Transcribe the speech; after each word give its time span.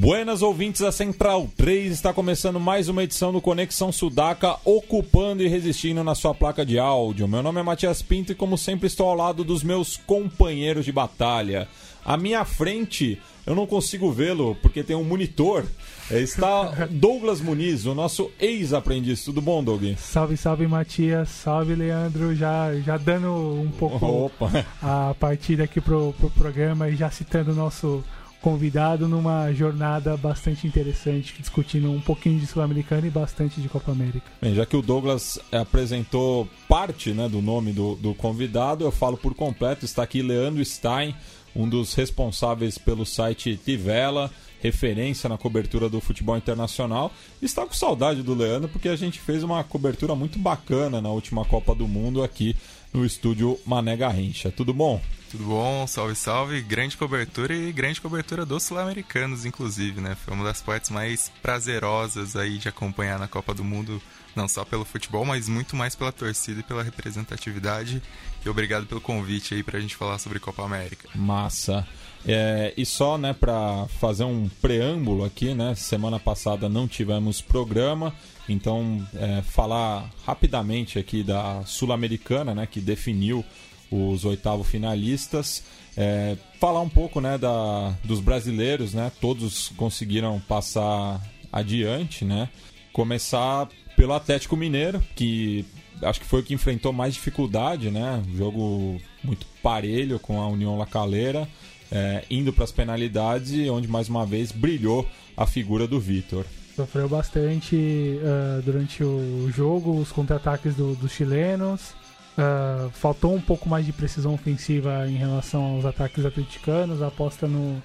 Buenas 0.00 0.40
ouvintes 0.40 0.80
da 0.80 0.90
Central 0.90 1.46
3, 1.58 1.92
está 1.92 2.10
começando 2.10 2.58
mais 2.58 2.88
uma 2.88 3.02
edição 3.02 3.30
do 3.30 3.38
Conexão 3.38 3.92
Sudaca, 3.92 4.56
ocupando 4.64 5.42
e 5.42 5.46
resistindo 5.46 6.02
na 6.02 6.14
sua 6.14 6.34
placa 6.34 6.64
de 6.64 6.78
áudio. 6.78 7.28
Meu 7.28 7.42
nome 7.42 7.60
é 7.60 7.62
Matias 7.62 8.00
Pinto 8.00 8.32
e, 8.32 8.34
como 8.34 8.56
sempre, 8.56 8.86
estou 8.86 9.10
ao 9.10 9.14
lado 9.14 9.44
dos 9.44 9.62
meus 9.62 9.98
companheiros 9.98 10.86
de 10.86 10.90
batalha. 10.90 11.68
À 12.02 12.16
minha 12.16 12.46
frente, 12.46 13.20
eu 13.46 13.54
não 13.54 13.66
consigo 13.66 14.10
vê-lo 14.10 14.56
porque 14.62 14.82
tem 14.82 14.96
um 14.96 15.04
monitor. 15.04 15.66
Está 16.10 16.88
Douglas 16.90 17.42
Muniz, 17.42 17.84
o 17.84 17.94
nosso 17.94 18.30
ex-aprendiz. 18.40 19.22
Tudo 19.22 19.42
bom, 19.42 19.62
Doug? 19.62 19.84
Salve, 19.98 20.34
salve, 20.38 20.66
Matias. 20.66 21.28
Salve, 21.28 21.74
Leandro. 21.74 22.34
Já, 22.34 22.74
já 22.76 22.96
dando 22.96 23.28
um 23.28 23.70
pouco 23.70 24.06
Opa. 24.06 24.64
a 24.82 25.14
partida 25.20 25.64
aqui 25.64 25.78
pro, 25.78 26.14
pro 26.18 26.30
programa 26.30 26.88
e 26.88 26.96
já 26.96 27.10
citando 27.10 27.52
o 27.52 27.54
nosso 27.54 28.02
convidado 28.40 29.06
numa 29.06 29.52
jornada 29.52 30.16
bastante 30.16 30.66
interessante, 30.66 31.34
discutindo 31.38 31.90
um 31.90 32.00
pouquinho 32.00 32.38
de 32.38 32.46
Sul-Americana 32.46 33.06
e 33.06 33.10
bastante 33.10 33.60
de 33.60 33.68
Copa 33.68 33.92
América. 33.92 34.26
Bem, 34.40 34.54
já 34.54 34.64
que 34.64 34.76
o 34.76 34.82
Douglas 34.82 35.38
apresentou 35.52 36.48
parte 36.68 37.12
né, 37.12 37.28
do 37.28 37.42
nome 37.42 37.72
do, 37.72 37.96
do 37.96 38.14
convidado, 38.14 38.84
eu 38.84 38.90
falo 38.90 39.16
por 39.16 39.34
completo. 39.34 39.84
Está 39.84 40.02
aqui 40.02 40.22
Leandro 40.22 40.64
Stein, 40.64 41.14
um 41.54 41.68
dos 41.68 41.94
responsáveis 41.94 42.78
pelo 42.78 43.04
site 43.04 43.58
Tivela, 43.62 44.30
referência 44.62 45.28
na 45.28 45.36
cobertura 45.36 45.88
do 45.88 46.00
futebol 46.00 46.36
internacional. 46.36 47.12
Está 47.42 47.66
com 47.66 47.74
saudade 47.74 48.22
do 48.22 48.34
Leandro 48.34 48.68
porque 48.68 48.88
a 48.88 48.96
gente 48.96 49.20
fez 49.20 49.42
uma 49.42 49.62
cobertura 49.64 50.14
muito 50.14 50.38
bacana 50.38 51.00
na 51.00 51.10
última 51.10 51.44
Copa 51.44 51.74
do 51.74 51.86
Mundo 51.86 52.22
aqui 52.22 52.56
no 52.92 53.04
estúdio 53.04 53.58
Mané 53.66 53.96
Garrincha. 53.96 54.50
Tudo 54.50 54.72
bom? 54.72 55.00
Tudo 55.30 55.44
bom, 55.44 55.86
salve, 55.86 56.16
salve. 56.16 56.60
Grande 56.60 56.96
cobertura 56.96 57.54
e 57.54 57.70
grande 57.70 58.00
cobertura 58.00 58.44
dos 58.44 58.64
sul-americanos, 58.64 59.46
inclusive, 59.46 60.00
né? 60.00 60.16
Foi 60.16 60.34
uma 60.34 60.42
das 60.42 60.60
partes 60.60 60.90
mais 60.90 61.30
prazerosas 61.40 62.34
aí 62.34 62.58
de 62.58 62.68
acompanhar 62.68 63.16
na 63.16 63.28
Copa 63.28 63.54
do 63.54 63.62
Mundo, 63.62 64.02
não 64.34 64.48
só 64.48 64.64
pelo 64.64 64.84
futebol, 64.84 65.24
mas 65.24 65.48
muito 65.48 65.76
mais 65.76 65.94
pela 65.94 66.10
torcida 66.10 66.58
e 66.58 66.62
pela 66.64 66.82
representatividade. 66.82 68.02
E 68.44 68.48
obrigado 68.48 68.86
pelo 68.86 69.00
convite 69.00 69.54
aí 69.54 69.62
pra 69.62 69.78
gente 69.78 69.94
falar 69.94 70.18
sobre 70.18 70.40
Copa 70.40 70.64
América. 70.64 71.08
Massa. 71.14 71.86
É, 72.26 72.74
e 72.76 72.84
só, 72.84 73.16
né, 73.16 73.32
para 73.32 73.86
fazer 74.00 74.24
um 74.24 74.48
preâmbulo 74.60 75.24
aqui, 75.24 75.54
né? 75.54 75.76
Semana 75.76 76.18
passada 76.18 76.68
não 76.68 76.88
tivemos 76.88 77.40
programa, 77.40 78.12
então 78.48 79.06
é, 79.14 79.42
falar 79.42 80.10
rapidamente 80.26 80.98
aqui 80.98 81.22
da 81.22 81.62
Sul-Americana, 81.64 82.52
né, 82.52 82.66
que 82.66 82.80
definiu 82.80 83.44
os 83.90 84.24
oitavos 84.24 84.66
finalistas. 84.66 85.62
É, 85.96 86.36
falar 86.58 86.80
um 86.80 86.88
pouco 86.88 87.20
né, 87.20 87.36
da, 87.36 87.94
dos 88.04 88.20
brasileiros, 88.20 88.94
né? 88.94 89.10
Todos 89.20 89.70
conseguiram 89.76 90.40
passar 90.40 91.20
adiante, 91.52 92.24
né? 92.24 92.48
Começar 92.92 93.68
pelo 93.96 94.12
Atlético 94.12 94.56
Mineiro, 94.56 95.02
que 95.14 95.64
acho 96.02 96.20
que 96.20 96.26
foi 96.26 96.40
o 96.40 96.42
que 96.42 96.54
enfrentou 96.54 96.92
mais 96.92 97.14
dificuldade, 97.14 97.90
né? 97.90 98.22
Um 98.26 98.36
jogo 98.36 99.00
muito 99.22 99.46
parelho 99.62 100.18
com 100.18 100.40
a 100.40 100.46
União 100.46 100.78
Lacaleira, 100.78 101.48
é, 101.90 102.24
indo 102.30 102.52
para 102.52 102.64
as 102.64 102.72
penalidades 102.72 103.68
onde 103.68 103.88
mais 103.88 104.08
uma 104.08 104.24
vez 104.24 104.52
brilhou 104.52 105.06
a 105.36 105.46
figura 105.46 105.86
do 105.86 106.00
Vitor. 106.00 106.44
Sofreu 106.76 107.08
bastante 107.08 107.76
uh, 107.76 108.62
durante 108.62 109.02
o 109.02 109.50
jogo, 109.50 109.98
os 109.98 110.10
contra-ataques 110.12 110.74
do, 110.74 110.94
dos 110.94 111.12
chilenos. 111.12 111.94
Uh, 112.40 112.88
faltou 112.92 113.34
um 113.34 113.40
pouco 113.40 113.68
mais 113.68 113.84
de 113.84 113.92
precisão 113.92 114.32
ofensiva 114.32 115.06
em 115.06 115.16
relação 115.16 115.62
aos 115.62 115.84
ataques 115.84 116.24
atleticanos. 116.24 117.02
A 117.02 117.08
aposta 117.08 117.46
no, 117.46 117.82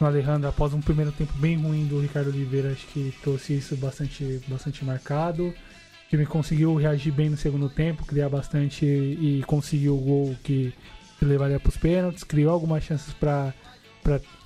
no 0.00 0.06
Alejandro 0.06 0.48
após 0.48 0.74
um 0.74 0.80
primeiro 0.80 1.12
tempo 1.12 1.32
bem 1.34 1.56
ruim 1.56 1.86
do 1.86 2.00
Ricardo 2.00 2.30
Oliveira, 2.30 2.72
acho 2.72 2.84
que 2.88 3.14
trouxe 3.22 3.52
isso 3.56 3.76
bastante, 3.76 4.40
bastante 4.48 4.84
marcado. 4.84 5.46
O 5.46 6.08
time 6.08 6.26
conseguiu 6.26 6.74
reagir 6.74 7.12
bem 7.12 7.30
no 7.30 7.36
segundo 7.36 7.68
tempo, 7.68 8.04
criar 8.04 8.28
bastante 8.28 8.84
e 8.84 9.44
conseguiu 9.46 9.96
o 9.96 10.00
gol 10.00 10.36
que, 10.42 10.74
que 11.20 11.24
levaria 11.24 11.60
para 11.60 11.68
os 11.68 11.76
pênaltis. 11.76 12.24
Criou 12.24 12.52
algumas 12.52 12.82
chances 12.82 13.14
para 13.14 13.54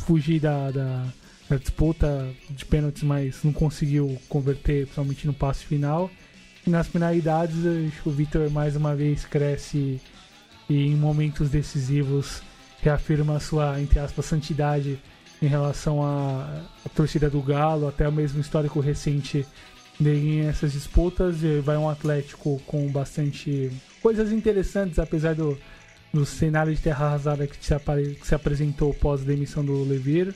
fugir 0.00 0.38
da, 0.38 0.70
da, 0.70 1.06
da 1.48 1.56
disputa 1.56 2.28
de 2.50 2.64
pênaltis, 2.66 3.02
mas 3.02 3.42
não 3.42 3.54
conseguiu 3.54 4.20
converter, 4.28 4.82
principalmente 4.82 5.26
no 5.26 5.32
passe 5.32 5.64
final. 5.64 6.10
Nas 6.70 6.86
finalidades, 6.86 7.56
o 8.06 8.10
Vitor 8.10 8.48
mais 8.48 8.76
uma 8.76 8.94
vez 8.94 9.24
cresce 9.24 10.00
e 10.68 10.86
em 10.86 10.94
momentos 10.94 11.50
decisivos 11.50 12.42
reafirma 12.80 13.36
a 13.36 13.40
sua, 13.40 13.80
entre 13.80 13.98
aspas, 13.98 14.24
santidade 14.26 14.96
em 15.42 15.48
relação 15.48 16.00
à, 16.00 16.62
à 16.86 16.88
torcida 16.90 17.28
do 17.28 17.42
Galo, 17.42 17.88
até 17.88 18.08
o 18.08 18.12
mesmo 18.12 18.40
histórico 18.40 18.78
recente 18.78 19.44
dele 19.98 20.46
essas 20.46 20.72
disputas. 20.72 21.42
E 21.42 21.58
vai 21.58 21.76
um 21.76 21.88
Atlético 21.88 22.62
com 22.68 22.86
bastante 22.86 23.68
coisas 24.00 24.30
interessantes, 24.30 25.00
apesar 25.00 25.34
do, 25.34 25.58
do 26.14 26.24
cenário 26.24 26.72
de 26.72 26.80
terra 26.80 27.06
arrasada 27.06 27.48
que 27.48 27.56
se, 27.66 27.74
apare, 27.74 28.14
que 28.14 28.24
se 28.24 28.34
apresentou 28.36 28.94
pós 28.94 29.22
demissão 29.22 29.64
do 29.64 29.82
Levir. 29.82 30.32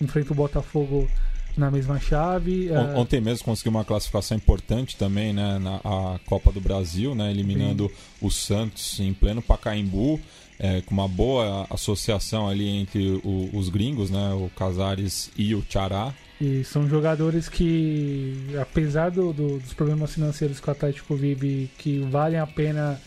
Enfrenta 0.00 0.32
o 0.32 0.36
Botafogo 0.36 1.08
na 1.56 1.70
mesma 1.70 1.98
chave. 1.98 2.70
On, 2.70 3.00
Ontem 3.00 3.20
mesmo 3.20 3.44
conseguiu 3.44 3.70
uma 3.70 3.84
classificação 3.84 4.36
importante 4.36 4.96
também, 4.96 5.32
né, 5.32 5.58
na 5.58 6.18
Copa 6.26 6.52
do 6.52 6.60
Brasil, 6.60 7.14
né, 7.14 7.30
eliminando 7.30 7.88
Sim. 7.88 7.94
o 8.20 8.30
Santos 8.30 9.00
em 9.00 9.12
pleno 9.12 9.40
Pacaembu, 9.42 10.20
é, 10.58 10.80
com 10.82 10.94
uma 10.94 11.08
boa 11.08 11.66
associação 11.70 12.48
ali 12.48 12.68
entre 12.68 13.20
o, 13.24 13.50
os 13.52 13.68
gringos, 13.68 14.10
né, 14.10 14.32
o 14.34 14.50
Casares 14.56 15.30
e 15.36 15.54
o 15.54 15.64
Chará. 15.68 16.14
E 16.40 16.64
são 16.64 16.86
jogadores 16.86 17.48
que, 17.48 18.54
apesar 18.60 19.10
do, 19.10 19.32
do, 19.32 19.58
dos 19.58 19.72
problemas 19.72 20.12
financeiros 20.12 20.60
que 20.60 20.68
o 20.68 20.70
Atlético 20.70 21.16
vive, 21.16 21.70
que 21.78 22.00
valem 22.00 22.38
a 22.38 22.46
pena 22.46 23.00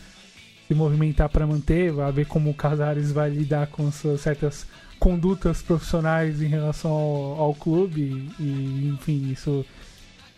se 0.67 0.73
movimentar 0.75 1.29
para 1.29 1.45
manter, 1.47 1.91
vai 1.91 2.11
ver 2.11 2.25
como 2.25 2.49
o 2.49 2.53
Casares 2.53 3.11
vai 3.11 3.29
lidar 3.29 3.67
com 3.67 3.91
suas 3.91 4.21
certas 4.21 4.67
condutas 4.99 5.61
profissionais 5.61 6.41
em 6.41 6.47
relação 6.47 6.91
ao, 6.91 7.41
ao 7.41 7.55
clube 7.55 8.29
e, 8.39 8.91
enfim, 8.93 9.31
isso, 9.31 9.65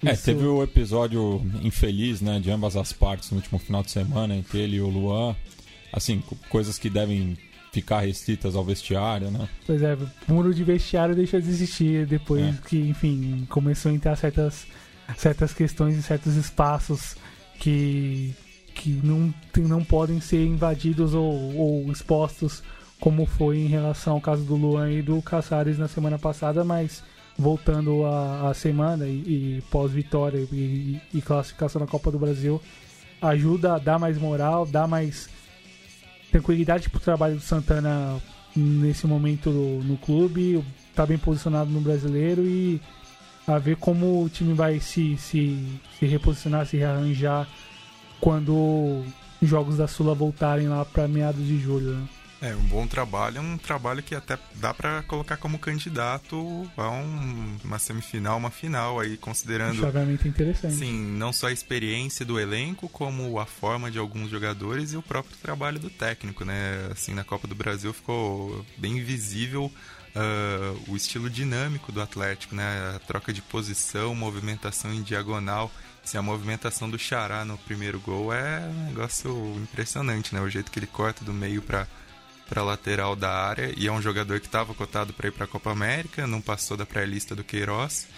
É, 0.04 0.16
teve 0.16 0.46
o 0.46 0.64
episódio 0.64 1.42
infeliz, 1.62 2.22
né, 2.22 2.40
de 2.40 2.50
ambas 2.52 2.76
as 2.76 2.94
partes 2.94 3.32
no 3.32 3.38
último 3.38 3.60
final 3.60 3.84
de 3.84 3.92
semana 3.92 4.36
entre 4.36 4.60
ele 4.60 4.78
e 4.78 4.82
o 4.82 4.88
Luan. 4.88 5.36
Assim, 5.92 6.24
coisas 6.50 6.78
que 6.78 6.90
devem 6.90 7.38
ficar 7.72 8.02
restritas 8.02 8.56
ao 8.56 8.64
vestiário, 8.64 9.32
né? 9.32 9.48
Pois 9.66 9.82
é, 9.82 9.96
o 9.96 10.34
muro 10.34 10.54
de 10.54 10.64
vestiário 10.64 11.16
deixa 11.16 11.42
de 11.42 11.50
existir 11.50 12.06
depois 12.06 12.44
é. 12.44 12.58
que, 12.68 12.78
enfim, 12.78 13.46
começou 13.50 13.92
a 13.92 13.96
entrar 13.96 14.16
certas, 14.16 14.66
certas 15.18 15.54
questões 15.54 15.96
em 15.96 16.02
certos 16.02 16.36
espaços 16.36 17.16
que, 17.60 18.34
que 18.74 18.90
não, 19.04 19.34
não 19.58 19.84
podem 19.84 20.20
ser 20.20 20.46
invadidos 20.46 21.14
ou, 21.14 21.56
ou 21.56 21.92
expostos 21.92 22.62
como 23.02 23.26
foi 23.26 23.58
em 23.58 23.68
relação 23.68 24.14
ao 24.14 24.22
caso 24.22 24.44
do 24.44 24.56
Luan 24.56 24.92
e 24.92 25.02
do 25.02 25.20
Caçares 25.24 25.80
na 25.80 25.88
semana 25.88 26.20
passada, 26.20 26.64
mas 26.64 27.04
voltando 27.36 28.06
à 28.06 28.54
semana 28.54 29.08
e, 29.08 29.58
e 29.58 29.64
pós-vitória 29.72 30.38
e, 30.52 31.02
e, 31.12 31.22
classificação 31.22 31.80
na 31.80 31.88
Copa 31.88 32.12
do 32.12 32.20
Brasil, 32.20 32.62
ajuda 33.20 33.74
a 33.74 33.80
dar 33.80 33.98
mais 33.98 34.20
moral, 34.20 34.68
dar 34.68 34.88
mais 34.88 35.28
tranquilidade 36.32 36.92
para 36.92 36.98
o 37.00 37.02
trabalho 37.02 37.36
do 37.36 37.42
Santana 37.42 38.22
nesse 38.56 39.08
momento 39.08 39.50
no, 39.50 39.82
no 39.84 39.98
clube, 39.98 40.64
está 40.92 41.04
bem 41.04 41.18
posicionado 41.18 41.72
no 41.72 41.82
brasileiro 41.82 42.44
e 42.46 42.80
a 43.48 43.58
ver 43.58 43.78
como 43.78 44.24
o 44.24 44.30
time 44.30 44.54
vai 44.54 44.80
se, 44.80 45.18
se, 45.18 45.58
se 45.98 46.06
reposicionar, 46.06 46.68
se 46.68 46.78
rearranjar 46.78 47.48
quando 48.20 49.04
os 49.42 49.50
jogos 49.50 49.78
da 49.78 49.88
Sula 49.88 50.14
voltarem 50.14 50.68
lá 50.68 50.86
para 50.86 51.08
meados 51.08 51.44
de 51.44 51.58
julho. 51.58 51.96
Né? 51.96 52.08
É, 52.42 52.56
um 52.56 52.64
bom 52.64 52.88
trabalho, 52.88 53.38
é 53.38 53.42
um 53.42 53.56
trabalho 53.56 54.02
que 54.02 54.16
até 54.16 54.36
dá 54.56 54.74
para 54.74 55.04
colocar 55.04 55.38
como 55.38 55.60
candidato 55.60 56.68
a 56.76 56.90
um, 56.90 57.58
uma 57.64 57.78
semifinal, 57.78 58.38
uma 58.38 58.50
final 58.50 59.00
aí, 59.00 59.16
considerando... 59.16 59.80
Chaveamento 59.80 60.28
interessante. 60.28 60.74
Sim, 60.74 61.18
não 61.18 61.32
só 61.32 61.48
a 61.48 61.52
experiência 61.52 62.26
do 62.26 62.40
elenco, 62.40 62.90
como 62.90 63.40
a 63.40 63.46
forma 63.46 63.92
de 63.92 64.00
alguns 64.00 64.32
jogadores 64.32 64.92
e 64.92 64.98
o 64.98 65.04
próprio 65.04 65.38
trabalho 65.38 65.78
do 65.78 65.92
técnico, 65.92 66.44
né? 66.44 66.90
Assim, 66.92 67.14
na 67.14 67.24
Copa 67.24 67.48
do 67.48 67.54
Brasil 67.54 67.94
ficou 67.94 68.66
bem 68.76 69.04
visível 69.04 69.72
uh, 70.16 70.92
o 70.92 70.96
estilo 70.96 71.30
dinâmico 71.30 71.92
do 71.92 72.02
Atlético, 72.02 72.56
né? 72.56 72.96
A 72.96 73.00
troca 73.00 73.32
de 73.32 73.44
posição, 73.44 74.16
movimentação 74.16 74.92
em 74.92 75.04
diagonal. 75.04 75.72
Assim, 76.04 76.18
a 76.18 76.24
movimentação 76.24 76.90
do 76.90 76.98
Xará 76.98 77.46
no 77.46 77.56
primeiro 77.60 78.00
gol 78.00 78.34
é 78.34 78.62
um 78.62 78.86
negócio 78.88 79.32
impressionante, 79.62 80.34
né? 80.34 80.42
O 80.42 80.50
jeito 80.50 80.72
que 80.72 80.80
ele 80.80 80.88
corta 80.88 81.24
do 81.24 81.32
meio 81.32 81.62
para 81.62 81.88
para 82.52 82.64
lateral 82.64 83.16
da 83.16 83.32
área 83.32 83.74
e 83.78 83.88
é 83.88 83.92
um 83.92 84.02
jogador 84.02 84.42
que 84.42 84.46
estava 84.46 84.74
cotado 84.74 85.14
para 85.14 85.30
ir 85.30 85.32
para 85.32 85.46
a 85.46 85.48
Copa 85.48 85.72
América, 85.72 86.28
não 86.28 86.42
passou 86.42 86.76
da 86.76 86.86
pré-lista 86.86 87.34
do 87.34 87.46
Queiroz 87.46 88.10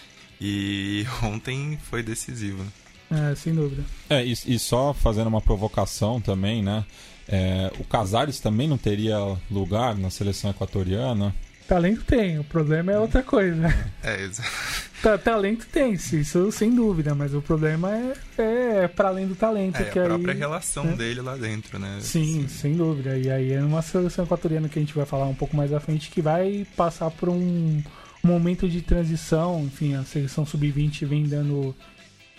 e 0.41 1.05
ontem 1.21 1.77
foi 1.83 2.01
decisivo. 2.01 2.65
É, 3.11 3.35
sem 3.35 3.53
dúvida. 3.53 3.83
É, 4.09 4.25
e, 4.25 4.31
e, 4.31 4.57
só 4.57 4.91
fazendo 4.91 5.27
uma 5.27 5.39
provocação 5.39 6.19
também, 6.19 6.63
né? 6.63 6.83
É, 7.27 7.71
o 7.77 7.83
Casares 7.83 8.39
também 8.39 8.67
não 8.67 8.77
teria 8.77 9.19
lugar 9.51 9.95
na 9.95 10.09
seleção 10.09 10.49
equatoriana. 10.49 11.33
Talento 11.67 12.03
tem, 12.03 12.39
o 12.39 12.43
problema 12.43 12.91
é 12.91 12.97
outra 12.97 13.21
coisa. 13.21 13.67
É, 14.01 14.23
exato. 14.23 14.49
Talento 15.23 15.65
tem, 15.67 15.93
isso 15.93 16.51
sem 16.51 16.73
dúvida, 16.73 17.13
mas 17.13 17.33
o 17.33 17.41
problema 17.41 17.91
é, 17.91 18.13
é 18.37 18.87
para 18.87 19.09
além 19.09 19.27
do 19.27 19.35
talento. 19.35 19.81
É, 19.81 19.83
que 19.83 19.99
a 19.99 20.05
própria 20.05 20.33
aí, 20.33 20.39
relação 20.39 20.85
né? 20.85 20.95
dele 20.95 21.21
lá 21.21 21.35
dentro, 21.35 21.77
né? 21.77 21.99
Sim, 22.01 22.47
sem 22.47 22.77
dúvida. 22.77 23.17
E 23.17 23.29
aí 23.29 23.51
é 23.51 23.61
uma 23.61 23.81
seleção 23.81 24.23
equatoriana 24.23 24.69
que 24.69 24.79
a 24.79 24.81
gente 24.81 24.95
vai 24.95 25.05
falar 25.05 25.25
um 25.25 25.35
pouco 25.35 25.57
mais 25.57 25.73
à 25.73 25.79
frente 25.81 26.09
que 26.09 26.21
vai 26.21 26.65
passar 26.77 27.11
por 27.11 27.27
um 27.27 27.83
momento 28.23 28.69
de 28.69 28.81
transição. 28.81 29.61
Enfim, 29.65 29.95
a 29.95 30.03
seleção 30.03 30.45
sub-20 30.45 31.05
vem 31.05 31.23
dando 31.23 31.75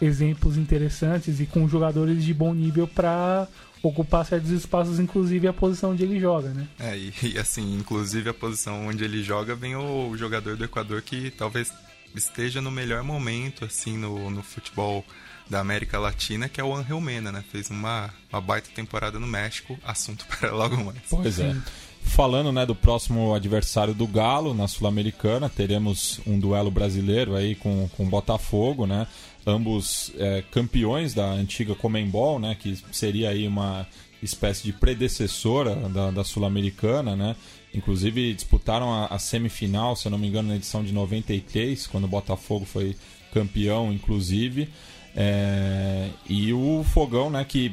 exemplos 0.01 0.57
interessantes 0.57 1.41
e 1.41 1.47
com 1.47 1.69
jogadores 1.69 2.25
de 2.25 2.33
bom 2.33 2.55
nível 2.55 2.89
para 2.89 3.47
ocupar 3.83 4.25
certos 4.25 4.51
espaços, 4.51 4.99
inclusive 4.99 5.47
a 5.47 5.53
posição 5.53 5.91
onde 5.91 6.03
ele 6.03 6.19
joga, 6.19 6.49
né? 6.49 6.67
É, 6.79 6.97
e, 6.97 7.13
e, 7.23 7.39
assim, 7.39 7.77
inclusive 7.77 8.31
a 8.31 8.35
posição 8.35 8.87
onde 8.87 9.05
ele 9.05 9.23
joga 9.23 9.55
vem 9.55 9.77
o 9.77 10.17
jogador 10.17 10.57
do 10.57 10.65
Equador 10.65 11.03
que 11.03 11.31
talvez 11.31 11.71
esteja 12.15 12.61
no 12.61 12.71
melhor 12.71 13.03
momento, 13.03 13.65
assim, 13.65 13.97
no, 13.97 14.31
no 14.31 14.43
futebol 14.43 15.05
da 15.49 15.61
América 15.61 15.99
Latina, 15.99 16.49
que 16.49 16.61
é 16.61 16.65
o 16.65 16.75
Angel 16.75 17.01
Mena, 17.01 17.31
né? 17.31 17.45
Fez 17.51 17.71
uma, 17.71 18.11
uma 18.33 18.41
baita 18.41 18.71
temporada 18.75 19.19
no 19.19 19.27
México, 19.27 19.79
assunto 19.85 20.27
para 20.39 20.51
logo 20.53 20.77
mais. 20.83 20.99
Pois 21.09 21.39
é. 21.39 21.55
Falando 22.03 22.53
né, 22.53 22.67
do 22.67 22.75
próximo 22.75 23.35
adversário 23.35 23.95
do 23.95 24.07
Galo 24.07 24.53
na 24.53 24.69
Sul-Americana, 24.69 25.49
teremos 25.49 26.21
um 26.27 26.39
duelo 26.39 26.71
brasileiro 26.71 27.35
aí 27.35 27.55
com, 27.55 27.89
com 27.97 28.05
o 28.05 28.09
Botafogo, 28.09 28.87
né? 28.87 29.07
Ambos 29.47 30.13
é, 30.17 30.45
campeões 30.51 31.15
da 31.15 31.25
antiga 31.25 31.75
Comembol, 31.75 32.39
né? 32.39 32.57
Que 32.59 32.79
seria 32.93 33.31
aí 33.31 33.47
uma 33.49 33.87
espécie 34.23 34.63
de 34.65 34.73
predecessora 34.73 35.75
da, 35.89 36.11
da 36.11 36.25
Sul-Americana, 36.25 37.17
né? 37.17 37.37
Inclusive 37.75 38.33
disputaram 38.35 38.93
a, 38.93 39.07
a, 39.07 39.19
semifinal, 39.19 39.97
se 39.97 40.07
eu 40.07 40.11
não 40.11 40.19
me 40.19 40.29
engano, 40.29 40.49
na 40.49 40.57
edição 40.57 40.85
de 40.85 40.93
93, 40.93 41.87
quando 41.89 42.05
o 42.05 42.09
Botafogo 42.09 42.65
foi 42.65 42.97
campeão, 43.33 43.93
inclusive. 43.93 44.69
É, 45.17 46.09
e 46.29 46.53
o 46.53 46.85
Fogão, 46.85 47.31
né, 47.31 47.45
que 47.45 47.73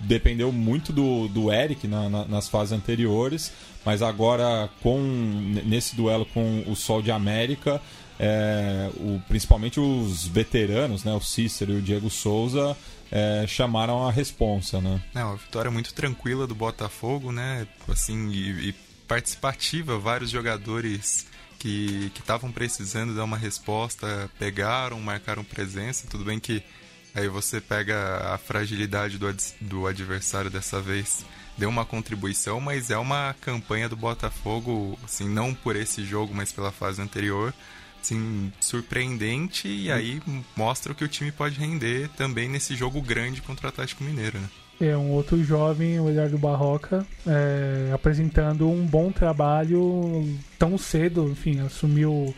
dependeu 0.00 0.52
muito 0.52 0.92
do, 0.92 1.28
do 1.28 1.52
Eric 1.52 1.86
na, 1.88 2.08
na, 2.08 2.24
nas 2.26 2.48
fases 2.48 2.72
anteriores, 2.72 3.52
mas 3.84 4.02
agora 4.02 4.68
com 4.82 5.00
nesse 5.64 5.96
duelo 5.96 6.24
com 6.26 6.62
o 6.66 6.76
Sol 6.76 7.02
de 7.02 7.10
América, 7.10 7.80
é, 8.18 8.90
o, 8.96 9.20
principalmente 9.28 9.80
os 9.80 10.26
veteranos, 10.26 11.04
né, 11.04 11.12
o 11.12 11.20
Cícero 11.20 11.72
e 11.72 11.76
o 11.78 11.82
Diego 11.82 12.10
Souza, 12.10 12.76
é, 13.10 13.44
chamaram 13.46 14.06
a 14.06 14.12
responsa, 14.12 14.80
né? 14.80 15.02
É 15.14 15.24
uma 15.24 15.36
vitória 15.36 15.70
muito 15.70 15.94
tranquila 15.94 16.46
do 16.46 16.54
Botafogo, 16.54 17.32
né? 17.32 17.66
Assim, 17.88 18.28
e, 18.30 18.68
e 18.68 18.74
participativa, 19.08 19.98
vários 19.98 20.30
jogadores 20.30 21.26
que 21.58 22.12
estavam 22.16 22.52
precisando 22.52 23.16
dar 23.16 23.24
uma 23.24 23.36
resposta 23.36 24.30
pegaram, 24.38 25.00
marcaram 25.00 25.42
presença. 25.42 26.06
Tudo 26.08 26.24
bem 26.24 26.38
que 26.38 26.62
aí 27.14 27.26
você 27.26 27.60
pega 27.60 28.34
a 28.34 28.38
fragilidade 28.38 29.18
do, 29.18 29.26
ad, 29.26 29.42
do 29.60 29.86
adversário 29.86 30.50
dessa 30.50 30.80
vez, 30.80 31.24
deu 31.56 31.68
uma 31.68 31.84
contribuição, 31.84 32.60
mas 32.60 32.90
é 32.90 32.98
uma 32.98 33.34
campanha 33.40 33.88
do 33.88 33.96
Botafogo, 33.96 34.96
assim, 35.02 35.28
não 35.28 35.52
por 35.52 35.74
esse 35.74 36.04
jogo, 36.04 36.32
mas 36.32 36.52
pela 36.52 36.70
fase 36.70 37.02
anterior, 37.02 37.52
assim, 38.00 38.52
surpreendente 38.60 39.66
e 39.66 39.90
aí 39.90 40.22
mostra 40.56 40.92
o 40.92 40.94
que 40.94 41.04
o 41.04 41.08
time 41.08 41.32
pode 41.32 41.58
render 41.58 42.08
também 42.10 42.48
nesse 42.48 42.76
jogo 42.76 43.02
grande 43.02 43.42
contra 43.42 43.66
o 43.66 43.68
Atlético 43.70 44.04
Mineiro, 44.04 44.38
né? 44.38 44.48
É 44.80 44.96
um 44.96 45.10
outro 45.10 45.42
jovem, 45.42 45.98
o 45.98 46.08
Eduardo 46.08 46.38
Barroca, 46.38 47.04
é, 47.26 47.90
apresentando 47.92 48.68
um 48.68 48.86
bom 48.86 49.10
trabalho 49.10 50.24
tão 50.56 50.78
cedo, 50.78 51.28
enfim, 51.28 51.58
assumiu 51.60 52.32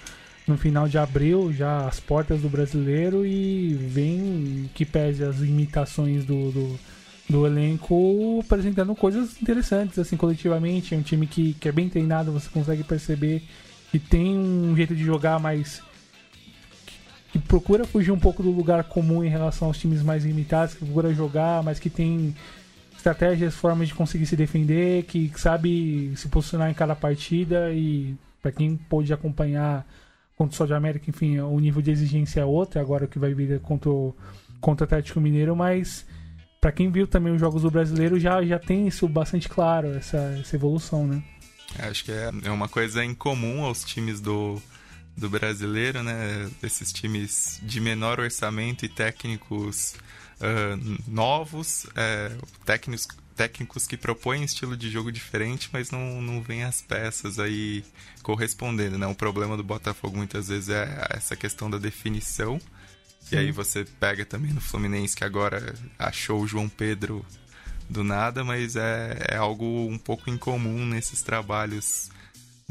no 0.46 0.56
final 0.56 0.88
de 0.88 0.96
abril 0.96 1.52
já 1.52 1.86
as 1.86 2.00
portas 2.00 2.40
do 2.40 2.48
brasileiro 2.48 3.26
e 3.26 3.74
vem 3.74 4.70
que 4.74 4.86
pese 4.86 5.22
as 5.22 5.40
imitações 5.40 6.24
do, 6.24 6.50
do, 6.50 6.80
do, 7.28 7.46
elenco 7.46 8.40
apresentando 8.42 8.94
coisas 8.94 9.40
interessantes 9.40 9.98
assim 9.98 10.16
coletivamente. 10.16 10.94
É 10.94 10.98
um 10.98 11.02
time 11.02 11.26
que, 11.26 11.52
que 11.54 11.68
é 11.68 11.72
bem 11.72 11.88
treinado 11.88 12.32
você 12.32 12.48
consegue 12.48 12.82
perceber 12.82 13.42
que 13.90 13.98
tem 13.98 14.36
um 14.36 14.74
jeito 14.74 14.94
de 14.94 15.04
jogar 15.04 15.38
mais 15.38 15.82
que 17.32 17.38
procura 17.38 17.84
fugir 17.84 18.10
um 18.10 18.18
pouco 18.18 18.42
do 18.42 18.50
lugar 18.50 18.82
comum 18.84 19.22
em 19.22 19.28
relação 19.28 19.68
aos 19.68 19.78
times 19.78 20.02
mais 20.02 20.24
limitados, 20.24 20.74
que 20.74 20.84
procura 20.84 21.14
jogar, 21.14 21.62
mas 21.62 21.78
que 21.78 21.88
tem 21.88 22.34
estratégias, 22.96 23.54
formas 23.54 23.88
de 23.88 23.94
conseguir 23.94 24.26
se 24.26 24.36
defender, 24.36 25.04
que 25.04 25.32
sabe 25.36 26.12
se 26.16 26.28
posicionar 26.28 26.70
em 26.70 26.74
cada 26.74 26.94
partida 26.94 27.72
e 27.72 28.14
para 28.42 28.52
quem 28.52 28.76
pôde 28.76 29.12
acompanhar 29.12 29.86
contra 30.36 30.54
o 30.54 30.56
Sol 30.56 30.66
de 30.66 30.74
América, 30.74 31.08
enfim, 31.08 31.38
o 31.38 31.58
nível 31.60 31.82
de 31.82 31.90
exigência 31.90 32.40
é 32.40 32.44
outro, 32.44 32.80
agora 32.80 33.06
que 33.06 33.18
vai 33.18 33.34
vir 33.34 33.60
contra 33.60 33.90
o, 33.90 34.14
contra 34.60 34.84
o 34.84 34.86
Atlético 34.86 35.20
Mineiro, 35.20 35.54
mas 35.54 36.06
para 36.60 36.72
quem 36.72 36.90
viu 36.90 37.06
também 37.06 37.32
os 37.32 37.40
jogos 37.40 37.62
do 37.62 37.70
brasileiro 37.70 38.18
já, 38.18 38.42
já 38.42 38.58
tem 38.58 38.88
isso 38.88 39.06
bastante 39.08 39.48
claro, 39.48 39.88
essa, 39.94 40.18
essa 40.40 40.56
evolução, 40.56 41.06
né? 41.06 41.22
É, 41.78 41.86
acho 41.86 42.04
que 42.04 42.12
é, 42.12 42.30
é 42.44 42.50
uma 42.50 42.68
coisa 42.68 43.04
incomum 43.04 43.64
aos 43.64 43.84
times 43.84 44.20
do, 44.20 44.60
do 45.20 45.28
brasileiro, 45.28 46.02
né? 46.02 46.50
Esses 46.62 46.90
times 46.92 47.60
de 47.62 47.78
menor 47.78 48.18
orçamento 48.18 48.86
e 48.86 48.88
técnicos 48.88 49.94
uh, 50.40 51.02
novos, 51.06 51.86
é, 51.94 52.32
técnicos, 52.64 53.06
técnicos 53.36 53.86
que 53.86 53.98
propõem 53.98 54.42
estilo 54.42 54.76
de 54.76 54.90
jogo 54.90 55.12
diferente, 55.12 55.68
mas 55.72 55.90
não, 55.90 56.22
não 56.22 56.42
vêm 56.42 56.64
as 56.64 56.80
peças 56.80 57.38
aí 57.38 57.84
correspondendo, 58.22 58.96
né? 58.96 59.06
O 59.06 59.14
problema 59.14 59.58
do 59.58 59.62
Botafogo 59.62 60.16
muitas 60.16 60.48
vezes 60.48 60.70
é 60.70 61.06
essa 61.10 61.36
questão 61.36 61.70
da 61.70 61.76
definição. 61.76 62.58
Sim. 63.20 63.36
E 63.36 63.38
aí 63.38 63.52
você 63.52 63.84
pega 64.00 64.24
também 64.24 64.52
no 64.54 64.60
Fluminense 64.60 65.14
que 65.14 65.24
agora 65.24 65.74
achou 65.98 66.40
o 66.40 66.46
João 66.46 66.68
Pedro 66.68 67.24
do 67.90 68.02
nada, 68.02 68.42
mas 68.42 68.74
é, 68.74 69.18
é 69.28 69.36
algo 69.36 69.86
um 69.86 69.98
pouco 69.98 70.30
incomum 70.30 70.86
nesses 70.86 71.20
trabalhos 71.20 72.10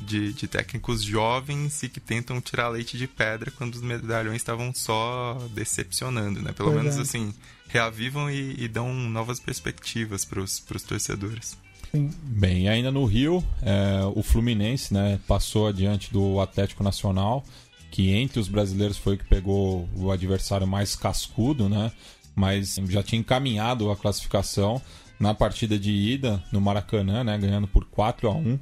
de, 0.06 0.34
de 0.34 0.48
técnicos 0.48 1.04
jovens 1.04 1.84
e 1.84 1.90
que 1.90 2.00
tentam 2.00 2.40
tirar 2.42 2.70
leite 2.70 2.98
de 2.98 3.08
pedra 3.08 3.52
quando 3.52 3.76
os 3.76 3.82
medalhões 3.82 4.38
estavam 4.38 4.74
só 4.74 5.38
decepcionando, 5.54 6.42
né? 6.42 6.52
Pelo 6.54 6.72
pois 6.72 6.84
menos 6.84 6.98
é. 6.98 7.02
assim, 7.02 7.34
reavivam 7.68 8.30
e, 8.30 8.56
e, 8.58 8.68
dão 8.68 8.94
novas 8.94 9.40
perspectivas 9.40 10.26
para 10.26 10.42
os 10.42 10.60
torcedores. 10.88 11.58
Sim. 11.92 12.10
Bem, 12.24 12.70
ainda 12.70 12.92
no 12.92 13.06
Rio, 13.06 13.44
é, 13.62 14.02
o 14.16 14.22
Fluminense 14.22 14.94
né, 14.94 15.20
passou 15.28 15.68
adiante 15.68 16.12
do 16.14 16.40
Atlético 16.40 16.84
Nacional, 16.84 17.44
que 17.92 18.12
entre 18.12 18.40
os 18.40 18.48
brasileiros 18.48 18.98
foi 18.98 19.16
o 19.16 19.18
que 19.18 19.26
pegou 19.26 19.90
o 19.96 20.12
adversário 20.12 20.68
mais 20.68 20.96
cascudo, 20.96 21.68
né? 21.68 21.92
Mas 22.36 22.76
já 22.88 23.02
tinha 23.02 23.20
encaminhado 23.20 23.90
a 23.90 23.98
classificação 23.98 24.82
na 25.20 25.34
partida 25.34 25.78
de 25.78 25.92
ida 25.92 26.42
no 26.52 26.62
Maracanã, 26.62 27.24
né? 27.24 27.38
Ganhando 27.38 27.68
por 27.68 27.86
4 27.86 28.28
a 28.30 28.32
1 28.32 28.60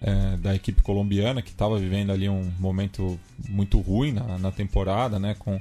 é, 0.00 0.36
da 0.38 0.54
equipe 0.54 0.82
colombiana, 0.82 1.42
que 1.42 1.50
estava 1.50 1.78
vivendo 1.78 2.10
ali 2.10 2.28
um 2.28 2.50
momento 2.58 3.18
muito 3.48 3.78
ruim 3.80 4.12
na, 4.12 4.38
na 4.38 4.50
temporada, 4.50 5.18
né, 5.18 5.36
com 5.38 5.60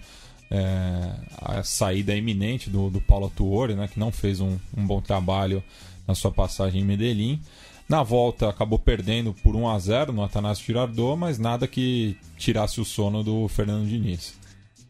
é, 0.49 1.13
a 1.41 1.63
saída 1.63 2.15
iminente 2.15 2.69
do, 2.69 2.89
do 2.89 3.01
Paulo 3.01 3.29
Tuori, 3.35 3.75
né, 3.75 3.87
que 3.87 3.99
não 3.99 4.11
fez 4.11 4.39
um, 4.39 4.57
um 4.75 4.85
bom 4.85 5.01
trabalho 5.01 5.63
na 6.07 6.15
sua 6.15 6.31
passagem 6.31 6.81
em 6.81 6.85
Medellín. 6.85 7.41
Na 7.87 8.03
volta 8.03 8.47
acabou 8.47 8.77
perdendo 8.77 9.33
por 9.33 9.55
1 9.55 9.67
a 9.67 9.79
0 9.79 10.13
no 10.13 10.23
Atanásio 10.23 10.63
Girardot, 10.63 11.17
mas 11.17 11.39
nada 11.39 11.67
que 11.67 12.15
tirasse 12.37 12.79
o 12.79 12.85
sono 12.85 13.23
do 13.23 13.47
Fernando 13.47 13.87
Diniz. 13.87 14.38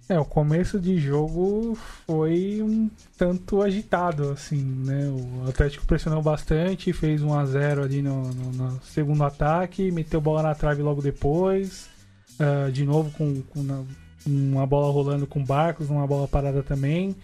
É, 0.09 0.19
o 0.19 0.25
começo 0.25 0.79
de 0.79 0.97
jogo 0.97 1.77
foi 2.07 2.63
um 2.63 2.89
tanto 3.15 3.61
agitado, 3.61 4.31
assim, 4.31 4.59
né? 4.59 5.07
O 5.07 5.47
Atlético 5.47 5.85
pressionou 5.85 6.19
bastante, 6.19 6.91
fez 6.91 7.21
1 7.21 7.31
a 7.31 7.45
0 7.45 7.83
ali 7.83 8.01
no, 8.01 8.23
no, 8.33 8.51
no 8.51 8.81
segundo 8.81 9.23
ataque, 9.23 9.91
meteu 9.91 10.19
bola 10.19 10.41
na 10.41 10.55
trave 10.55 10.81
logo 10.81 10.99
depois, 10.99 11.87
uh, 12.39 12.71
de 12.71 12.85
novo 12.85 13.11
com, 13.11 13.39
com 13.43 13.61
na, 13.61 13.83
uma 14.25 14.65
bola 14.65 14.91
rolando 14.91 15.27
com 15.27 15.43
Barcos, 15.43 15.91
uma 15.91 16.07
bola 16.07 16.27
parada 16.27 16.63
também. 16.63 17.15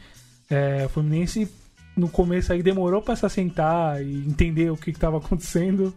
É, 0.48 0.86
o 0.86 0.89
Fluminense 0.89 1.50
no 1.98 2.08
começo 2.08 2.54
aí 2.54 2.62
demorou 2.62 3.01
para 3.01 3.15
se 3.15 3.25
assentar 3.25 4.00
e 4.00 4.27
entender 4.27 4.70
o 4.70 4.77
que 4.77 4.92
estava 4.92 5.18
acontecendo. 5.25 5.92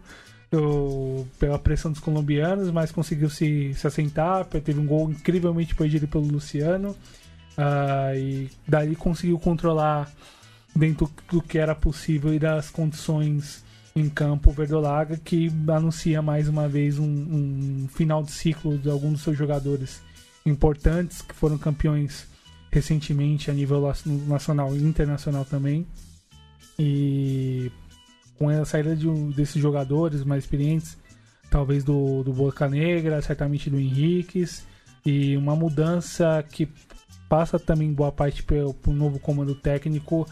O, 0.53 1.27
pela 1.37 1.59
pressão 1.59 1.91
dos 1.91 1.99
colombianos, 1.99 2.71
mas 2.71 2.91
conseguiu 2.91 3.29
se, 3.29 3.73
se 3.73 3.85
assentar. 3.85 4.45
Teve 4.45 4.79
um 4.79 4.85
gol 4.85 5.11
incrivelmente 5.11 5.75
perdido 5.75 6.07
pelo 6.07 6.25
Luciano. 6.25 6.95
Uh, 7.57 8.15
e 8.15 8.49
daí 8.67 8.95
conseguiu 8.95 9.37
controlar 9.37 10.09
dentro 10.75 11.11
do 11.29 11.41
que 11.41 11.57
era 11.57 11.75
possível 11.75 12.33
e 12.33 12.39
das 12.39 12.69
condições 12.69 13.63
em 13.95 14.07
campo 14.07 14.51
Verdolaga, 14.51 15.17
que 15.17 15.51
anuncia 15.67 16.21
mais 16.21 16.47
uma 16.47 16.67
vez 16.67 16.97
um, 16.97 17.03
um 17.05 17.87
final 17.89 18.23
de 18.23 18.31
ciclo 18.31 18.77
de 18.77 18.89
alguns 18.89 19.13
dos 19.13 19.21
seus 19.23 19.37
jogadores 19.37 20.01
importantes 20.45 21.21
que 21.21 21.35
foram 21.35 21.57
campeões 21.57 22.27
recentemente 22.71 23.51
a 23.51 23.53
nível 23.53 23.81
nacional 24.27 24.75
e 24.75 24.81
internacional 24.81 25.43
também. 25.43 25.85
E 26.77 27.71
com 28.39 28.47
a 28.47 28.63
saída 28.63 28.95
de 28.95 29.07
desses 29.33 29.61
jogadores 29.61 30.23
mais 30.23 30.45
experientes, 30.45 30.97
talvez 31.51 31.83
do, 31.83 32.23
do 32.23 32.31
Boca 32.31 32.67
Negra, 32.69 33.21
certamente 33.21 33.69
do 33.69 33.77
Henriquez, 33.77 34.65
e 35.05 35.35
uma 35.35 35.55
mudança 35.55 36.43
que 36.49 36.67
passa 37.27 37.59
também 37.59 37.93
boa 37.93 38.11
parte 38.11 38.41
pelo, 38.41 38.75
novo 38.87 39.19
comando 39.19 39.53
técnico, 39.53 40.25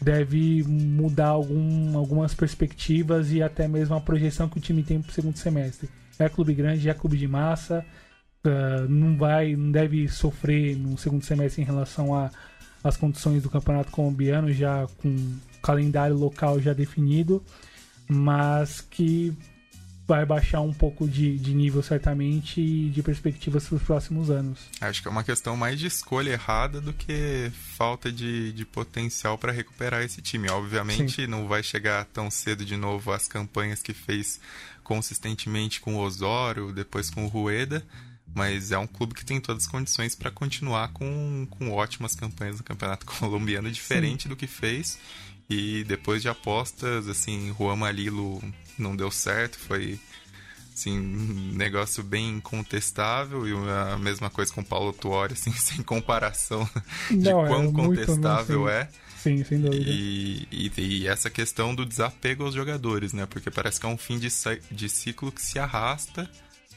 deve 0.00 0.64
mudar 0.64 1.28
algum, 1.28 1.96
algumas 1.96 2.34
perspectivas 2.34 3.32
e 3.32 3.40
até 3.40 3.68
mesmo 3.68 3.94
a 3.94 4.00
projeção 4.00 4.48
que 4.48 4.58
o 4.58 4.60
time 4.60 4.82
tem 4.82 5.00
para 5.00 5.10
o 5.10 5.14
segundo 5.14 5.36
semestre. 5.36 5.88
É 6.18 6.28
clube 6.28 6.52
grande, 6.52 6.90
é 6.90 6.94
clube 6.94 7.16
de 7.16 7.28
massa, 7.28 7.84
uh, 8.44 8.88
não 8.88 9.16
vai, 9.16 9.54
não 9.54 9.70
deve 9.70 10.08
sofrer 10.08 10.76
no 10.76 10.98
segundo 10.98 11.24
semestre 11.24 11.62
em 11.62 11.64
relação 11.64 12.14
às 12.82 12.96
condições 12.96 13.42
do 13.42 13.50
campeonato 13.50 13.90
colombiano, 13.90 14.52
já 14.52 14.86
com 15.00 15.38
calendário 15.62 16.16
local 16.16 16.60
já 16.60 16.72
definido, 16.72 17.42
mas 18.08 18.80
que 18.80 19.36
vai 20.06 20.26
baixar 20.26 20.60
um 20.60 20.72
pouco 20.74 21.08
de, 21.08 21.38
de 21.38 21.54
nível 21.54 21.82
certamente 21.82 22.60
e 22.60 22.90
de 22.90 23.02
perspectivas 23.02 23.66
para 23.66 23.76
os 23.76 23.82
próximos 23.82 24.30
anos. 24.30 24.58
Acho 24.80 25.00
que 25.00 25.08
é 25.08 25.10
uma 25.10 25.24
questão 25.24 25.56
mais 25.56 25.78
de 25.78 25.86
escolha 25.86 26.30
errada 26.30 26.80
do 26.80 26.92
que 26.92 27.50
falta 27.76 28.10
de, 28.10 28.52
de 28.52 28.64
potencial 28.64 29.38
para 29.38 29.52
recuperar 29.52 30.02
esse 30.02 30.20
time. 30.20 30.50
Obviamente 30.50 31.22
Sim. 31.22 31.26
não 31.28 31.46
vai 31.46 31.62
chegar 31.62 32.04
tão 32.06 32.30
cedo 32.30 32.64
de 32.64 32.76
novo 32.76 33.12
às 33.12 33.28
campanhas 33.28 33.82
que 33.82 33.94
fez 33.94 34.40
consistentemente 34.82 35.80
com 35.80 35.94
o 35.94 36.00
Osório, 36.00 36.72
depois 36.72 37.08
com 37.08 37.24
o 37.24 37.28
Rueda, 37.28 37.82
mas 38.34 38.72
é 38.72 38.78
um 38.78 38.86
clube 38.86 39.14
que 39.14 39.24
tem 39.24 39.40
todas 39.40 39.64
as 39.64 39.68
condições 39.70 40.14
para 40.14 40.30
continuar 40.30 40.92
com, 40.92 41.46
com 41.50 41.70
ótimas 41.70 42.14
campanhas 42.14 42.58
no 42.58 42.64
Campeonato 42.64 43.04
Colombiano, 43.18 43.70
diferente 43.70 44.24
Sim. 44.24 44.28
do 44.28 44.36
que 44.36 44.46
fez 44.46 44.98
e 45.48 45.84
depois 45.84 46.22
de 46.22 46.28
apostas, 46.28 47.08
assim, 47.08 47.54
Juan 47.58 47.76
Malilo 47.76 48.42
não 48.78 48.96
deu 48.96 49.10
certo, 49.10 49.58
foi 49.58 49.98
assim, 50.74 50.98
um 50.98 51.52
negócio 51.54 52.02
bem 52.02 52.40
contestável 52.40 53.46
e 53.46 53.52
a 53.92 53.98
mesma 53.98 54.30
coisa 54.30 54.52
com 54.52 54.64
Paulo 54.64 54.92
Tuori, 54.92 55.34
assim, 55.34 55.52
sem 55.52 55.82
comparação 55.82 56.68
de 57.10 57.16
não, 57.16 57.44
é 57.44 57.48
quão 57.48 57.64
é 57.64 57.72
contestável 57.72 58.60
muito, 58.60 58.72
é. 58.72 58.88
Sim, 59.18 59.44
sem 59.44 59.60
dúvida. 59.60 59.84
E, 59.86 60.48
e, 60.50 60.72
e, 60.76 61.06
essa 61.06 61.30
questão 61.30 61.74
do 61.74 61.86
desapego 61.86 62.44
aos 62.44 62.54
jogadores, 62.54 63.12
né? 63.12 63.24
Porque 63.24 63.50
parece 63.52 63.78
que 63.78 63.86
é 63.86 63.88
um 63.88 63.96
fim 63.96 64.18
de, 64.18 64.28
de 64.70 64.88
ciclo 64.88 65.30
que 65.30 65.40
se 65.40 65.60
arrasta, 65.60 66.28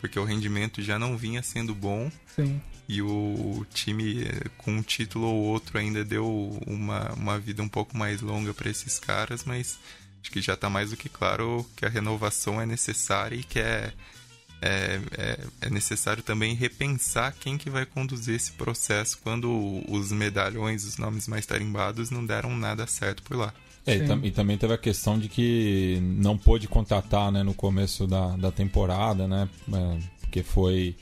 porque 0.07 0.19
o 0.19 0.25
rendimento 0.25 0.81
já 0.81 0.97
não 0.97 1.17
vinha 1.17 1.41
sendo 1.43 1.73
bom. 1.73 2.11
Sim 2.35 2.61
e 2.87 3.01
o 3.01 3.65
time 3.73 4.25
com 4.57 4.71
um 4.71 4.81
título 4.81 5.25
ou 5.25 5.43
outro 5.45 5.77
ainda 5.77 6.05
deu 6.05 6.27
uma, 6.67 7.11
uma 7.13 7.39
vida 7.39 7.63
um 7.63 7.67
pouco 7.67 7.97
mais 7.97 8.21
longa 8.21 8.53
para 8.53 8.69
esses 8.69 8.99
caras, 8.99 9.43
mas 9.43 9.79
acho 10.21 10.31
que 10.31 10.41
já 10.41 10.53
está 10.53 10.69
mais 10.69 10.91
do 10.91 10.97
que 10.97 11.09
claro 11.09 11.65
que 11.75 11.85
a 11.85 11.89
renovação 11.89 12.61
é 12.61 12.65
necessária 12.65 13.35
e 13.35 13.43
que 13.43 13.59
é, 13.59 13.91
é, 14.61 15.01
é, 15.17 15.39
é, 15.61 15.69
necessário 15.69 16.21
também 16.21 16.53
repensar 16.53 17.33
quem 17.33 17.57
que 17.57 17.69
vai 17.69 17.85
conduzir 17.85 18.35
esse 18.35 18.51
processo 18.51 19.17
quando 19.23 19.83
os 19.89 20.11
medalhões, 20.11 20.85
os 20.85 20.97
nomes 20.97 21.27
mais 21.27 21.45
tarimbados 21.45 22.11
não 22.11 22.25
deram 22.25 22.55
nada 22.55 22.85
certo 22.85 23.23
por 23.23 23.35
lá. 23.35 23.53
É, 23.85 23.97
e, 23.97 24.27
e, 24.27 24.31
também 24.31 24.57
teve 24.57 24.73
a 24.73 24.77
questão 24.77 25.19
de 25.19 25.29
que 25.29 25.99
não 26.01 26.37
pôde 26.37 26.67
contratar 26.67 27.31
né, 27.31 27.43
no 27.43 27.53
começo 27.53 28.07
da, 28.07 28.35
da 28.35 28.51
temporada, 28.51 29.27
né? 29.27 29.47
É, 29.71 29.97
porque 30.21 30.41
foi 30.41 30.95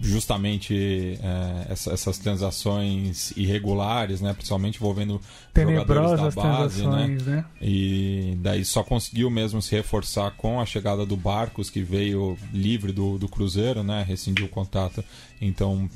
justamente 0.00 1.18
é, 1.22 1.72
essa, 1.72 1.92
essas 1.92 2.18
transações 2.18 3.32
irregulares, 3.36 4.20
né, 4.20 4.34
principalmente 4.34 4.76
envolvendo 4.76 5.20
jogadores 5.56 6.34
da 6.34 6.42
base, 6.42 6.86
né? 6.86 7.06
né? 7.24 7.44
E 7.62 8.36
daí 8.40 8.64
só 8.64 8.82
conseguiu 8.82 9.30
mesmo 9.30 9.62
se 9.62 9.74
reforçar 9.74 10.32
com 10.32 10.60
a 10.60 10.66
chegada 10.66 11.06
do 11.06 11.16
Barcos, 11.16 11.70
que 11.70 11.82
veio 11.82 12.36
livre 12.52 12.92
do, 12.92 13.18
do 13.18 13.28
Cruzeiro, 13.28 13.82
né, 13.82 14.04
rescindiu 14.06 14.46
o 14.46 14.50
contato, 14.50 15.02
então 15.40 15.88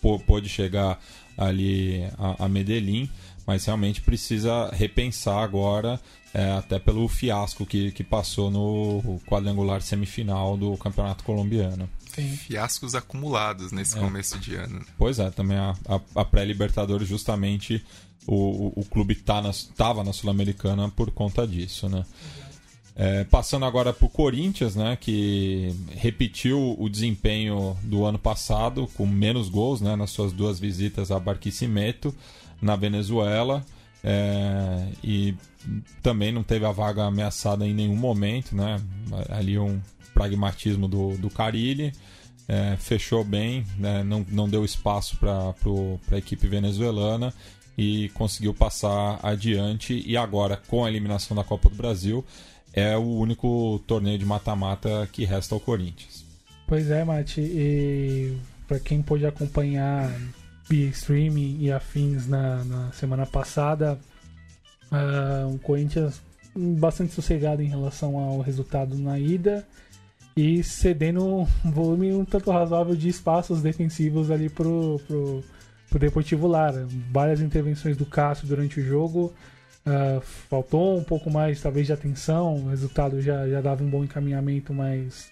pôde 0.00 0.48
chegar 0.48 1.00
ali 1.36 2.04
a, 2.18 2.44
a 2.44 2.48
Medellín, 2.48 3.08
mas 3.46 3.64
realmente 3.64 4.00
precisa 4.00 4.70
repensar 4.72 5.42
agora, 5.42 6.00
é, 6.34 6.52
até 6.52 6.78
pelo 6.78 7.06
fiasco 7.08 7.66
que, 7.66 7.90
que 7.92 8.02
passou 8.02 8.50
no 8.50 9.20
quadrangular 9.26 9.82
semifinal 9.82 10.56
do 10.56 10.76
Campeonato 10.76 11.24
Colombiano. 11.24 11.88
Sim. 12.14 12.36
fiascos 12.36 12.94
acumulados 12.94 13.72
nesse 13.72 13.96
é. 13.96 14.00
começo 14.00 14.38
de 14.38 14.54
ano. 14.54 14.84
Pois 14.98 15.18
é, 15.18 15.30
também 15.30 15.56
a, 15.56 15.74
a, 15.88 16.20
a 16.20 16.24
pré-Libertadores 16.24 17.08
justamente 17.08 17.82
o, 18.26 18.34
o, 18.34 18.72
o, 18.80 18.84
clube 18.84 19.14
tá 19.14 19.40
na, 19.40 19.50
na 20.04 20.12
Sul-Americana 20.12 20.88
por 20.90 21.10
conta 21.10 21.46
disso, 21.46 21.88
né? 21.88 22.04
É, 22.94 23.24
passando 23.24 23.64
agora 23.64 23.90
para 23.90 24.04
o 24.04 24.10
Corinthians, 24.10 24.76
né, 24.76 24.98
que 25.00 25.74
repetiu 25.96 26.76
o 26.78 26.90
desempenho 26.90 27.74
do 27.82 28.04
ano 28.04 28.18
passado 28.18 28.86
com 28.94 29.06
menos 29.06 29.48
gols, 29.48 29.80
né, 29.80 29.96
nas 29.96 30.10
suas 30.10 30.30
duas 30.30 30.60
visitas 30.60 31.10
a 31.10 31.18
Barquisimeto 31.18 32.14
na 32.62 32.76
Venezuela 32.76 33.64
é, 34.04 34.88
e 35.02 35.34
também 36.02 36.32
não 36.32 36.42
teve 36.42 36.64
a 36.64 36.72
vaga 36.72 37.04
ameaçada 37.04 37.66
em 37.66 37.74
nenhum 37.74 37.96
momento, 37.96 38.56
né, 38.56 38.80
ali 39.28 39.58
um 39.58 39.80
pragmatismo 40.14 40.88
do, 40.88 41.16
do 41.18 41.30
Carilli, 41.30 41.92
é, 42.48 42.76
fechou 42.76 43.24
bem, 43.24 43.64
né, 43.78 44.02
não, 44.02 44.26
não 44.28 44.48
deu 44.48 44.64
espaço 44.64 45.16
para 45.18 45.54
a 46.10 46.18
equipe 46.18 46.46
venezuelana 46.48 47.32
e 47.78 48.08
conseguiu 48.10 48.52
passar 48.52 49.18
adiante. 49.22 50.02
E 50.06 50.16
agora, 50.16 50.60
com 50.68 50.84
a 50.84 50.88
eliminação 50.88 51.36
da 51.36 51.44
Copa 51.44 51.68
do 51.68 51.76
Brasil, 51.76 52.24
é 52.72 52.96
o 52.96 53.18
único 53.18 53.80
torneio 53.86 54.18
de 54.18 54.24
mata-mata 54.24 55.08
que 55.12 55.24
resta 55.24 55.54
ao 55.54 55.60
Corinthians. 55.60 56.24
Pois 56.66 56.90
é, 56.90 57.04
Mate. 57.04 57.40
E 57.40 58.36
para 58.66 58.78
quem 58.78 59.02
pôde 59.02 59.26
acompanhar 59.26 60.10
streaming 60.74 61.58
e 61.60 61.72
afins 61.72 62.26
na, 62.26 62.64
na 62.64 62.92
semana 62.92 63.26
passada, 63.26 63.98
uh, 64.90 65.54
o 65.54 65.58
Corinthians 65.58 66.20
bastante 66.54 67.12
sossegado 67.12 67.62
em 67.62 67.68
relação 67.68 68.18
ao 68.18 68.40
resultado 68.40 68.96
na 68.98 69.18
ida 69.18 69.66
e 70.36 70.62
cedendo 70.62 71.24
um 71.24 71.46
volume 71.64 72.12
um 72.12 72.24
tanto 72.24 72.50
razoável 72.50 72.94
de 72.94 73.08
espaços 73.08 73.62
defensivos 73.62 74.30
ali 74.30 74.48
pro, 74.48 75.00
pro, 75.06 75.44
pro 75.88 75.98
Deportivo 75.98 76.46
Lara. 76.46 76.86
Várias 77.10 77.40
intervenções 77.40 77.96
do 77.96 78.06
Cássio 78.06 78.46
durante 78.46 78.80
o 78.80 78.84
jogo. 78.84 79.32
Uh, 79.84 80.20
faltou 80.48 80.98
um 80.98 81.04
pouco 81.04 81.30
mais, 81.30 81.60
talvez, 81.60 81.86
de 81.86 81.92
atenção. 81.92 82.56
O 82.56 82.68
resultado 82.68 83.20
já, 83.20 83.48
já 83.48 83.60
dava 83.60 83.82
um 83.82 83.90
bom 83.90 84.04
encaminhamento, 84.04 84.72
mas 84.72 85.30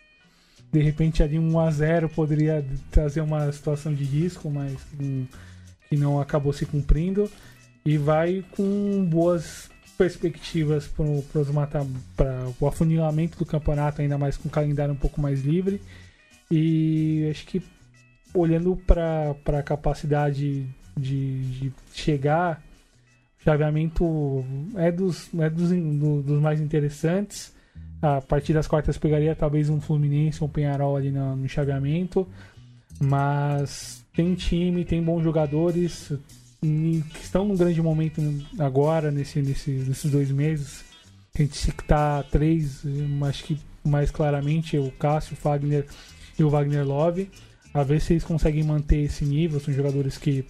de 0.73 0.81
repente 0.81 1.23
ali 1.23 1.39
um 1.39 1.59
a 1.59 1.71
0 1.71 2.09
poderia 2.09 2.65
trazer 2.91 3.21
uma 3.21 3.51
situação 3.53 3.93
de 3.93 4.05
risco, 4.05 4.51
mas 4.51 4.77
um, 5.01 5.27
que 5.89 5.97
não 5.97 6.21
acabou 6.21 6.53
se 6.53 6.65
cumprindo. 6.65 7.31
E 7.85 7.97
vai 7.97 8.45
com 8.53 9.05
boas 9.05 9.71
perspectivas 9.97 10.87
para 10.87 11.05
o 12.59 12.67
afunilamento 12.67 13.39
do 13.39 13.45
campeonato, 13.45 14.01
ainda 14.01 14.17
mais 14.17 14.37
com 14.37 14.49
o 14.49 14.51
calendário 14.51 14.95
um 14.95 14.97
pouco 14.97 15.21
mais 15.21 15.43
livre. 15.43 15.81
E 16.51 17.29
acho 17.31 17.47
que 17.47 17.63
olhando 18.33 18.77
para 18.77 19.35
a 19.59 19.63
capacidade 19.63 20.67
de, 20.97 21.43
de, 21.43 21.73
chegar, 21.93 22.63
o 23.41 23.45
chaveamento 23.45 24.45
é 24.77 24.91
dos, 24.93 25.29
é 25.39 25.51
dos, 25.51 25.71
do, 25.71 26.23
dos 26.23 26.41
mais 26.41 26.61
interessantes. 26.61 27.53
A 28.03 28.21
partir 28.21 28.55
das 28.55 28.67
quartas 28.67 28.97
pegaria 28.97 29.37
talvez 29.37 29.69
um 29.69 29.81
Fluminense, 29.81 30.43
um 30.43 30.49
Penharol 30.49 30.97
ali 30.97 31.11
no, 31.11 31.37
no 31.37 31.49
chaveamento. 31.49 32.27
Mas 32.99 34.05
tem 34.15 34.35
time, 34.35 34.85
tem 34.85 35.03
bons 35.03 35.23
jogadores, 35.23 36.13
que 36.61 37.21
estão 37.23 37.45
num 37.45 37.57
grande 37.57 37.81
momento 37.81 38.21
agora, 38.59 39.11
nesse, 39.11 39.41
nesse, 39.41 39.71
nesses 39.71 40.11
dois 40.11 40.31
meses. 40.31 40.85
A 41.35 41.43
gente 41.43 41.57
citar 41.57 42.25
três, 42.25 42.83
acho 43.29 43.45
que 43.45 43.59
mais 43.85 44.11
claramente 44.11 44.77
o 44.77 44.91
Cássio, 44.93 45.37
o 45.39 45.43
Wagner 45.43 45.87
e 46.39 46.45
o 46.45 46.51
Wagner 46.51 46.87
Love. 46.87 47.31
A 47.73 47.83
ver 47.83 48.01
se 48.01 48.15
eles 48.15 48.25
conseguem 48.25 48.65
manter 48.65 49.05
esse 49.05 49.25
nível. 49.25 49.61
São 49.61 49.73
jogadores 49.73 50.19
que 50.19 50.45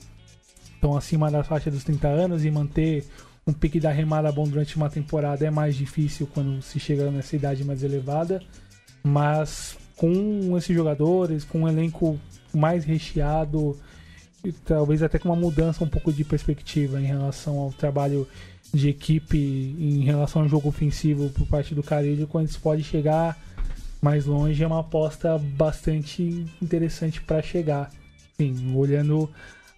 estão 0.74 0.96
acima 0.96 1.30
da 1.30 1.44
faixa 1.44 1.70
dos 1.70 1.84
30 1.84 2.08
anos 2.08 2.44
e 2.44 2.50
manter 2.50 3.04
um 3.46 3.52
pique 3.52 3.80
da 3.80 3.90
remada 3.90 4.30
bom 4.30 4.46
durante 4.46 4.76
uma 4.76 4.90
temporada 4.90 5.44
é 5.46 5.50
mais 5.50 5.74
difícil 5.74 6.28
quando 6.32 6.60
se 6.62 6.78
chega 6.78 7.10
nessa 7.10 7.36
idade 7.36 7.64
mais 7.64 7.82
elevada. 7.82 8.42
mas 9.02 9.76
com 9.96 10.56
esses 10.56 10.74
jogadores, 10.74 11.44
com 11.44 11.60
um 11.60 11.68
elenco 11.68 12.18
mais 12.54 12.84
recheado, 12.84 13.78
e 14.42 14.50
talvez 14.50 15.02
até 15.02 15.18
com 15.18 15.28
uma 15.28 15.36
mudança 15.36 15.84
um 15.84 15.88
pouco 15.88 16.10
de 16.10 16.24
perspectiva 16.24 16.98
em 16.98 17.04
relação 17.04 17.58
ao 17.58 17.70
trabalho 17.70 18.26
de 18.72 18.88
equipe, 18.88 19.36
em 19.36 20.02
relação 20.02 20.42
ao 20.42 20.48
jogo 20.48 20.70
ofensivo 20.70 21.28
por 21.30 21.46
parte 21.46 21.74
do 21.74 21.82
Carilho, 21.82 22.26
quando 22.26 22.48
isso 22.48 22.60
pode 22.60 22.82
chegar 22.82 23.38
mais 24.00 24.24
longe, 24.24 24.62
é 24.62 24.66
uma 24.66 24.80
aposta 24.80 25.36
bastante 25.36 26.46
interessante 26.62 27.20
para 27.20 27.42
chegar. 27.42 27.90
Enfim, 28.38 28.74
olhando 28.74 29.28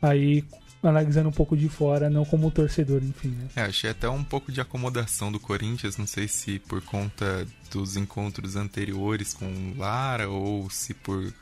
aí 0.00 0.44
analisando 0.82 1.28
um 1.28 1.32
pouco 1.32 1.56
de 1.56 1.68
fora, 1.68 2.10
não 2.10 2.24
como 2.24 2.50
torcedor, 2.50 3.02
enfim. 3.02 3.28
Né? 3.28 3.48
É, 3.56 3.62
achei 3.62 3.90
até 3.90 4.08
um 4.08 4.24
pouco 4.24 4.50
de 4.50 4.60
acomodação 4.60 5.30
do 5.30 5.38
Corinthians, 5.38 5.96
não 5.96 6.06
sei 6.06 6.26
se 6.26 6.58
por 6.58 6.82
conta 6.82 7.46
dos 7.70 7.96
encontros 7.96 8.56
anteriores 8.56 9.32
com 9.32 9.74
Lara 9.76 10.28
ou 10.28 10.68
se 10.70 10.92
por 10.92 11.32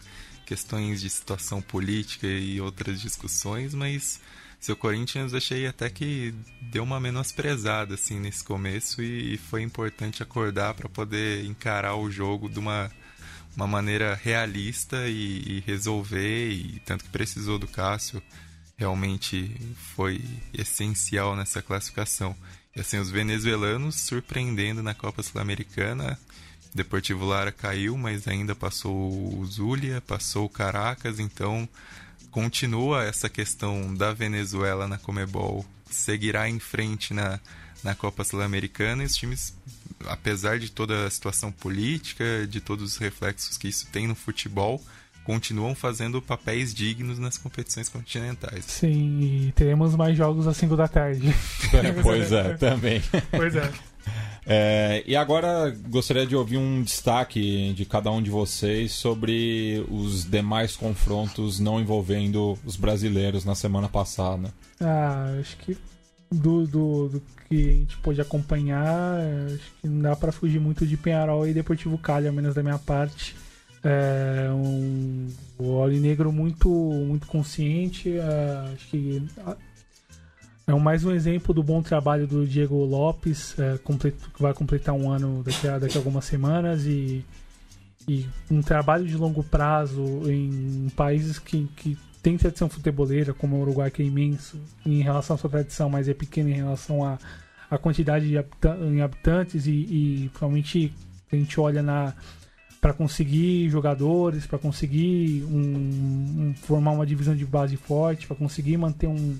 questões 0.44 1.00
de 1.00 1.08
situação 1.08 1.62
política 1.62 2.26
e 2.26 2.60
outras 2.60 3.00
discussões, 3.00 3.72
mas 3.72 4.20
seu 4.58 4.76
Corinthians 4.76 5.32
achei 5.32 5.66
até 5.66 5.88
que 5.88 6.34
deu 6.60 6.82
uma 6.82 7.00
menosprezada 7.00 7.94
assim 7.94 8.20
nesse 8.20 8.44
começo 8.44 9.00
e 9.02 9.38
foi 9.38 9.62
importante 9.62 10.22
acordar 10.22 10.74
para 10.74 10.88
poder 10.88 11.44
encarar 11.46 11.94
o 11.96 12.10
jogo 12.10 12.48
de 12.48 12.58
uma 12.58 12.90
uma 13.56 13.66
maneira 13.66 14.14
realista 14.22 15.08
e, 15.08 15.42
e 15.56 15.64
resolver 15.66 16.50
e 16.50 16.80
tanto 16.84 17.04
que 17.04 17.10
precisou 17.10 17.58
do 17.58 17.66
Cássio 17.66 18.22
realmente 18.80 19.54
foi 19.94 20.24
essencial 20.54 21.36
nessa 21.36 21.60
classificação. 21.60 22.34
E 22.74 22.80
assim, 22.80 22.98
os 22.98 23.10
venezuelanos 23.10 23.96
surpreendendo 23.96 24.82
na 24.82 24.94
Copa 24.94 25.22
Sul-Americana. 25.22 26.18
Deportivo 26.74 27.26
Lara 27.26 27.52
caiu, 27.52 27.98
mas 27.98 28.26
ainda 28.26 28.54
passou 28.54 29.38
o 29.38 29.44
Zulia, 29.44 30.00
passou 30.00 30.46
o 30.46 30.48
Caracas, 30.48 31.18
então 31.18 31.68
continua 32.30 33.04
essa 33.04 33.28
questão 33.28 33.94
da 33.94 34.14
Venezuela 34.14 34.88
na 34.88 34.96
Comebol, 34.96 35.66
seguirá 35.90 36.48
em 36.48 36.60
frente 36.60 37.12
na, 37.12 37.38
na 37.82 37.94
Copa 37.94 38.24
Sul-Americana 38.24 39.02
e 39.02 39.06
os 39.06 39.16
times, 39.16 39.52
apesar 40.06 40.58
de 40.58 40.70
toda 40.70 41.06
a 41.06 41.10
situação 41.10 41.52
política, 41.52 42.46
de 42.48 42.60
todos 42.60 42.92
os 42.92 42.96
reflexos 42.96 43.58
que 43.58 43.68
isso 43.68 43.88
tem 43.88 44.06
no 44.06 44.14
futebol, 44.14 44.82
continuam 45.30 45.76
fazendo 45.76 46.20
papéis 46.20 46.74
dignos 46.74 47.16
nas 47.20 47.38
competições 47.38 47.88
continentais. 47.88 48.64
Sim, 48.64 49.20
e 49.20 49.52
teremos 49.52 49.94
mais 49.94 50.16
jogos 50.16 50.48
às 50.48 50.56
5 50.56 50.76
da 50.76 50.88
tarde. 50.88 51.32
pois 52.02 52.32
é, 52.32 52.54
também. 52.58 53.00
Pois 53.30 53.54
é. 53.54 53.70
É, 54.44 55.04
e 55.06 55.14
agora 55.14 55.70
gostaria 55.88 56.26
de 56.26 56.34
ouvir 56.34 56.56
um 56.56 56.82
destaque 56.82 57.72
de 57.74 57.84
cada 57.84 58.10
um 58.10 58.20
de 58.20 58.28
vocês 58.28 58.90
sobre 58.90 59.86
os 59.88 60.24
demais 60.24 60.74
confrontos 60.74 61.60
não 61.60 61.80
envolvendo 61.80 62.58
os 62.64 62.74
brasileiros 62.74 63.44
na 63.44 63.54
semana 63.54 63.88
passada. 63.88 64.52
Ah, 64.80 65.36
acho 65.38 65.56
que 65.58 65.78
do, 66.28 66.66
do, 66.66 67.08
do 67.08 67.22
que 67.48 67.68
a 67.68 67.72
gente 67.72 67.96
pôde 67.98 68.20
acompanhar, 68.20 69.20
acho 69.46 69.72
que 69.80 69.86
não 69.86 70.02
dá 70.02 70.16
para 70.16 70.32
fugir 70.32 70.58
muito 70.58 70.84
de 70.84 70.96
Penharol 70.96 71.46
e 71.46 71.54
Deportivo 71.54 71.96
Cali, 71.98 72.26
ao 72.26 72.32
menos 72.32 72.52
da 72.52 72.64
minha 72.64 72.78
parte. 72.78 73.36
É 73.82 74.50
um, 74.52 75.28
o 75.58 75.86
Negro 75.86 76.30
muito, 76.30 76.68
muito 76.68 77.26
consciente. 77.26 78.18
É, 78.18 78.72
acho 78.74 78.88
que 78.88 79.26
é 80.66 80.74
mais 80.74 81.04
um 81.04 81.10
exemplo 81.10 81.54
do 81.54 81.62
bom 81.62 81.82
trabalho 81.82 82.26
do 82.26 82.46
Diego 82.46 82.84
Lopes, 82.84 83.58
é, 83.58 83.78
que 83.78 84.42
vai 84.42 84.54
completar 84.54 84.94
um 84.94 85.10
ano 85.10 85.42
daqui 85.42 85.66
a, 85.66 85.78
daqui 85.78 85.96
a 85.96 86.00
algumas 86.00 86.24
semanas 86.24 86.84
e, 86.84 87.24
e 88.06 88.26
um 88.50 88.60
trabalho 88.60 89.06
de 89.06 89.16
longo 89.16 89.42
prazo 89.42 90.30
em 90.30 90.88
países 90.94 91.38
que, 91.38 91.66
que 91.76 91.98
tem 92.22 92.36
tradição 92.36 92.68
futeboleira, 92.68 93.32
como 93.32 93.56
o 93.56 93.62
Uruguai, 93.62 93.90
que 93.90 94.02
é 94.02 94.04
imenso 94.04 94.60
em 94.84 95.02
relação 95.02 95.34
à 95.34 95.38
sua 95.38 95.50
tradição, 95.50 95.88
mas 95.88 96.08
é 96.08 96.14
pequeno 96.14 96.50
em 96.50 96.54
relação 96.54 97.02
à, 97.02 97.18
à 97.70 97.78
quantidade 97.78 98.28
de 98.28 98.36
habitantes 99.02 99.66
e, 99.66 99.70
e 99.70 100.30
provavelmente 100.34 100.92
a 101.32 101.36
gente 101.36 101.58
olha 101.58 101.82
na 101.82 102.14
para 102.80 102.92
conseguir 102.92 103.68
jogadores, 103.68 104.46
para 104.46 104.58
conseguir 104.58 105.44
um, 105.44 106.48
um, 106.48 106.54
formar 106.54 106.92
uma 106.92 107.04
divisão 107.04 107.36
de 107.36 107.44
base 107.44 107.76
forte, 107.76 108.26
para 108.26 108.36
conseguir 108.36 108.76
manter 108.76 109.06
um, 109.06 109.38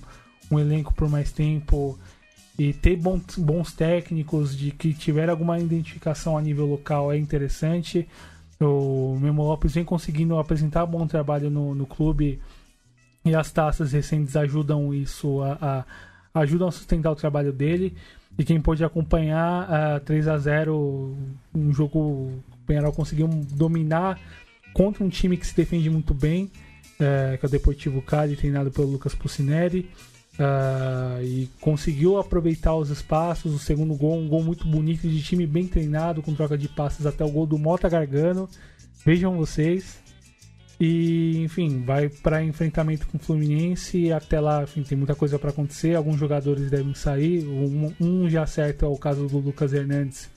um 0.51 0.59
elenco 0.59 0.93
por 0.93 1.09
mais 1.09 1.33
tempo 1.33 1.99
e 2.59 2.75
ter 2.75 2.97
bons, 2.97 3.39
bons 3.39 3.73
técnicos 3.73 4.57
de 4.57 4.71
que 4.71 4.93
tiver 4.93 5.31
alguma 5.31 5.59
identificação 5.59 6.37
a 6.37 6.43
nível 6.43 6.67
local 6.67 7.11
é 7.11 7.17
interessante. 7.17 8.07
O 8.61 9.17
Memo 9.19 9.43
Lopes 9.43 9.75
vem 9.75 9.85
conseguindo 9.85 10.39
apresentar 10.39 10.85
bom 10.85 11.07
trabalho 11.07 11.49
no, 11.49 11.75
no 11.75 11.87
clube 11.87 12.39
e 13.25 13.35
as 13.35 13.51
taças 13.51 13.93
recentes 13.93 14.37
ajudam 14.37 14.93
isso 14.93 15.41
a, 15.43 15.85
a 16.35 16.41
ajudam 16.43 16.69
a 16.69 16.73
sustentar 16.73 17.11
o 17.11 17.17
trabalho 17.17 17.53
dele. 17.53 17.97
E 18.39 18.45
quem 18.45 18.61
pôde 18.61 18.85
acompanhar 18.85 19.67
ah, 19.71 20.01
3 20.01 20.29
a 20.29 20.39
0 20.39 21.17
um 21.55 21.73
jogo 21.73 22.33
Penharol 22.71 22.93
conseguiu 22.93 23.27
dominar 23.27 24.21
contra 24.73 25.03
um 25.03 25.09
time 25.09 25.37
que 25.37 25.45
se 25.45 25.57
defende 25.57 25.91
muito 25.91 26.15
bem, 26.15 26.49
é, 27.01 27.37
que 27.37 27.45
é 27.45 27.49
o 27.49 27.51
Deportivo 27.51 28.01
Cali, 28.01 28.37
treinado 28.37 28.71
pelo 28.71 28.87
Lucas 28.87 29.13
Pucineri. 29.13 29.91
Uh, 30.39 31.23
e 31.23 31.51
conseguiu 31.61 32.17
aproveitar 32.17 32.75
os 32.75 32.89
espaços. 32.89 33.53
O 33.53 33.59
segundo 33.59 33.95
gol, 33.95 34.17
um 34.17 34.29
gol 34.29 34.43
muito 34.43 34.67
bonito 34.67 35.07
de 35.07 35.21
time 35.21 35.47
bem 35.47 35.67
treinado, 35.67 36.23
com 36.23 36.33
troca 36.33 36.57
de 36.57 36.69
passes 36.69 37.05
até 37.05 37.25
o 37.25 37.31
gol 37.31 37.45
do 37.45 37.59
Mota 37.59 37.89
Gargano. 37.89 38.49
Vejam 39.05 39.37
vocês. 39.37 39.99
E, 40.81 41.43
enfim, 41.43 41.83
vai 41.85 42.09
para 42.09 42.43
enfrentamento 42.43 43.07
com 43.09 43.19
o 43.19 43.21
Fluminense. 43.21 44.13
Até 44.13 44.41
lá, 44.41 44.63
enfim, 44.63 44.83
tem 44.83 44.97
muita 44.97 45.15
coisa 45.15 45.39
para 45.39 45.51
acontecer. 45.51 45.95
Alguns 45.95 46.19
jogadores 46.19 46.71
devem 46.71 46.95
sair. 46.95 47.45
Um, 47.47 47.93
um 48.01 48.31
já 48.31 48.45
acerta 48.45 48.87
é 48.87 48.89
o 48.89 48.97
caso 48.97 49.27
do 49.27 49.39
Lucas 49.39 49.75
Hernandes, 49.75 50.31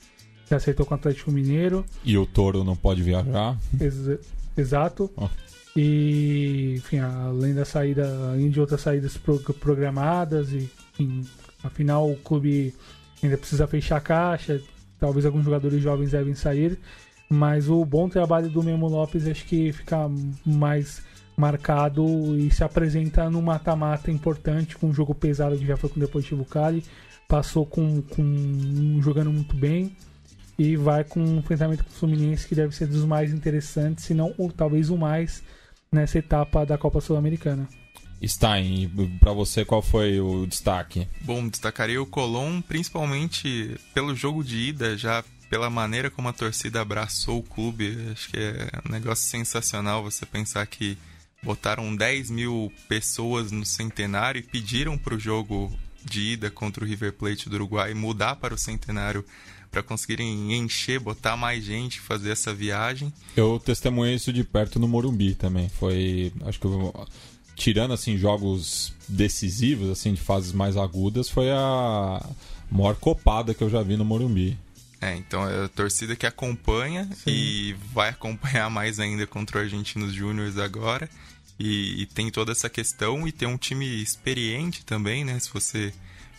que 0.46 0.54
aceitou 0.54 0.84
com 0.84 0.94
o 0.94 0.96
Atlético 0.96 1.30
Mineiro. 1.30 1.84
E 2.04 2.16
o 2.18 2.26
Toro 2.26 2.64
não 2.64 2.76
pode 2.76 3.02
viajar. 3.02 3.56
Ex 3.80 4.18
exato. 4.56 5.10
Oh. 5.16 5.28
E, 5.76 6.74
enfim, 6.76 6.98
além 6.98 7.52
da 7.52 7.64
saída, 7.64 8.06
além 8.30 8.48
de 8.48 8.60
outras 8.60 8.80
saídas 8.80 9.16
pro 9.16 9.38
programadas, 9.54 10.52
e, 10.52 10.70
enfim, 10.92 11.26
afinal 11.62 12.08
o 12.08 12.16
clube 12.16 12.72
ainda 13.22 13.36
precisa 13.36 13.66
fechar 13.66 13.96
a 13.96 14.00
caixa, 14.00 14.60
talvez 15.00 15.26
alguns 15.26 15.44
jogadores 15.44 15.82
jovens 15.82 16.12
devem 16.12 16.34
sair, 16.34 16.78
mas 17.28 17.68
o 17.68 17.84
bom 17.84 18.08
trabalho 18.08 18.48
do 18.48 18.62
Memo 18.62 18.86
Lopes 18.86 19.26
acho 19.26 19.44
que 19.46 19.72
fica 19.72 20.08
mais 20.46 21.02
marcado 21.36 22.04
e 22.38 22.48
se 22.52 22.62
apresenta 22.62 23.28
no 23.28 23.42
mata-mata 23.42 24.12
importante, 24.12 24.76
com 24.76 24.88
um 24.88 24.94
jogo 24.94 25.12
pesado 25.12 25.58
que 25.58 25.66
já 25.66 25.76
foi 25.76 25.90
com 25.90 25.96
o 25.96 26.00
Deportivo 26.00 26.44
Cali, 26.44 26.84
passou 27.26 27.66
com, 27.66 28.00
com 28.02 29.00
jogando 29.02 29.32
muito 29.32 29.56
bem 29.56 29.96
e 30.58 30.76
vai 30.76 31.04
com 31.04 31.20
um 31.20 31.38
enfrentamento 31.38 31.84
com 31.84 31.90
o 31.90 31.94
Fluminense 31.94 32.46
que 32.46 32.54
deve 32.54 32.74
ser 32.74 32.86
dos 32.86 33.04
mais 33.04 33.32
interessantes, 33.32 34.04
se 34.04 34.14
não 34.14 34.34
ou 34.38 34.50
talvez 34.50 34.90
o 34.90 34.96
mais 34.96 35.42
nessa 35.90 36.18
etapa 36.18 36.64
da 36.64 36.78
Copa 36.78 37.00
Sul-Americana. 37.00 37.68
Stein, 38.24 38.90
para 39.20 39.32
você 39.32 39.64
qual 39.64 39.82
foi 39.82 40.20
o 40.20 40.46
destaque? 40.46 41.06
Bom, 41.20 41.46
destacaria 41.48 42.00
o 42.00 42.06
Colón, 42.06 42.60
principalmente 42.62 43.76
pelo 43.92 44.14
jogo 44.14 44.42
de 44.42 44.56
ida, 44.56 44.96
já 44.96 45.22
pela 45.50 45.68
maneira 45.68 46.10
como 46.10 46.28
a 46.28 46.32
torcida 46.32 46.80
abraçou 46.80 47.40
o 47.40 47.42
clube. 47.42 47.96
Acho 48.12 48.30
que 48.30 48.38
é 48.38 48.70
um 48.86 48.92
negócio 48.92 49.28
sensacional 49.28 50.02
você 50.02 50.24
pensar 50.24 50.66
que 50.66 50.96
botaram 51.42 51.94
10 51.94 52.30
mil 52.30 52.72
pessoas 52.88 53.52
no 53.52 53.64
centenário 53.64 54.38
e 54.38 54.42
pediram 54.42 54.96
para 54.96 55.14
o 55.14 55.18
jogo 55.18 55.70
de 56.02 56.32
ida 56.32 56.50
contra 56.50 56.84
o 56.84 56.86
River 56.86 57.12
Plate 57.12 57.48
do 57.48 57.56
Uruguai 57.56 57.94
mudar 57.94 58.36
para 58.36 58.54
o 58.54 58.58
centenário 58.58 59.24
para 59.74 59.82
conseguirem 59.82 60.54
encher, 60.54 61.00
botar 61.00 61.36
mais 61.36 61.64
gente, 61.64 61.98
fazer 61.98 62.30
essa 62.30 62.54
viagem. 62.54 63.12
Eu 63.36 63.58
testemunhei 63.58 64.14
isso 64.14 64.32
de 64.32 64.44
perto 64.44 64.78
no 64.78 64.86
Morumbi 64.86 65.34
também. 65.34 65.68
Foi, 65.68 66.32
acho 66.44 66.60
que 66.60 66.66
eu, 66.66 67.08
tirando 67.56 67.92
assim 67.92 68.16
jogos 68.16 68.92
decisivos, 69.08 69.90
assim 69.90 70.14
de 70.14 70.20
fases 70.20 70.52
mais 70.52 70.76
agudas, 70.76 71.28
foi 71.28 71.50
a 71.50 72.24
maior 72.70 72.94
copada 72.94 73.52
que 73.52 73.64
eu 73.64 73.68
já 73.68 73.82
vi 73.82 73.96
no 73.96 74.04
Morumbi. 74.04 74.56
É, 75.00 75.16
então 75.16 75.48
é 75.48 75.64
a 75.64 75.68
torcida 75.68 76.14
que 76.14 76.24
acompanha 76.24 77.08
Sim. 77.12 77.30
e 77.30 77.72
vai 77.92 78.10
acompanhar 78.10 78.70
mais 78.70 79.00
ainda 79.00 79.26
contra 79.26 79.58
o 79.58 79.60
Argentinos 79.60 80.14
Júniors 80.14 80.56
agora. 80.56 81.10
E, 81.58 82.02
e, 82.02 82.06
tem 82.06 82.30
toda 82.30 82.52
essa 82.52 82.68
questão 82.68 83.26
e 83.26 83.32
tem 83.32 83.46
um 83.46 83.56
time 83.56 83.86
experiente 84.02 84.84
também, 84.84 85.24
né? 85.24 85.38
Se 85.38 85.52
você 85.52 85.92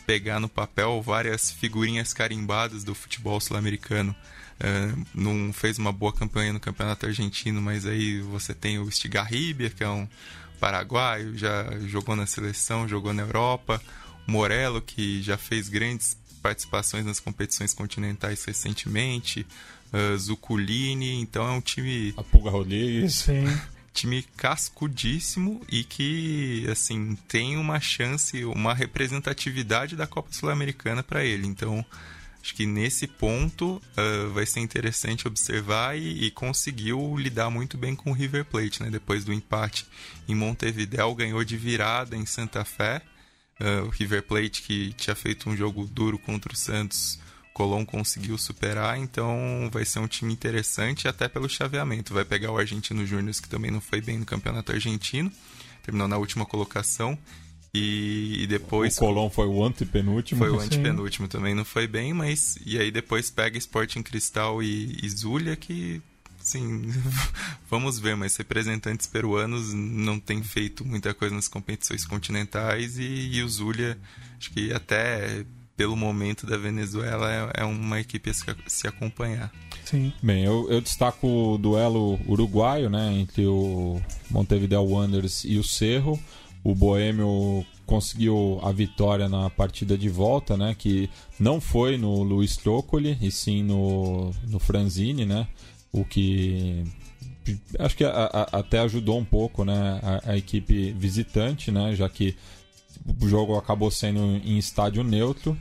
pegar 0.06 0.40
no 0.40 0.48
papel 0.48 1.02
várias 1.02 1.52
figurinhas 1.52 2.14
carimbadas 2.14 2.84
do 2.84 2.94
futebol 2.94 3.40
sul-americano. 3.40 4.16
Uh, 4.56 5.06
não 5.14 5.52
fez 5.52 5.78
uma 5.78 5.92
boa 5.92 6.14
campanha 6.14 6.54
no 6.54 6.60
campeonato 6.60 7.06
argentino, 7.06 7.62
mas 7.62 7.86
aí 7.86 8.22
você 8.22 8.54
tem 8.54 8.80
o 8.80 8.90
Stigarribia, 8.90 9.70
que 9.70 9.84
é 9.84 9.90
um 9.90 10.08
paraguaio, 10.60 11.38
já 11.38 11.78
jogou 11.88 12.16
na 12.16 12.26
seleção, 12.26 12.88
jogou 12.88 13.14
na 13.14 13.24
Europa. 13.24 13.82
O 14.28 14.32
Morello, 14.32 14.82
que 14.82 15.22
já 15.22 15.38
fez 15.38 15.68
grandes 15.68 16.18
participações 16.42 17.06
nas 17.06 17.20
competições 17.20 17.74
continentais 17.74 18.46
recentemente. 18.46 19.46
uh, 19.94 20.18
Zuculini, 20.18 21.20
então 21.20 21.46
é 21.48 21.52
um 21.52 21.62
time... 21.62 22.14
A 22.18 22.24
Pulga 22.24 22.50
Rodrigues. 22.50 23.16
Sim. 23.16 23.46
Time 23.96 24.24
cascudíssimo 24.36 25.62
e 25.72 25.84
que 25.84 26.68
assim 26.70 27.18
tem 27.28 27.58
uma 27.58 27.80
chance, 27.80 28.44
uma 28.44 28.74
representatividade 28.74 29.96
da 29.96 30.06
Copa 30.06 30.34
Sul-Americana 30.34 31.02
para 31.02 31.24
ele. 31.24 31.48
Então, 31.48 31.84
acho 32.42 32.54
que 32.54 32.66
nesse 32.66 33.08
ponto 33.08 33.82
uh, 33.98 34.30
vai 34.34 34.46
ser 34.46 34.60
interessante 34.60 35.28
observar 35.28 35.98
e, 35.98 36.26
e, 36.26 36.32
conseguiu 36.32 37.16
lidar 37.18 37.50
muito 37.50 37.78
bem 37.78 37.96
com 37.96 38.12
o 38.12 38.14
River 38.14 38.44
Plate, 38.44 38.84
né? 38.84 38.90
Depois 38.92 39.24
do 39.24 39.32
empate 39.32 39.88
em 40.28 40.36
Montevideo, 40.36 41.16
ganhou 41.16 41.44
de 41.44 41.56
virada 41.56 42.18
em 42.18 42.26
Santa 42.26 42.66
Fé. 42.66 43.02
Uh, 43.60 43.86
o 43.86 43.90
River 43.90 44.22
Plate 44.24 44.62
que 44.62 44.92
tinha 44.94 45.16
feito 45.16 45.50
um 45.50 45.56
jogo 45.56 45.88
duro 45.88 46.20
contra 46.20 46.52
o 46.52 46.58
Santos 46.58 47.18
Colón 47.56 47.86
conseguiu 47.86 48.38
superar, 48.38 49.00
então 49.00 49.70
vai 49.72 49.86
ser 49.86 50.00
um 50.00 50.08
time 50.08 50.34
interessante 50.34 51.08
até 51.08 51.30
pelo 51.30 51.48
chaveamento. 51.48 52.14
Vai 52.14 52.26
pegar 52.26 52.52
o 52.52 52.58
Argentino 52.58 53.06
Júnior, 53.06 53.34
que 53.34 53.48
também 53.48 53.72
não 53.72 53.80
foi 53.80 54.02
bem 54.02 54.18
no 54.18 54.26
campeonato 54.26 54.74
argentino, 54.74 55.32
terminou 55.82 56.06
na 56.06 56.18
última 56.18 56.46
colocação. 56.46 57.18
E, 57.74 58.44
e 58.44 58.48
depois. 58.48 58.98
O 58.98 59.00
Colón 59.00 59.30
foi 59.30 59.48
o 59.48 59.64
antepenúltimo. 59.64 60.40
Foi 60.40 60.50
o 60.50 60.60
antepenúltimo 60.60 61.30
também, 61.30 61.56
não 61.56 61.64
foi 61.64 61.88
bem, 61.88 62.14
mas. 62.14 62.58
E 62.66 62.78
aí 62.78 62.92
depois 62.92 63.32
pega 63.32 63.58
Sporting 63.58 64.04
Cristal 64.04 64.62
e, 64.62 65.00
e 65.02 65.10
Zulia, 65.10 65.56
que. 65.56 66.02
Sim, 66.42 66.94
vamos 67.72 67.98
ver, 68.00 68.18
mas 68.18 68.36
representantes 68.36 69.08
peruanos 69.08 69.74
não 69.74 70.20
têm 70.20 70.44
feito 70.44 70.84
muita 70.84 71.14
coisa 71.14 71.34
nas 71.34 71.48
competições 71.48 72.06
continentais 72.06 73.00
e, 73.00 73.30
e 73.32 73.42
o 73.42 73.48
Zulia, 73.48 73.98
acho 74.38 74.52
que 74.52 74.72
até 74.74 75.46
pelo 75.78 75.96
momento 75.96 76.46
da 76.46 76.58
Venezuela, 76.58 77.32
é, 77.32 77.62
é 77.62 77.66
uma 77.66 78.00
equipe 78.00 78.30
a 78.30 78.34
se, 78.68 78.88
acompanhar. 78.88 79.52
Sim. 79.84 80.12
Bem, 80.22 80.44
eu, 80.44 80.68
eu, 80.70 80.82
destaco 80.82 81.28
o 81.28 81.58
duelo 81.58 82.20
uruguaio, 82.28 82.90
né, 82.90 83.14
entre 83.14 83.46
o 83.46 84.02
Montevideo 84.30 84.84
Wanderers 84.84 85.44
e 85.44 85.58
o 85.58 85.64
Cerro. 85.64 86.20
O 86.64 86.74
Boêmio 86.74 87.66
conseguiu 87.86 88.60
a 88.64 88.72
vitória 88.72 89.30
na 89.30 89.50
partida 89.50 89.98
de 89.98 90.10
volta, 90.10 90.58
né, 90.58 90.76
que 90.78 91.10
não 91.40 91.62
foi 91.62 91.98
no 91.98 92.24
Luiz 92.24 92.58
Trócoli, 92.58 93.18
e 93.22 93.30
sim 93.30 93.64
no, 93.64 94.32
no 94.48 94.60
Franzini, 94.60 95.26
né, 95.26 95.48
o 95.92 96.04
que 96.04 96.84
acho 97.78 97.96
que 97.96 98.04
a, 98.04 98.10
a, 98.10 98.60
até 98.60 98.80
ajudou 98.80 99.20
um 99.20 99.26
pouco, 99.26 99.64
né, 99.64 100.00
a, 100.02 100.32
a 100.32 100.38
equipe 100.38 100.92
visitante, 100.94 101.70
né, 101.70 101.96
já 101.96 102.10
que 102.10 102.36
o 103.22 103.28
jogo 103.28 103.58
acabou 103.58 103.92
sendo 103.92 104.20
em 104.20 104.58
estádio 104.58 105.04
neutro. 105.04 105.58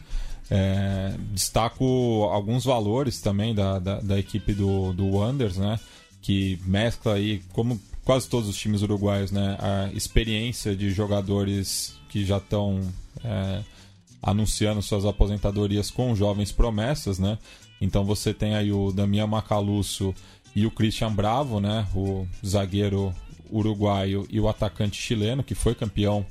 É, 0.51 1.15
destaco 1.33 1.85
alguns 2.31 2.65
valores 2.65 3.21
também 3.21 3.55
da, 3.55 3.79
da, 3.79 4.01
da, 4.01 4.19
equipe 4.19 4.53
do, 4.53 4.93
do 4.93 5.07
Wonders, 5.07 5.57
né? 5.57 5.79
Que 6.21 6.59
mescla 6.67 7.15
aí, 7.15 7.43
como 7.53 7.81
quase 8.05 8.29
todos 8.29 8.49
os 8.49 8.57
times 8.57 8.83
uruguaios, 8.83 9.31
né? 9.31 9.57
A 9.59 9.93
experiência 9.93 10.77
de 10.77 10.91
jogadores 10.91 11.95
que 12.11 12.25
já 12.25 12.37
estão 12.37 12.81
é, 13.23 13.63
anunciando 14.23 14.83
suas 14.83 15.05
aposentadorias 15.05 15.91
com 15.91 16.15
jovens 16.15 16.53
promessas, 16.53 17.19
né? 17.19 17.39
Então 17.81 18.05
você 18.05 18.33
tem 18.33 18.55
aí 18.55 18.73
o 18.73 18.93
Damian 18.93 19.27
Macalusso 19.27 20.15
e 20.55 20.67
o 20.67 20.71
Christian 20.71 21.13
Bravo, 21.13 21.61
né? 21.61 21.87
O 21.95 22.27
zagueiro 22.45 23.15
uruguaio 23.51 24.27
e 24.31 24.41
o 24.41 24.49
atacante 24.49 25.01
chileno, 25.01 25.43
que 25.43 25.55
foi 25.55 25.75
campeão 25.75 26.25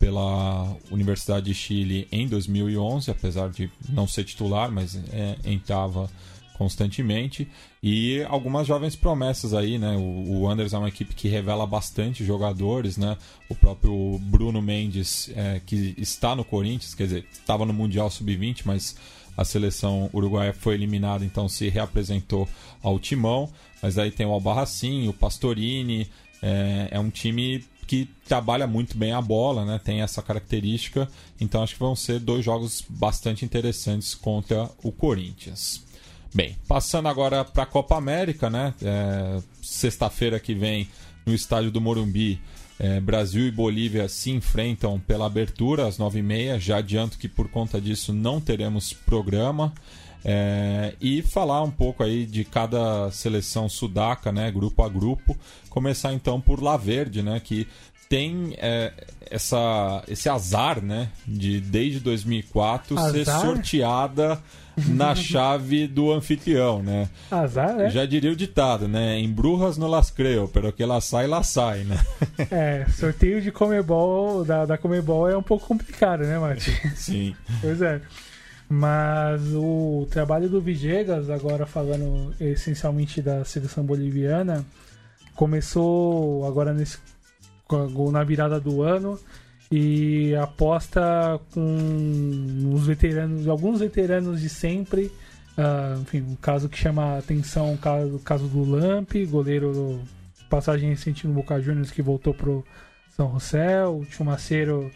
pela 0.00 0.74
Universidade 0.90 1.46
de 1.46 1.54
Chile 1.54 2.08
em 2.10 2.26
2011, 2.26 3.10
apesar 3.10 3.50
de 3.50 3.70
não 3.90 4.08
ser 4.08 4.24
titular, 4.24 4.72
mas 4.72 4.96
é, 5.12 5.36
entrava 5.44 6.10
constantemente 6.54 7.48
e 7.82 8.22
algumas 8.28 8.66
jovens 8.66 8.96
promessas 8.96 9.54
aí, 9.54 9.78
né? 9.78 9.96
O, 9.96 10.40
o 10.40 10.48
Anders 10.48 10.72
é 10.72 10.78
uma 10.78 10.88
equipe 10.88 11.14
que 11.14 11.28
revela 11.28 11.66
bastante 11.66 12.24
jogadores, 12.24 12.96
né? 12.96 13.16
O 13.48 13.54
próprio 13.54 14.18
Bruno 14.22 14.60
Mendes, 14.60 15.30
é, 15.36 15.60
que 15.64 15.94
está 15.96 16.34
no 16.34 16.44
Corinthians, 16.44 16.94
quer 16.94 17.04
dizer, 17.04 17.26
estava 17.30 17.64
no 17.64 17.72
Mundial 17.72 18.10
Sub-20, 18.10 18.62
mas 18.64 18.96
a 19.36 19.44
seleção 19.44 20.10
uruguaia 20.12 20.52
foi 20.52 20.74
eliminada, 20.74 21.24
então 21.24 21.48
se 21.48 21.68
reapresentou 21.68 22.48
ao 22.82 22.98
timão. 22.98 23.50
Mas 23.82 23.98
aí 23.98 24.10
tem 24.10 24.26
o 24.26 24.30
Albarracin, 24.30 25.08
o 25.08 25.12
Pastorini, 25.12 26.10
é, 26.42 26.88
é 26.90 26.98
um 26.98 27.10
time 27.10 27.64
que 27.90 28.08
trabalha 28.24 28.68
muito 28.68 28.96
bem 28.96 29.10
a 29.10 29.20
bola, 29.20 29.64
né? 29.64 29.80
Tem 29.82 30.00
essa 30.00 30.22
característica. 30.22 31.10
Então 31.40 31.60
acho 31.60 31.74
que 31.74 31.80
vão 31.80 31.96
ser 31.96 32.20
dois 32.20 32.44
jogos 32.44 32.84
bastante 32.88 33.44
interessantes 33.44 34.14
contra 34.14 34.70
o 34.80 34.92
Corinthians. 34.92 35.82
Bem, 36.32 36.56
passando 36.68 37.08
agora 37.08 37.44
para 37.44 37.64
a 37.64 37.66
Copa 37.66 37.96
América, 37.96 38.48
né? 38.48 38.72
É, 38.80 39.42
Sexta-feira 39.60 40.38
que 40.38 40.54
vem 40.54 40.88
no 41.26 41.34
estádio 41.34 41.72
do 41.72 41.80
Morumbi, 41.80 42.40
é, 42.78 43.00
Brasil 43.00 43.48
e 43.48 43.50
Bolívia 43.50 44.08
se 44.08 44.30
enfrentam 44.30 45.00
pela 45.00 45.26
abertura 45.26 45.88
às 45.88 45.98
9h30. 45.98 46.60
Já 46.60 46.76
adianto 46.76 47.18
que 47.18 47.28
por 47.28 47.48
conta 47.48 47.80
disso 47.80 48.12
não 48.12 48.40
teremos 48.40 48.92
programa. 48.92 49.74
É, 50.24 50.94
e 51.00 51.22
falar 51.22 51.62
um 51.62 51.70
pouco 51.70 52.02
aí 52.02 52.26
de 52.26 52.44
cada 52.44 53.10
seleção 53.10 53.68
sudaca, 53.68 54.30
né, 54.30 54.50
grupo 54.50 54.82
a 54.82 54.88
grupo. 54.88 55.36
Começar 55.68 56.12
então 56.12 56.40
por 56.40 56.62
La 56.62 56.76
Verde, 56.76 57.22
né, 57.22 57.40
que 57.40 57.66
tem 58.08 58.54
é, 58.58 58.92
essa, 59.30 60.02
esse 60.08 60.28
azar, 60.28 60.82
né, 60.82 61.10
de 61.26 61.60
desde 61.60 62.00
2004 62.00 62.98
azar? 62.98 63.12
ser 63.12 63.24
sorteada 63.24 64.42
na 64.88 65.14
chave 65.16 65.86
do 65.86 66.12
anfitrião, 66.12 66.82
né? 66.82 67.08
Azar, 67.30 67.74
né? 67.74 67.90
Já 67.90 68.04
diria 68.04 68.32
o 68.32 68.36
ditado, 68.36 68.88
né? 68.88 69.18
Em 69.18 69.30
Brujas 69.30 69.76
no 69.76 69.86
las 69.86 70.10
creo, 70.10 70.48
pero 70.48 70.72
que 70.72 70.84
lá 70.84 71.00
sai, 71.00 71.26
lá 71.26 71.42
sai, 71.42 71.84
né? 71.84 71.98
É, 72.50 72.86
sorteio 72.90 73.40
de 73.40 73.52
Comebol, 73.52 74.44
da, 74.44 74.66
da 74.66 74.76
Comebol 74.76 75.28
é 75.28 75.36
um 75.36 75.42
pouco 75.42 75.66
complicado, 75.66 76.24
né, 76.24 76.38
Martin? 76.38 76.72
Sim. 76.96 77.36
Pois 77.60 77.80
é. 77.80 78.00
Mas 78.72 79.42
o 79.52 80.06
trabalho 80.10 80.48
do 80.48 80.60
Vigegas, 80.60 81.28
agora 81.28 81.66
falando 81.66 82.32
essencialmente 82.40 83.20
da 83.20 83.44
seleção 83.44 83.82
boliviana, 83.82 84.64
começou 85.34 86.46
agora 86.46 86.72
nesse, 86.72 86.96
na 88.12 88.22
virada 88.22 88.60
do 88.60 88.80
ano 88.80 89.18
e 89.72 90.36
aposta 90.36 91.40
com 91.52 92.72
os 92.72 92.86
veteranos, 92.86 93.48
alguns 93.48 93.80
veteranos 93.80 94.40
de 94.40 94.48
sempre. 94.48 95.10
Uh, 95.58 96.00
enfim, 96.02 96.20
um 96.20 96.36
caso 96.36 96.68
que 96.68 96.78
chama 96.78 97.14
a 97.14 97.18
atenção, 97.18 97.74
o 97.74 97.78
caso, 97.78 98.20
caso 98.20 98.46
do 98.46 98.62
Lamp, 98.62 99.10
goleiro 99.28 100.00
passagem 100.48 100.90
recente 100.90 101.26
no 101.26 101.34
Boca 101.34 101.60
Juniors 101.60 101.90
que 101.90 102.02
voltou 102.02 102.32
pro 102.32 102.64
São 103.16 103.32
José, 103.32 103.84
o 103.84 104.04
Chumaceiro 104.04 104.92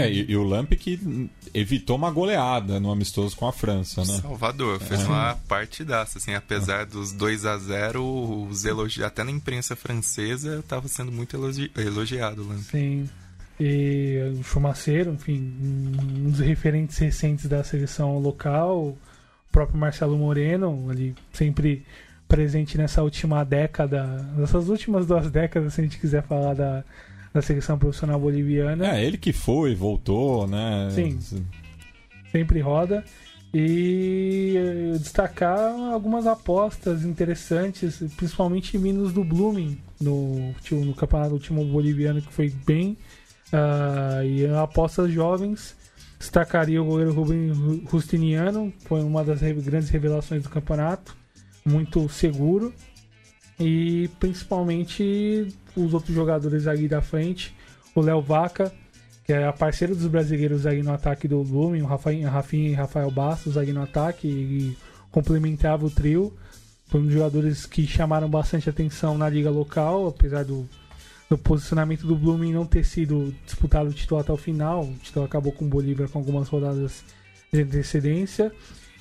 é, 0.00 0.10
e, 0.10 0.30
e, 0.30 0.36
o 0.36 0.42
Lamp 0.42 0.72
que 0.72 1.28
evitou 1.54 1.96
uma 1.96 2.10
goleada 2.10 2.78
no 2.80 2.90
amistoso 2.90 3.36
com 3.36 3.46
a 3.46 3.52
França, 3.52 4.00
né? 4.02 4.20
Salvador, 4.20 4.80
fez 4.80 5.02
é. 5.02 5.04
uma 5.04 5.34
partidaça, 5.48 6.18
assim, 6.18 6.34
apesar 6.34 6.82
é. 6.82 6.86
dos 6.86 7.12
2 7.12 7.46
a 7.46 7.58
0 7.58 8.48
os 8.48 8.64
elogi... 8.64 9.02
até 9.02 9.24
na 9.24 9.30
imprensa 9.30 9.74
francesa 9.76 10.60
estava 10.60 10.88
sendo 10.88 11.12
muito 11.12 11.36
elogi... 11.36 11.70
elogiado 11.76 12.42
o 12.42 12.48
Lamp. 12.48 12.62
Sim. 12.62 13.08
E 13.58 14.34
o 14.38 14.42
Chumaceiro, 14.42 15.12
enfim, 15.12 15.54
um 15.60 16.30
dos 16.30 16.40
referentes 16.40 16.98
recentes 16.98 17.46
da 17.46 17.64
seleção 17.64 18.18
local, 18.18 18.88
o 18.88 18.98
próprio 19.50 19.78
Marcelo 19.78 20.16
Moreno, 20.18 20.90
ali 20.90 21.14
sempre 21.32 21.84
presente 22.28 22.76
nessa 22.76 23.02
última 23.02 23.44
década, 23.44 24.04
nessas 24.36 24.68
últimas 24.68 25.06
duas 25.06 25.30
décadas, 25.30 25.74
se 25.74 25.80
a 25.80 25.84
gente 25.84 25.98
quiser 25.98 26.22
falar 26.22 26.54
da 26.54 26.84
da 27.36 27.42
seleção 27.42 27.78
profissional 27.78 28.18
boliviana. 28.18 28.96
É, 28.96 29.04
ele 29.04 29.18
que 29.18 29.32
foi, 29.32 29.74
voltou, 29.74 30.46
né? 30.46 30.88
Sim. 30.90 31.18
Sempre 32.32 32.60
roda. 32.60 33.04
E 33.52 34.54
eh, 34.56 34.98
destacar 34.98 35.70
algumas 35.92 36.26
apostas 36.26 37.04
interessantes, 37.04 38.02
principalmente 38.16 38.76
Minos 38.76 39.12
do 39.12 39.22
Blooming, 39.22 39.78
no, 40.00 40.54
no 40.70 40.94
campeonato 40.94 41.34
último 41.34 41.64
boliviano, 41.64 42.22
que 42.22 42.32
foi 42.32 42.48
bem. 42.48 42.96
Uh, 43.52 44.24
e 44.24 44.46
apostas 44.46 45.12
jovens. 45.12 45.76
Destacaria 46.18 46.82
o 46.82 46.86
goleiro 46.86 47.12
Rubem 47.12 47.52
Rustiniano, 47.86 48.72
foi 48.86 49.02
uma 49.02 49.22
das 49.22 49.40
grandes 49.40 49.90
revelações 49.90 50.42
do 50.42 50.48
campeonato, 50.48 51.14
muito 51.64 52.08
seguro. 52.08 52.74
E 53.60 54.08
principalmente 54.18 55.54
os 55.76 55.94
outros 55.94 56.14
jogadores 56.14 56.66
ali 56.66 56.88
da 56.88 57.00
frente. 57.00 57.54
O 57.94 58.00
Léo 58.00 58.20
Vaca, 58.20 58.72
que 59.24 59.32
é 59.32 59.46
a 59.46 59.52
parceira 59.52 59.94
dos 59.94 60.06
brasileiros 60.06 60.66
ali 60.66 60.82
no 60.82 60.92
ataque 60.92 61.26
do 61.26 61.42
Lumen, 61.42 61.82
o 61.82 61.86
Rafinha, 61.86 62.28
e 62.70 62.74
Rafael 62.74 63.10
Bastos 63.10 63.56
ali 63.56 63.72
no 63.72 63.82
ataque, 63.82 64.28
e 64.28 64.76
complementava 65.10 65.86
o 65.86 65.90
trio. 65.90 66.32
Dos 66.90 67.12
jogadores 67.12 67.66
que 67.66 67.86
chamaram 67.86 68.28
bastante 68.28 68.70
atenção 68.70 69.18
na 69.18 69.28
liga 69.28 69.50
local, 69.50 70.06
apesar 70.06 70.44
do, 70.44 70.68
do 71.28 71.36
posicionamento 71.36 72.06
do 72.06 72.14
Blooming 72.14 72.52
não 72.52 72.64
ter 72.64 72.84
sido 72.84 73.34
disputado 73.44 73.90
o 73.90 73.92
título 73.92 74.20
até 74.20 74.32
o 74.32 74.36
final. 74.36 74.84
O 74.84 74.94
título 75.02 75.24
acabou 75.24 75.52
com 75.52 75.64
o 75.64 75.68
Bolívar 75.68 76.08
com 76.08 76.18
algumas 76.20 76.48
rodadas 76.48 77.02
de 77.52 77.62
antecedência. 77.62 78.52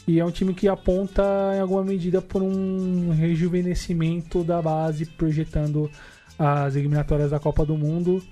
E 0.08 0.20
é 0.20 0.26
um 0.26 0.32
time 0.32 0.54
que 0.54 0.68
aponta, 0.68 1.24
em 1.56 1.60
alguma 1.60 1.84
medida, 1.84 2.22
por 2.22 2.42
um 2.42 3.10
rejuvenescimento 3.10 4.44
da 4.44 4.62
base, 4.62 5.06
projetando 5.06 5.90
as 6.38 6.76
eliminatórias 6.76 7.32
da 7.32 7.40
Copa 7.40 7.66
do 7.66 7.78
Mundo. 7.78 8.24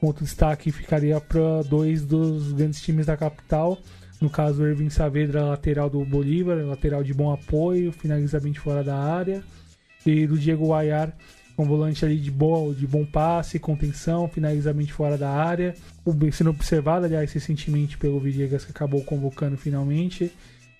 Outro 0.00 0.24
destaque 0.24 0.70
ficaria 0.70 1.20
para 1.20 1.62
dois 1.62 2.04
dos 2.04 2.52
grandes 2.52 2.80
times 2.80 3.06
da 3.06 3.16
capital. 3.16 3.78
No 4.20 4.30
caso, 4.30 4.62
o 4.62 4.66
Ervin 4.66 4.90
Saavedra, 4.90 5.44
lateral 5.44 5.88
do 5.88 6.04
Bolívar, 6.04 6.56
lateral 6.64 7.02
de 7.02 7.14
bom 7.14 7.32
apoio, 7.32 7.92
finaliza 7.92 8.40
bem 8.40 8.54
fora 8.54 8.82
da 8.82 8.96
área. 8.96 9.42
E 10.06 10.26
do 10.26 10.38
Diego 10.38 10.68
Guayar, 10.68 11.12
um 11.58 11.64
volante 11.64 12.04
ali 12.04 12.16
de, 12.16 12.30
boa, 12.30 12.72
de 12.72 12.86
bom 12.86 13.04
passe, 13.04 13.58
contenção, 13.58 14.28
finaliza 14.28 14.72
bem 14.72 14.86
fora 14.86 15.18
da 15.18 15.30
área. 15.30 15.74
Sendo 16.32 16.50
observado, 16.50 17.04
aliás, 17.04 17.32
recentemente 17.32 17.98
pelo 17.98 18.20
Villegas, 18.20 18.64
que 18.64 18.70
acabou 18.70 19.02
convocando 19.02 19.56
finalmente 19.56 20.32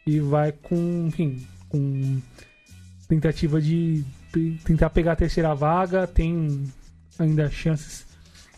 e 0.07 0.21
vai 0.21 0.53
com, 0.53 1.07
enfim, 1.09 1.45
com 1.69 2.21
tentativa 3.09 3.61
de 3.61 4.05
tentar 4.65 4.91
pegar 4.91 5.13
a 5.13 5.17
terceira 5.17 5.55
vaga, 5.55 6.07
tem 6.07 6.65
ainda 7.19 7.51
chances 7.51 8.07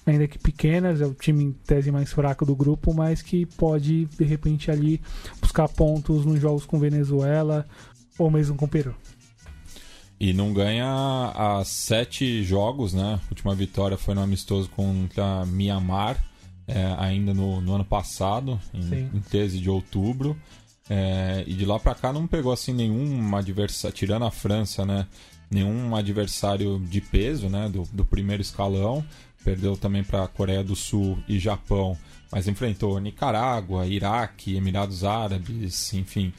ainda 0.06 0.26
que 0.26 0.38
pequenas, 0.38 1.00
é 1.00 1.06
o 1.06 1.14
time 1.14 1.44
em 1.44 1.52
tese 1.52 1.90
mais 1.90 2.12
fraco 2.12 2.44
do 2.44 2.54
grupo, 2.56 2.92
mas 2.92 3.22
que 3.22 3.46
pode 3.46 4.06
de 4.06 4.24
repente 4.24 4.70
ali 4.70 5.00
buscar 5.40 5.68
pontos 5.68 6.24
nos 6.24 6.40
jogos 6.40 6.66
com 6.66 6.78
Venezuela 6.78 7.66
ou 8.18 8.30
mesmo 8.30 8.56
com 8.56 8.66
Peru. 8.66 8.94
E 10.18 10.35
não 10.35 10.52
ganha 10.52 10.87
há 11.35 11.62
sete 11.64 12.42
jogos, 12.44 12.92
né? 12.92 13.18
A 13.24 13.28
última 13.30 13.54
vitória 13.54 13.96
foi 13.96 14.14
no 14.14 14.20
amistoso 14.20 14.68
contra 14.68 15.46
Mianmar, 15.46 16.22
é, 16.68 16.94
ainda 16.98 17.33
no, 17.33 17.61
no, 17.62 17.74
ano 17.74 17.85
passado, 17.87 18.61
em, 18.74 19.09
em 19.16 19.20
13 19.30 19.59
de 19.59 19.70
outubro. 19.70 20.37
É, 20.90 21.44
e 21.46 21.54
de 21.54 21.64
lá 21.64 21.78
para 21.78 21.94
cá 21.94 22.12
não 22.12 22.26
pegou 22.26 22.52
assim 22.52 22.74
nenhum 22.74 23.35
adversário, 23.35 23.96
tirando 23.96 24.26
a 24.26 24.30
França, 24.30 24.85
né? 24.85 25.06
Nenhum 25.51 25.95
adversário 25.97 26.79
de 26.79 27.01
peso, 27.01 27.49
né? 27.49 27.69
Do, 27.69 27.83
do 27.93 28.05
primeiro 28.05 28.43
escalão. 28.43 29.05
Perdeu 29.45 29.77
também 29.77 30.05
para 30.05 30.29
Coreia 30.29 30.63
do 30.63 30.77
Sul 30.77 31.19
e 31.27 31.39
Japão, 31.39 31.97
mas 32.31 32.47
enfrentou 32.47 33.01
Nicarágua, 33.01 33.87
Iraque, 33.87 34.55
Emirados 34.55 35.03
Árabes, 35.03 35.95
enfim. 35.95 36.33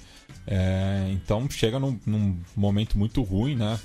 É, 0.46 1.10
então 1.12 1.50
chega 1.50 1.80
num, 1.80 2.00
num, 2.06 2.38
momento 2.56 2.98
muito 2.98 3.22
ruim, 3.22 3.56
né? 3.56 3.80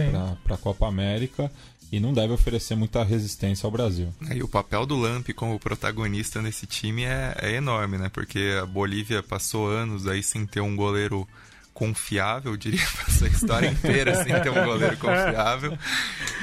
Para 0.45 0.55
a 0.55 0.59
Copa 0.59 0.87
América 0.87 1.51
e 1.91 2.01
não 2.01 2.12
deve 2.12 2.33
oferecer 2.33 2.75
muita 2.75 3.03
resistência 3.05 3.67
ao 3.67 3.71
Brasil. 3.71 4.12
E 4.35 4.43
o 4.43 4.49
papel 4.49 4.85
do 4.85 4.97
Lamp 4.97 5.29
como 5.35 5.59
protagonista 5.59 6.43
nesse 6.43 6.67
time 6.67 7.05
é, 7.05 7.37
é, 7.41 7.53
enorme, 7.55 7.99
né? 7.99 8.09
Porque 8.09 8.59
a 8.61 8.67
Bolívia 8.67 9.23
passou 9.23 9.69
anos 9.69 10.07
aí 10.07 10.23
sem 10.23 10.47
ter 10.47 10.61
um 10.61 10.75
goleiro 10.75 11.27
confiável, 11.77 12.53
eu 12.53 12.57
diria, 12.57 12.81
passou 13.05 13.29
a 13.29 13.31
história 13.31 13.69
inteira 13.69 14.25
sem 14.25 14.33
ter 14.41 14.49
um 14.49 14.65
goleiro 14.65 14.97
confiável. 14.97 15.77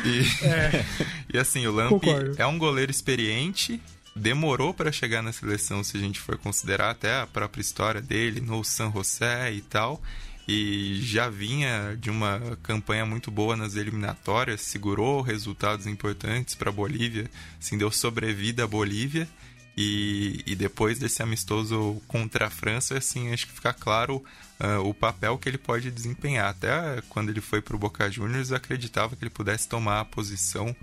E, 0.06 0.46
é. 0.46 0.86
e 1.34 1.40
assim, 1.40 1.66
o 1.66 1.72
Lamp 1.72 1.90
Concordo. 1.90 2.36
é 2.38 2.46
um 2.46 2.60
goleiro 2.60 2.92
experiente, 2.92 3.82
demorou 4.16 4.76
para 4.76 4.92
chegar 4.92 5.24
na 5.24 5.34
seleção, 5.34 5.84
se 5.84 5.98
a 5.98 6.00
gente 6.00 6.20
for 6.20 6.38
considerar 6.38 6.92
até 6.92 7.20
a 7.20 7.26
própria 7.26 7.62
história 7.62 8.00
dele 8.00 8.42
no 8.42 8.64
San 8.64 8.92
José 8.92 9.52
e 9.52 9.62
tal 9.62 10.00
e 10.48 11.00
já 11.02 11.30
vinha 11.30 11.98
de 12.00 12.10
uma 12.10 12.58
campanha 12.62 13.06
muito 13.06 13.32
boa 13.32 13.56
nas 13.56 13.76
eliminatórias, 13.76 14.62
segurou 14.62 15.22
resultados 15.22 15.88
importantes 15.88 16.54
para 16.54 16.70
a 16.70 16.74
Bolívia, 16.74 17.30
assim, 17.60 17.78
deu 17.78 17.90
sobrevida 17.90 18.66
à 18.66 18.68
Bolívia. 18.68 19.28
E, 19.76 20.44
e, 20.46 20.56
depois 20.56 21.00
desse 21.00 21.24
amistoso 21.24 22.00
contra 22.08 22.46
a 22.46 22.50
França, 22.50 22.96
assim, 22.96 23.34
acho 23.34 23.48
que 23.48 23.54
fica 23.54 23.74
claro 23.74 24.24
uh, 24.60 24.88
o 24.88 24.94
papel 24.94 25.38
que 25.40 25.50
ele 25.50 25.58
pode 25.58 25.90
desempenhar. 25.90 26.50
Até 26.50 27.02
quando 27.10 27.30
ele 27.30 27.42
foi 27.42 27.60
para 27.60 27.76
o 27.76 27.80
Boca 27.80 28.10
Juniors, 28.10 28.52
acreditava 28.52 29.16
que 29.16 29.24
ele 29.24 29.32
pudesse 29.32 29.68
tomar 29.68 30.02
a 30.02 30.06
posição, 30.06 30.76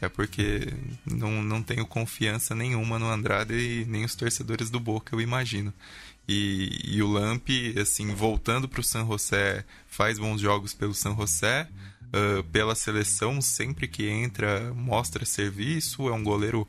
é 0.00 0.08
porque 0.08 0.72
não, 1.04 1.42
não 1.42 1.60
tenho 1.60 1.84
confiança 1.84 2.54
nenhuma 2.54 3.00
no 3.00 3.10
Andrade 3.10 3.54
e 3.54 3.84
nem 3.86 4.04
os 4.04 4.14
torcedores 4.14 4.70
do 4.70 4.78
Boca, 4.78 5.16
eu 5.16 5.20
imagino. 5.20 5.74
E, 6.28 6.80
e 6.84 7.02
o 7.02 7.08
Lamp, 7.08 7.48
assim, 7.80 8.14
voltando 8.14 8.68
para 8.68 8.80
o 8.80 8.84
San 8.84 9.06
José, 9.06 9.64
faz 9.88 10.18
bons 10.18 10.40
jogos 10.40 10.72
pelo 10.72 10.94
San 10.94 11.16
José. 11.16 11.68
Uh, 12.06 12.42
pela 12.44 12.76
seleção, 12.76 13.42
sempre 13.42 13.88
que 13.88 14.08
entra, 14.08 14.72
mostra 14.72 15.24
serviço. 15.24 16.08
É 16.08 16.12
um 16.12 16.22
goleiro 16.22 16.66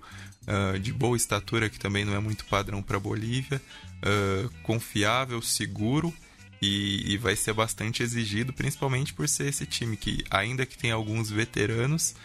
uh, 0.48 0.80
de 0.80 0.94
boa 0.94 1.18
estatura, 1.18 1.70
que 1.70 1.80
também 1.80 2.06
não 2.06 2.16
é 2.16 2.20
muito 2.20 2.46
padrão 2.46 2.82
para 2.82 3.00
Bolívia. 3.00 3.62
Uh, 3.98 4.50
confiável, 4.64 5.42
seguro. 5.42 6.14
E, 6.60 7.14
e, 7.14 7.18
vai 7.18 7.36
ser 7.36 7.54
bastante 7.54 8.02
exigido, 8.02 8.52
principalmente 8.52 9.14
por 9.14 9.30
ser 9.30 9.48
esse 9.48 9.64
time 9.68 9.96
que, 9.96 10.24
ainda 10.28 10.66
que 10.66 10.76
tem 10.76 10.90
alguns 10.90 11.30
veteranos, 11.30 12.16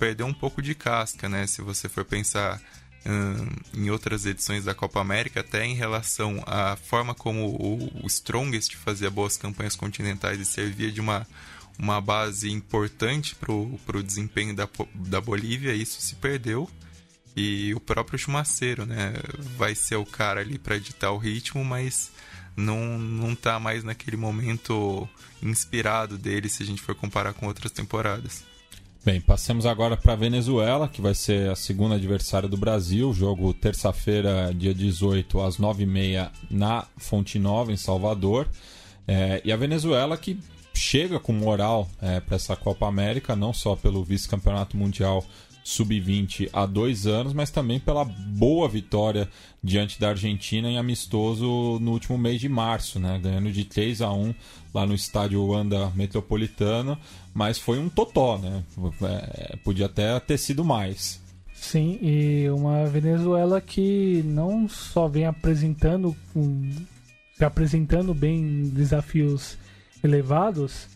perdeu 0.00 0.26
um 0.26 0.34
pouco 0.34 0.60
de 0.60 0.74
casca, 0.74 1.28
né? 1.28 1.46
Se 1.46 1.62
você 1.62 1.88
for 1.88 2.04
pensar 2.04 2.60
em 3.72 3.88
outras 3.88 4.26
edições 4.26 4.64
da 4.64 4.74
Copa 4.74 5.00
América, 5.00 5.42
até 5.42 5.64
em 5.64 5.76
relação 5.76 6.42
à 6.44 6.74
forma 6.74 7.14
como 7.14 7.46
o, 7.46 8.02
o 8.02 8.06
Strongest 8.08 8.74
fazia 8.74 9.08
boas 9.08 9.36
campanhas 9.36 9.76
continentais 9.76 10.40
e 10.40 10.44
servia 10.44 10.90
de 10.90 11.00
uma, 11.00 11.24
uma 11.78 12.00
base 12.00 12.50
importante 12.50 13.36
para 13.36 13.52
o 13.52 14.02
desempenho 14.02 14.56
da, 14.56 14.68
da 14.92 15.20
Bolívia, 15.20 15.72
isso 15.72 16.00
se 16.00 16.16
perdeu. 16.16 16.68
E 17.36 17.74
o 17.74 17.80
próprio 17.80 18.18
Chumaceiro, 18.18 18.86
né? 18.86 19.12
Vai 19.58 19.74
ser 19.74 19.96
o 19.96 20.06
cara 20.06 20.40
ali 20.40 20.58
para 20.58 20.76
editar 20.76 21.12
o 21.12 21.18
ritmo, 21.18 21.62
mas 21.62 22.10
não, 22.56 22.98
não 22.98 23.34
tá 23.34 23.60
mais 23.60 23.84
naquele 23.84 24.16
momento 24.16 25.06
inspirado 25.42 26.16
dele 26.16 26.48
se 26.48 26.62
a 26.62 26.66
gente 26.66 26.80
for 26.80 26.94
comparar 26.94 27.34
com 27.34 27.46
outras 27.46 27.70
temporadas. 27.70 28.42
Bem, 29.04 29.20
passemos 29.20 29.66
agora 29.66 29.96
para 29.96 30.16
Venezuela, 30.16 30.88
que 30.88 31.00
vai 31.00 31.14
ser 31.14 31.48
a 31.48 31.54
segunda 31.54 31.94
adversária 31.94 32.48
do 32.48 32.56
Brasil. 32.56 33.12
Jogo 33.12 33.54
terça-feira, 33.54 34.52
dia 34.52 34.74
18, 34.74 35.40
às 35.42 35.58
9h30, 35.58 36.28
na 36.50 36.86
Fonte 36.96 37.38
Nova, 37.38 37.70
em 37.70 37.76
Salvador. 37.76 38.48
É, 39.06 39.40
e 39.44 39.52
a 39.52 39.56
Venezuela 39.56 40.16
que 40.16 40.40
chega 40.74 41.20
com 41.20 41.32
moral 41.32 41.88
é, 42.02 42.18
para 42.18 42.34
essa 42.34 42.56
Copa 42.56 42.88
América, 42.88 43.36
não 43.36 43.52
só 43.52 43.76
pelo 43.76 44.02
vice-campeonato 44.02 44.76
mundial 44.76 45.24
sub-20 45.66 46.48
há 46.52 46.64
dois 46.64 47.08
anos, 47.08 47.32
mas 47.32 47.50
também 47.50 47.80
pela 47.80 48.04
boa 48.04 48.68
vitória 48.68 49.28
diante 49.60 49.98
da 49.98 50.10
Argentina 50.10 50.70
em 50.70 50.78
amistoso 50.78 51.80
no 51.80 51.90
último 51.90 52.16
mês 52.16 52.40
de 52.40 52.48
março, 52.48 53.00
né? 53.00 53.18
ganhando 53.20 53.50
de 53.50 53.64
3 53.64 54.00
a 54.00 54.12
1 54.12 54.32
lá 54.72 54.86
no 54.86 54.94
estádio 54.94 55.44
Wanda 55.44 55.90
Metropolitano, 55.90 56.96
mas 57.34 57.58
foi 57.58 57.80
um 57.80 57.88
totó, 57.88 58.38
né? 58.38 58.62
É, 59.02 59.56
podia 59.56 59.86
até 59.86 60.20
ter 60.20 60.38
sido 60.38 60.64
mais. 60.64 61.20
Sim, 61.52 61.98
e 62.00 62.48
uma 62.50 62.86
Venezuela 62.86 63.60
que 63.60 64.22
não 64.24 64.68
só 64.68 65.08
vem 65.08 65.26
apresentando 65.26 66.16
um, 66.34 66.70
apresentando 67.40 68.14
bem 68.14 68.68
desafios 68.68 69.58
elevados, 70.04 70.86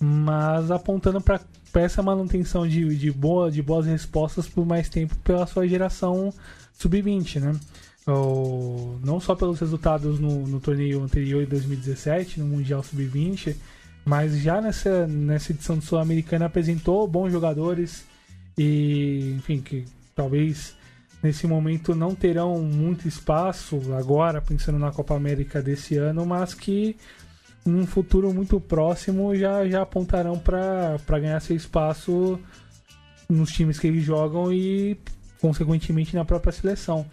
mas 0.00 0.72
apontando 0.72 1.20
para 1.20 1.40
essa 1.82 2.02
manutenção 2.02 2.66
de, 2.66 2.96
de, 2.96 3.10
boa, 3.10 3.50
de 3.50 3.62
boas 3.62 3.86
respostas 3.86 4.48
por 4.48 4.64
mais 4.64 4.88
tempo 4.88 5.14
pela 5.16 5.46
sua 5.46 5.66
geração 5.66 6.32
sub-20, 6.72 7.40
né? 7.40 7.52
Ou, 8.06 9.00
não 9.04 9.18
só 9.18 9.34
pelos 9.34 9.58
resultados 9.58 10.20
no, 10.20 10.46
no 10.46 10.60
torneio 10.60 11.02
anterior 11.02 11.42
em 11.42 11.46
2017, 11.46 12.38
no 12.38 12.46
Mundial 12.46 12.82
Sub-20, 12.82 13.56
mas 14.04 14.38
já 14.38 14.60
nessa, 14.60 15.06
nessa 15.08 15.50
edição 15.50 15.76
do 15.76 15.84
Sul-Americana 15.84 16.46
apresentou 16.46 17.08
bons 17.08 17.32
jogadores 17.32 18.04
e, 18.56 19.34
enfim, 19.36 19.60
que 19.60 19.84
talvez 20.14 20.76
nesse 21.22 21.46
momento 21.46 21.94
não 21.94 22.14
terão 22.14 22.62
muito 22.62 23.08
espaço 23.08 23.80
agora, 23.98 24.40
pensando 24.40 24.78
na 24.78 24.92
Copa 24.92 25.16
América 25.16 25.60
desse 25.60 25.96
ano, 25.96 26.24
mas 26.24 26.54
que 26.54 26.96
num 27.66 27.86
futuro 27.86 28.32
muito 28.32 28.60
próximo 28.60 29.34
já, 29.34 29.66
já 29.68 29.82
apontarão 29.82 30.38
para 30.38 30.98
ganhar 31.20 31.40
seu 31.40 31.56
espaço 31.56 32.38
nos 33.28 33.50
times 33.50 33.78
que 33.78 33.86
eles 33.86 34.04
jogam 34.04 34.52
e, 34.52 34.96
consequentemente, 35.40 36.14
na 36.14 36.24
própria 36.24 36.52
seleção. 36.52 37.00
Uh, 37.00 37.04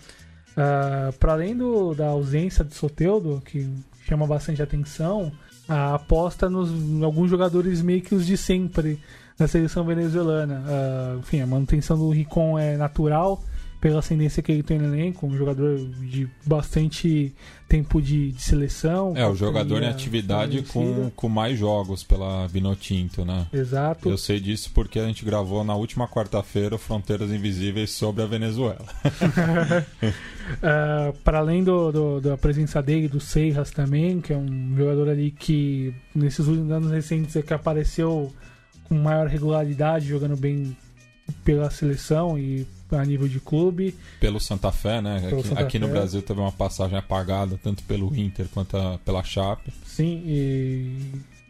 ah, 0.58 1.14
para 1.20 1.34
além 1.34 1.58
do, 1.58 1.96
da 1.96 2.08
ausência 2.08 2.64
de 2.64 2.76
Soteudo, 2.76 3.42
que 3.44 3.68
chama 4.06 4.28
bastante 4.28 4.62
atenção, 4.62 5.32
a 5.68 5.96
aposta 5.96 6.50
nos 6.50 6.70
em 6.70 7.04
alguns 7.04 7.30
jogadores 7.30 7.82
meio 7.82 8.02
que 8.02 8.14
os 8.14 8.26
de 8.26 8.38
sempre 8.38 9.00
na 9.40 9.48
seleção 9.48 9.84
venezuelana. 9.84 10.62
Uh, 10.62 11.20
enfim, 11.20 11.42
a 11.42 11.48
manutenção 11.48 11.98
do 11.98 12.10
Ricon 12.10 12.60
é 12.60 12.78
natural 12.78 13.42
pela 13.84 14.00
ascendência 14.00 14.42
que 14.42 14.50
ele 14.50 14.64
tem 14.64 14.80
no 14.80 14.86
elenco, 14.86 15.28
um 15.28 15.36
jogador 15.36 15.78
de 15.78 16.26
bastante 16.46 17.36
tempo 17.68 18.02
de, 18.02 18.32
de 18.32 18.42
seleção. 18.42 19.12
É, 19.14 19.28
o 19.28 19.36
jogador 19.36 19.84
em 19.84 19.88
atividade 19.88 20.62
com, 20.62 21.12
com 21.14 21.28
mais 21.28 21.60
jogos 21.60 22.02
pela 22.02 22.48
Vinotinto, 22.48 23.26
né? 23.26 23.46
Exato. 23.52 24.08
Eu 24.08 24.18
sei 24.18 24.40
disso 24.40 24.72
porque 24.74 24.98
a 24.98 25.06
gente 25.06 25.26
gravou 25.26 25.66
na 25.66 25.76
última 25.76 26.08
quarta-feira 26.08 26.78
Fronteiras 26.78 27.30
Invisíveis 27.30 27.92
sobre 27.92 28.24
a 28.24 28.26
Venezuela. 28.26 28.86
uh, 30.64 31.12
para 31.22 31.40
além 31.40 31.62
do, 31.62 31.92
do, 31.92 32.22
da 32.22 32.38
presença 32.38 32.82
dele, 32.82 33.10
do 33.10 33.20
Seiras 33.20 33.70
também, 33.70 34.22
que 34.22 34.32
é 34.32 34.38
um 34.38 34.78
jogador 34.78 35.10
ali 35.10 35.30
que 35.30 35.94
nesses 36.16 36.48
últimos 36.48 36.72
anos 36.72 36.90
recentes 36.90 37.36
é 37.36 37.42
que 37.42 37.54
apareceu 37.54 38.32
com 38.86 38.96
maior 38.96 39.28
regularidade, 39.28 40.08
jogando 40.08 40.38
bem 40.38 40.74
pela 41.44 41.70
seleção 41.70 42.38
e 42.38 42.66
a 42.92 43.04
nível 43.06 43.28
de 43.28 43.40
clube. 43.40 43.96
Pelo 44.20 44.40
Santa 44.40 44.72
Fé, 44.72 45.02
né? 45.02 45.18
Aqui, 45.18 45.48
Santa 45.48 45.62
aqui 45.62 45.80
Fé. 45.80 45.86
no 45.86 45.92
Brasil 45.92 46.22
teve 46.22 46.40
uma 46.40 46.52
passagem 46.52 46.98
apagada, 46.98 47.60
tanto 47.62 47.84
pelo 47.84 48.16
Inter 48.16 48.48
quanto 48.54 48.78
a, 48.78 49.00
pela 49.00 49.24
Chape. 49.24 49.72
Sim, 49.86 50.22
e 50.26 50.96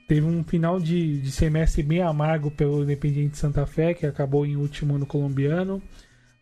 teve 0.08 0.26
um 0.26 0.44
final 0.44 0.80
de, 0.80 1.20
de 1.20 1.32
semestre 1.32 1.84
bem 1.84 2.02
amargo 2.02 2.50
pelo 2.52 2.84
Independiente 2.84 3.38
Santa 3.38 3.66
Fé, 3.66 3.94
que 3.94 4.06
acabou 4.06 4.46
em 4.46 4.56
último 4.56 4.98
no 4.98 5.06
colombiano. 5.06 5.82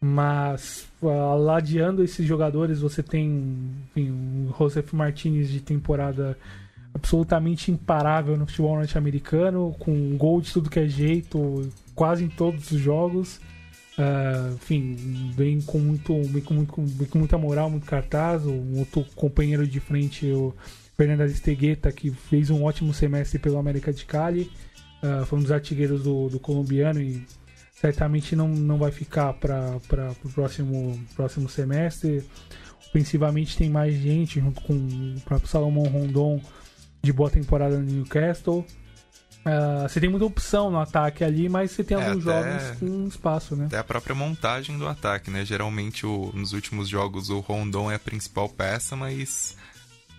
Mas 0.04 0.88
ladeando 1.02 2.04
esses 2.04 2.26
jogadores, 2.26 2.80
você 2.80 3.04
tem 3.04 3.56
enfim, 3.90 4.10
o 4.12 4.56
Josef 4.58 4.96
Martinez 4.96 5.50
de 5.50 5.62
temporada 5.62 6.36
absolutamente 6.94 7.72
imparável 7.72 8.36
no 8.36 8.48
futebol 8.48 8.76
norte-americano, 8.76 9.76
com 9.80 10.18
gol 10.18 10.42
de 10.42 10.52
tudo 10.52 10.70
que 10.70 10.80
é 10.80 10.88
jeito, 10.88 11.70
quase 12.02 12.24
em 12.24 12.30
todos 12.30 12.72
os 12.72 12.82
jogos. 12.82 13.40
Uh, 13.96 14.56
enfim, 14.56 15.32
vem 15.36 15.62
com, 15.62 15.78
muito, 15.78 16.20
vem 16.24 16.42
com, 16.42 16.56
muito, 16.56 16.82
vem 16.82 17.08
com 17.08 17.20
muita 17.20 17.38
moral, 17.38 17.70
muito 17.70 17.86
cartaz. 17.86 18.44
O 18.44 18.80
outro 18.80 19.06
companheiro 19.16 19.68
de 19.68 19.80
frente, 19.80 20.26
o 20.26 20.52
Fernando 20.98 21.22
Aristegueta, 21.22 21.92
que 21.92 22.10
fez 22.10 22.50
um 22.50 22.64
ótimo 22.64 22.92
semestre 22.92 23.38
pelo 23.38 23.60
América 23.60 23.94
de 23.94 24.04
Cali. 24.04 24.50
Uh, 25.04 25.24
foi 25.28 25.38
um 25.38 25.44
dos 25.44 25.52
artilheiros 25.52 26.02
do, 26.02 26.28
do 26.28 26.40
colombiano 26.40 27.00
e 27.00 27.24
certamente 27.72 28.36
não, 28.36 28.48
não 28.48 28.80
vai 28.80 28.92
ficar 28.92 29.34
para 29.34 29.78
o 30.26 30.30
próximo, 30.30 31.00
próximo 31.16 31.48
semestre. 31.48 32.24
Ofensivamente 32.88 33.56
tem 33.56 33.70
mais 33.70 33.94
gente, 33.94 34.40
junto 34.40 34.60
com 34.62 34.74
o 34.74 35.22
próprio 35.24 35.48
Salomão 35.48 35.84
Rondon, 35.84 36.42
de 37.00 37.14
boa 37.14 37.30
temporada 37.30 37.78
no 37.78 37.84
Newcastle. 37.84 38.66
Uh, 39.46 39.90
você 39.90 40.00
tem 40.00 40.10
muita 40.10 40.26
opção 40.26 40.70
no 40.70 40.80
ataque 40.80 41.24
ali, 41.24 41.50
mas 41.50 41.72
você 41.72 41.84
tem 41.84 41.98
é, 41.98 42.06
alguns 42.06 42.24
jogos 42.24 42.64
com 42.80 43.08
espaço, 43.08 43.56
né? 43.56 43.66
Até 43.66 43.80
a 43.80 43.84
própria 43.84 44.14
montagem 44.14 44.78
do 44.78 44.88
ataque, 44.88 45.32
né? 45.32 45.44
Geralmente 45.44 46.06
o, 46.06 46.32
nos 46.36 46.54
últimos 46.54 46.88
jogos 46.88 47.30
o 47.30 47.40
Rondon 47.40 47.90
é 47.90 47.96
a 47.96 48.00
principal 48.00 48.48
peça, 48.48 48.96
mas 48.96 49.56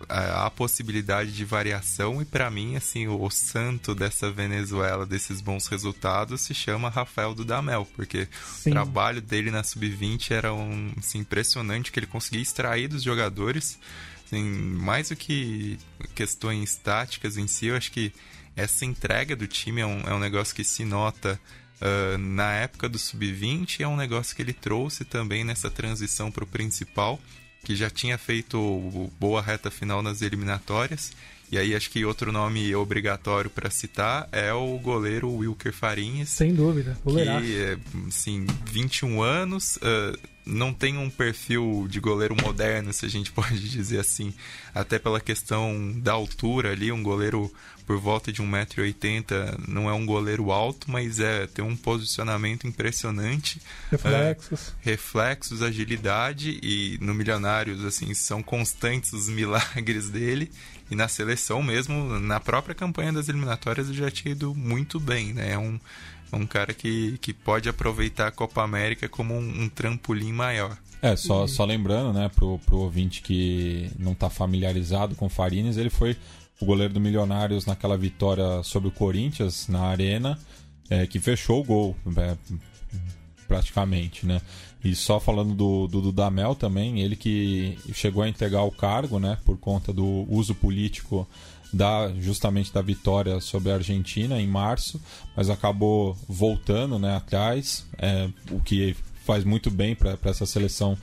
é, 0.09 0.13
há 0.13 0.47
a 0.47 0.49
possibilidade 0.49 1.31
de 1.31 1.45
variação 1.45 2.21
e 2.21 2.25
para 2.25 2.49
mim, 2.51 2.75
assim, 2.75 3.07
o, 3.07 3.21
o, 3.21 3.31
santo 3.31 3.95
dessa 3.95 4.29
Venezuela, 4.29 5.05
desses 5.05 5.39
bons 5.39 5.67
resultados, 5.67 6.41
se 6.41 6.53
chama 6.53 6.89
Rafael 6.89 7.33
Dudamel, 7.33 7.87
porque 7.95 8.27
Sim. 8.45 8.71
o 8.71 8.73
trabalho 8.73 9.21
dele 9.21 9.51
na 9.51 9.63
Sub-20 9.63 10.31
era 10.31 10.53
um, 10.53 10.91
assim, 10.97 11.19
impressionante, 11.19 11.93
que 11.93 11.99
ele 11.99 12.07
conseguia 12.07 12.41
extrair 12.41 12.89
dos 12.89 13.01
jogadores, 13.03 13.79
assim, 14.25 14.43
mais 14.43 15.09
do 15.09 15.15
que 15.15 15.79
questões 16.13 16.75
táticas 16.75 17.37
em 17.37 17.47
si, 17.47 17.67
eu 17.67 17.77
acho 17.77 17.89
que 17.89 18.11
essa 18.55 18.85
entrega 18.85 19.35
do 19.35 19.47
time 19.47 19.81
é 19.81 19.85
um, 19.85 20.01
é 20.01 20.13
um 20.13 20.19
negócio 20.19 20.55
que 20.55 20.63
se 20.63 20.85
nota 20.85 21.39
uh, 21.81 22.17
na 22.17 22.53
época 22.53 22.87
do 22.87 22.99
sub-20, 22.99 23.81
é 23.81 23.87
um 23.87 23.95
negócio 23.95 24.35
que 24.35 24.41
ele 24.41 24.53
trouxe 24.53 25.03
também 25.03 25.43
nessa 25.43 25.69
transição 25.69 26.31
para 26.31 26.43
o 26.43 26.47
principal, 26.47 27.19
que 27.63 27.75
já 27.75 27.89
tinha 27.89 28.17
feito 28.17 29.11
boa 29.19 29.41
reta 29.41 29.71
final 29.71 30.01
nas 30.01 30.21
eliminatórias. 30.21 31.11
E 31.51 31.57
aí 31.57 31.75
acho 31.75 31.91
que 31.91 32.03
outro 32.03 32.31
nome 32.31 32.73
obrigatório 32.75 33.49
para 33.49 33.69
citar 33.69 34.27
é 34.31 34.51
o 34.53 34.77
goleiro 34.79 35.31
Wilker 35.31 35.71
Farinhas. 35.71 36.29
Sem 36.29 36.53
dúvida, 36.53 36.97
goleiraço. 37.05 37.45
Que, 37.45 37.57
é, 37.57 37.77
assim, 38.07 38.47
21 38.65 39.21
anos, 39.21 39.77
uh, 39.77 40.17
não 40.45 40.73
tem 40.73 40.97
um 40.97 41.09
perfil 41.09 41.87
de 41.89 41.99
goleiro 41.99 42.35
moderno, 42.41 42.91
se 42.91 43.05
a 43.05 43.09
gente 43.09 43.31
pode 43.33 43.69
dizer 43.69 43.99
assim, 43.99 44.33
até 44.73 44.99
pela 44.99 45.19
questão 45.19 45.93
da 45.97 46.13
altura 46.13 46.71
ali, 46.71 46.91
um 46.91 47.03
goleiro 47.03 47.51
por 47.85 47.97
volta 47.97 48.31
de 48.31 48.41
1,80m, 48.41 49.67
não 49.67 49.89
é 49.89 49.93
um 49.93 50.05
goleiro 50.05 50.51
alto, 50.51 50.89
mas 50.89 51.19
é 51.19 51.47
tem 51.47 51.63
um 51.63 51.75
posicionamento 51.75 52.65
impressionante. 52.65 53.61
Reflexos. 53.91 54.69
É, 54.69 54.89
reflexos, 54.89 55.61
agilidade 55.61 56.59
e 56.63 56.97
no 57.01 57.13
Milionários, 57.13 57.83
assim, 57.83 58.13
são 58.13 58.41
constantes 58.41 59.11
os 59.13 59.27
milagres 59.27 60.09
dele. 60.09 60.49
E 60.91 60.95
na 60.95 61.07
seleção 61.07 61.63
mesmo, 61.63 62.19
na 62.19 62.39
própria 62.39 62.75
campanha 62.75 63.11
das 63.11 63.27
eliminatórias, 63.27 63.87
ele 63.87 63.97
já 63.97 64.11
tinha 64.11 64.33
ido 64.33 64.53
muito 64.53 64.99
bem, 64.99 65.33
né? 65.33 65.51
É 65.51 65.57
um, 65.57 65.79
um 66.33 66.45
cara 66.45 66.73
que, 66.73 67.17
que 67.19 67.33
pode 67.33 67.69
aproveitar 67.69 68.27
a 68.27 68.31
Copa 68.31 68.61
América 68.61 69.07
como 69.07 69.33
um, 69.33 69.63
um 69.63 69.69
trampolim 69.69 70.31
maior. 70.31 70.77
É, 71.01 71.15
só, 71.15 71.45
só 71.47 71.65
lembrando, 71.65 72.13
né, 72.13 72.29
pro, 72.33 72.57
pro 72.59 72.77
ouvinte 72.77 73.21
que 73.21 73.91
não 73.99 74.13
está 74.13 74.29
familiarizado 74.29 75.15
com 75.15 75.27
Farines, 75.27 75.75
ele 75.75 75.89
foi 75.89 76.15
o 76.61 76.65
goleiro 76.65 76.93
do 76.93 76.99
Milionários 76.99 77.65
naquela 77.65 77.97
vitória 77.97 78.63
sobre 78.63 78.87
o 78.87 78.91
Corinthians 78.91 79.67
na 79.67 79.81
Arena, 79.81 80.39
é, 80.89 81.05
que 81.05 81.19
fechou 81.19 81.59
o 81.59 81.63
gol, 81.63 81.95
é, 82.15 82.37
praticamente, 83.47 84.25
né? 84.25 84.41
E 84.83 84.95
só 84.95 85.19
falando 85.19 85.53
do, 85.53 85.87
do 85.87 86.01
Dudamel 86.01 86.55
também, 86.55 87.01
ele 87.01 87.15
que 87.15 87.77
chegou 87.93 88.23
a 88.23 88.27
entregar 88.27 88.63
o 88.63 88.71
cargo, 88.71 89.17
né, 89.17 89.37
por 89.45 89.57
conta 89.57 89.93
do 89.93 90.25
uso 90.29 90.53
político 90.53 91.27
da 91.73 92.13
justamente 92.19 92.71
da 92.71 92.81
vitória 92.81 93.39
sobre 93.39 93.71
a 93.71 93.75
Argentina 93.75 94.39
em 94.39 94.47
março, 94.47 95.01
mas 95.35 95.49
acabou 95.49 96.15
voltando, 96.29 96.99
né, 96.99 97.15
atrás, 97.15 97.85
é, 97.97 98.29
o 98.51 98.59
que 98.59 98.95
faz 99.25 99.43
muito 99.43 99.71
bem 99.71 99.95
para 99.95 100.17
essa 100.25 100.45
seleção 100.45 100.97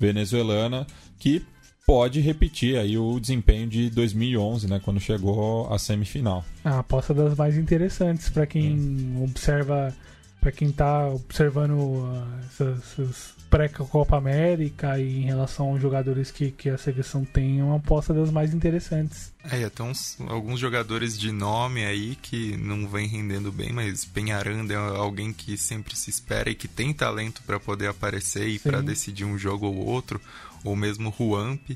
venezuelana 0.00 0.86
que 1.18 1.44
pode 1.86 2.20
repetir 2.20 2.76
aí 2.76 2.98
o 2.98 3.20
desempenho 3.20 3.68
de 3.68 3.88
2011, 3.90 4.68
né, 4.68 4.80
quando 4.84 4.98
chegou 4.98 5.72
à 5.72 5.78
semifinal. 5.78 6.44
A 6.64 6.80
aposta 6.80 7.14
das 7.14 7.36
mais 7.36 7.56
interessantes 7.56 8.28
para 8.28 8.44
quem 8.46 9.16
é. 9.20 9.22
observa, 9.22 9.94
para 10.40 10.50
quem 10.50 10.68
está 10.68 11.08
observando 11.08 11.78
uh, 11.78 12.26
essas, 12.44 12.78
essas 12.78 13.35
pré-Copa 13.50 14.16
América 14.16 14.98
e 14.98 15.18
em 15.18 15.24
relação 15.24 15.68
aos 15.68 15.80
jogadores 15.80 16.30
que, 16.30 16.50
que 16.50 16.68
a 16.68 16.78
seleção 16.78 17.24
tem, 17.24 17.60
é 17.60 17.64
uma 17.64 17.76
aposta 17.76 18.12
das 18.12 18.30
mais 18.30 18.52
interessantes. 18.52 19.32
É, 19.44 19.64
até 19.64 19.82
uns, 19.82 20.18
alguns 20.28 20.58
jogadores 20.58 21.18
de 21.18 21.30
nome 21.32 21.84
aí 21.84 22.16
que 22.16 22.56
não 22.56 22.88
vem 22.88 23.06
rendendo 23.06 23.52
bem, 23.52 23.72
mas 23.72 24.04
Penharanda 24.04 24.74
é 24.74 24.76
alguém 24.76 25.32
que 25.32 25.56
sempre 25.56 25.96
se 25.96 26.10
espera 26.10 26.50
e 26.50 26.54
que 26.54 26.68
tem 26.68 26.92
talento 26.92 27.42
para 27.46 27.60
poder 27.60 27.88
aparecer 27.88 28.48
e 28.48 28.58
para 28.58 28.80
decidir 28.80 29.24
um 29.24 29.38
jogo 29.38 29.66
ou 29.66 29.76
outro 29.76 30.20
ou 30.64 30.74
mesmo 30.74 31.10
Ruamp. 31.10 31.70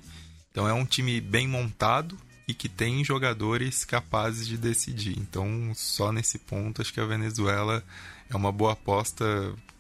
Então 0.51 0.69
é 0.69 0.73
um 0.73 0.85
time 0.85 1.21
bem 1.21 1.47
montado 1.47 2.17
e 2.51 2.55
que 2.55 2.69
tem 2.69 3.05
jogadores 3.05 3.85
capazes 3.85 4.47
de 4.47 4.59
decidir. 4.59 5.17
Então, 5.19 5.71
só 5.75 6.11
nesse 6.11 6.37
ponto, 6.37 6.83
acho 6.83 6.93
que 6.93 6.99
a 6.99 7.07
Venezuela 7.07 7.83
é 8.29 8.37
uma 8.37 8.51
boa 8.51 8.73
aposta, 8.73 9.25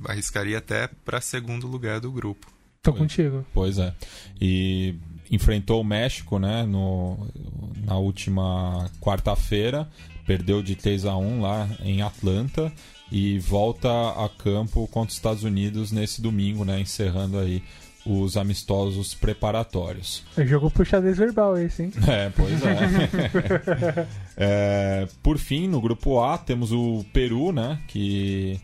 arriscaria 0.04 0.58
até 0.58 0.88
para 1.04 1.20
segundo 1.20 1.66
lugar 1.66 1.98
do 1.98 2.12
grupo. 2.12 2.46
Tô 2.80 2.92
contigo. 2.92 3.44
Pois 3.52 3.78
é. 3.78 3.92
E 4.40 4.94
enfrentou 5.30 5.80
o 5.80 5.84
México, 5.84 6.38
né, 6.38 6.64
no, 6.64 7.26
na 7.84 7.96
última 7.96 8.88
quarta-feira, 9.00 9.88
perdeu 10.24 10.62
de 10.62 10.76
3 10.76 11.06
a 11.06 11.16
1 11.16 11.40
lá 11.40 11.68
em 11.80 12.02
Atlanta 12.02 12.72
e 13.10 13.38
volta 13.40 13.88
a 14.10 14.28
campo 14.28 14.86
contra 14.86 15.08
os 15.08 15.14
Estados 15.14 15.42
Unidos 15.42 15.90
nesse 15.90 16.22
domingo, 16.22 16.64
né, 16.64 16.80
encerrando 16.80 17.36
aí 17.36 17.64
os 18.04 18.36
amistosos 18.36 19.14
preparatórios. 19.14 20.22
É 20.36 20.46
jogo 20.46 20.70
pro 20.70 20.84
xadrez 20.84 21.18
verbal 21.18 21.58
esse, 21.58 21.84
hein? 21.84 21.92
É, 22.08 22.30
pois 22.30 22.62
é. 22.62 24.06
é. 24.36 25.08
Por 25.22 25.38
fim, 25.38 25.68
no 25.68 25.80
grupo 25.80 26.20
A, 26.20 26.38
temos 26.38 26.72
o 26.72 27.04
Peru, 27.12 27.52
né? 27.52 27.78
Que 27.86 28.60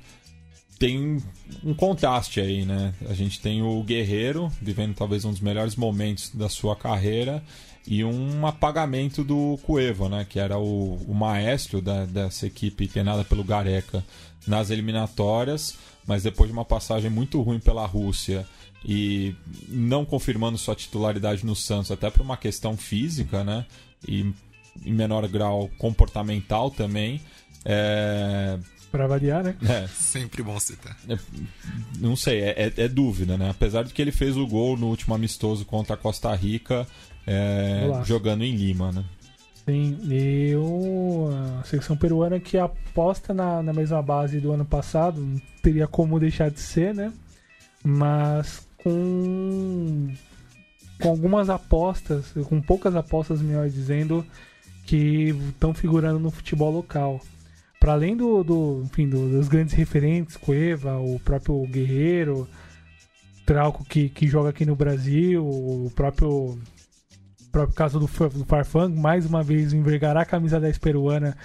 tem 0.79 1.23
um 1.65 1.75
contraste 1.75 2.41
aí, 2.41 2.65
né? 2.65 2.95
A 3.09 3.15
gente 3.15 3.41
tem 3.41 3.63
o 3.63 3.83
Guerreiro 3.83 4.51
vivendo 4.61 4.95
talvez 4.95 5.25
um 5.25 5.31
dos 5.31 5.41
melhores 5.41 5.77
momentos 5.77 6.31
da 6.35 6.49
sua 6.49 6.77
carreira 6.77 7.43
e 7.87 8.05
um 8.05 8.47
apagamento 8.47 9.23
do 9.23 9.59
Cuevo, 9.63 10.09
né? 10.09 10.27
Que 10.29 10.39
era 10.39 10.59
o, 10.59 10.97
o 11.07 11.15
maestro 11.15 11.81
da, 11.81 12.05
dessa 12.05 12.47
equipe 12.47 12.89
treinada 12.89 13.25
pelo 13.25 13.45
Gareca 13.45 14.05
nas 14.47 14.71
eliminatórias, 14.71 15.77
mas 16.07 16.23
depois 16.23 16.49
de 16.49 16.53
uma 16.53 16.65
passagem 16.65 17.11
muito 17.11 17.41
ruim 17.43 17.59
pela 17.59 17.87
Rússia 17.87 18.47
e 18.89 19.35
não 19.69 20.05
confirmando 20.05 20.57
sua 20.57 20.77
titularidade 20.77 21.45
no 21.45 21.57
Santos, 21.57 21.91
até 21.91 22.09
por 22.09 22.23
uma 22.23 22.37
questão 22.37 22.77
física, 22.77 23.43
né? 23.43 23.67
E 24.07 24.33
em 24.85 24.93
menor 24.93 25.27
grau 25.27 25.69
comportamental 25.77 26.71
também. 26.71 27.21
É, 27.65 28.57
Pra 28.93 29.09
variar, 29.09 29.43
né? 29.43 29.57
é, 29.69 29.89
Sempre 29.89 30.43
bom 30.43 30.59
citar. 30.61 30.97
não 31.99 32.15
sei, 32.15 32.41
é, 32.43 32.73
é- 32.77 32.83
é 32.85 32.89
dúvida, 32.89 33.37
né? 33.37 33.51
Apesar 33.51 33.83
de 33.83 33.93
que 33.93 34.01
ele 34.01 34.13
fez 34.13 34.37
o 34.37 34.47
gol 34.47 34.77
no 34.77 34.87
último 34.87 35.15
amistoso 35.15 35.65
contra 35.65 35.95
a 35.95 35.99
Costa 35.99 36.33
Rica, 36.35 36.87
é, 37.27 37.91
jogando 38.05 38.45
em 38.45 38.55
Lima, 38.55 38.93
né? 38.93 39.05
Sim, 39.69 39.99
e 40.09 40.55
o, 40.55 41.29
a 41.61 41.65
seleção 41.65 41.97
peruana 41.97 42.39
que 42.39 42.57
aposta 42.57 43.35
na, 43.35 43.61
na 43.65 43.73
mesma 43.73 44.01
base 44.01 44.39
do 44.39 44.53
ano 44.53 44.65
passado, 44.65 45.21
não 45.21 45.41
teria 45.61 45.89
como 45.89 46.21
deixar 46.21 46.53
de 46.53 46.61
ser, 46.61 46.95
né? 46.95 47.13
Mas 47.83 48.66
com, 48.87 50.09
com 51.03 51.09
algumas 51.09 51.51
apostas, 51.51 52.33
com 52.49 52.61
poucas 52.61 52.95
apostas, 52.95 53.43
melhor 53.43 53.69
dizendo, 53.69 54.25
que 54.85 55.35
estão 55.49 55.75
figurando 55.75 56.21
no 56.21 56.31
futebol 56.31 56.71
local. 56.73 57.21
Para 57.81 57.93
além 57.95 58.17
do, 58.17 58.45
do, 58.45 58.83
enfim, 58.85 59.09
do- 59.09 59.29
dos 59.29 59.49
grandes 59.49 59.75
referentes, 59.75 60.37
Cueva, 60.37 60.99
o 60.99 61.19
próprio 61.21 61.61
Guerreiro, 61.67 62.49
Trauco 63.45 63.85
que, 63.85 64.09
que 64.09 64.27
joga 64.27 64.51
aqui 64.51 64.65
no 64.65 64.75
Brasil, 64.77 65.45
o 65.45 65.91
próprio 65.95 66.59
próprio 67.53 67.75
caso 67.77 67.99
do, 67.99 68.07
do 68.07 68.45
Farfang, 68.45 68.95
mais 68.95 69.25
uma 69.25 69.43
vez 69.43 69.73
envergará 69.73 70.23
a 70.23 70.27
camisa 70.27 70.61
10 70.61 70.77
peruana 70.79 71.37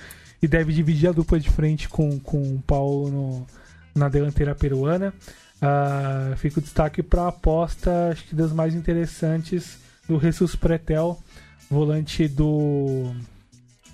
e 0.42 0.48
deve 0.48 0.74
dividir 0.74 1.08
a 1.10 1.12
dupla 1.14 1.40
de 1.40 1.50
frente 1.50 1.88
com, 1.88 2.20
com 2.20 2.42
o 2.56 2.62
Paulo 2.62 3.10
no- 3.10 3.48
na 3.96 4.10
delanteira 4.10 4.54
peruana. 4.56 5.14
Ah, 5.62 6.34
fica 6.38 6.60
o 6.60 6.62
destaque 6.62 7.04
para 7.04 7.24
a 7.24 7.28
aposta, 7.28 8.10
acho 8.12 8.26
que 8.26 8.36
das 8.36 8.52
mais 8.52 8.74
interessantes, 8.74 9.78
do 10.08 10.20
Jesus 10.20 10.56
Pretel, 10.56 11.20
volante 11.70 12.28
do 12.28 13.14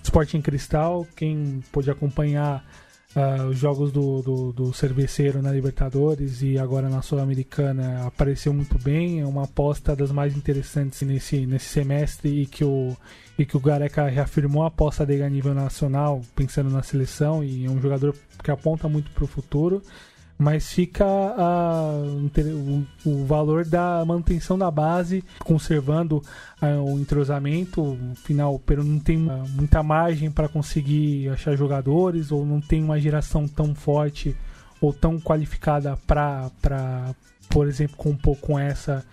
Sporting 0.01 0.41
Cristal. 0.41 1.05
Quem 1.15 1.61
pôde 1.71 1.91
acompanhar 1.91 2.65
ah, 3.13 3.45
os 3.49 3.57
jogos 3.57 3.91
do, 3.91 4.21
do, 4.21 4.53
do 4.53 4.73
Cerveceiro 4.73 5.41
na 5.41 5.51
Libertadores 5.51 6.41
e 6.41 6.57
agora 6.57 6.87
na 6.87 7.01
Sul-Americana 7.01 8.07
apareceu 8.07 8.53
muito 8.53 8.79
bem. 8.79 9.19
É 9.19 9.25
uma 9.25 9.43
aposta 9.43 9.93
das 9.93 10.11
mais 10.11 10.37
interessantes 10.37 11.01
nesse, 11.01 11.45
nesse 11.45 11.65
semestre 11.65 12.43
e 12.43 12.45
que 12.45 12.63
o, 12.63 12.95
e 13.37 13.45
que 13.45 13.57
o 13.57 13.59
Gareca 13.59 14.07
reafirmou 14.07 14.63
a 14.63 14.67
aposta 14.67 15.05
dele 15.05 15.23
a 15.23 15.29
nível 15.29 15.53
nacional, 15.53 16.21
pensando 16.33 16.69
na 16.69 16.81
seleção. 16.81 17.43
E 17.43 17.65
é 17.65 17.69
um 17.69 17.81
jogador 17.81 18.15
que 18.41 18.51
aponta 18.51 18.87
muito 18.87 19.11
para 19.11 19.25
o 19.25 19.27
futuro. 19.27 19.83
Mas 20.37 20.71
fica 20.71 21.03
inter- 22.23 22.53
o, 22.53 22.85
o 23.03 23.25
valor 23.25 23.65
da 23.65 24.05
manutenção 24.05 24.55
da 24.55 24.69
base, 24.69 25.23
conservando 25.43 26.21
ah, 26.61 26.79
o 26.79 26.99
entrosamento. 26.99 27.97
Afinal, 28.11 28.53
o 28.53 28.59
Peru 28.59 28.83
não 28.83 28.99
tem 28.99 29.27
ah, 29.29 29.43
muita 29.49 29.81
margem 29.81 30.29
para 30.29 30.47
conseguir 30.47 31.29
achar 31.29 31.55
jogadores, 31.57 32.31
ou 32.31 32.45
não 32.45 32.61
tem 32.61 32.83
uma 32.83 32.99
geração 32.99 33.47
tão 33.47 33.73
forte 33.73 34.37
ou 34.79 34.93
tão 34.93 35.19
qualificada 35.19 35.97
para, 36.05 36.51
por 37.49 37.67
exemplo, 37.67 37.97
compor 37.97 38.37
com 38.37 38.59
essa, 38.59 39.03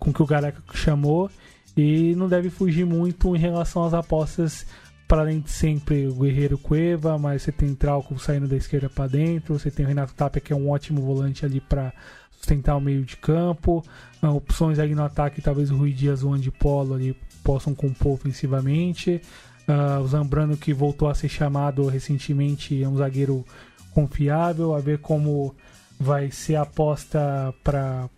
com 0.00 0.12
que 0.12 0.20
o 0.20 0.26
Gareca 0.26 0.60
chamou. 0.74 1.30
E 1.76 2.14
não 2.16 2.28
deve 2.28 2.50
fugir 2.50 2.84
muito 2.84 3.34
em 3.36 3.38
relação 3.38 3.84
às 3.84 3.94
apostas 3.94 4.66
para 5.12 5.20
além 5.20 5.40
de 5.40 5.50
sempre 5.50 6.06
o 6.06 6.14
Guerreiro 6.14 6.56
Cueva, 6.56 7.18
mas 7.18 7.42
você 7.42 7.52
tem 7.52 7.74
Trauco 7.74 8.18
saindo 8.18 8.48
da 8.48 8.56
esquerda 8.56 8.88
para 8.88 9.08
dentro, 9.08 9.58
você 9.58 9.70
tem 9.70 9.84
o 9.84 9.88
Renato 9.88 10.14
Tapia 10.14 10.40
que 10.40 10.54
é 10.54 10.56
um 10.56 10.70
ótimo 10.70 11.02
volante 11.02 11.44
ali 11.44 11.60
para 11.60 11.92
sustentar 12.30 12.74
o 12.76 12.80
meio 12.80 13.04
de 13.04 13.18
campo, 13.18 13.84
Ah, 14.22 14.30
opções 14.30 14.78
ali 14.78 14.94
no 14.94 15.04
ataque, 15.04 15.42
talvez 15.42 15.70
o 15.70 15.76
Rui 15.76 15.92
Dias 15.92 16.22
ou 16.22 16.30
o 16.30 16.34
Andy 16.34 16.50
Polo 16.50 16.94
ali 16.94 17.14
possam 17.44 17.74
compor 17.74 18.14
ofensivamente, 18.14 19.20
Ah, 19.68 20.00
o 20.02 20.08
Zambrano 20.08 20.56
que 20.56 20.72
voltou 20.72 21.10
a 21.10 21.14
ser 21.14 21.28
chamado 21.28 21.86
recentemente 21.88 22.82
é 22.82 22.88
um 22.88 22.96
zagueiro 22.96 23.44
confiável, 23.92 24.74
a 24.74 24.78
ver 24.78 24.96
como 25.00 25.54
vai 26.00 26.30
ser 26.30 26.54
a 26.54 26.62
aposta 26.62 27.52
para 27.62 28.08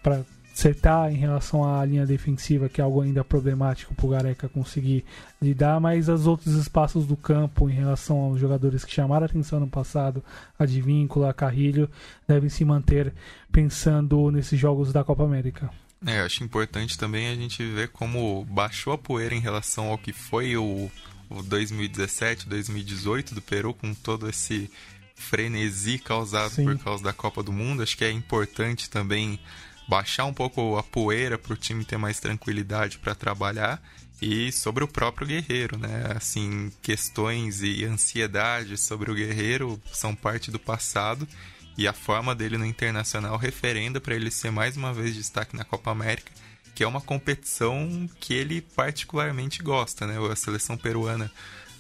acertar 0.55 1.13
em 1.13 1.17
relação 1.17 1.65
à 1.65 1.85
linha 1.85 2.07
defensiva, 2.07 2.69
que 2.69 2.81
é 2.81 2.85
algo 2.85 3.01
ainda 3.01 3.25
problemático 3.25 3.93
para 3.93 4.07
o 4.07 4.09
Gareca 4.09 4.49
conseguir 4.49 5.05
lidar, 5.43 5.81
mas 5.81 6.09
os 6.09 6.29
outros 6.29 6.55
espaços 6.55 7.07
do 7.07 7.17
campo 7.17 7.69
em 7.69 7.73
relação 7.73 8.17
aos 8.19 8.41
jogadores 8.41 8.85
que 8.85 8.93
chamaram 8.93 9.25
a 9.25 9.27
atenção 9.27 9.59
no 9.59 9.67
passado, 9.67 10.23
Advíncula, 10.57 11.35
Carrilho, 11.35 11.91
devem 12.27 12.49
se 12.49 12.65
manter 12.65 13.13
pensando 13.51 14.31
nesses 14.31 14.59
jogos 14.59 14.93
da 14.93 15.03
Copa 15.03 15.25
América. 15.25 15.69
É, 16.07 16.21
eu 16.21 16.25
acho 16.25 16.45
importante 16.45 16.97
também 16.97 17.29
a 17.29 17.35
gente 17.35 17.65
ver 17.65 17.89
como 17.89 18.45
baixou 18.45 18.93
a 18.93 18.99
poeira 18.99 19.35
em 19.35 19.41
relação 19.41 19.89
ao 19.89 19.99
que 19.99 20.13
foi 20.13 20.57
o, 20.57 20.89
o 21.29 21.43
2017, 21.43 22.49
2018 22.49 23.35
do 23.35 23.43
Peru, 23.43 23.75
com 23.75 23.93
todo 23.93 24.29
esse 24.29 24.71
frenesi 25.17 25.99
causado 25.99 26.51
Sim. 26.51 26.65
por 26.65 26.79
causa 26.79 27.03
da 27.03 27.13
Copa 27.13 27.43
do 27.43 27.53
Mundo. 27.53 27.83
Acho 27.83 27.97
que 27.97 28.05
é 28.05 28.11
importante 28.11 28.89
também 28.89 29.41
baixar 29.89 30.25
um 30.25 30.33
pouco 30.33 30.77
a 30.77 30.83
poeira 30.83 31.39
para 31.39 31.53
o 31.53 31.57
time 31.57 31.85
ter 31.85 31.97
mais 31.97 32.21
tranquilidade 32.21 32.99
para 32.99 33.15
trabalhar. 33.15 33.83
E 34.23 34.51
sobre 34.53 34.83
o 34.85 34.89
próprio 34.89 35.27
Guerreiro, 35.27 35.77
né? 35.77 36.13
Assim, 36.17 36.73
questões 36.81 37.63
e 37.63 37.85
ansiedade 37.85 38.79
sobre 38.79 39.11
o 39.11 39.15
Guerreiro 39.15 39.81
são 39.93 40.15
parte 40.15 40.51
do 40.51 40.59
passado 40.59 41.29
e 41.77 41.87
a 41.89 41.93
forma 41.93 42.35
dele 42.35 42.57
no 42.57 42.65
internacional 42.65 43.37
referenda 43.37 44.01
para 44.01 44.15
ele 44.15 44.31
ser 44.31 44.51
mais 44.51 44.77
uma 44.77 44.95
vez 44.95 45.15
destaque 45.15 45.57
na 45.57 45.65
Copa 45.65 45.91
América, 45.91 46.33
que 46.75 46.85
é 46.85 46.87
uma 46.87 47.01
competição 47.01 48.09
que 48.21 48.33
ele 48.33 48.61
particularmente 48.63 49.63
gosta, 49.63 50.07
né? 50.07 50.17
A 50.31 50.37
seleção 50.37 50.77
peruana 50.77 51.31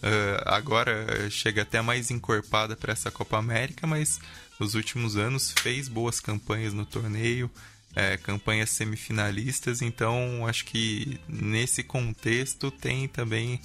eh, 0.02 0.42
agora 0.44 1.30
chega 1.30 1.62
até 1.62 1.80
mais 1.80 2.10
encorpada 2.10 2.76
para 2.76 2.92
essa 2.92 3.10
Copa 3.10 3.38
América, 3.38 3.86
mas 3.86 4.20
nos 4.60 4.74
últimos 4.74 5.16
anos 5.16 5.54
fez 5.60 5.88
boas 5.88 6.20
campanhas 6.20 6.74
no 6.74 6.84
torneio, 6.84 7.50
eh, 7.96 8.16
campanhas 8.16 8.70
semifinalistas, 8.70 9.82
então 9.82 10.46
acho 10.46 10.64
que 10.64 11.18
nesse 11.28 11.82
contexto 11.82 12.70
tem 12.70 13.06
também 13.08 13.60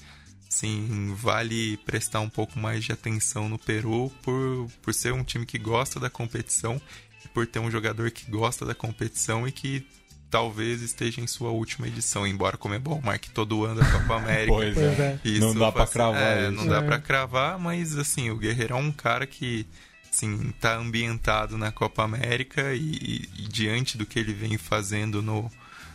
sim, 0.50 1.14
vale 1.16 1.78
prestar 1.78 2.20
um 2.22 2.30
pouco 2.30 2.58
mais 2.60 2.84
de 2.84 2.92
atenção 2.92 3.48
no 3.48 3.58
Peru 3.60 4.12
por, 4.24 4.68
por 4.82 4.94
ser 4.94 5.14
um 5.14 5.24
time 5.24 5.46
que 5.46 5.58
gosta 5.60 6.00
da 6.00 6.10
competição 6.10 6.82
e 7.24 7.28
por 7.28 7.46
ter 7.46 7.60
um 7.60 7.70
jogador 7.70 8.10
que 8.12 8.30
gosta 8.30 8.66
da 8.66 8.74
competição 8.74 9.48
e 9.48 9.52
que 9.52 9.86
talvez 10.30 10.82
esteja 10.82 11.22
em 11.22 11.28
sua 11.28 11.50
última 11.50 11.88
edição, 11.88 12.26
embora 12.26 12.56
como 12.58 12.74
é 12.76 12.80
bom 12.80 13.02
marque 13.04 13.30
todo 13.32 13.66
ano 13.66 13.82
a 13.82 13.86
Copa 13.92 14.16
América. 14.22 14.52
Pois 14.54 14.78
é. 14.78 15.20
é. 15.26 15.40
Não 15.40 15.54
dá 15.56 15.72
pra 15.72 15.82
faz- 15.82 15.90
cravar 15.92 16.22
É, 16.38 16.44
isso. 16.44 16.52
não 16.52 16.68
dá 16.68 16.78
É. 16.78 16.82
pra 16.82 17.00
cravar, 17.00 17.60
mas 17.60 17.98
assim, 17.98 18.30
o 18.30 18.36
Guerreiro 18.38 18.74
é 18.74 18.78
um 18.78 18.92
cara 18.92 19.26
que 19.28 19.66
assim, 20.12 20.54
tá 20.60 20.76
ambientado 20.78 21.58
na 21.58 21.72
Copa 21.72 22.04
América 22.04 22.74
e, 22.74 22.80
e- 22.80 23.30
e 23.44 23.48
diante 23.48 23.98
do 23.98 24.06
que 24.06 24.20
ele 24.20 24.34
vem 24.34 24.58
fazendo 24.58 25.22
no, 25.22 25.50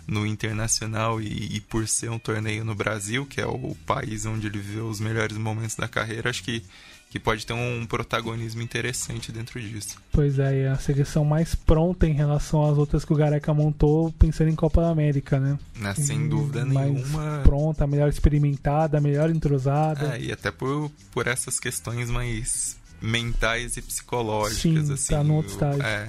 no 0.06 0.26
internacional 0.26 1.20
e, 1.20 1.56
e 1.56 1.60
por 1.60 1.86
ser 1.88 2.10
um 2.10 2.18
torneio 2.18 2.64
no 2.64 2.74
Brasil, 2.74 3.26
que 3.26 3.40
é 3.40 3.46
o 3.46 3.74
país 3.86 4.24
onde 4.26 4.46
ele 4.46 4.58
viveu 4.58 4.86
os 4.88 5.00
melhores 5.00 5.36
momentos 5.36 5.76
da 5.76 5.88
carreira, 5.88 6.30
acho 6.30 6.42
que, 6.44 6.62
que 7.10 7.18
pode 7.18 7.46
ter 7.46 7.52
um 7.52 7.86
protagonismo 7.86 8.60
interessante 8.62 9.30
dentro 9.32 9.60
disso. 9.60 9.96
Pois 10.12 10.38
é, 10.38 10.62
e 10.62 10.66
a 10.66 10.76
seleção 10.76 11.24
mais 11.24 11.54
pronta 11.54 12.06
em 12.06 12.12
relação 12.12 12.68
às 12.70 12.76
outras 12.76 13.04
que 13.04 13.12
o 13.12 13.16
Gareca 13.16 13.52
montou, 13.54 14.12
pensando 14.12 14.50
em 14.50 14.54
Copa 14.56 14.86
América, 14.88 15.38
né? 15.40 15.58
Né? 15.76 15.94
Sem 15.94 16.28
dúvida 16.28 16.64
mais 16.64 16.92
nenhuma. 16.92 17.40
Pronta, 17.44 17.86
melhor 17.86 18.08
experimentada, 18.08 19.00
melhor 19.00 19.30
entrosada. 19.30 20.16
É, 20.16 20.22
e 20.22 20.32
até 20.32 20.50
por, 20.50 20.90
por 21.12 21.26
essas 21.26 21.58
questões 21.60 22.10
mais 22.10 22.76
mentais 23.04 23.76
e 23.76 23.82
psicológicas, 23.82 24.86
Sim, 24.86 24.92
assim. 24.92 25.14
tá 25.14 25.22
no 25.22 25.34
outro 25.34 25.52
estágio. 25.52 25.82
É, 25.82 26.08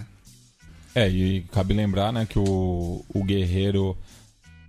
É, 0.95 1.09
e 1.09 1.41
cabe 1.51 1.73
lembrar, 1.73 2.13
né, 2.13 2.25
que 2.25 2.39
o, 2.39 3.03
o 3.09 3.23
Guerreiro 3.23 3.97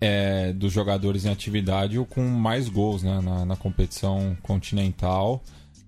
é 0.00 0.52
dos 0.52 0.72
jogadores 0.72 1.24
em 1.24 1.30
atividade 1.30 1.98
o 1.98 2.04
com 2.04 2.22
mais 2.26 2.68
gols 2.68 3.02
né, 3.02 3.20
na, 3.20 3.44
na 3.44 3.56
competição 3.56 4.36
continental. 4.42 5.42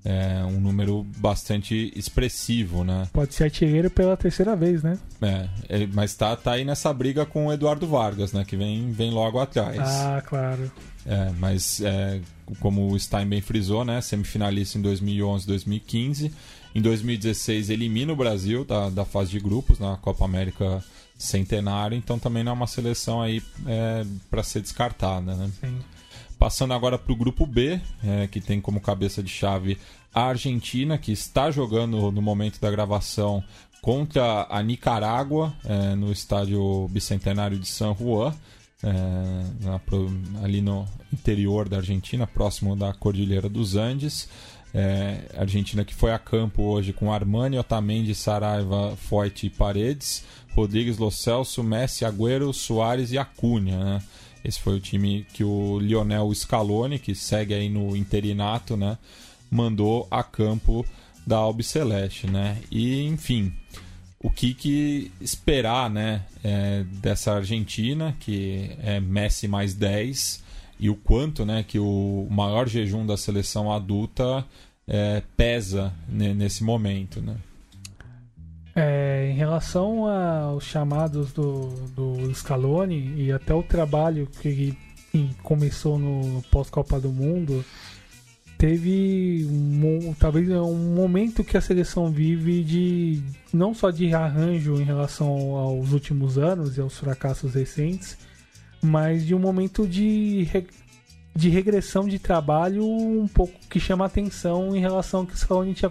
É 0.04 0.42
um 0.44 0.60
número 0.60 1.04
bastante 1.18 1.92
expressivo, 1.94 2.84
né? 2.84 3.08
Pode 3.12 3.34
ser 3.34 3.44
artilheiro 3.44 3.90
pela 3.90 4.16
terceira 4.16 4.54
vez, 4.54 4.82
né? 4.82 4.96
É, 5.20 5.48
é, 5.68 5.86
mas 5.92 6.14
tá, 6.14 6.34
tá 6.36 6.52
aí 6.52 6.64
nessa 6.64 6.90
briga 6.94 7.26
com 7.26 7.46
o 7.46 7.52
Eduardo 7.52 7.86
Vargas, 7.86 8.32
né? 8.32 8.44
Que 8.44 8.56
vem, 8.56 8.90
vem 8.92 9.10
logo 9.10 9.38
atrás. 9.40 9.78
Ah, 9.80 10.22
claro. 10.24 10.70
É, 11.08 11.32
mas 11.38 11.80
é, 11.80 12.20
como 12.60 12.92
o 12.92 13.00
Stein 13.00 13.26
bem 13.26 13.40
frisou, 13.40 13.82
né? 13.82 13.98
Semifinalista 14.02 14.76
em 14.76 14.82
2011 14.82 15.46
2015. 15.46 16.32
Em 16.74 16.82
2016 16.82 17.70
elimina 17.70 18.12
o 18.12 18.16
Brasil 18.16 18.62
da, 18.62 18.90
da 18.90 19.06
fase 19.06 19.30
de 19.30 19.40
grupos 19.40 19.78
na 19.78 19.96
Copa 19.96 20.26
América 20.26 20.84
Centenário. 21.16 21.96
Então 21.96 22.18
também 22.18 22.44
não 22.44 22.52
é 22.52 22.54
uma 22.54 22.66
seleção 22.66 23.22
aí 23.22 23.42
é, 23.66 24.04
para 24.30 24.42
ser 24.42 24.60
descartada, 24.60 25.34
né? 25.34 25.50
Sim. 25.58 25.78
Passando 26.38 26.74
agora 26.74 26.98
para 26.98 27.12
o 27.12 27.16
grupo 27.16 27.46
B, 27.46 27.80
é, 28.04 28.28
que 28.28 28.40
tem 28.40 28.60
como 28.60 28.78
cabeça 28.78 29.22
de 29.22 29.30
chave 29.30 29.78
a 30.14 30.24
Argentina, 30.26 30.98
que 30.98 31.10
está 31.10 31.50
jogando 31.50 32.12
no 32.12 32.22
momento 32.22 32.60
da 32.60 32.70
gravação 32.70 33.42
contra 33.80 34.46
a 34.50 34.62
Nicarágua, 34.62 35.54
é, 35.64 35.94
no 35.94 36.12
estádio 36.12 36.86
bicentenário 36.88 37.58
de 37.58 37.66
San 37.66 37.94
Juan. 37.94 38.34
É, 38.82 39.64
na, 39.64 39.80
ali 40.42 40.60
no 40.60 40.86
interior 41.12 41.68
da 41.68 41.78
Argentina, 41.78 42.26
próximo 42.26 42.76
da 42.76 42.92
Cordilheira 42.92 43.48
dos 43.48 43.76
Andes. 43.76 44.28
É, 44.74 45.22
Argentina 45.36 45.84
que 45.84 45.94
foi 45.94 46.12
a 46.12 46.18
campo 46.18 46.62
hoje 46.62 46.92
com 46.92 47.12
Armani, 47.12 47.58
Otamendi, 47.58 48.14
Saraiva, 48.14 48.94
Foyt 48.96 49.46
e 49.46 49.50
Paredes, 49.50 50.24
Rodrigues, 50.54 50.98
Lo 50.98 51.10
Celso, 51.10 51.62
Messi, 51.62 52.04
Agüero, 52.04 52.52
Soares 52.52 53.10
e 53.10 53.18
Acunha. 53.18 53.82
Né? 53.82 54.02
Esse 54.44 54.60
foi 54.60 54.76
o 54.76 54.80
time 54.80 55.26
que 55.32 55.42
o 55.42 55.78
Lionel 55.78 56.32
Scaloni, 56.34 56.98
que 56.98 57.14
segue 57.14 57.54
aí 57.54 57.68
no 57.68 57.96
interinato, 57.96 58.76
né, 58.76 58.98
mandou 59.50 60.06
a 60.10 60.22
campo 60.22 60.84
da 61.26 61.36
Albiceleste, 61.36 62.26
né? 62.26 62.56
E 62.70 63.06
enfim, 63.06 63.52
o 64.20 64.30
que, 64.30 64.52
que 64.52 65.12
esperar, 65.20 65.88
né, 65.88 66.22
é, 66.42 66.84
dessa 67.00 67.34
Argentina, 67.34 68.16
que 68.18 68.76
é 68.82 68.98
Messi 69.00 69.46
mais 69.46 69.74
10, 69.74 70.42
e 70.80 70.90
o 70.90 70.96
quanto, 70.96 71.44
né, 71.44 71.64
que 71.66 71.78
o 71.78 72.26
maior 72.30 72.68
jejum 72.68 73.06
da 73.06 73.16
seleção 73.16 73.70
adulta 73.72 74.44
é, 74.86 75.22
pesa 75.36 75.92
nesse 76.08 76.64
momento, 76.64 77.20
né? 77.20 77.36
É, 78.74 79.30
em 79.30 79.34
relação 79.34 80.06
aos 80.06 80.62
chamados 80.62 81.32
do, 81.32 81.68
do 81.96 82.32
Scaloni 82.32 83.12
e 83.16 83.32
até 83.32 83.52
o 83.52 83.62
trabalho 83.62 84.28
que, 84.40 84.76
que 85.10 85.34
começou 85.42 85.98
no 85.98 86.42
pós-Copa 86.42 87.00
do 87.00 87.10
Mundo, 87.10 87.64
teve 88.58 89.46
um, 89.48 90.12
talvez 90.18 90.50
um 90.50 90.94
momento 90.94 91.44
que 91.44 91.56
a 91.56 91.60
seleção 91.60 92.10
vive 92.10 92.64
de 92.64 93.22
não 93.52 93.72
só 93.72 93.90
de 93.90 94.12
arranjo 94.12 94.80
em 94.80 94.84
relação 94.84 95.28
aos 95.54 95.92
últimos 95.92 96.36
anos 96.36 96.76
e 96.76 96.80
aos 96.80 96.98
fracassos 96.98 97.54
recentes, 97.54 98.18
mas 98.82 99.24
de 99.24 99.32
um 99.32 99.38
momento 99.38 99.86
de, 99.86 100.48
de 101.34 101.48
regressão 101.48 102.08
de 102.08 102.18
trabalho 102.18 102.84
um 102.84 103.28
pouco 103.28 103.54
que 103.70 103.78
chama 103.78 104.04
atenção 104.04 104.74
em 104.74 104.80
relação 104.80 105.20
ao 105.20 105.26
que 105.26 105.34
o 105.34 105.38
Scaloni 105.38 105.72
tinha 105.72 105.90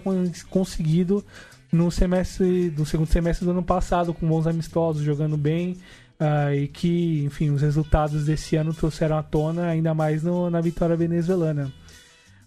conseguido 0.50 1.24
no 1.72 1.90
semestre 1.90 2.68
do 2.68 2.84
segundo 2.84 3.08
semestre 3.08 3.46
do 3.46 3.52
ano 3.52 3.62
passado 3.62 4.12
com 4.12 4.26
bons 4.26 4.46
amistosos 4.46 5.02
jogando 5.02 5.36
bem 5.38 5.78
uh, 6.20 6.54
e 6.54 6.68
que 6.68 7.24
enfim 7.24 7.50
os 7.50 7.62
resultados 7.62 8.26
desse 8.26 8.56
ano 8.56 8.74
trouxeram 8.74 9.18
à 9.18 9.22
tona 9.22 9.66
ainda 9.66 9.94
mais 9.94 10.22
no, 10.22 10.48
na 10.48 10.60
vitória 10.60 10.96
venezuelana 10.96 11.72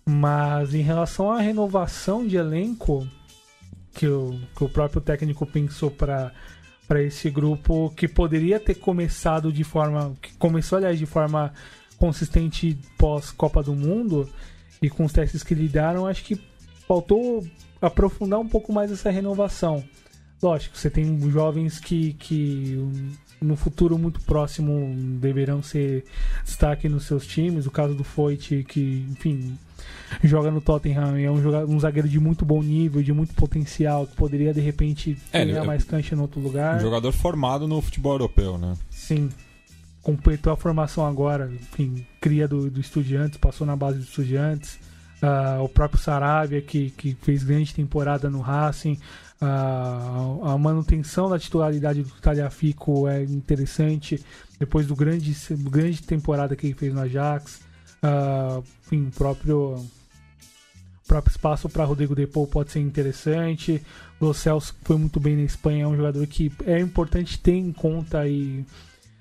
mas 0.06 0.74
em 0.74 0.82
relação 0.82 1.32
à 1.32 1.40
renovação 1.40 2.26
de 2.26 2.38
elenco 2.38 3.08
que 3.94 4.08
o, 4.08 4.40
que 4.56 4.64
o 4.64 4.70
próprio 4.70 5.02
técnico 5.02 5.46
pensou 5.46 5.92
para 5.92 6.32
para 6.88 7.02
esse 7.02 7.30
grupo 7.30 7.90
que 7.96 8.06
poderia 8.06 8.60
ter 8.60 8.76
começado 8.76 9.52
de 9.52 9.64
forma 9.64 10.14
que 10.22 10.34
começou 10.34 10.78
aliás 10.78 11.00
de 11.00 11.06
forma 11.06 11.54
consistente 11.98 12.78
pós 12.98 13.32
Copa 13.32 13.64
do 13.64 13.74
Mundo 13.74 14.30
e 14.82 14.90
com 14.90 15.06
os 15.06 15.14
testes 15.14 15.44
que 15.44 15.54
lhe 15.54 15.68
deram 15.68 16.06
acho 16.06 16.24
que 16.24 16.42
faltou 16.88 17.46
aprofundar 17.82 18.40
um 18.40 18.48
pouco 18.48 18.74
mais 18.74 18.92
essa 18.92 19.10
renovação. 19.10 19.84
Lógico 20.42 20.78
você 20.78 20.90
tem 20.90 21.20
jovens 21.30 21.80
que, 21.80 22.14
que 22.14 22.78
no 23.40 23.56
futuro 23.56 23.98
muito 23.98 24.20
próximo 24.22 24.94
deverão 25.20 25.64
ser 25.64 26.04
destaque 26.44 26.90
nos 26.90 27.06
seus 27.06 27.26
times 27.26 27.66
o 27.66 27.72
caso 27.72 27.94
do 27.94 28.04
Foyt 28.04 28.66
que 28.68 29.06
enfim 29.10 29.58
joga 30.24 30.52
no 30.52 30.62
Tottenham 30.62 31.18
é 31.18 31.30
um, 31.30 31.42
jogador, 31.42 31.70
um 31.70 31.80
zagueiro 31.80 32.08
de 32.08 32.20
muito 32.20 32.46
bom 32.46 32.62
nível, 32.62 33.02
de 33.02 33.14
muito 33.14 33.34
potencial, 33.34 34.06
que 34.08 34.16
poderia 34.16 34.54
de 34.54 34.62
repente 34.62 35.18
é, 35.32 35.46
ganhar 35.46 35.64
é, 35.64 35.68
mais 35.68 35.84
cancha 35.84 36.16
em 36.16 36.20
outro 36.20 36.40
lugar. 36.40 36.78
Um 36.78 36.82
jogador 36.82 37.12
formado 37.12 37.68
no 37.68 37.82
futebol 37.82 38.14
europeu, 38.14 38.58
né? 38.58 38.76
Sim. 38.90 39.30
Completou 40.02 40.52
a 40.52 40.58
formação 40.58 41.06
agora, 41.06 41.52
enfim, 41.54 42.06
cria 42.20 42.48
do, 42.48 42.70
do 42.70 42.80
Estudiantes, 42.80 43.38
passou 43.38 43.68
na 43.68 43.76
base 43.76 44.00
do 44.00 44.04
Estudiantes. 44.04 44.80
Uh, 45.22 45.64
o 45.64 45.70
próprio 45.70 46.02
Saravia, 46.02 46.60
que, 46.64 46.90
que 46.90 47.16
fez 47.22 47.44
grande 47.44 47.76
temporada 47.76 48.28
no 48.28 48.42
Racing. 48.42 48.98
Uh, 49.40 50.46
a 50.46 50.58
manutenção 50.58 51.30
da 51.30 51.38
titularidade 51.38 52.02
do 52.02 52.10
Talhafico 52.22 53.08
é 53.08 53.24
interessante, 53.24 54.24
depois 54.60 54.88
do 54.88 54.96
grande, 54.96 55.36
grande 55.52 56.02
temporada 56.02 56.56
que 56.56 56.66
ele 56.66 56.74
fez 56.74 56.92
no 56.92 57.02
Ajax. 57.02 57.62
Uh, 58.04 58.64
enfim, 58.84 59.08
o 59.08 59.12
próprio 59.12 59.86
próprio 61.12 61.32
espaço 61.32 61.68
para 61.68 61.84
Rodrigo 61.84 62.16
Depou 62.16 62.48
pode 62.48 62.72
ser 62.72 62.80
interessante. 62.80 63.84
O 64.18 64.34
Celso 64.34 64.74
foi 64.82 64.98
muito 64.98 65.20
bem 65.20 65.36
na 65.36 65.44
Espanha, 65.44 65.84
é 65.84 65.88
um 65.88 65.98
jogador 65.98 66.26
que 66.26 66.50
é 66.66 66.80
importante 66.80 67.38
ter 67.38 67.52
em 67.52 67.74
conta 67.74 68.26
e 68.26 68.66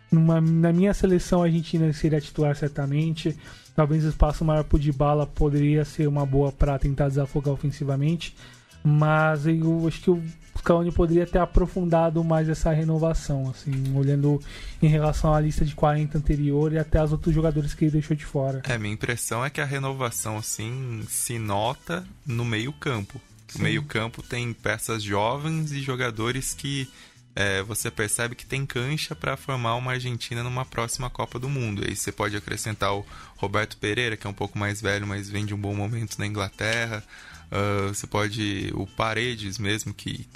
numa, 0.08 0.40
na 0.40 0.72
minha 0.72 0.94
seleção 0.94 1.42
a 1.42 1.46
Argentina 1.46 1.92
seria 1.92 2.20
titular 2.20 2.54
certamente. 2.54 3.36
Talvez 3.74 4.04
o 4.04 4.08
espaço 4.08 4.44
maior 4.44 4.62
para 4.62 4.76
o 4.76 4.92
bala 4.92 5.26
poderia 5.26 5.84
ser 5.84 6.06
uma 6.06 6.24
boa 6.24 6.52
para 6.52 6.78
tentar 6.78 7.08
desafogar 7.08 7.54
ofensivamente. 7.54 8.36
Mas 8.82 9.46
eu 9.46 9.86
acho 9.86 10.00
que 10.00 10.10
o 10.10 10.22
Scaloni 10.58 10.92
poderia 10.92 11.26
ter 11.26 11.38
aprofundado 11.38 12.22
mais 12.22 12.48
essa 12.48 12.70
renovação, 12.70 13.50
assim, 13.50 13.94
olhando 13.94 14.40
em 14.82 14.88
relação 14.88 15.34
à 15.34 15.40
lista 15.40 15.64
de 15.64 15.74
40 15.74 16.18
anterior 16.18 16.72
e 16.72 16.78
até 16.78 17.02
os 17.02 17.12
outros 17.12 17.34
jogadores 17.34 17.74
que 17.74 17.84
ele 17.84 17.92
deixou 17.92 18.16
de 18.16 18.24
fora. 18.24 18.62
É, 18.64 18.78
minha 18.78 18.94
impressão 18.94 19.44
é 19.44 19.50
que 19.50 19.60
a 19.60 19.64
renovação, 19.64 20.36
assim, 20.36 21.04
se 21.08 21.38
nota 21.38 22.04
no 22.26 22.44
meio-campo. 22.44 23.20
O 23.54 23.62
meio-campo 23.62 24.22
tem 24.22 24.52
peças 24.52 25.02
jovens 25.02 25.72
e 25.72 25.80
jogadores 25.80 26.54
que 26.54 26.88
é, 27.34 27.62
você 27.62 27.90
percebe 27.90 28.34
que 28.34 28.46
tem 28.46 28.66
cancha 28.66 29.14
para 29.14 29.36
formar 29.36 29.76
uma 29.76 29.92
Argentina 29.92 30.42
numa 30.42 30.64
próxima 30.64 31.08
Copa 31.08 31.38
do 31.38 31.48
Mundo. 31.48 31.82
E 31.82 31.88
aí 31.88 31.96
você 31.96 32.12
pode 32.12 32.36
acrescentar 32.36 32.94
o 32.94 33.04
Roberto 33.36 33.76
Pereira, 33.76 34.16
que 34.16 34.26
é 34.26 34.30
um 34.30 34.34
pouco 34.34 34.58
mais 34.58 34.80
velho, 34.80 35.06
mas 35.06 35.28
vem 35.28 35.46
de 35.46 35.54
um 35.54 35.58
bom 35.58 35.74
momento 35.74 36.18
na 36.18 36.26
Inglaterra. 36.26 37.02
Uh, 37.50 37.88
você 37.88 38.06
pode. 38.06 38.70
O 38.74 38.86
Paredes 38.86 39.58
mesmo, 39.58 39.92
que 39.92 40.26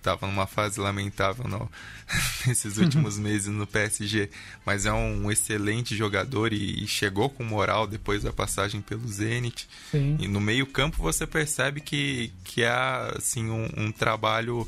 estava 0.00 0.26
numa 0.26 0.46
fase 0.46 0.80
lamentável 0.80 1.46
no, 1.46 1.70
nesses 2.46 2.78
últimos 2.78 3.18
meses 3.18 3.48
no 3.48 3.66
PSG, 3.66 4.30
mas 4.64 4.86
é 4.86 4.92
um 4.92 5.30
excelente 5.30 5.94
jogador 5.94 6.52
e, 6.52 6.82
e, 6.82 6.86
chegou 6.86 7.28
com 7.30 7.44
moral 7.44 7.86
depois 7.86 8.22
da 8.22 8.32
passagem 8.32 8.80
pelo 8.80 9.06
Zenit. 9.06 9.68
Sim. 9.90 10.16
E 10.18 10.26
no 10.26 10.40
meio-campo 10.40 11.02
você 11.02 11.26
percebe 11.26 11.80
que, 11.80 12.32
que 12.44 12.64
há 12.64 13.12
assim, 13.16 13.50
um, 13.50 13.68
um 13.76 13.92
trabalho 13.92 14.66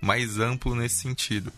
mais 0.00 0.38
amplo 0.38 0.74
nesse 0.74 0.96
sentido. 0.96 1.52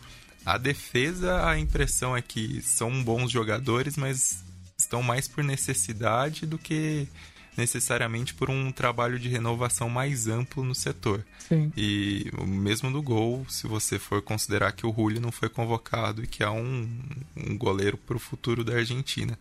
A 0.44 0.58
defesa, 0.58 1.48
a 1.48 1.56
impressão 1.58 2.16
é 2.16 2.20
que 2.20 2.60
são 2.62 3.02
bons 3.02 3.30
jogadores, 3.30 3.96
mas 3.96 4.42
estão 4.76 5.00
mais 5.00 5.28
por 5.28 5.44
necessidade 5.44 6.44
do 6.44 6.58
que 6.58 7.06
necessariamente 7.56 8.34
por 8.34 8.50
um 8.50 8.72
trabalho 8.72 9.18
de 9.18 9.28
renovação 9.28 9.88
mais 9.88 10.26
amplo 10.26 10.64
no 10.64 10.74
setor. 10.74 11.24
Sim. 11.48 11.72
E 11.76 12.30
o 12.38 12.46
mesmo 12.46 12.90
do 12.90 13.02
gol, 13.02 13.44
se 13.48 13.66
você 13.66 13.98
for 13.98 14.22
considerar 14.22 14.72
que 14.72 14.86
o 14.86 14.92
Julio 14.92 15.20
não 15.20 15.32
foi 15.32 15.48
convocado 15.48 16.24
e 16.24 16.26
que 16.26 16.42
há 16.42 16.50
um, 16.50 16.88
um 17.36 17.56
goleiro 17.56 17.96
para 17.96 18.16
o 18.16 18.20
futuro 18.20 18.64
da 18.64 18.74
Argentina. 18.74 19.38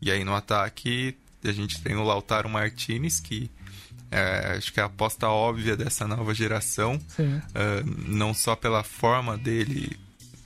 E 0.00 0.10
aí 0.10 0.24
no 0.24 0.34
ataque 0.34 1.16
a 1.42 1.52
gente 1.52 1.80
tem 1.80 1.94
o 1.94 2.04
Lautaro 2.04 2.48
Martinez, 2.48 3.20
que 3.20 3.50
é, 4.10 4.54
acho 4.56 4.72
que 4.72 4.80
é 4.80 4.82
a 4.82 4.86
aposta 4.86 5.28
óbvia 5.28 5.76
dessa 5.76 6.06
nova 6.06 6.32
geração, 6.34 6.94
uh, 7.18 8.08
não 8.08 8.32
só 8.32 8.54
pela 8.54 8.82
forma 8.82 9.36
dele, 9.36 9.98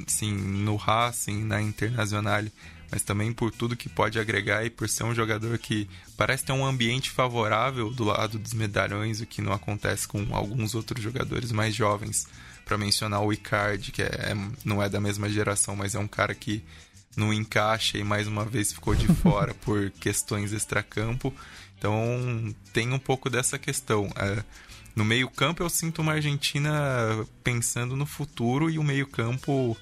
sim, 0.07 0.33
no 0.33 0.77
Racing, 0.77 1.45
na 1.45 1.61
Internacional, 1.61 2.45
mas 2.91 3.03
também 3.03 3.33
por 3.33 3.51
tudo 3.51 3.77
que 3.77 3.89
pode 3.89 4.19
agregar 4.19 4.65
e 4.65 4.71
por 4.71 4.89
ser 4.89 5.05
um 5.05 5.15
jogador 5.15 5.57
que 5.59 5.89
parece 6.17 6.45
ter 6.45 6.53
um 6.53 6.65
ambiente 6.65 7.11
favorável 7.11 7.91
do 7.91 8.05
lado 8.05 8.39
dos 8.39 8.55
medalhões, 8.55 9.21
o 9.21 9.27
que 9.27 9.43
não 9.43 9.53
acontece 9.53 10.09
com 10.09 10.27
alguns 10.35 10.75
outros 10.75 11.03
jogadores 11.03 11.53
mais 11.53 11.75
jovens. 11.75 12.27
Para 12.65 12.77
mencionar 12.77 13.23
o 13.23 13.33
Icardi, 13.33 13.93
que 13.93 14.03
é, 14.03 14.35
não 14.65 14.83
é 14.83 14.89
da 14.89 15.01
mesma 15.01 15.29
geração, 15.29 15.75
mas 15.75 15.95
é 15.95 15.99
um 15.99 16.09
cara 16.09 16.35
que 16.35 16.63
não 17.17 17.33
encaixa 17.33 17.99
e 17.99 18.05
mais 18.05 18.29
uma 18.29 18.45
vez 18.45 18.73
ficou 18.73 18.95
de 18.95 19.07
fora 19.23 19.55
por 19.55 19.91
questões 19.93 20.53
extracampo. 20.53 21.35
Então 21.79 22.55
tem 22.73 22.93
um 22.93 22.99
pouco 22.99 23.31
dessa 23.31 23.59
questão. 23.59 24.11
É, 24.17 24.43
no 24.95 25.05
meio-campo 25.05 25.63
eu 25.63 25.71
sinto 25.71 26.03
uma 26.03 26.13
Argentina 26.13 26.73
pensando 27.45 27.97
no 27.97 28.05
futuro 28.05 28.69
e 28.69 28.79
o 28.79 28.83
meio-campo 28.83 29.77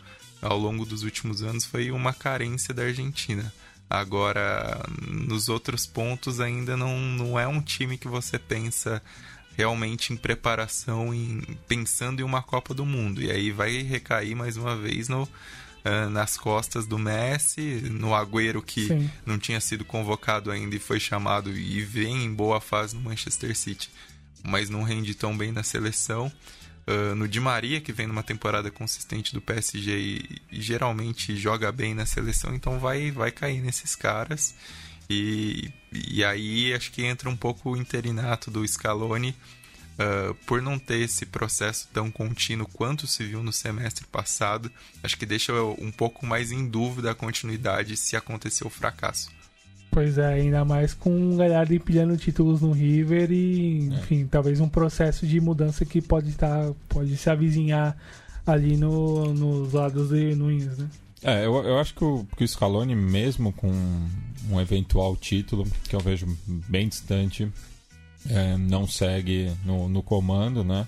ao 0.47 0.59
longo 0.59 0.85
dos 0.85 1.03
últimos 1.03 1.43
anos 1.43 1.65
foi 1.65 1.91
uma 1.91 2.13
carência 2.13 2.73
da 2.73 2.83
Argentina. 2.83 3.53
Agora, 3.89 4.85
nos 5.07 5.49
outros 5.49 5.87
pontos, 5.87 6.41
ainda 6.41 6.77
não, 6.77 6.99
não 6.99 7.39
é 7.39 7.47
um 7.47 7.61
time 7.61 7.97
que 7.97 8.09
você 8.09 8.39
pensa 8.39 9.01
realmente 9.57 10.13
em 10.13 10.17
preparação, 10.17 11.15
em, 11.15 11.41
pensando 11.67 12.21
em 12.21 12.25
uma 12.25 12.43
Copa 12.43 12.75
do 12.75 12.85
Mundo. 12.85 13.23
E 13.23 13.31
aí 13.31 13.51
vai 13.51 13.83
recair 13.83 14.35
mais 14.35 14.57
uma 14.57 14.77
vez 14.77 15.09
no, 15.09 15.23
uh, 15.23 16.11
nas 16.11 16.37
costas 16.37 16.87
do 16.87 16.99
Messi, 16.99 17.81
no 17.91 18.15
Agüero 18.15 18.61
que 18.61 18.89
Sim. 18.89 19.11
não 19.25 19.39
tinha 19.39 19.61
sido 19.61 19.85
convocado 19.85 20.51
ainda 20.51 20.75
e 20.75 20.81
foi 20.81 20.99
chamado 20.99 21.57
e 21.57 21.81
vem 21.83 22.25
em 22.25 22.35
boa 22.35 22.61
fase 22.61 22.95
no 22.95 23.03
Manchester 23.03 23.57
City, 23.57 23.89
mas 24.43 24.69
não 24.69 24.83
rende 24.83 25.15
tão 25.15 25.37
bem 25.37 25.53
na 25.53 25.63
seleção. 25.63 26.31
Uh, 26.87 27.15
no 27.15 27.29
Di 27.29 27.41
Maria, 27.41 27.81
que 27.81 27.93
vem 27.93 28.07
numa 28.07 28.23
temporada 28.23 28.71
consistente 28.71 29.35
do 29.35 29.41
PSG 29.41 29.91
e, 29.99 30.43
e, 30.53 30.61
geralmente 30.61 31.37
joga 31.37 31.71
bem 31.73 31.95
na 31.95 32.07
seleção, 32.07 32.55
então 32.55 32.79
vai, 32.79 33.11
vai 33.11 33.31
cair 33.31 33.61
nesses 33.61 33.95
caras. 33.95 34.55
E, 35.09 35.71
e 35.93 36.25
aí 36.25 36.75
acho 36.75 36.91
que 36.91 37.05
entra 37.05 37.29
um 37.29 37.37
pouco 37.37 37.71
o 37.71 37.77
interinato 37.77 38.51
do 38.51 38.67
Scaloni 38.67 39.35
Uh, 39.97 40.35
por 40.45 40.61
não 40.61 40.79
ter 40.79 40.99
esse 40.99 41.25
processo 41.25 41.89
tão 41.91 42.11
contínuo 42.11 42.69
quanto 42.69 43.07
se 43.07 43.25
viu 43.25 43.43
no 43.43 43.51
semestre 43.51 44.05
passado, 44.07 44.71
acho 45.03 45.17
que 45.17 45.25
deixa 45.25 45.55
um 45.79 45.91
pouco 45.91 46.27
mais 46.27 46.53
em 46.53 46.69
dúvida 46.69 47.13
a 47.13 47.15
continuidade 47.15 47.97
se 47.97 48.15
acontecer 48.15 48.67
o 48.67 48.69
fracasso. 48.69 49.31
Pois 49.91 50.19
é, 50.19 50.35
ainda 50.35 50.65
mais 50.65 50.93
com 50.93 51.33
o 51.33 51.37
Galhardo 51.37 51.75
empilhando 51.75 52.17
títulos 52.17 52.61
no 52.61 52.73
River 52.73 53.31
e, 53.33 53.87
enfim, 53.87 54.25
é. 54.25 54.27
talvez 54.31 54.61
um 54.61 54.69
processo 54.69 55.27
de 55.27 55.41
mudança 55.41 55.85
que 55.85 56.03
pode 56.03 56.29
estar, 56.29 56.67
tá, 56.67 56.75
pode 56.89 57.17
se 57.17 57.31
avizinhar 57.31 57.97
ali 58.47 58.77
no, 58.77 59.33
nos 59.33 59.73
lados 59.73 60.11
de 60.11 60.35
Nunes, 60.35 60.77
né? 60.77 60.89
É, 61.23 61.47
eu, 61.47 61.55
eu 61.65 61.79
acho 61.79 61.95
que 61.95 62.05
o, 62.05 62.27
que 62.37 62.45
o 62.45 62.49
Scaloni, 62.49 62.95
mesmo 62.95 63.53
com 63.53 63.71
um 64.51 64.61
eventual 64.61 65.17
título, 65.17 65.67
que 65.89 65.97
eu 65.97 66.01
vejo 66.01 66.27
bem 66.47 66.89
distante, 66.89 67.51
é, 68.29 68.57
não 68.57 68.87
segue 68.87 69.51
no, 69.65 69.89
no 69.89 70.03
comando, 70.03 70.63
né? 70.63 70.87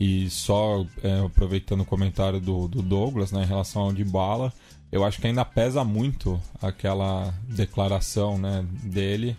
E 0.00 0.30
só 0.30 0.86
é, 1.02 1.20
aproveitando 1.20 1.80
o 1.80 1.84
comentário 1.84 2.40
do, 2.40 2.68
do 2.68 2.82
Douglas 2.82 3.32
né, 3.32 3.42
em 3.42 3.46
relação 3.46 3.82
ao 3.82 3.92
de 3.92 4.04
bala, 4.04 4.52
eu 4.90 5.04
acho 5.04 5.20
que 5.20 5.26
ainda 5.26 5.44
pesa 5.44 5.84
muito 5.84 6.40
aquela 6.60 7.34
declaração 7.48 8.38
né, 8.38 8.64
dele, 8.82 9.36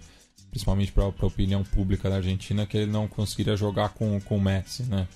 principalmente 0.49 0.91
para 0.91 1.03
a 1.03 1.25
opinião 1.25 1.63
pública 1.63 2.09
da 2.09 2.17
Argentina, 2.17 2.65
que 2.65 2.77
ele 2.77 2.91
não 2.91 3.07
conseguiria 3.07 3.55
jogar 3.55 3.89
com, 3.89 4.19
com 4.21 4.37
o 4.37 4.41
Messi, 4.41 4.83
né? 4.83 5.07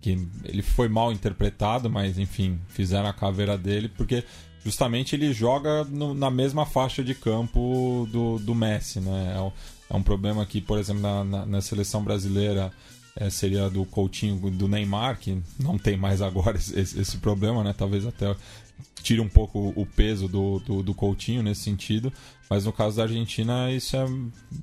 Que 0.00 0.26
ele 0.44 0.62
foi 0.62 0.88
mal 0.88 1.12
interpretado, 1.12 1.88
mas 1.88 2.18
enfim, 2.18 2.58
fizeram 2.68 3.08
a 3.08 3.12
caveira 3.12 3.56
dele, 3.56 3.88
porque 3.88 4.24
justamente 4.64 5.14
ele 5.14 5.32
joga 5.32 5.84
no, 5.84 6.12
na 6.14 6.30
mesma 6.30 6.66
faixa 6.66 7.04
de 7.04 7.14
campo 7.14 8.08
do, 8.10 8.38
do 8.38 8.54
Messi, 8.54 9.00
né? 9.00 9.34
É, 9.36 9.94
é 9.94 9.96
um 9.96 10.02
problema 10.02 10.44
que, 10.46 10.60
por 10.60 10.78
exemplo, 10.78 11.02
na, 11.02 11.24
na, 11.24 11.46
na 11.46 11.60
seleção 11.60 12.02
brasileira 12.02 12.72
é, 13.14 13.28
seria 13.28 13.68
do 13.68 13.84
Coutinho, 13.84 14.50
do 14.50 14.66
Neymar, 14.66 15.18
que 15.18 15.40
não 15.58 15.76
tem 15.78 15.96
mais 15.96 16.22
agora 16.22 16.56
esse, 16.74 16.98
esse 16.98 17.18
problema, 17.18 17.62
né? 17.62 17.74
Talvez 17.76 18.06
até 18.06 18.34
tire 19.02 19.20
um 19.20 19.28
pouco 19.28 19.72
o 19.76 19.86
peso 19.86 20.28
do, 20.28 20.58
do, 20.60 20.82
do, 20.82 20.94
Coutinho 20.94 21.42
nesse 21.42 21.62
sentido, 21.62 22.12
mas 22.48 22.64
no 22.64 22.72
caso 22.72 22.96
da 22.96 23.04
Argentina 23.04 23.70
isso 23.70 23.96
é, 23.96 24.04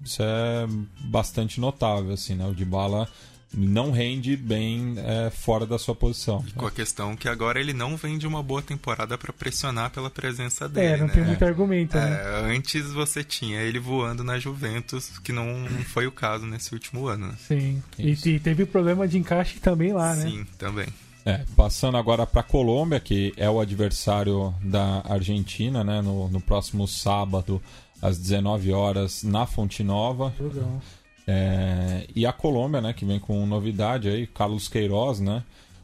isso 0.04 0.22
é 0.22 0.68
bastante 1.02 1.60
notável, 1.60 2.14
assim, 2.14 2.36
né? 2.36 2.46
O 2.48 2.54
Dybala 2.54 3.08
não 3.54 3.92
rende 3.92 4.38
bem 4.38 4.96
é, 4.98 5.30
fora 5.32 5.66
da 5.66 5.78
sua 5.80 5.96
posição. 5.96 6.44
E 6.48 6.52
com 6.52 6.68
a 6.68 6.72
questão 6.72 7.16
que 7.16 7.28
agora 7.28 7.60
ele 7.60 7.74
não 7.74 7.98
vem 7.98 8.18
de 8.18 8.28
uma 8.28 8.44
boa 8.44 8.62
temporada 8.62 9.18
para 9.18 9.34
pressionar 9.34 9.90
pela 9.90 10.10
presença 10.10 10.70
dele. 10.70 10.88
É, 10.88 10.98
não 10.98 11.08
né? 11.08 11.14
tem 11.14 11.24
muito 11.24 11.44
argumento, 11.44 11.98
é, 11.98 12.10
né? 12.10 12.56
Antes 12.56 12.92
você 12.92 13.24
tinha 13.24 13.60
ele 13.62 13.80
voando 13.80 14.24
na 14.24 14.38
Juventus, 14.38 15.18
que 15.20 15.32
não, 15.32 15.60
não 15.60 15.84
foi 15.84 16.06
o 16.06 16.12
caso 16.12 16.46
nesse 16.46 16.74
último 16.74 17.08
ano. 17.08 17.28
Né? 17.28 17.34
Sim, 17.48 17.84
e, 17.98 18.12
e, 18.12 18.40
teve 18.40 18.66
problema 18.66 19.08
de 19.08 19.18
encaixe 19.18 19.60
também 19.60 19.94
lá, 19.94 20.16
né? 20.16 20.30
Sim, 20.30 20.46
também. 20.58 20.88
É, 21.30 21.46
passando 21.56 21.96
agora 21.96 22.26
para 22.26 22.42
a 22.42 22.44
Colômbia, 22.44 23.00
que 23.00 23.32
é 23.38 23.48
o 23.48 23.60
adversário 23.60 24.52
da 24.64 25.04
Argentina, 25.08 25.84
né? 25.84 26.02
No, 26.02 26.28
no 26.28 26.42
próximo 26.42 26.88
sábado, 26.88 27.62
às 28.02 28.18
19 28.18 28.74
horas, 28.74 29.24
na 29.24 29.46
Fonte 29.46 29.84
Nova. 29.84 30.34
Legal. 30.40 30.82
É, 31.28 32.08
e 32.16 32.26
a 32.26 32.34
Colômbia, 32.34 32.82
né, 32.82 32.92
que 32.92 33.06
vem 33.06 33.20
com 33.20 33.46
novidade 33.46 34.10
aí, 34.10 34.26
Carlos 34.26 34.68
Queiroz, 34.68 35.20
né? 35.20 35.44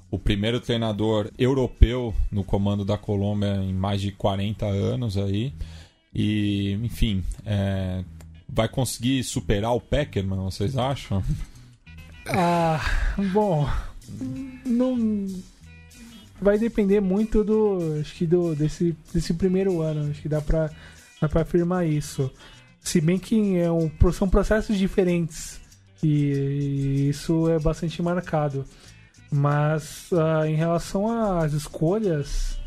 O 0.10 0.18
primeiro 0.18 0.60
treinador 0.60 1.30
europeu 1.38 2.16
no 2.32 2.44
comando 2.44 2.84
da 2.84 2.98
Colômbia 2.98 3.56
em 3.58 3.74
mais 3.74 4.02
de 4.02 4.12
40 4.12 4.66
anos 4.66 5.16
aí. 5.16 5.54
E, 6.14 6.72
enfim, 6.82 7.24
é, 7.46 8.04
vai 8.50 8.68
conseguir 8.68 9.24
superar 9.24 9.76
o 9.76 9.82
Peckerman, 9.82 10.40
vocês 10.40 10.76
acham? 10.76 11.24
Ah, 12.28 12.82
bom, 13.32 13.70
não 14.66 15.28
vai 16.42 16.58
depender 16.58 17.00
muito 17.00 17.44
do 17.44 17.98
acho 18.00 18.14
que 18.16 18.26
do 18.26 18.56
desse, 18.56 18.96
desse 19.14 19.34
primeiro 19.34 19.82
ano, 19.82 20.10
acho 20.10 20.22
que 20.22 20.30
dá 20.30 20.42
para 20.42 20.70
para 21.30 21.42
afirmar 21.42 21.88
isso. 21.88 22.32
Se 22.82 23.02
bem 23.02 23.18
que 23.18 23.58
é 23.58 23.72
um, 23.72 23.90
são 24.14 24.30
processos 24.30 24.78
diferentes 24.78 25.60
e 26.04 27.10
isso 27.10 27.50
é 27.50 27.58
bastante 27.58 28.02
marcado. 28.02 28.66
Mas 29.32 30.12
uh, 30.12 30.46
em 30.46 30.56
relação 30.56 31.10
às 31.10 31.52
escolhas, 31.54 32.60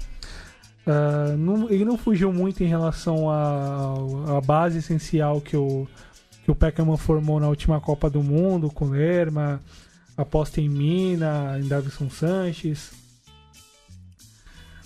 uh, 0.87 1.37
não, 1.37 1.71
ele 1.71 1.85
não 1.85 1.97
fugiu 1.97 2.33
muito 2.33 2.63
em 2.63 2.67
relação 2.67 3.31
à 3.31 4.41
base 4.45 4.79
essencial 4.79 5.41
que 5.41 5.57
o, 5.57 5.87
que 6.45 6.51
o 6.51 6.55
Peckerman 6.55 6.97
formou 6.97 7.39
na 7.39 7.49
última 7.49 7.81
Copa 7.81 8.11
do 8.11 8.23
Mundo, 8.23 8.71
com 8.71 8.87
Lerma, 8.87 9.63
aposta 10.19 10.61
em 10.61 10.69
Mina, 10.69 11.59
em 11.63 11.69
Davison 11.69 12.11
Sanches. 12.11 12.91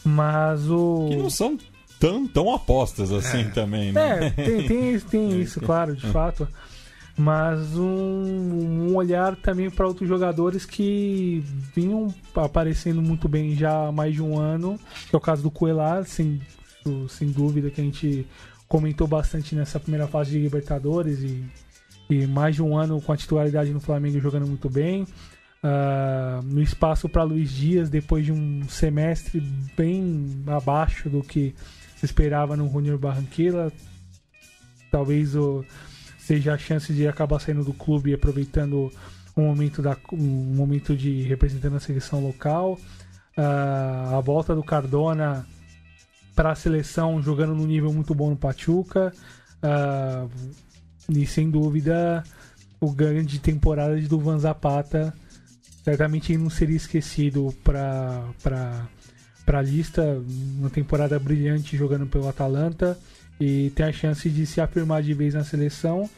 Mas 0.04 0.68
o. 0.68 1.06
Que 1.08 1.16
não 1.16 1.30
são 1.30 1.58
tão, 1.98 2.26
tão 2.26 2.54
apostas 2.54 3.10
assim 3.10 3.40
é. 3.40 3.50
também, 3.50 3.92
né? 3.92 4.26
É, 4.26 4.30
tem, 4.30 4.66
tem, 4.66 5.00
tem 5.00 5.40
isso, 5.40 5.60
claro, 5.60 5.96
de 5.96 6.06
fato. 6.08 6.46
Mas 7.16 7.76
um, 7.76 8.88
um 8.88 8.96
olhar 8.96 9.36
também 9.36 9.70
para 9.70 9.86
outros 9.86 10.08
jogadores 10.08 10.64
que 10.64 11.44
vinham 11.74 12.12
aparecendo 12.34 13.02
muito 13.02 13.28
bem 13.28 13.54
já 13.54 13.88
há 13.88 13.92
mais 13.92 14.14
de 14.14 14.22
um 14.22 14.38
ano, 14.38 14.80
que 15.08 15.14
é 15.14 15.18
o 15.18 15.20
caso 15.20 15.42
do 15.42 15.50
Coelar, 15.50 16.04
sem, 16.04 16.40
sem 17.10 17.30
dúvida, 17.30 17.70
que 17.70 17.80
a 17.80 17.84
gente 17.84 18.26
comentou 18.66 19.06
bastante 19.06 19.54
nessa 19.54 19.78
primeira 19.78 20.08
fase 20.08 20.30
de 20.30 20.38
Libertadores 20.38 21.20
e, 21.20 21.44
mais 22.26 22.54
de 22.54 22.62
um 22.62 22.76
ano 22.76 23.00
com 23.00 23.12
a 23.12 23.16
titularidade 23.16 23.70
no 23.70 23.80
Flamengo 23.80 24.20
jogando 24.20 24.46
muito 24.46 24.68
bem. 24.68 25.02
Uh, 25.62 26.42
no 26.44 26.60
espaço 26.60 27.08
para 27.08 27.22
Luiz 27.22 27.52
Dias, 27.52 27.88
depois 27.88 28.24
de 28.24 28.32
um 28.32 28.68
semestre 28.68 29.40
bem 29.76 30.42
abaixo 30.46 31.08
do 31.08 31.22
que 31.22 31.54
se 31.96 32.04
esperava 32.04 32.56
no 32.56 32.68
Junior 32.68 32.98
Barranquilla. 32.98 33.72
Talvez 34.90 35.36
o, 35.36 35.64
seja 36.18 36.54
a 36.54 36.58
chance 36.58 36.92
de 36.92 37.06
acabar 37.06 37.38
saindo 37.38 37.62
do 37.62 37.72
clube 37.72 38.10
e 38.10 38.14
aproveitando 38.14 38.90
um 39.36 39.46
momento, 39.46 39.80
da, 39.80 39.96
um 40.12 40.54
momento 40.54 40.96
de 40.96 41.22
representando 41.22 41.76
a 41.76 41.80
seleção 41.80 42.20
local. 42.20 42.78
Uh, 43.38 44.16
a 44.16 44.20
volta 44.20 44.54
do 44.54 44.62
Cardona 44.62 45.46
para 46.34 46.50
a 46.50 46.54
seleção 46.54 47.22
jogando 47.22 47.54
num 47.54 47.66
nível 47.66 47.92
muito 47.92 48.14
bom 48.14 48.30
no 48.30 48.36
Pachuca. 48.36 49.12
Uh, 49.62 50.28
e 51.08 51.26
sem 51.26 51.50
dúvida 51.50 52.22
o 52.80 52.90
grande 52.90 53.38
temporada 53.38 54.00
do 54.00 54.18
Van 54.18 54.38
Zapata 54.38 55.14
certamente 55.84 56.36
não 56.36 56.50
seria 56.50 56.76
esquecido 56.76 57.54
para 57.64 58.24
para 59.44 59.58
a 59.58 59.62
lista, 59.62 60.22
uma 60.58 60.70
temporada 60.70 61.18
brilhante 61.18 61.76
jogando 61.76 62.06
pelo 62.06 62.28
Atalanta 62.28 62.98
e 63.40 63.70
tem 63.70 63.86
a 63.86 63.92
chance 63.92 64.28
de 64.30 64.46
se 64.46 64.60
afirmar 64.60 65.02
de 65.02 65.12
vez 65.14 65.34
na 65.34 65.42
seleção, 65.42 66.08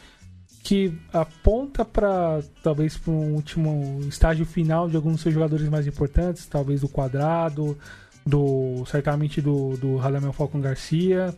que 0.63 0.93
aponta 1.13 1.85
para 1.85 2.43
talvez 2.63 2.97
para 2.99 3.13
um 3.13 3.35
último 3.35 4.01
estágio 4.09 4.45
final 4.45 4.89
de 4.89 4.97
alguns 4.97 5.15
dos 5.15 5.23
seus 5.23 5.35
jogadores 5.35 5.69
mais 5.69 5.87
importantes, 5.87 6.47
talvez 6.47 6.83
do 6.83 6.89
Quadrado, 6.89 7.79
do 8.27 8.85
certamente 8.87 9.41
do, 9.41 9.77
do 9.77 9.97
Radamel 9.97 10.33
Falcon 10.33 10.61
Garcia. 10.61 11.35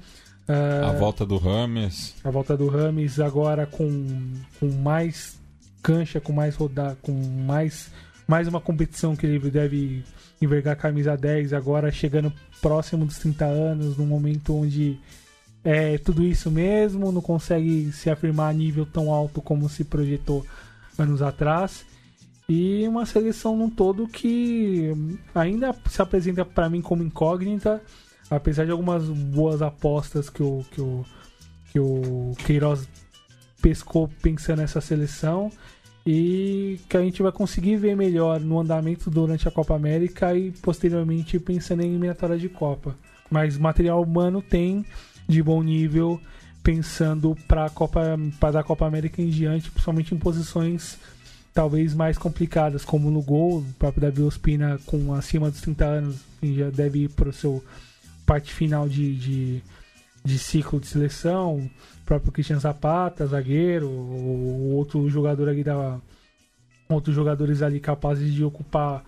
Uh, 0.49 0.87
a 0.87 0.93
volta 0.93 1.27
do 1.27 1.37
Rames. 1.37 2.15
A 2.23 2.31
volta 2.31 2.57
do 2.57 2.69
Rames 2.69 3.19
agora 3.19 3.67
com, 3.67 4.07
com 4.61 4.71
mais 4.83 5.39
cancha, 5.83 6.21
com 6.21 6.33
mais 6.33 6.55
rodar, 6.55 6.97
com 7.03 7.13
mais 7.13 7.91
mais 8.29 8.49
uma 8.49 8.61
competição 8.61 9.15
que 9.15 9.25
ele 9.25 9.51
deve 9.51 10.03
envergar 10.43 10.73
a 10.73 10.77
camisa 10.77 11.17
10 11.17 11.53
agora 11.53 11.93
chegando 11.93 12.33
próximo 12.61 13.07
dos 13.07 13.19
30 13.19 13.45
anos, 13.45 13.97
num 13.97 14.07
momento 14.07 14.55
onde 14.55 14.99
é 15.63 15.99
tudo 15.99 16.25
isso 16.25 16.51
mesmo, 16.51 17.13
não 17.13 17.21
consegue 17.21 17.91
se 17.93 18.11
afirmar 18.11 18.51
a 18.51 18.53
nível 18.53 18.87
tão 18.87 19.13
alto 19.13 19.41
como 19.41 19.69
se 19.69 19.85
projetou 19.85 20.45
anos 20.99 21.23
atrás. 21.23 21.85
E 22.49 22.87
uma 22.87 23.05
seleção 23.05 23.57
num 23.57 23.69
todo 23.69 24.07
que 24.07 24.93
ainda 25.35 25.75
se 25.91 26.01
apresenta 26.01 26.45
para 26.45 26.69
mim 26.69 26.81
como 26.81 27.03
incógnita, 27.03 27.83
apesar 28.31 28.65
de 28.65 28.73
algumas 28.73 29.05
boas 29.05 29.63
apostas 29.63 30.29
que 30.29 30.43
o, 30.43 30.65
que 30.71 30.81
o, 30.81 31.05
que 31.73 31.81
o 31.81 32.33
Queiroz 32.45 32.89
pescou 33.61 34.09
pensando 34.23 34.59
nessa 34.59 34.81
seleção 34.81 35.51
e 36.07 36.79
que 36.89 36.97
a 36.97 37.01
gente 37.01 37.23
vai 37.23 37.33
conseguir 37.33 37.77
ver 37.77 37.97
melhor 37.97 38.39
no 38.39 38.61
andamento 38.61 39.11
durante 39.11 39.49
a 39.49 39.51
Copa 39.51 39.75
América 39.75 40.35
e 40.35 40.53
posteriormente 40.53 41.39
pensando 41.39 41.83
em 41.83 41.89
eliminatória 41.89 42.39
de 42.39 42.49
Copa. 42.49 42.95
Mas 43.29 43.59
material 43.59 44.03
humano 44.03 44.41
tem 44.41 44.85
de 45.29 45.43
bom 45.43 45.63
nível 45.63 46.21
pensando 46.63 47.37
para 47.49 47.65
a 47.65 47.71
Copa 47.71 48.01
para 48.39 48.61
a 48.61 48.65
Copa 48.65 48.87
América 48.87 49.21
em 49.21 49.31
diante, 49.31 49.71
principalmente 49.71 50.15
em 50.15 50.19
posições 50.19 50.99
talvez 51.53 51.95
mais 51.95 52.19
complicadas, 52.19 52.85
como 52.85 53.11
no 53.11 53.23
gol, 53.23 53.61
o 53.61 53.65
próprio 53.79 54.03
Davi 54.03 54.23
Ospina 54.23 54.79
com 54.85 55.15
acima 55.15 55.51
dos 55.51 55.63
30 55.63 55.85
anos 55.85 56.17
já 56.43 56.69
deve 56.71 57.05
ir 57.05 57.09
para 57.09 57.31
o 57.31 57.33
seu 57.33 57.65
parte 58.27 58.53
final 58.53 58.89
de, 58.89 59.15
de, 59.15 59.63
de, 60.25 60.39
ciclo 60.39 60.81
de 60.81 60.89
seleção, 60.89 61.59
o 61.59 61.71
próprio 62.05 62.33
Christian 62.33 62.59
Zapata, 62.59 63.27
zagueiro, 63.27 63.89
o 63.89 64.75
outro 64.75 65.09
jogador 65.09 65.49
ali 65.49 65.63
da 65.65 65.99
outros 66.89 67.15
jogadores 67.15 67.63
ali 67.63 67.81
capazes 67.81 68.33
de 68.33 68.45
ocupar 68.45 69.05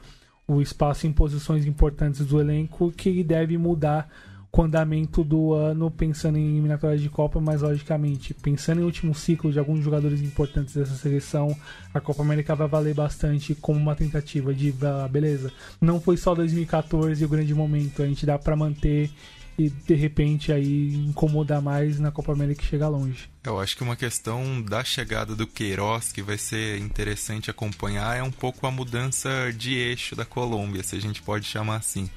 o 0.47 0.61
espaço 0.61 1.07
em 1.07 1.13
posições 1.13 1.67
importantes 1.67 2.25
do 2.27 2.41
elenco 2.41 2.91
que 2.91 3.23
deve 3.23 3.57
mudar 3.59 4.09
com 4.51 4.63
o 4.63 4.65
andamento 4.65 5.23
do 5.23 5.53
ano, 5.53 5.91
pensando 5.91 6.39
em 6.39 6.53
eliminatórias 6.53 7.01
de 7.01 7.09
Copa, 7.09 7.41
mas 7.41 7.63
logicamente, 7.63 8.33
pensando 8.33 8.81
em 8.81 8.85
último 8.85 9.15
ciclo 9.15 9.53
de 9.53 9.59
alguns 9.59 9.85
jogadores 9.85 10.23
importantes 10.23 10.75
dessa 10.75 10.95
seleção, 10.95 11.55
a 11.93 12.01
Copa 12.01 12.23
América 12.23 12.55
vai 12.55 12.67
valer 12.67 12.95
bastante 12.95 13.55
como 13.55 13.79
uma 13.79 13.95
tentativa 13.95 14.55
de, 14.55 14.75
ah, 14.83 15.09
beleza, 15.09 15.53
não 15.81 16.01
foi 16.01 16.17
só 16.17 16.35
2014 16.35 17.25
o 17.25 17.29
grande 17.29 17.55
momento, 17.55 18.03
a 18.03 18.07
gente 18.07 18.25
dá 18.25 18.39
para 18.39 18.57
manter 18.57 19.11
e 19.59 19.69
de 19.69 19.95
repente 19.95 20.53
aí 20.53 20.95
incomodar 20.95 21.61
mais 21.61 21.99
na 21.99 22.13
Copa 22.13 22.33
América 22.33 22.63
e 22.63 22.67
chegar 22.67 22.89
longe. 22.89 23.29
Eu 23.43 23.59
acho 23.59 23.77
que 23.77 23.83
uma 23.83 23.97
questão 23.97 24.63
da 24.63 24.85
chegada 24.85 25.35
do 25.35 25.49
Queiroz 25.49 26.13
que 26.13 26.23
vai 26.23 26.39
ser 26.39 26.79
interessante 26.79 27.51
acompanhar 27.51 28.17
é 28.17 28.23
um 28.23 28.31
pouco 28.31 28.67
a 28.67 28.71
mudança 28.71 29.53
de 29.53 29.75
eixo 29.75 30.15
da 30.15 30.25
Colômbia, 30.25 30.85
se 30.85 30.95
a 30.95 31.01
gente 31.01 31.21
pode 31.21 31.45
chamar 31.45 31.77
assim. 31.77 32.09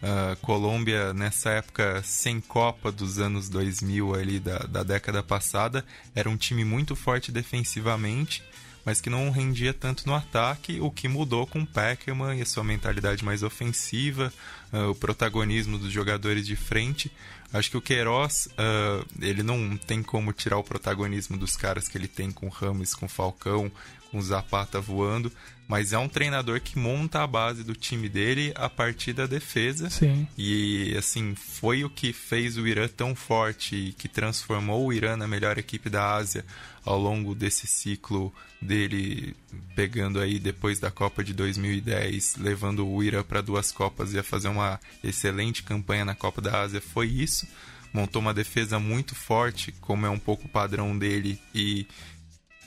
Uh, 0.00 0.36
Colômbia, 0.42 1.12
nessa 1.12 1.50
época 1.50 2.00
sem 2.04 2.40
Copa 2.40 2.92
dos 2.92 3.18
anos 3.18 3.48
2000, 3.48 4.14
ali 4.14 4.38
da, 4.38 4.58
da 4.58 4.82
década 4.84 5.22
passada, 5.24 5.84
era 6.14 6.30
um 6.30 6.36
time 6.36 6.64
muito 6.64 6.94
forte 6.94 7.32
defensivamente, 7.32 8.44
mas 8.84 9.00
que 9.00 9.10
não 9.10 9.28
rendia 9.30 9.74
tanto 9.74 10.06
no 10.06 10.14
ataque, 10.14 10.80
o 10.80 10.88
que 10.88 11.08
mudou 11.08 11.46
com 11.46 11.60
o 11.60 11.66
Peckerman 11.66 12.38
e 12.38 12.42
a 12.42 12.46
sua 12.46 12.62
mentalidade 12.62 13.24
mais 13.24 13.42
ofensiva, 13.42 14.32
uh, 14.72 14.90
o 14.90 14.94
protagonismo 14.94 15.76
dos 15.76 15.92
jogadores 15.92 16.46
de 16.46 16.54
frente. 16.54 17.10
Acho 17.52 17.70
que 17.70 17.76
o 17.76 17.82
Queiroz, 17.82 18.46
uh, 18.52 19.06
ele 19.20 19.42
não 19.42 19.76
tem 19.76 20.02
como 20.02 20.32
tirar 20.32 20.58
o 20.58 20.64
protagonismo 20.64 21.36
dos 21.36 21.56
caras 21.56 21.88
que 21.88 21.98
ele 21.98 22.08
tem 22.08 22.30
com 22.30 22.48
Ramos, 22.48 22.94
com 22.94 23.08
Falcão, 23.08 23.70
com 24.10 24.20
Zapata 24.20 24.80
voando, 24.80 25.30
mas 25.68 25.92
é 25.92 25.98
um 25.98 26.08
treinador 26.08 26.60
que 26.60 26.78
monta 26.78 27.22
a 27.22 27.26
base 27.26 27.62
do 27.62 27.74
time 27.74 28.08
dele 28.08 28.52
a 28.54 28.70
partir 28.70 29.12
da 29.12 29.26
defesa. 29.26 29.90
Sim. 29.90 30.26
E 30.36 30.94
assim, 30.96 31.34
foi 31.34 31.84
o 31.84 31.90
que 31.90 32.12
fez 32.12 32.56
o 32.56 32.66
Irã 32.66 32.88
tão 32.88 33.14
forte 33.14 33.76
e 33.76 33.92
que 33.92 34.08
transformou 34.08 34.86
o 34.86 34.92
Irã 34.92 35.16
na 35.16 35.28
melhor 35.28 35.58
equipe 35.58 35.90
da 35.90 36.14
Ásia 36.14 36.44
ao 36.84 36.98
longo 36.98 37.34
desse 37.34 37.66
ciclo 37.66 38.32
dele 38.62 39.36
pegando 39.76 40.18
aí 40.18 40.38
depois 40.38 40.80
da 40.80 40.90
Copa 40.90 41.22
de 41.22 41.34
2010, 41.34 42.36
levando 42.38 42.88
o 42.88 43.02
Irã 43.04 43.22
para 43.22 43.42
duas 43.42 43.70
Copas 43.70 44.14
e 44.14 44.18
a 44.18 44.22
fazer 44.22 44.48
uma 44.48 44.80
excelente 45.04 45.62
campanha 45.62 46.04
na 46.04 46.14
Copa 46.14 46.40
da 46.40 46.62
Ásia, 46.62 46.80
foi 46.80 47.08
isso. 47.08 47.46
Montou 47.92 48.20
uma 48.20 48.34
defesa 48.34 48.78
muito 48.78 49.14
forte, 49.14 49.72
como 49.80 50.06
é 50.06 50.10
um 50.10 50.18
pouco 50.18 50.46
o 50.46 50.48
padrão 50.48 50.96
dele 50.96 51.38
e 51.54 51.86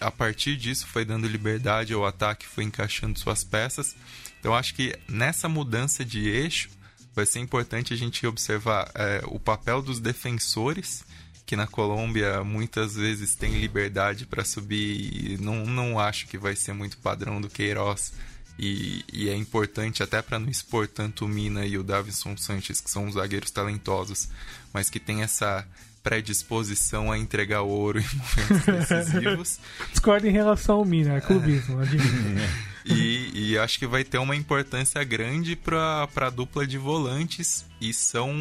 a 0.02 0.12
partir 0.12 0.58
disso 0.58 0.88
foi 0.88 1.06
dando 1.06 1.28
liberdade 1.28 1.94
ao 1.94 2.06
ataque, 2.06 2.48
foi 2.48 2.64
encaixando 2.64 3.18
suas 3.18 3.44
peças. 3.44 3.96
Então 4.40 4.56
acho 4.56 4.74
que 4.74 4.98
nessa 5.08 5.48
mudança 5.48 6.04
de 6.04 6.28
eixo 6.28 6.70
vai 7.14 7.26
ser 7.26 7.40
importante 7.40 7.94
a 7.94 7.98
gente 7.98 8.26
observar 8.26 8.90
é, 8.96 9.22
o 9.26 9.40
papel 9.40 9.82
dos 9.82 10.00
defensores, 10.00 11.04
que 11.46 11.56
na 11.56 11.68
Colômbia 11.68 12.44
muitas 12.44 12.96
vezes 12.96 13.36
tem 13.36 13.60
liberdade 13.60 14.26
para 14.26 14.44
subir. 14.44 15.40
não, 15.40 15.66
não 15.66 16.00
acho 16.00 16.28
que 16.28 16.38
vai 16.38 16.56
ser 16.56 16.74
muito 16.74 16.98
padrão 16.98 17.40
do 17.40 17.50
Queiroz. 17.50 18.14
E, 18.60 19.04
e 19.12 19.30
é 19.30 19.36
importante 19.36 20.04
até 20.04 20.22
para 20.22 20.38
não 20.38 20.50
expor 20.50 20.88
tanto 20.88 21.26
o 21.26 21.28
Mina 21.28 21.66
e 21.66 21.78
o 21.78 21.84
Davison 21.84 22.38
Sanches, 22.38 22.80
que 22.80 22.92
são 22.92 23.08
os 23.08 23.16
zagueiros 23.16 23.50
talentosos, 23.50 24.30
mas 24.74 24.90
que 24.90 25.00
tem 25.00 25.24
essa 25.24 25.66
predisposição 26.04 27.12
a 27.12 27.18
entregar 27.18 27.62
ouro 27.62 28.00
em 28.00 28.04
momentos 28.04 28.88
decisivos. 28.88 29.60
Discordo 29.92 30.28
em 30.28 30.32
relação 30.32 30.78
ao 30.78 30.86
Mina, 30.86 31.16
é 31.16 31.22
clubismo, 31.22 31.80
admito. 31.80 32.72
E, 32.84 33.52
e, 33.52 33.58
acho 33.60 33.78
que 33.78 33.86
vai 33.86 34.04
ter 34.04 34.18
uma 34.18 34.36
importância 34.36 35.04
grande 35.04 35.56
para 35.56 36.10
a 36.16 36.30
dupla 36.32 36.66
de 36.66 36.80
volantes 36.80 37.64
e 37.80 37.94
são, 37.94 38.34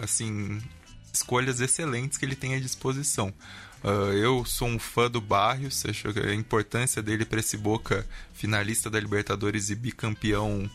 assim, 0.00 0.60
escolhas 1.12 1.60
excelentes 1.60 2.18
que 2.18 2.24
ele 2.24 2.34
tem 2.34 2.56
à 2.56 2.58
disposição. 2.58 3.32
Uh, 3.84 4.12
eu 4.14 4.44
sou 4.44 4.66
um 4.66 4.80
fã 4.80 5.08
do 5.08 5.20
Barrios, 5.20 5.84
acho 5.86 6.12
que 6.12 6.18
a 6.18 6.34
importância 6.34 7.00
dele 7.00 7.24
para 7.24 7.38
esse 7.38 7.56
Boca 7.56 8.04
finalista 8.32 8.90
da 8.90 8.98
Libertadores 8.98 9.70
e 9.70 9.76
bicampeão 9.76 10.68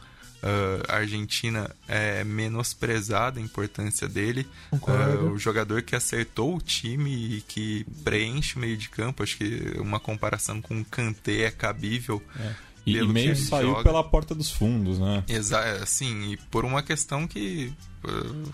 uh, 0.43 0.91
Argentina 0.91 1.69
é 1.87 2.23
menosprezada 2.23 3.39
a 3.39 3.43
importância 3.43 4.07
dele. 4.07 4.47
Uh, 4.71 5.31
o 5.31 5.37
jogador 5.37 5.81
que 5.81 5.95
acertou 5.95 6.55
o 6.55 6.61
time 6.61 7.37
e 7.37 7.41
que 7.41 7.85
preenche 8.03 8.57
o 8.57 8.59
meio 8.59 8.77
de 8.77 8.89
campo, 8.89 9.23
acho 9.23 9.37
que 9.37 9.73
uma 9.79 9.99
comparação 9.99 10.61
com 10.61 10.79
o 10.79 10.85
Kanté 10.85 11.43
é 11.43 11.51
cabível. 11.51 12.21
É. 12.39 12.53
E, 12.85 12.97
e 12.97 13.07
meio 13.07 13.35
saiu 13.35 13.69
joga. 13.69 13.83
pela 13.83 14.03
porta 14.03 14.33
dos 14.33 14.49
fundos, 14.49 14.99
né? 14.99 15.23
Exato, 15.27 15.85
sim, 15.85 16.31
e 16.31 16.37
por 16.37 16.65
uma 16.65 16.81
questão 16.81 17.27
que 17.27 17.71
uh, 18.03 18.51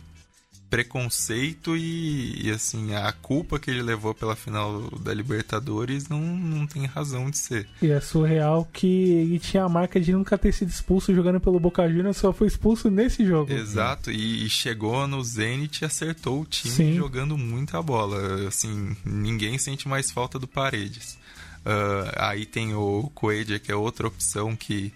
preconceito 0.69 1.77
e, 1.77 2.47
e, 2.47 2.51
assim, 2.51 2.93
a 2.95 3.11
culpa 3.11 3.59
que 3.59 3.69
ele 3.69 3.81
levou 3.81 4.13
pela 4.13 4.35
final 4.35 4.81
da 4.99 5.13
Libertadores 5.13 6.07
não, 6.09 6.19
não 6.19 6.67
tem 6.67 6.85
razão 6.85 7.29
de 7.29 7.37
ser. 7.37 7.67
E 7.81 7.89
é 7.89 7.99
surreal 8.01 8.67
que 8.71 8.87
ele 8.87 9.39
tinha 9.39 9.63
a 9.63 9.69
marca 9.69 9.99
de 9.99 10.11
nunca 10.11 10.37
ter 10.37 10.51
sido 10.51 10.69
expulso 10.69 11.13
jogando 11.13 11.39
pelo 11.39 11.59
Boca 11.59 11.87
Juniors, 11.87 12.17
só 12.17 12.33
foi 12.33 12.47
expulso 12.47 12.89
nesse 12.89 13.25
jogo. 13.25 13.51
Exato, 13.51 14.11
e, 14.11 14.45
e 14.45 14.49
chegou 14.49 15.07
no 15.07 15.23
Zenit 15.23 15.81
e 15.81 15.85
acertou 15.85 16.41
o 16.41 16.45
time 16.45 16.73
Sim. 16.73 16.95
jogando 16.95 17.37
muita 17.37 17.81
bola. 17.81 18.47
Assim, 18.47 18.95
ninguém 19.05 19.57
sente 19.57 19.87
mais 19.87 20.11
falta 20.11 20.39
do 20.39 20.47
Paredes. 20.47 21.17
Uh, 21.65 22.11
aí 22.17 22.45
tem 22.45 22.75
o 22.75 23.09
Coelho, 23.15 23.59
que 23.59 23.71
é 23.71 23.75
outra 23.75 24.07
opção 24.07 24.55
que 24.55 24.93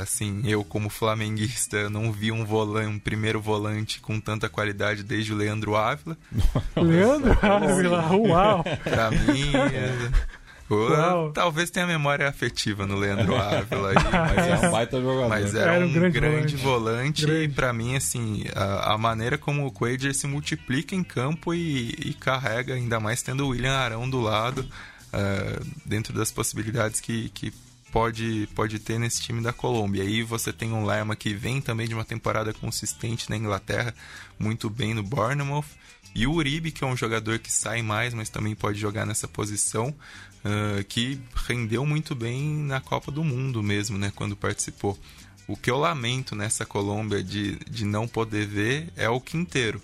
assim, 0.00 0.42
eu 0.44 0.62
como 0.62 0.90
flamenguista 0.90 1.88
não 1.88 2.12
vi 2.12 2.30
um 2.30 2.44
volante, 2.44 2.88
um 2.88 2.98
primeiro 2.98 3.40
volante 3.40 4.00
com 4.00 4.20
tanta 4.20 4.48
qualidade 4.48 5.02
desde 5.02 5.32
o 5.32 5.36
Leandro 5.36 5.76
Ávila. 5.76 6.16
Leandro 6.76 7.38
Ávila, 7.40 8.12
uau! 8.12 8.64
Pra 8.82 9.10
mim, 9.10 9.50
é... 9.54 11.30
talvez 11.32 11.70
tenha 11.70 11.86
memória 11.86 12.28
afetiva 12.28 12.86
no 12.86 12.96
Leandro 12.96 13.34
Ávila, 13.40 13.90
aí, 13.90 13.94
mas 13.94 14.62
é 14.62 14.68
um 14.68 14.70
baita 14.70 15.00
jogador. 15.00 15.28
Mas 15.28 15.54
era, 15.54 15.74
era 15.74 15.84
um, 15.84 15.88
um, 15.88 15.92
grande, 15.92 16.20
grande 16.20 16.56
volante, 16.56 17.24
volante 17.26 17.44
e 17.44 17.48
para 17.48 17.72
mim, 17.72 17.96
assim, 17.96 18.44
a, 18.54 18.94
a, 18.94 18.98
maneira 18.98 19.38
como 19.38 19.66
o 19.66 19.72
Quaid 19.72 20.12
se 20.14 20.26
multiplica 20.26 20.94
em 20.94 21.02
campo 21.02 21.54
e, 21.54 21.90
e, 21.90 22.14
carrega, 22.14 22.74
ainda 22.74 23.00
mais 23.00 23.22
tendo 23.22 23.46
o 23.46 23.48
William 23.48 23.74
Arão 23.74 24.08
do 24.08 24.20
lado, 24.20 24.60
uh, 24.60 25.66
dentro 25.86 26.12
das 26.12 26.30
possibilidades 26.30 27.00
que, 27.00 27.30
que 27.30 27.52
pode, 27.92 28.48
pode 28.54 28.78
ter 28.78 28.98
nesse 28.98 29.20
time 29.20 29.42
da 29.42 29.52
Colômbia. 29.52 30.02
Aí 30.02 30.22
você 30.22 30.52
tem 30.52 30.72
um 30.72 30.84
Lerma 30.84 31.16
que 31.16 31.34
vem 31.34 31.60
também 31.60 31.88
de 31.88 31.94
uma 31.94 32.04
temporada 32.04 32.52
consistente 32.52 33.28
na 33.30 33.36
Inglaterra, 33.36 33.94
muito 34.38 34.68
bem 34.70 34.94
no 34.94 35.02
Bournemouth. 35.02 35.66
E 36.14 36.26
o 36.26 36.32
Uribe, 36.32 36.72
que 36.72 36.82
é 36.82 36.86
um 36.86 36.96
jogador 36.96 37.38
que 37.38 37.52
sai 37.52 37.82
mais, 37.82 38.14
mas 38.14 38.28
também 38.28 38.54
pode 38.54 38.78
jogar 38.78 39.06
nessa 39.06 39.28
posição, 39.28 39.88
uh, 39.88 40.82
que 40.84 41.20
rendeu 41.46 41.84
muito 41.84 42.14
bem 42.14 42.42
na 42.56 42.80
Copa 42.80 43.12
do 43.12 43.22
Mundo 43.22 43.62
mesmo, 43.62 43.98
né, 43.98 44.10
quando 44.14 44.36
participou. 44.36 44.98
O 45.46 45.56
que 45.56 45.70
eu 45.70 45.78
lamento 45.78 46.34
nessa 46.34 46.66
Colômbia 46.66 47.22
de, 47.22 47.56
de 47.70 47.84
não 47.84 48.06
poder 48.06 48.46
ver 48.46 48.92
é 48.96 49.08
o 49.08 49.20
Quinteiro 49.20 49.80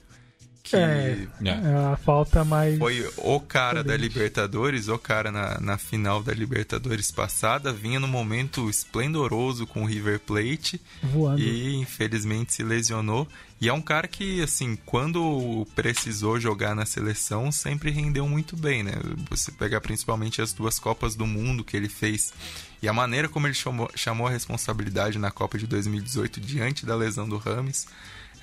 que 0.65 0.77
é, 0.77 1.29
é, 1.45 1.93
a 1.93 1.97
falta 1.97 2.43
mais. 2.43 2.79
Foi 2.79 3.07
o 3.19 3.39
cara 3.39 3.85
da 3.85 3.95
Libertadores, 3.95 4.89
o 4.89 4.99
cara 4.99 5.31
na, 5.31 5.61
na 5.61 5.77
final 5.77 6.23
da 6.23 6.33
Libertadores 6.33 7.11
passada, 7.11 7.71
vinha 7.71 8.01
num 8.01 8.09
momento 8.09 8.71
esplendoroso 8.71 9.67
com 9.67 9.83
o 9.83 9.87
River 9.87 10.19
Plate 10.21 10.81
Voando. 11.03 11.43
e 11.43 11.75
infelizmente 11.77 12.55
se 12.55 12.63
lesionou. 12.63 13.29
E 13.61 13.69
é 13.69 13.73
um 13.73 13.81
cara 13.81 14.09
que, 14.09 14.43
assim, 14.43 14.77
quando 14.87 15.67
precisou 15.75 16.41
jogar 16.41 16.75
na 16.75 16.87
seleção, 16.87 17.53
sempre 17.53 17.91
rendeu 17.91 18.27
muito 18.27 18.57
bem, 18.57 18.83
né? 18.83 18.93
Você 19.31 19.53
pegar 19.53 19.83
principalmente 19.83 20.41
as 20.41 20.55
duas 20.55 20.79
Copas 20.79 21.15
do 21.15 21.27
Mundo 21.27 21.63
que 21.63 21.77
ele 21.77 21.91
fez 21.91 22.33
e 22.81 22.89
a 22.89 22.93
maneira 22.93 23.29
como 23.29 23.47
ele 23.47 23.55
chamou, 23.55 23.91
chamou 23.95 24.27
a 24.27 24.31
responsabilidade 24.31 25.19
na 25.19 25.31
Copa 25.31 25.59
de 25.59 25.67
2018 25.67 26.41
diante 26.41 26.87
da 26.87 26.97
lesão 26.97 27.29
do 27.29 27.37
Rames 27.37 27.87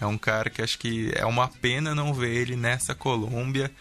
é 0.04 0.08
um 0.08 0.18
cara 0.18 0.50
que 0.50 0.62
acho 0.62 0.78
que 0.80 1.12
é 1.16 1.26
uma 1.26 1.48
pena 1.48 1.94
não 1.94 2.14
ver 2.14 2.36
ele 2.36 2.56
nessa 2.56 2.96
Colômbia 2.96 3.72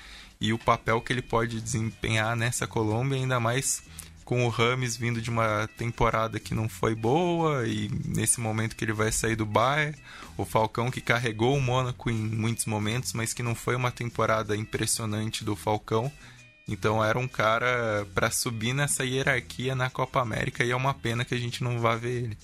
e 0.40 0.52
o 0.52 0.58
papel 0.58 1.00
que 1.00 1.12
ele 1.12 1.22
pode 1.22 1.60
desempenhar 1.60 2.36
nessa 2.36 2.66
Colômbia, 2.66 3.18
ainda 3.18 3.38
mais 3.38 3.82
com 4.24 4.46
o 4.46 4.48
Rames 4.48 4.96
vindo 4.96 5.20
de 5.20 5.28
uma 5.28 5.68
temporada 5.76 6.38
que 6.38 6.54
não 6.54 6.68
foi 6.68 6.94
boa 6.94 7.66
e 7.66 7.90
nesse 8.04 8.38
momento 8.38 8.76
que 8.76 8.84
ele 8.84 8.92
vai 8.92 9.10
sair 9.10 9.34
do 9.34 9.44
Bayern, 9.44 9.96
o 10.36 10.44
Falcão 10.44 10.90
que 10.90 11.00
carregou 11.00 11.56
o 11.56 11.60
Mônaco 11.60 12.08
em 12.08 12.14
muitos 12.14 12.66
momentos, 12.66 13.12
mas 13.12 13.34
que 13.34 13.42
não 13.42 13.54
foi 13.54 13.74
uma 13.74 13.90
temporada 13.90 14.56
impressionante 14.56 15.44
do 15.44 15.56
Falcão. 15.56 16.12
Então 16.68 17.04
era 17.04 17.18
um 17.18 17.26
cara 17.26 18.06
para 18.14 18.30
subir 18.30 18.72
nessa 18.72 19.04
hierarquia 19.04 19.74
na 19.74 19.90
Copa 19.90 20.20
América 20.20 20.62
e 20.62 20.70
é 20.70 20.76
uma 20.76 20.94
pena 20.94 21.24
que 21.24 21.34
a 21.34 21.38
gente 21.38 21.64
não 21.64 21.80
vá 21.80 21.96
ver 21.96 22.24
ele. 22.24 22.38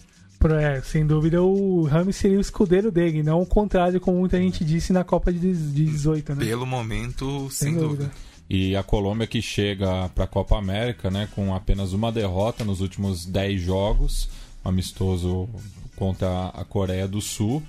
É, 0.60 0.80
sem 0.82 1.06
dúvida 1.06 1.42
o 1.42 1.84
Rami 1.84 2.12
seria 2.12 2.38
o 2.38 2.40
escudeiro 2.40 2.92
dele, 2.92 3.22
não 3.22 3.40
o 3.40 3.46
contrário, 3.46 4.00
como 4.00 4.18
muita 4.18 4.38
gente 4.38 4.64
disse 4.64 4.92
na 4.92 5.02
Copa 5.02 5.32
de 5.32 5.38
18, 5.38 6.34
né? 6.34 6.44
Pelo 6.44 6.66
momento, 6.66 7.50
sem, 7.50 7.70
sem 7.70 7.74
dúvida. 7.74 8.04
dúvida. 8.04 8.12
E 8.48 8.76
a 8.76 8.82
Colômbia 8.82 9.26
que 9.26 9.42
chega 9.42 10.08
para 10.14 10.24
a 10.24 10.28
Copa 10.28 10.56
América, 10.56 11.10
né, 11.10 11.28
com 11.34 11.52
apenas 11.52 11.92
uma 11.92 12.12
derrota 12.12 12.64
nos 12.64 12.80
últimos 12.80 13.26
10 13.26 13.60
jogos, 13.60 14.28
amistoso 14.64 15.48
contra 15.96 16.48
a 16.48 16.64
Coreia 16.64 17.08
do 17.08 17.20
Sul. 17.20 17.62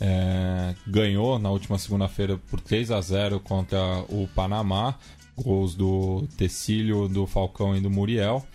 É, 0.00 0.74
ganhou 0.86 1.38
na 1.38 1.50
última 1.50 1.78
segunda-feira 1.78 2.38
por 2.50 2.60
3 2.60 2.90
a 2.90 3.00
0 3.00 3.40
contra 3.40 3.78
o 4.08 4.28
Panamá, 4.34 4.96
gols 5.36 5.74
do 5.74 6.26
Tecílio, 6.36 7.08
do 7.08 7.26
Falcão 7.26 7.74
e 7.74 7.80
do 7.80 7.90
Muriel. 7.90 8.46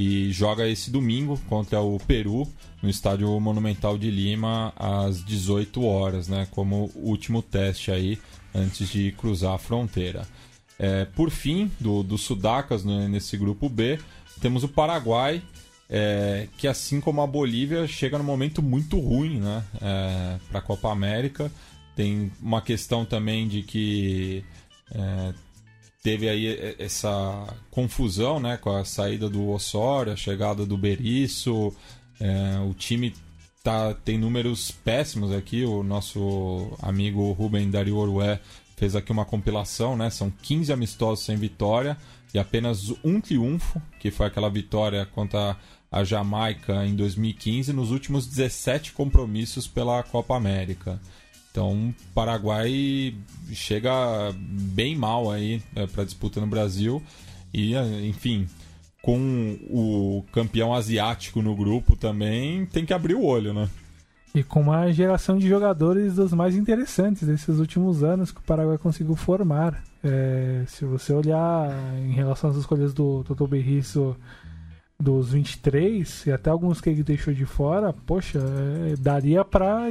E 0.00 0.30
joga 0.30 0.68
esse 0.68 0.92
domingo 0.92 1.36
contra 1.48 1.80
o 1.80 1.98
Peru 1.98 2.46
no 2.80 2.88
Estádio 2.88 3.28
Monumental 3.40 3.98
de 3.98 4.08
Lima 4.08 4.72
às 4.76 5.24
18 5.24 5.84
horas, 5.84 6.28
né, 6.28 6.46
como 6.52 6.88
último 6.94 7.42
teste 7.42 7.90
aí 7.90 8.16
antes 8.54 8.88
de 8.88 9.10
cruzar 9.10 9.54
a 9.54 9.58
fronteira. 9.58 10.24
É, 10.78 11.04
por 11.04 11.30
fim, 11.30 11.68
do, 11.80 12.04
do 12.04 12.16
Sudacas 12.16 12.84
né, 12.84 13.08
nesse 13.08 13.36
grupo 13.36 13.68
B, 13.68 13.98
temos 14.40 14.62
o 14.62 14.68
Paraguai, 14.68 15.42
é, 15.90 16.46
que 16.56 16.68
assim 16.68 17.00
como 17.00 17.20
a 17.20 17.26
Bolívia 17.26 17.84
chega 17.88 18.18
num 18.18 18.24
momento 18.24 18.62
muito 18.62 19.00
ruim 19.00 19.40
né, 19.40 19.64
é, 19.82 20.36
para 20.48 20.60
a 20.60 20.62
Copa 20.62 20.92
América. 20.92 21.50
Tem 21.96 22.30
uma 22.40 22.62
questão 22.62 23.04
também 23.04 23.48
de 23.48 23.64
que 23.64 24.44
é, 24.94 25.34
teve 26.02 26.28
aí 26.28 26.76
essa 26.78 27.46
confusão 27.70 28.40
né, 28.40 28.56
com 28.56 28.70
a 28.70 28.84
saída 28.84 29.28
do 29.28 29.48
Osório, 29.48 30.12
a 30.12 30.16
chegada 30.16 30.64
do 30.64 30.76
Berizzo. 30.76 31.74
É, 32.20 32.58
o 32.68 32.74
time 32.74 33.14
tá, 33.62 33.94
tem 33.94 34.18
números 34.18 34.70
péssimos 34.70 35.32
aqui. 35.32 35.64
O 35.64 35.82
nosso 35.82 36.72
amigo 36.80 37.32
Ruben 37.32 37.70
Dario 37.70 37.96
Orué 37.96 38.40
fez 38.76 38.94
aqui 38.94 39.10
uma 39.10 39.24
compilação, 39.24 39.96
né? 39.96 40.08
São 40.08 40.30
15 40.30 40.72
amistosos 40.72 41.24
sem 41.24 41.36
vitória 41.36 41.96
e 42.32 42.38
apenas 42.38 42.92
um 43.04 43.20
triunfo, 43.20 43.80
que 43.98 44.10
foi 44.10 44.26
aquela 44.26 44.48
vitória 44.48 45.04
contra 45.06 45.56
a 45.90 46.04
Jamaica 46.04 46.86
em 46.86 46.94
2015 46.94 47.72
nos 47.72 47.90
últimos 47.90 48.26
17 48.26 48.92
compromissos 48.92 49.66
pela 49.66 50.02
Copa 50.02 50.36
América. 50.36 51.00
Então, 51.50 51.88
o 51.88 51.94
Paraguai 52.14 53.14
chega 53.52 53.90
bem 54.36 54.96
mal 54.96 55.30
aí 55.30 55.62
é, 55.74 55.86
para 55.86 56.04
disputa 56.04 56.40
no 56.40 56.46
Brasil 56.46 57.02
e, 57.52 57.74
enfim, 58.06 58.46
com 59.02 59.58
o 59.70 60.24
campeão 60.32 60.74
asiático 60.74 61.40
no 61.40 61.56
grupo 61.56 61.96
também 61.96 62.66
tem 62.66 62.84
que 62.84 62.92
abrir 62.92 63.14
o 63.14 63.24
olho, 63.24 63.54
né? 63.54 63.68
E 64.34 64.42
com 64.42 64.60
uma 64.60 64.92
geração 64.92 65.38
de 65.38 65.48
jogadores 65.48 66.16
dos 66.16 66.32
mais 66.32 66.54
interessantes 66.54 67.26
desses 67.26 67.58
últimos 67.58 68.04
anos 68.04 68.30
que 68.30 68.40
o 68.40 68.44
Paraguai 68.44 68.76
conseguiu 68.76 69.16
formar. 69.16 69.82
É, 70.04 70.62
se 70.66 70.84
você 70.84 71.12
olhar 71.12 71.70
em 71.98 72.12
relação 72.12 72.50
às 72.50 72.56
escolhas 72.56 72.92
do 72.92 73.24
Toto 73.24 73.46
Berriço 73.46 74.14
dos 75.00 75.32
23 75.32 76.26
e 76.26 76.32
até 76.32 76.50
alguns 76.50 76.80
que 76.80 76.90
ele 76.90 77.02
deixou 77.02 77.32
de 77.32 77.46
fora, 77.46 77.92
poxa, 77.92 78.38
é, 78.38 78.96
daria 78.96 79.44
para 79.44 79.88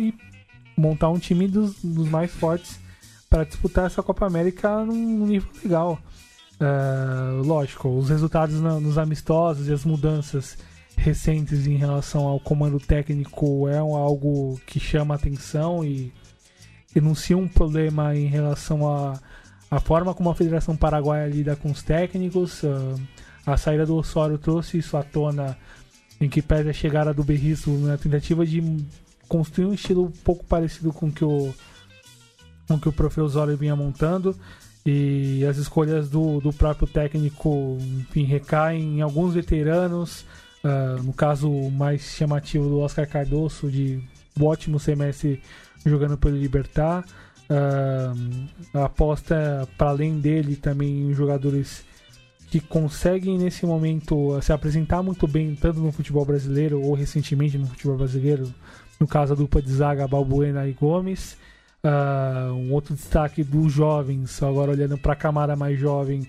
montar 0.77 1.09
um 1.09 1.17
time 1.17 1.47
dos, 1.47 1.81
dos 1.83 2.07
mais 2.07 2.31
fortes 2.31 2.79
para 3.29 3.43
disputar 3.43 3.87
essa 3.87 4.03
Copa 4.03 4.25
América 4.25 4.85
num, 4.85 5.25
nível 5.25 5.49
legal. 5.63 5.99
É, 6.59 7.45
lógico, 7.45 7.89
os 7.89 8.09
resultados 8.09 8.61
na, 8.61 8.79
nos 8.79 8.97
amistosos 8.97 9.67
e 9.67 9.73
as 9.73 9.83
mudanças 9.83 10.57
recentes 10.95 11.67
em 11.67 11.75
relação 11.75 12.25
ao 12.25 12.39
comando 12.39 12.79
técnico 12.79 13.67
é 13.67 13.77
algo 13.77 14.59
que 14.65 14.79
chama 14.79 15.15
atenção 15.15 15.83
e 15.83 16.11
denuncia 16.93 17.37
um 17.37 17.47
problema 17.47 18.15
em 18.15 18.25
relação 18.25 18.89
à 18.89 19.13
a, 19.69 19.77
a, 19.77 19.79
forma 19.79 20.13
como 20.13 20.29
a 20.29 20.35
Federação 20.35 20.75
Paraguaia 20.75 21.27
lida 21.27 21.55
com 21.55 21.69
os 21.69 21.83
técnicos. 21.83 22.63
Uh, 22.63 22.99
a 23.45 23.55
saída 23.55 23.85
do 23.85 23.95
Osório 23.95 24.37
trouxe 24.37 24.79
isso 24.79 24.97
à 24.97 25.03
tona, 25.03 25.57
em 26.19 26.27
que 26.27 26.41
pede 26.41 26.69
a 26.69 26.73
chegada 26.73 27.13
do 27.13 27.23
Berriço 27.23 27.69
na 27.71 27.97
tentativa 27.97 28.45
de 28.45 28.61
construir 29.27 29.65
um 29.65 29.73
estilo 29.73 30.05
um 30.05 30.11
pouco 30.11 30.45
parecido 30.45 30.91
com 30.93 31.11
que 31.11 31.23
o 31.23 31.53
com 32.67 32.77
que 32.77 32.89
o 32.89 32.91
Profe 32.91 33.21
Osório 33.21 33.55
vinha 33.55 33.75
montando. 33.75 34.35
E 34.85 35.45
as 35.45 35.57
escolhas 35.57 36.09
do, 36.09 36.39
do 36.39 36.53
próprio 36.53 36.87
técnico 36.87 37.77
enfim, 37.79 38.23
recaem 38.23 38.97
em 38.97 39.01
alguns 39.01 39.33
veteranos. 39.33 40.25
Uh, 40.63 41.01
no 41.03 41.13
caso 41.13 41.49
mais 41.69 42.01
chamativo 42.01 42.67
do 42.67 42.79
Oscar 42.79 43.07
Cardoso 43.07 43.69
de 43.69 44.01
ótimo 44.39 44.79
semestre 44.79 45.41
jogando 45.85 46.17
pelo 46.17 46.35
Libertar. 46.35 47.05
Uh, 47.49 48.77
aposta 48.77 49.67
para 49.77 49.89
além 49.89 50.19
dele 50.19 50.55
também 50.55 51.09
em 51.09 51.13
jogadores 51.13 51.85
que 52.49 52.59
conseguem 52.59 53.37
nesse 53.37 53.65
momento 53.65 54.39
se 54.41 54.51
apresentar 54.53 55.03
muito 55.03 55.27
bem 55.27 55.55
tanto 55.55 55.79
no 55.79 55.91
futebol 55.91 56.25
brasileiro 56.25 56.81
ou 56.81 56.93
recentemente 56.93 57.57
no 57.57 57.67
futebol 57.67 57.97
brasileiro, 57.97 58.53
no 58.99 59.07
caso 59.07 59.33
a 59.33 59.35
dupla 59.35 59.61
de 59.61 59.71
zaga 59.71 60.07
Balbuena 60.07 60.67
e 60.67 60.73
Gomes. 60.73 61.37
Uh, 61.83 62.53
um 62.53 62.73
outro 62.73 62.95
destaque 62.95 63.43
dos 63.43 63.71
jovens, 63.71 64.41
agora 64.41 64.71
olhando 64.71 64.97
para 64.97 65.13
a 65.13 65.15
camada 65.15 65.55
mais 65.55 65.79
jovem, 65.79 66.27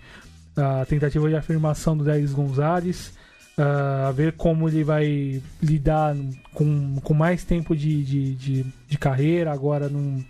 a 0.56 0.84
tentativa 0.84 1.28
de 1.28 1.36
afirmação 1.36 1.96
do 1.96 2.04
Dez 2.04 2.32
Gonzalez, 2.32 3.14
uh, 3.56 4.08
a 4.08 4.12
ver 4.12 4.32
como 4.32 4.68
ele 4.68 4.84
vai 4.84 5.42
lidar 5.62 6.14
com, 6.52 6.96
com 7.02 7.14
mais 7.14 7.44
tempo 7.44 7.74
de, 7.74 8.04
de, 8.04 8.34
de, 8.34 8.66
de 8.88 8.98
carreira, 8.98 9.52
agora 9.52 9.88
num, 9.88 10.22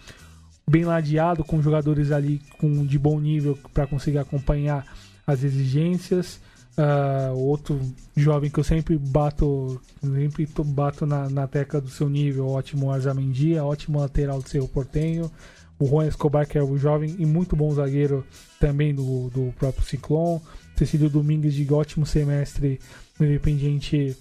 bem 0.68 0.84
ladeado 0.84 1.42
com 1.42 1.62
jogadores 1.62 2.12
ali 2.12 2.40
com, 2.58 2.84
de 2.84 2.98
bom 2.98 3.18
nível 3.18 3.58
para 3.72 3.86
conseguir 3.86 4.18
acompanhar 4.18 4.86
as 5.26 5.42
exigências. 5.42 6.40
Uh, 6.78 7.36
outro 7.36 7.80
jovem 8.16 8.48
que 8.48 8.60
eu 8.60 8.62
sempre 8.62 8.96
bato, 8.96 9.80
sempre 10.00 10.48
bato 10.64 11.04
na, 11.04 11.28
na 11.28 11.44
tecla 11.48 11.80
do 11.80 11.90
seu 11.90 12.08
nível, 12.08 12.46
ótimo 12.46 12.92
Arzamendia, 12.92 13.64
ótimo 13.64 13.98
lateral 13.98 14.40
do 14.40 14.48
seu 14.48 14.68
Portenho. 14.68 15.28
O 15.76 15.86
Juan 15.86 16.06
Escobar, 16.06 16.46
que 16.46 16.56
é 16.56 16.62
o 16.62 16.78
jovem 16.78 17.16
e 17.18 17.26
muito 17.26 17.56
bom 17.56 17.72
zagueiro 17.72 18.24
também 18.60 18.94
do, 18.94 19.28
do 19.30 19.52
próprio 19.58 19.84
Ciclone. 19.84 20.40
Cecílio 20.76 21.10
Domingues, 21.10 21.54
de 21.54 21.72
ótimo 21.72 22.06
semestre 22.06 22.78
no 23.18 23.26
Independiente 23.26 24.16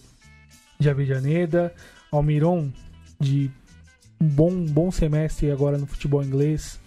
de 0.79 0.89
Avejaneda. 0.89 1.71
Almiron, 2.11 2.71
de 3.19 3.51
bom, 4.19 4.65
bom 4.65 4.89
semestre 4.89 5.51
agora 5.51 5.77
no 5.77 5.85
futebol 5.85 6.23
inglês 6.23 6.79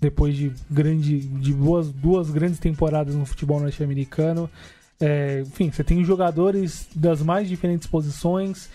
depois 0.00 0.36
de 0.36 0.52
grande 0.70 1.18
de 1.18 1.52
duas, 1.52 1.90
duas 1.90 2.30
grandes 2.30 2.58
temporadas 2.58 3.14
no 3.14 3.26
futebol 3.26 3.60
norte-americano. 3.60 4.48
É, 5.00 5.42
enfim, 5.46 5.70
você 5.70 5.84
tem 5.84 6.04
jogadores 6.04 6.88
das 6.94 7.22
mais 7.22 7.48
diferentes 7.48 7.86
posições, 7.86 8.68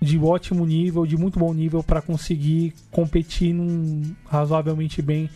de 0.00 0.18
ótimo 0.18 0.64
nível, 0.64 1.06
de 1.06 1.16
muito 1.16 1.38
bom 1.38 1.52
nível, 1.52 1.82
para 1.82 2.02
conseguir 2.02 2.74
competir 2.90 3.52
num, 3.52 4.14
razoavelmente 4.26 5.02
bem 5.02 5.30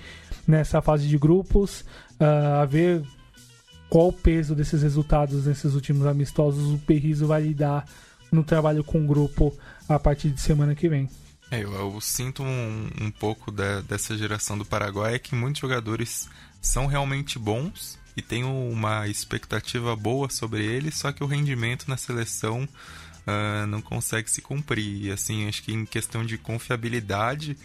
nessa 0.46 0.80
fase 0.80 1.08
de 1.08 1.18
grupos. 1.18 1.84
Uh, 2.20 2.60
a 2.60 2.64
ver 2.64 3.02
qual 3.88 4.08
o 4.08 4.12
peso 4.12 4.54
desses 4.54 4.82
resultados 4.82 5.46
nesses 5.46 5.74
últimos 5.74 6.06
amistosos 6.06 6.72
o 6.72 6.78
Perrizo 6.78 7.26
vai 7.26 7.42
lidar 7.42 7.84
no 8.30 8.42
trabalho 8.42 8.82
com 8.82 9.04
o 9.04 9.06
grupo 9.06 9.54
a 9.88 9.98
partir 9.98 10.30
de 10.30 10.40
semana 10.40 10.74
que 10.74 10.88
vem. 10.88 11.08
É, 11.50 11.62
eu, 11.62 11.70
eu, 11.72 12.00
sinto 12.00 12.42
um, 12.42 12.88
um 13.02 13.10
pouco 13.10 13.50
da, 13.50 13.82
dessa 13.82 14.16
geração 14.16 14.56
do 14.56 14.64
Paraguai 14.64 15.16
é 15.16 15.18
que 15.18 15.34
muitos 15.34 15.60
jogadores 15.60 16.28
são 16.62 16.86
realmente 16.86 17.38
bons 17.38 17.98
e 18.16 18.22
tem 18.22 18.44
uma 18.44 19.08
expectativa 19.08 19.94
boa 19.96 20.28
sobre 20.28 20.64
eles, 20.64 20.98
só 20.98 21.12
que 21.12 21.24
o 21.24 21.26
rendimento 21.26 21.88
na 21.88 21.96
seleção 21.96 22.68
uh, 23.26 23.66
não 23.66 23.80
consegue 23.80 24.30
se 24.30 24.42
cumprir. 24.42 25.06
E, 25.06 25.10
assim, 25.10 25.48
acho 25.48 25.62
que 25.62 25.72
em 25.72 25.86
questão 25.86 26.24
de 26.24 26.36
confiabilidade, 26.36 27.56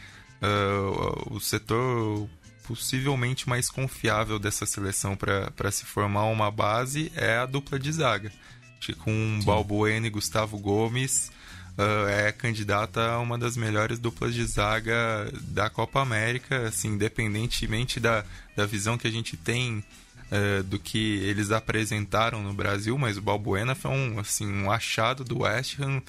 uh, 0.42 1.34
o 1.34 1.40
setor 1.40 2.30
possivelmente 2.68 3.48
mais 3.48 3.70
confiável 3.70 4.38
dessa 4.38 4.66
seleção 4.66 5.16
para 5.16 5.72
se 5.72 5.86
formar 5.86 6.26
uma 6.26 6.52
base 6.52 7.12
é 7.16 7.38
a 7.38 7.46
dupla 7.46 7.80
de 7.80 7.92
zaga. 7.92 8.32
Acho 8.78 8.94
que 8.94 8.94
com 8.94 9.40
Balbuena 9.44 10.06
e 10.08 10.10
Gustavo 10.10 10.58
Gomes 10.60 11.32
uh, 11.78 12.08
é 12.10 12.32
candidata 12.32 13.12
a 13.12 13.20
uma 13.20 13.38
das 13.38 13.56
melhores 13.56 14.00
duplas 14.00 14.34
de 14.34 14.44
zaga 14.46 15.32
da 15.44 15.70
Copa 15.70 16.02
América, 16.02 16.68
assim, 16.68 16.90
independentemente 16.90 18.00
da, 18.00 18.26
da 18.56 18.66
visão 18.66 18.98
que 18.98 19.08
a 19.08 19.12
gente 19.12 19.38
tem 19.38 19.84
uh, 20.32 20.64
do 20.64 20.80
que 20.80 21.18
eles 21.18 21.52
apresentaram 21.52 22.42
no 22.42 22.54
Brasil, 22.54 22.98
mas 22.98 23.18
o 23.18 23.22
Balbuena 23.22 23.76
foi 23.76 23.92
um, 23.92 24.20
assim, 24.20 24.48
um 24.48 24.72
achado 24.72 25.24
do 25.24 25.40
West 25.40 25.80
Ham. 25.80 26.02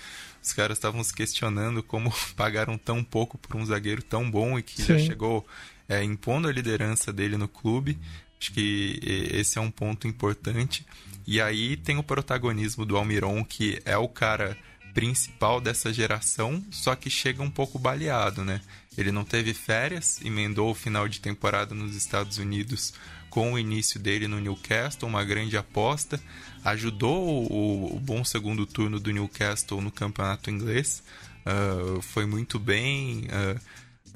Os 0.43 0.53
caras 0.53 0.79
estavam 0.79 1.03
se 1.03 1.13
questionando 1.13 1.83
como 1.83 2.13
pagaram 2.37 2.79
tão 2.79 3.03
pouco 3.03 3.39
por 3.39 3.57
um 3.57 3.67
zagueiro 3.67 4.03
tão 4.03 4.31
bom 4.31 4.59
e 4.59 4.63
que 4.63 4.83
Sim. 4.83 4.87
já 4.87 4.99
chegou 4.99 5.47
é, 5.89 6.03
impondo 6.03 6.49
a 6.49 6.53
liderança 6.53 7.13
dele 7.13 7.37
no 7.37 7.49
clube. 7.49 7.99
Acho 8.41 8.53
que 8.53 9.01
esse 9.33 9.59
é 9.59 9.61
um 9.61 9.71
ponto 9.71 10.07
importante. 10.07 10.87
E 11.27 11.41
aí 11.41 11.77
tem 11.77 11.99
o 11.99 12.03
protagonismo 12.03 12.87
do 12.87 12.97
Almiron, 12.97 13.45
que 13.45 13.83
é 13.85 13.97
o 13.97 14.09
cara 14.09 14.57
principal 14.95 15.61
dessa 15.61 15.93
geração, 15.93 16.65
só 16.71 16.95
que 16.95 17.11
chega 17.11 17.43
um 17.43 17.51
pouco 17.51 17.79
baleado, 17.79 18.45
né? 18.45 18.61
Ele 18.97 19.13
não 19.13 19.25
teve 19.25 19.55
férias, 19.55 20.21
emendou 20.25 20.71
o 20.71 20.75
final 20.75 21.07
de 21.07 21.21
temporada 21.21 21.75
nos 21.75 21.95
Estados 21.95 22.39
Unidos 22.39 22.95
com 23.31 23.53
o 23.53 23.59
início 23.59 24.01
dele 24.01 24.27
no 24.29 24.41
Newcastle, 24.41 25.09
uma 25.09 25.25
grande 25.25 25.57
aposta. 25.57 26.21
Ajudou 26.65 27.47
o, 27.51 27.97
o 27.97 28.01
bom 28.01 28.25
segundo 28.25 28.67
turno 28.67 28.99
do 28.99 29.11
Newcastle 29.11 29.81
no 29.81 29.91
campeonato 29.91 30.51
inglês. 30.51 31.03
Uh, 31.47 32.03
foi 32.03 32.27
muito 32.27 32.59
bem. 32.59 33.27
Uh, 33.27 33.61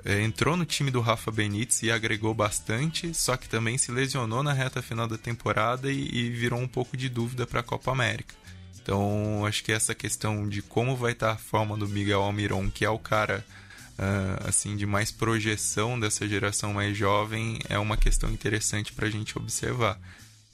entrou 0.09 0.57
no 0.57 0.65
time 0.65 0.91
do 0.91 1.01
Rafa 1.01 1.31
Benítez 1.31 1.83
e 1.83 1.91
agregou 1.91 2.35
bastante, 2.35 3.15
só 3.15 3.37
que 3.37 3.49
também 3.49 3.79
se 3.79 3.93
lesionou 3.93 4.43
na 4.43 4.53
reta 4.53 4.83
final 4.83 5.07
da 5.07 5.19
temporada 5.19 5.91
e, 5.91 6.09
e 6.09 6.31
virou 6.31 6.59
um 6.59 6.69
pouco 6.69 6.97
de 6.97 7.09
dúvida 7.09 7.47
para 7.47 7.61
a 7.61 7.63
Copa 7.65 7.91
América. 7.93 8.35
Então, 8.83 9.47
acho 9.47 9.63
que 9.63 9.71
essa 9.71 9.95
questão 9.95 10.49
de 10.49 10.61
como 10.61 10.97
vai 10.97 11.13
estar 11.13 11.31
a 11.31 11.37
forma 11.37 11.77
do 11.77 11.89
Miguel 11.89 12.21
Almiron, 12.21 12.69
que 12.69 12.85
é 12.85 12.91
o 12.91 12.99
cara 12.99 13.45
uh, 13.99 14.49
assim 14.49 14.77
de 14.77 14.87
mais 14.87 15.11
projeção 15.11 15.99
dessa 15.99 16.27
geração 16.27 16.73
mais 16.73 16.97
jovem, 16.97 17.59
é 17.69 17.79
uma 17.79 17.97
questão 17.97 18.31
interessante 18.31 18.93
para 18.93 19.07
a 19.07 19.11
gente 19.11 19.37
observar. 19.37 19.99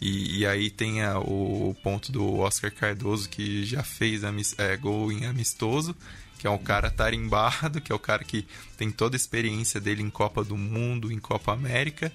E, 0.01 0.39
e 0.41 0.47
aí 0.47 0.71
tem 0.71 1.03
a, 1.03 1.19
o, 1.19 1.75
ponto 1.83 2.13
do 2.13 2.39
Oscar 2.39 2.73
Cardoso, 2.73 3.29
que 3.29 3.65
já 3.65 3.83
fez 3.83 4.23
é, 4.57 4.77
gol 4.77 5.11
em 5.11 5.27
amistoso, 5.27 5.95
que 6.39 6.47
é 6.47 6.51
um 6.51 6.59
cara 6.59 6.91
tarimbado, 6.91 7.81
que 7.81 7.91
é 7.91 7.95
o 7.95 7.99
cara 7.99 8.23
que 8.23 8.47
tem 8.77 8.91
toda 8.91 9.17
a 9.17 9.19
experiência 9.19 9.81
dele 9.81 10.03
em 10.03 10.11
Copa 10.11 10.45
do 10.45 10.57
Mundo, 10.57 11.11
em 11.11 11.19
Copa 11.19 11.53
América, 11.53 12.13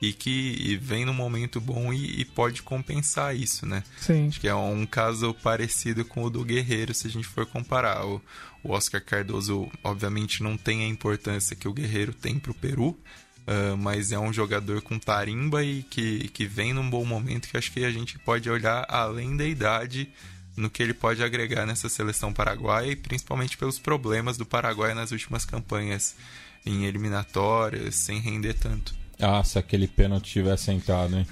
e 0.00 0.12
que 0.12 0.78
vem 0.80 1.04
num 1.04 1.14
momento 1.14 1.60
bom 1.60 1.92
e, 1.92 2.20
e, 2.20 2.24
pode 2.24 2.62
compensar 2.62 3.34
isso, 3.34 3.64
né? 3.64 3.82
Sim. 3.98 4.28
Acho 4.28 4.40
que 4.40 4.48
é 4.48 4.54
um 4.54 4.84
caso 4.84 5.32
parecido 5.34 6.04
com 6.04 6.24
o 6.24 6.30
do 6.30 6.44
Guerreiro, 6.44 6.92
se 6.92 7.06
a 7.06 7.10
gente 7.10 7.26
for 7.26 7.46
comparar. 7.46 8.04
O, 8.06 8.20
o 8.62 8.72
Oscar 8.72 9.02
Cardoso, 9.02 9.70
obviamente, 9.82 10.42
não 10.42 10.56
tem 10.56 10.84
a 10.84 10.88
importância 10.88 11.56
que 11.56 11.68
o 11.68 11.72
Guerreiro 11.72 12.12
tem 12.12 12.38
para 12.38 12.50
o 12.50 12.54
Peru, 12.54 12.88
uh, 12.88 13.76
mas 13.78 14.12
é 14.12 14.18
um 14.18 14.32
jogador 14.32 14.82
com 14.82 14.98
tarimba 14.98 15.64
e 15.64 15.82
que, 15.82 16.28
que 16.28 16.46
vem 16.46 16.74
num 16.74 16.88
bom 16.88 17.04
momento 17.04 17.48
que 17.48 17.56
acho 17.56 17.72
que 17.72 17.84
a 17.84 17.90
gente 17.90 18.18
pode 18.18 18.50
olhar 18.50 18.84
além 18.88 19.36
da 19.36 19.46
idade 19.46 20.10
no 20.56 20.70
que 20.70 20.82
ele 20.82 20.94
pode 20.94 21.22
agregar 21.22 21.66
nessa 21.66 21.88
seleção 21.88 22.32
paraguaia 22.32 22.90
e 22.90 22.96
principalmente 22.96 23.58
pelos 23.58 23.78
problemas 23.78 24.36
do 24.38 24.46
Paraguai 24.46 24.94
nas 24.94 25.12
últimas 25.12 25.44
campanhas 25.44 26.16
em 26.64 26.86
eliminatórias, 26.86 27.94
sem 27.94 28.18
render 28.18 28.54
tanto. 28.54 28.94
Ah, 29.20 29.42
se 29.42 29.58
aquele 29.58 29.88
pênalti 29.88 30.32
tivesse 30.32 30.70
entrado, 30.70 31.16
hein? 31.16 31.26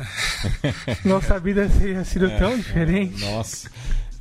Nossa 1.04 1.38
vida 1.38 1.68
teria 1.68 2.04
sido 2.04 2.26
é, 2.26 2.38
tão 2.38 2.56
diferente. 2.56 3.20
Nossa. 3.20 3.70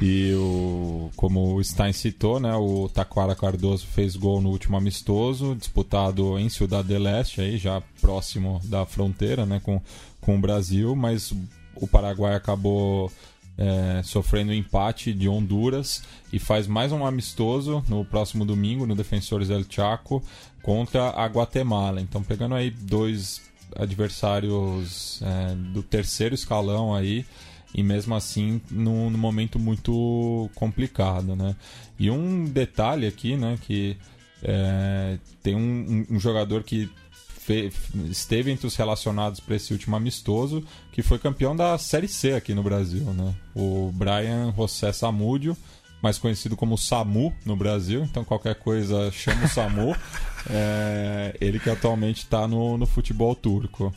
E 0.02 0.34
o, 0.34 1.10
como 1.16 1.56
o 1.56 1.64
Stein 1.64 1.94
citou, 1.94 2.38
né, 2.38 2.54
o 2.56 2.90
Taquara 2.90 3.36
Cardoso 3.36 3.88
fez 3.88 4.18
gol 4.18 4.42
no 4.42 4.50
último 4.50 4.76
amistoso, 4.76 5.56
disputado 5.56 6.38
em 6.38 6.50
Ciudad 6.50 6.86
del 6.86 7.08
Este, 7.08 7.40
aí, 7.40 7.58
já 7.58 7.82
próximo 8.02 8.60
da 8.66 8.86
fronteira 8.86 9.46
né, 9.46 9.62
com, 9.64 9.82
com 10.20 10.36
o 10.36 10.42
Brasil, 10.42 10.94
mas 10.94 11.34
o 11.76 11.88
Paraguai 11.88 12.36
acabou 12.36 13.10
é, 13.58 14.02
sofrendo 14.04 14.52
um 14.52 14.56
empate 14.56 15.14
de 15.14 15.30
Honduras 15.30 16.04
e 16.32 16.40
faz 16.40 16.68
mais 16.68 16.92
um 16.92 17.06
amistoso 17.06 17.84
no 17.88 18.04
próximo 18.04 18.44
domingo 18.44 18.86
no 18.86 18.96
Defensores 18.96 19.48
del 19.48 19.64
Chaco 19.70 20.22
contra 20.62 21.12
a 21.12 21.26
Guatemala. 21.28 22.02
Então 22.02 22.22
pegando 22.24 22.56
aí 22.56 22.70
dois 22.70 23.42
adversários 23.76 25.22
é, 25.22 25.56
do 25.56 25.82
terceiro 25.84 26.36
escalão 26.36 26.94
aí 26.94 27.26
e 27.74 27.82
mesmo 27.82 28.14
assim 28.14 28.62
num, 28.70 29.10
momento 29.10 29.58
muito 29.58 30.50
complicado, 30.54 31.36
né? 31.36 31.56
E 32.00 32.10
um 32.12 32.46
detalhe 32.46 33.08
aqui, 33.08 33.36
né, 33.36 33.58
que 33.62 33.98
é, 34.44 35.18
tem 35.42 35.56
um, 35.56 36.06
um, 36.10 36.20
jogador 36.20 36.64
que 36.64 36.90
fe, 37.12 37.72
esteve 38.10 38.52
entre 38.52 38.68
os 38.68 38.76
relacionados 38.76 39.40
para 39.40 39.56
esse 39.56 39.74
último 39.74 39.96
amistoso, 39.96 40.64
que 40.92 41.02
foi 41.02 41.18
campeão 41.18 41.56
da 41.56 41.78
Série 41.78 42.08
C 42.08 42.34
aqui 42.34 42.54
no 42.54 42.62
Brasil, 42.62 43.06
né? 43.06 43.34
O 43.56 43.92
Brian 43.94 44.54
José 44.56 44.92
Samúdio, 44.92 45.58
mais 46.04 46.18
conhecido 46.18 46.58
como 46.58 46.78
Samu 46.78 47.34
no 47.46 47.56
Brasil, 47.56 48.04
então 48.04 48.26
qualquer 48.26 48.56
coisa 48.56 49.10
chama 49.12 49.46
o 49.46 49.48
Samu. 49.48 49.96
É, 50.50 51.38
ele 51.40 51.58
que 51.58 51.70
atualmente 51.70 52.18
está 52.18 52.46
no, 52.46 52.78
no 52.78 52.86
futebol 52.86 53.34
turco. 53.34 53.94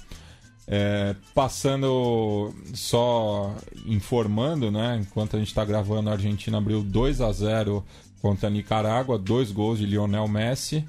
É, 0.64 1.16
passando 1.34 2.54
só 2.72 3.52
informando, 3.84 4.70
né? 4.70 4.96
Enquanto 5.02 5.34
a 5.34 5.40
gente 5.40 5.48
está 5.48 5.64
gravando, 5.64 6.08
a 6.08 6.12
Argentina 6.12 6.58
abriu 6.58 6.84
2 6.84 7.20
a 7.20 7.32
0 7.32 7.84
contra 8.22 8.46
a 8.46 8.50
Nicarágua, 8.50 9.18
dois 9.18 9.50
gols 9.50 9.80
de 9.80 9.86
Lionel 9.86 10.28
Messi. 10.28 10.84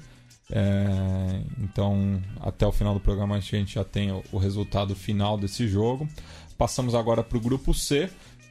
É, 0.48 1.40
então, 1.58 2.22
até 2.40 2.64
o 2.64 2.70
final 2.70 2.94
do 2.94 3.00
programa 3.00 3.34
a 3.34 3.40
gente 3.40 3.74
já 3.74 3.84
tem 3.84 4.12
o, 4.12 4.22
o 4.30 4.38
resultado 4.38 4.94
final 4.94 5.36
desse 5.36 5.66
jogo. 5.66 6.08
Passamos 6.56 6.94
agora 6.94 7.24
para 7.24 7.38
o 7.38 7.40
grupo 7.40 7.74
C, 7.74 8.08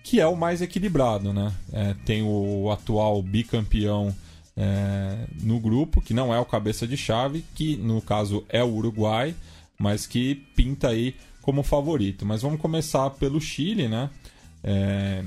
que 0.08 0.22
é 0.22 0.26
o 0.26 0.38
mais 0.38 0.62
equilibrado, 0.62 1.34
né? 1.34 1.54
É, 1.74 1.94
tem 2.06 2.24
o 2.24 2.72
atual 2.72 3.22
bicampeão 3.22 4.16
é, 4.56 5.28
no 5.44 5.60
grupo, 5.60 6.02
que 6.02 6.14
não 6.14 6.34
é 6.34 6.40
o 6.40 6.46
cabeça 6.46 6.88
de 6.88 6.96
chave, 6.96 7.44
que 7.54 7.76
no 7.76 8.02
caso 8.02 8.46
é 8.48 8.64
o 8.64 8.74
Uruguai, 8.74 9.36
mas 9.78 10.08
que 10.08 10.36
pinta 10.56 10.88
aí 10.88 11.14
como 11.42 11.62
favorito. 11.62 12.26
Mas 12.26 12.42
vamos 12.42 12.62
começar 12.62 13.10
pelo 13.12 13.42
Chile, 13.42 13.90
né? 13.90 14.10
É, 14.64 15.26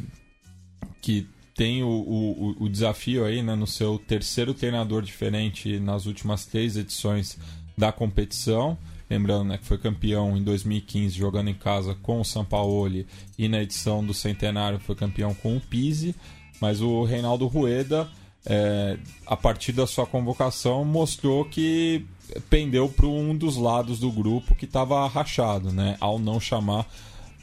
que 1.03 1.29
tem 1.55 1.83
o, 1.83 1.89
o, 1.89 2.57
o, 2.61 2.67
desafio 2.67 3.27
aí 3.27 3.43
né, 3.43 3.55
no 3.55 3.67
seu 3.67 3.99
terceiro 3.99 4.55
treinador 4.55 5.03
diferente 5.03 5.79
nas 5.79 6.07
últimas 6.07 6.47
três 6.47 6.79
edições 6.79 7.37
da 7.77 7.93
competição. 7.93 8.79
Lembrando 9.11 9.45
né, 9.45 9.59
que 9.59 9.67
foi 9.67 9.77
campeão 9.77 10.37
em 10.37 10.43
2015 10.43 11.19
jogando 11.19 11.51
em 11.51 11.55
casa 11.55 11.97
com 12.01 12.21
o 12.21 12.25
Sampaoli 12.25 13.07
e 13.37 13.49
na 13.49 13.61
edição 13.61 14.05
do 14.05 14.15
centenário 14.15 14.79
foi 14.79 14.95
campeão 14.95 15.35
com 15.35 15.57
o 15.57 15.61
Pise. 15.61 16.15
Mas 16.61 16.81
o 16.81 17.03
Reinaldo 17.05 17.47
Rueda 17.47 18.09
é, 18.45 18.99
a 19.27 19.37
partir 19.37 19.73
da 19.73 19.87
sua 19.87 20.07
convocação, 20.07 20.85
mostrou 20.85 21.45
que 21.45 22.07
pendeu 22.49 22.89
para 22.89 23.07
um 23.07 23.37
dos 23.37 23.57
lados 23.57 23.99
do 23.99 24.11
grupo 24.11 24.55
que 24.55 24.65
estava 24.65 25.07
rachado, 25.09 25.73
né? 25.73 25.97
Ao 26.01 26.19
não 26.19 26.41
chamar 26.41 26.87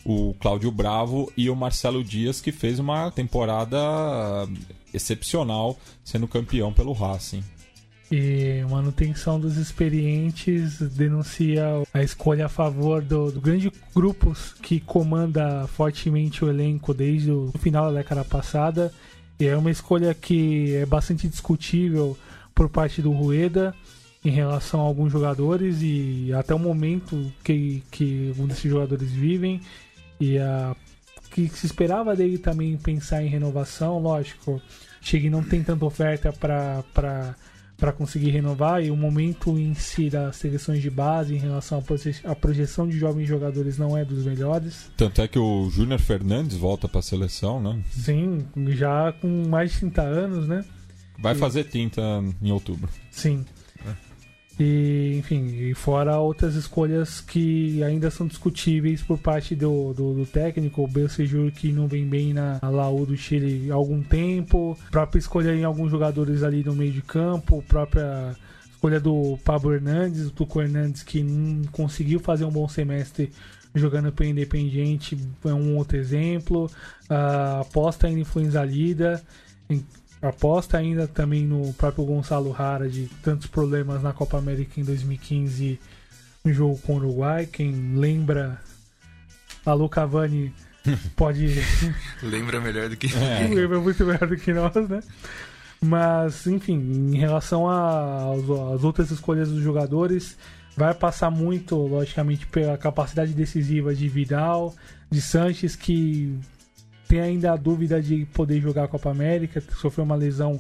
o 0.04 0.34
Cláudio 0.40 0.72
Bravo 0.72 1.32
e 1.36 1.50
o 1.50 1.56
Marcelo 1.56 2.04
Dias, 2.04 2.40
que 2.40 2.52
fez 2.52 2.80
uma 2.80 3.12
temporada 3.12 3.78
excepcional, 4.94 5.78
sendo 6.04 6.28
campeão 6.28 6.72
pelo 6.72 6.94
Racing. 6.94 7.44
E 8.10 8.64
manutenção 8.70 9.40
dos 9.40 9.58
experientes 9.58 10.80
denuncia 10.80 11.64
a 11.94 12.02
escolha 12.02 12.46
a 12.46 12.50
favor 12.50 13.02
do, 13.02 13.32
do 13.32 13.42
grande 13.42 13.72
grupo 13.94 14.34
que 14.62 14.80
comanda 14.80 15.68
fortemente 15.68 16.46
o 16.46 16.50
elenco 16.50 16.94
desde 16.94 17.32
o 17.32 17.52
final 17.60 17.92
da 17.92 18.00
década 18.00 18.24
passada. 18.24 18.94
E 19.40 19.46
é 19.46 19.58
uma 19.58 19.70
escolha 19.70 20.14
que 20.14 20.74
é 20.76 20.86
bastante 20.86 21.28
discutível 21.28 22.18
por 22.56 22.70
parte 22.70 23.02
do 23.02 23.12
Rueda 23.12 23.76
em 24.24 24.32
relação 24.32 24.80
a 24.80 24.84
alguns 24.84 25.12
jogadores 25.12 25.80
e 25.82 26.32
até 26.34 26.56
o 26.56 26.60
momento 26.60 27.32
que, 27.44 27.84
que 27.92 28.34
um 28.40 28.48
desses 28.48 28.72
jogadores 28.72 29.12
vivem. 29.12 29.62
E 30.20 30.38
a 30.38 30.76
que 31.30 31.48
se 31.50 31.66
esperava 31.66 32.16
dele 32.16 32.38
também 32.38 32.76
pensar 32.78 33.22
em 33.22 33.28
renovação, 33.28 34.00
lógico, 34.00 34.62
Chegue 35.08 35.30
não 35.30 35.42
tem 35.42 35.64
tanta 35.64 35.86
oferta 35.86 36.34
para 36.34 37.36
para 37.78 37.92
conseguir 37.92 38.32
renovar 38.32 38.84
e 38.84 38.90
o 38.90 38.96
momento 38.96 39.58
em 39.58 39.74
si 39.74 40.10
das 40.10 40.36
seleções 40.38 40.82
de 40.82 40.90
base 40.90 41.36
em 41.36 41.38
relação 41.38 41.84
à 42.24 42.36
projeção 42.36 42.88
de 42.88 42.98
jovens 42.98 43.28
jogadores 43.28 43.78
não 43.78 43.96
é 43.96 44.04
dos 44.04 44.26
melhores. 44.26 44.92
Tanto 44.98 45.22
é 45.22 45.28
que 45.28 45.38
o 45.38 45.70
Júnior 45.70 46.00
Fernandes 46.00 46.58
volta 46.58 46.88
para 46.88 47.00
a 47.00 47.04
seleção, 47.04 47.62
né? 47.62 47.80
Sim, 47.92 48.46
já 48.70 49.14
com 49.14 49.48
mais 49.48 49.72
de 49.72 49.80
30 49.80 50.02
anos, 50.02 50.48
né? 50.48 50.66
Vai 51.20 51.36
e... 51.36 51.38
fazer 51.38 51.66
tinta 51.66 52.02
em 52.42 52.52
outubro. 52.52 52.90
Sim. 53.12 53.46
E, 54.60 55.16
enfim, 55.20 55.46
e 55.70 55.74
fora 55.76 56.18
outras 56.18 56.56
escolhas 56.56 57.22
que 57.22 57.84
ainda 57.84 58.10
são 58.10 58.26
discutíveis 58.26 59.04
por 59.04 59.20
parte 59.20 59.56
do, 59.56 59.94
do, 59.94 60.16
do 60.16 60.26
técnico, 60.26 60.84
o 60.84 60.88
Belcejur 60.88 61.52
que 61.52 61.72
não 61.72 61.88
vem 61.88 62.08
bem 62.08 62.34
na, 62.34 62.58
na 62.60 62.70
Laú 62.70 63.06
do 63.06 63.16
Chile 63.16 63.72
há 63.72 63.76
algum 63.76 64.02
tempo, 64.02 64.78
própria 64.90 65.20
escolha 65.20 65.54
em 65.54 65.64
alguns 65.64 65.92
jogadores 65.92 66.42
ali 66.42 66.64
no 66.64 66.74
meio 66.74 66.92
de 66.92 67.04
campo, 67.04 67.64
própria 67.68 68.36
escolha 68.72 69.00
do 69.00 69.38
Pablo 69.46 69.76
Hernandes, 69.76 70.24
do 70.24 70.32
Tuco 70.32 70.60
Hernandes 70.60 71.04
que 71.04 71.22
não 71.22 71.64
conseguiu 71.72 72.20
fazer 72.20 72.46
um 72.46 72.52
bom 72.52 72.68
semestre 72.68 73.32
jogando 73.76 74.12
para 74.12 74.26
Independiente 74.26 75.16
é 75.46 75.54
um 75.54 75.78
outro 75.78 75.98
exemplo, 75.98 76.68
a 77.08 77.60
aposta 77.60 78.08
ainda 78.08 78.22
influenza 78.22 78.64
lida 78.64 79.22
aposta 80.22 80.78
ainda 80.78 81.08
também 81.08 81.46
no 81.46 81.74
próprio 81.74 82.06
Gonçalo 82.06 82.52
Rara 82.52 82.90
de 82.90 83.08
tantos 83.22 83.48
problemas 83.48 84.02
na 84.02 84.14
Copa 84.14 84.38
América 84.38 84.80
em 84.80 84.84
2015 84.84 85.80
no 86.44 86.54
jogo 86.54 86.78
com 86.80 86.94
o 86.94 86.98
Uruguai. 86.98 87.46
Quem 87.46 87.96
lembra 87.96 88.60
a 89.66 89.74
Lu 89.74 89.90
Cavani 89.90 90.54
pode. 91.16 91.56
Lembra 92.24 92.60
melhor 92.60 92.90
do 92.90 92.98
que. 92.98 93.08
É. 93.18 93.48
Lembra 93.48 93.80
muito 93.80 94.04
melhor 94.06 94.28
do 94.28 94.38
que 94.38 94.54
nós, 94.54 94.90
né? 94.90 95.02
Mas, 95.80 96.48
enfim, 96.48 97.12
em 97.14 97.18
relação 97.18 97.70
às 97.70 98.84
outras 98.84 99.12
escolhas 99.12 99.50
dos 99.50 99.62
jogadores, 99.62 100.36
vai 100.76 100.94
passar 100.94 101.30
muito, 101.30 101.76
logicamente, 101.76 102.48
pela 102.48 102.78
capacidade 102.78 103.32
decisiva 103.34 103.94
de 103.94 104.10
Vidal, 104.10 104.74
de 105.10 105.22
Sanches, 105.22 105.76
que 105.76 106.36
tem 107.08 107.22
ainda 107.22 107.54
a 107.54 107.56
dúvida 107.56 108.02
de 108.02 108.26
poder 108.34 108.60
jogar 108.62 108.86
a 108.86 108.88
Copa 108.88 109.10
América, 109.10 109.62
sofreu 109.80 110.04
uma 110.06 110.16
lesão 110.16 110.60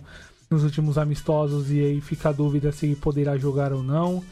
nos 0.49 0.63
últimos 0.63 0.97
amistosos 0.97 1.71
e 1.71 1.79
aí 1.79 2.01
fica 2.01 2.29
a 2.29 2.31
dúvida 2.31 2.71
se 2.71 2.95
poderá 2.95 3.37
jogar 3.37 3.73
ou 3.73 3.83
não. 3.83 4.23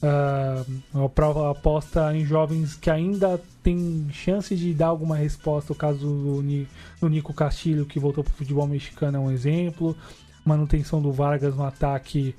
Uh, 0.00 1.04
a 1.04 1.08
prova 1.08 1.50
aposta 1.50 2.14
em 2.14 2.24
jovens 2.24 2.76
que 2.76 2.88
ainda 2.88 3.40
tem 3.64 4.06
chance 4.12 4.54
de 4.54 4.72
dar 4.72 4.86
alguma 4.86 5.16
resposta. 5.16 5.72
O 5.72 5.76
caso 5.76 5.98
do, 5.98 6.42
do 7.00 7.08
Nico 7.08 7.34
Castilho, 7.34 7.84
que 7.84 7.98
voltou 7.98 8.22
para 8.22 8.32
o 8.32 8.36
futebol 8.36 8.66
mexicano, 8.66 9.16
é 9.18 9.20
um 9.20 9.30
exemplo. 9.30 9.96
Manutenção 10.44 11.02
do 11.02 11.12
Vargas 11.12 11.54
no 11.56 11.64
ataque 11.64 12.34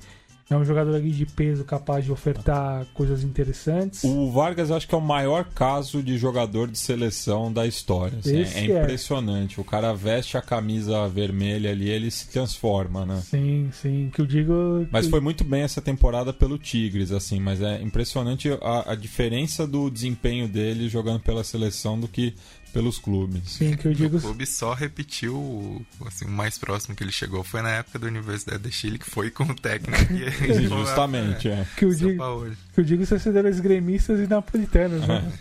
é 0.50 0.58
um 0.58 0.66
jogador 0.66 0.95
ali 0.95 1.12
de 1.12 1.26
peso 1.26 1.64
capaz 1.64 2.04
de 2.04 2.12
ofertar 2.12 2.86
coisas 2.93 3.24
interessantes. 3.24 4.04
O 4.04 4.32
Vargas 4.32 4.72
acho 4.72 4.88
que 4.88 4.95
é 4.95 4.97
o 4.97 5.02
maior 5.02 5.45
caso 5.45 6.02
de 6.02 6.18
jogador 6.18 6.68
de 6.68 6.78
seleção 6.78 7.54
da 7.54 7.68
história. 7.68 8.18
Assim, 8.18 8.41
é, 8.41 8.78
é 8.78 8.82
impressionante. 8.82 9.60
É. 9.60 9.62
O 9.62 9.64
cara 9.64 9.93
veste 9.93 10.38
a 10.38 10.41
camisa 10.41 11.08
vermelha 11.08 11.70
ali, 11.70 11.89
ele 11.89 12.10
se 12.10 12.28
transforma, 12.30 13.06
né? 13.06 13.22
Sim, 13.24 13.70
sim. 13.72 14.10
Que 14.12 14.22
eu 14.22 14.26
digo. 14.26 14.88
Mas 14.91 15.08
foi 15.08 15.20
muito 15.20 15.43
bem 15.43 15.62
essa 15.62 15.82
temporada 15.82 16.34
pelo 16.34 16.58
Tigres, 16.58 17.12
assim. 17.12 17.39
Mas 17.39 17.62
é 17.62 17.82
impressionante 17.82 18.50
a, 18.62 18.93
a 18.93 18.95
diferença 18.95 19.68
do 19.68 19.89
desempenho 19.89 20.47
dele 20.47 20.89
jogando 20.89 21.20
pela 21.20 21.43
seleção 21.43 22.00
do 22.00 22.08
que 22.08 22.34
pelos 22.72 22.97
clubes. 22.97 23.51
Sim, 23.51 23.76
que 23.76 23.88
eu 23.88 23.93
digo... 23.93 24.17
O 24.17 24.22
clube 24.22 24.45
só 24.45 24.74
repetiu, 24.74 25.86
assim, 26.05 26.26
o 26.26 26.32
mais 26.32 26.57
próximo 26.57 26.95
que 26.95 27.03
ele 27.03 27.11
chegou 27.11 27.43
foi 27.43 27.61
na 27.61 27.70
época 27.70 27.99
da 27.99 28.07
Universidade 28.07 28.63
de 28.63 28.72
Chile, 28.72 28.99
que 28.99 29.09
foi 29.09 29.30
com 29.30 29.43
o 29.43 29.55
técnico. 29.55 30.13
E 30.13 30.63
Justamente, 30.67 31.49
é. 31.49 31.65
Que 31.76 31.86
eu, 31.86 31.93
digo, 31.93 32.55
que 32.74 32.80
eu 32.80 32.84
digo 32.84 33.05
torcedores 33.05 33.59
gremistas 33.59 34.20
e 34.20 34.28
napolitanos, 34.28 35.07
né? 35.07 35.32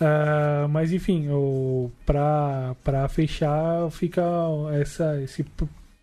Uh, 0.00 0.68
mas 0.68 0.92
enfim, 0.92 1.28
para 2.06 3.08
fechar, 3.10 3.90
fica 3.90 4.22
essa, 4.72 5.20
esse, 5.22 5.44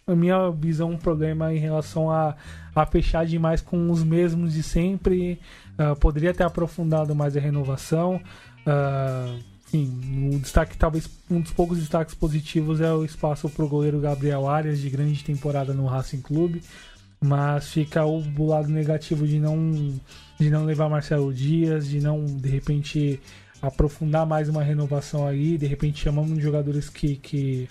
a 0.06 0.16
minha 0.16 0.52
visão 0.52 0.92
um 0.92 0.98
problema 0.98 1.54
em 1.54 1.58
relação 1.58 2.12
a, 2.12 2.36
a 2.76 2.86
fechar 2.86 3.26
demais 3.26 3.60
com 3.60 3.90
os 3.90 4.04
mesmos 4.04 4.54
de 4.54 4.62
sempre. 4.62 5.40
Uh, 5.80 5.96
poderia 5.96 6.34
ter 6.34 6.44
aprofundado 6.44 7.16
mais 7.16 7.36
a 7.36 7.40
renovação. 7.40 8.22
Uh, 8.66 9.40
Sim, 9.70 10.32
o 10.34 10.40
destaque, 10.40 10.78
talvez 10.78 11.10
um 11.30 11.42
dos 11.42 11.52
poucos 11.52 11.78
destaques 11.78 12.16
positivos 12.16 12.80
é 12.80 12.92
o 12.94 13.04
espaço 13.04 13.50
para 13.50 13.66
o 13.66 13.68
goleiro 13.68 14.00
Gabriel 14.00 14.48
Arias, 14.48 14.80
de 14.80 14.90
grande 14.90 15.24
temporada 15.24 15.74
no 15.74 15.86
Racing 15.86 16.22
Clube. 16.22 16.64
Mas 17.20 17.72
fica 17.72 18.06
o, 18.06 18.22
o 18.22 18.46
lado 18.46 18.70
negativo 18.70 19.28
de 19.28 19.40
não, 19.40 20.00
de 20.40 20.50
não 20.50 20.64
levar 20.66 20.88
Marcelo 20.88 21.34
Dias, 21.34 21.88
de 21.88 22.00
não, 22.00 22.24
de 22.24 22.48
repente, 22.48 23.20
aprofundar 23.62 24.26
mais 24.26 24.48
uma 24.48 24.64
renovação 24.64 25.28
aí. 25.28 25.58
De 25.58 25.66
repente, 25.66 26.02
chamamos 26.02 26.42
jogadores 26.42 26.90
que, 26.90 27.18
que 27.18 27.68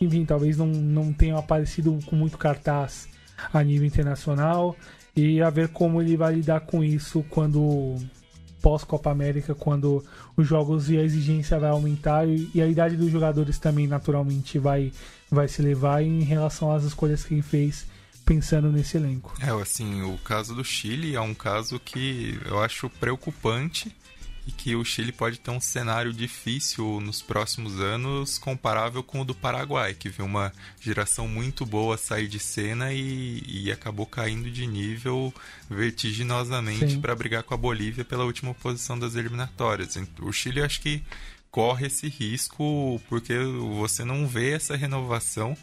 enfim, 0.00 0.24
talvez 0.24 0.56
não, 0.56 0.66
não 0.66 1.12
tenham 1.12 1.36
aparecido 1.36 1.98
com 2.06 2.16
muito 2.16 2.38
cartaz 2.38 3.06
a 3.52 3.62
nível 3.62 3.86
internacional. 3.86 4.74
E 5.14 5.42
a 5.42 5.50
ver 5.50 5.68
como 5.68 6.00
ele 6.00 6.16
vai 6.16 6.34
lidar 6.34 6.60
com 6.60 6.82
isso 6.82 7.24
quando 7.28 7.96
pós-Copa 8.64 9.10
América, 9.10 9.54
quando 9.54 10.02
os 10.34 10.48
jogos 10.48 10.88
e 10.88 10.96
a 10.96 11.02
exigência 11.02 11.58
vai 11.58 11.68
aumentar 11.68 12.26
e, 12.26 12.50
e, 12.54 12.62
a 12.62 12.66
idade 12.66 12.96
dos 12.96 13.10
jogadores 13.10 13.58
também 13.58 13.86
naturalmente 13.86 14.58
vai, 14.58 14.90
vai 15.30 15.46
se 15.48 15.60
levar 15.60 16.02
em 16.02 16.22
relação 16.22 16.72
às 16.74 16.82
escolhas 16.82 17.22
que 17.22 17.34
ele 17.34 17.42
fez 17.42 17.84
pensando 18.24 18.72
nesse 18.72 18.96
elenco. 18.96 19.34
É, 19.38 19.50
assim, 19.50 20.00
o 20.00 20.16
caso 20.16 20.54
do 20.54 20.64
Chile 20.64 21.14
é 21.14 21.20
um 21.20 21.34
caso 21.34 21.78
que 21.78 22.40
eu 22.46 22.58
acho 22.62 22.88
preocupante 22.88 23.94
e 24.46 24.52
que 24.52 24.76
o 24.76 24.84
Chile 24.84 25.10
pode 25.10 25.38
ter 25.38 25.50
um 25.50 25.60
cenário 25.60 26.12
difícil 26.12 27.00
nos 27.00 27.22
próximos 27.22 27.80
anos 27.80 28.36
comparável 28.36 29.02
com 29.02 29.20
o 29.20 29.24
do 29.24 29.34
Paraguai, 29.34 29.94
que 29.94 30.08
viu 30.08 30.26
uma 30.26 30.52
geração 30.80 31.26
muito 31.26 31.64
boa 31.64 31.96
sair 31.96 32.28
de 32.28 32.38
cena 32.38 32.92
e, 32.92 33.42
e 33.46 33.72
acabou 33.72 34.04
caindo 34.04 34.50
de 34.50 34.66
nível 34.66 35.32
vertiginosamente 35.68 36.98
para 36.98 37.14
brigar 37.14 37.42
com 37.42 37.54
a 37.54 37.58
Bolívia 37.58 38.04
pela 38.04 38.24
última 38.24 38.52
posição 38.52 38.98
das 38.98 39.14
eliminatórias. 39.14 39.96
O 40.20 40.32
Chile 40.32 40.60
acho 40.60 40.80
que 40.80 41.02
corre 41.50 41.86
esse 41.86 42.08
risco 42.08 43.00
porque 43.08 43.38
você 43.78 44.04
não 44.04 44.26
vê 44.26 44.52
essa 44.52 44.76
renovação 44.76 45.56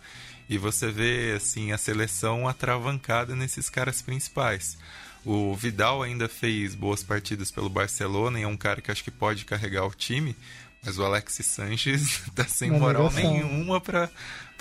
e 0.49 0.57
você 0.57 0.91
vê 0.91 1.33
assim 1.35 1.71
a 1.71 1.77
seleção 1.77 2.47
atravancada 2.47 3.35
nesses 3.35 3.69
caras 3.69 4.01
principais. 4.01 4.77
O 5.25 5.55
Vidal 5.55 6.01
ainda 6.01 6.27
fez 6.27 6.73
boas 6.73 7.03
partidas 7.03 7.51
pelo 7.51 7.69
Barcelona 7.69 8.39
e 8.39 8.43
é 8.43 8.47
um 8.47 8.57
cara 8.57 8.81
que 8.81 8.91
acho 8.91 9.03
que 9.03 9.11
pode 9.11 9.45
carregar 9.45 9.85
o 9.85 9.93
time, 9.93 10.35
mas 10.83 10.97
o 10.97 11.03
Alexis 11.03 11.45
Sanches 11.45 12.21
tá 12.33 12.45
sem 12.45 12.71
moral 12.71 13.11
nenhuma 13.11 13.79
para 13.79 14.09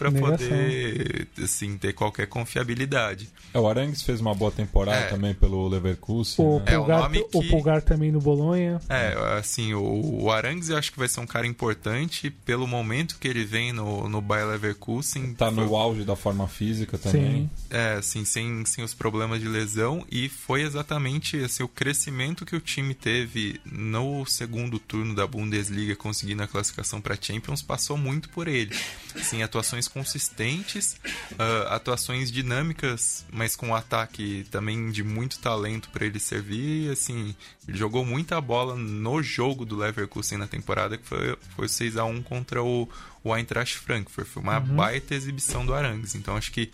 para 0.00 0.10
poder 0.10 1.28
assim 1.42 1.76
ter 1.76 1.92
qualquer 1.92 2.26
confiabilidade. 2.26 3.28
É, 3.52 3.58
o 3.58 3.68
Arangues 3.68 4.00
fez 4.00 4.18
uma 4.18 4.34
boa 4.34 4.50
temporada 4.50 4.96
é. 4.96 5.08
também 5.08 5.34
pelo 5.34 5.68
Leverkusen. 5.68 6.42
O, 6.42 6.58
né? 6.60 6.72
Pulgar, 6.72 7.14
é, 7.14 7.18
o, 7.18 7.28
que... 7.28 7.36
o 7.36 7.48
Pulgar 7.48 7.82
também 7.82 8.10
no 8.10 8.18
Bolonha. 8.18 8.80
É, 8.88 9.14
assim, 9.38 9.74
o, 9.74 10.22
o 10.22 10.30
Arangues 10.30 10.70
eu 10.70 10.78
acho 10.78 10.90
que 10.90 10.98
vai 10.98 11.08
ser 11.08 11.20
um 11.20 11.26
cara 11.26 11.46
importante 11.46 12.30
pelo 12.30 12.66
momento 12.66 13.18
que 13.20 13.28
ele 13.28 13.44
vem 13.44 13.74
no, 13.74 14.08
no 14.08 14.22
Bayer 14.22 14.46
Leverkusen. 14.46 15.34
Tá 15.34 15.50
no 15.50 15.68
foi... 15.68 15.78
auge 15.78 16.04
da 16.04 16.16
forma 16.16 16.48
física 16.48 16.96
também. 16.96 17.20
Sim. 17.22 17.50
É, 17.68 17.94
assim, 17.98 18.24
sem, 18.24 18.64
sem 18.64 18.82
os 18.82 18.94
problemas 18.94 19.38
de 19.38 19.48
lesão 19.48 20.06
e 20.10 20.30
foi 20.30 20.62
exatamente 20.62 21.36
assim, 21.44 21.62
o 21.62 21.68
crescimento 21.68 22.46
que 22.46 22.56
o 22.56 22.60
time 22.60 22.94
teve 22.94 23.60
no 23.66 24.24
segundo 24.24 24.78
turno 24.78 25.14
da 25.14 25.26
Bundesliga 25.26 25.94
conseguindo 25.94 26.42
a 26.42 26.46
classificação 26.46 27.00
para 27.00 27.18
Champions 27.20 27.60
passou 27.60 27.98
muito 27.98 28.30
por 28.30 28.48
ele. 28.48 28.74
Assim, 29.14 29.42
atuações 29.42 29.88
consistentes, 29.90 30.96
uh, 31.32 31.68
atuações 31.68 32.30
dinâmicas, 32.30 33.24
mas 33.32 33.54
com 33.54 33.68
um 33.68 33.74
ataque 33.74 34.46
também 34.50 34.90
de 34.90 35.04
muito 35.04 35.38
talento 35.38 35.90
para 35.90 36.06
ele 36.06 36.18
servir. 36.18 36.90
Assim, 36.90 37.34
ele 37.68 37.76
jogou 37.76 38.04
muita 38.04 38.40
bola 38.40 38.74
no 38.74 39.22
jogo 39.22 39.64
do 39.64 39.76
Leverkusen 39.76 40.38
na 40.38 40.46
temporada, 40.46 40.96
que 40.96 41.06
foi, 41.06 41.36
foi 41.56 41.68
6 41.68 41.96
a 41.96 42.04
1 42.04 42.22
contra 42.22 42.62
o, 42.62 42.88
o 43.22 43.36
Eintracht 43.36 43.76
Frankfurt. 43.78 44.26
Foi 44.26 44.42
uma 44.42 44.58
uhum. 44.58 44.76
baita 44.76 45.14
exibição 45.14 45.66
do 45.66 45.74
Arangues. 45.74 46.14
Então 46.14 46.36
acho 46.36 46.52
que 46.52 46.70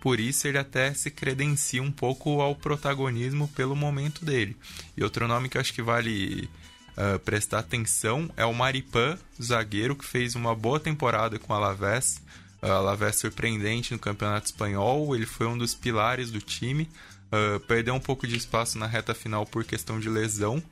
por 0.00 0.20
isso 0.20 0.46
ele 0.46 0.58
até 0.58 0.94
se 0.94 1.10
credencia 1.10 1.82
um 1.82 1.90
pouco 1.90 2.40
ao 2.40 2.54
protagonismo 2.54 3.48
pelo 3.48 3.74
momento 3.74 4.24
dele. 4.24 4.56
E 4.96 5.02
outro 5.02 5.26
nome 5.26 5.48
que 5.48 5.58
acho 5.58 5.72
que 5.72 5.82
vale 5.82 6.48
uh, 6.96 7.18
prestar 7.20 7.60
atenção 7.60 8.30
é 8.36 8.44
o 8.44 8.54
Maripan, 8.54 9.18
zagueiro, 9.40 9.96
que 9.96 10.04
fez 10.04 10.34
uma 10.34 10.54
boa 10.54 10.78
temporada 10.78 11.38
com 11.38 11.52
o 11.52 11.56
Alavés. 11.56 12.22
Alavés 12.60 13.16
surpreendente 13.16 13.92
no 13.92 13.98
Campeonato 13.98 14.46
Espanhol, 14.46 15.14
ele 15.14 15.26
foi 15.26 15.46
um 15.46 15.56
dos 15.56 15.74
pilares 15.74 16.30
do 16.30 16.40
time. 16.40 16.88
Uh, 17.26 17.60
perdeu 17.60 17.94
um 17.94 18.00
pouco 18.00 18.26
de 18.26 18.36
espaço 18.36 18.78
na 18.78 18.86
reta 18.86 19.14
final 19.14 19.44
por 19.44 19.62
questão 19.62 20.00
de 20.00 20.08
lesão, 20.08 20.62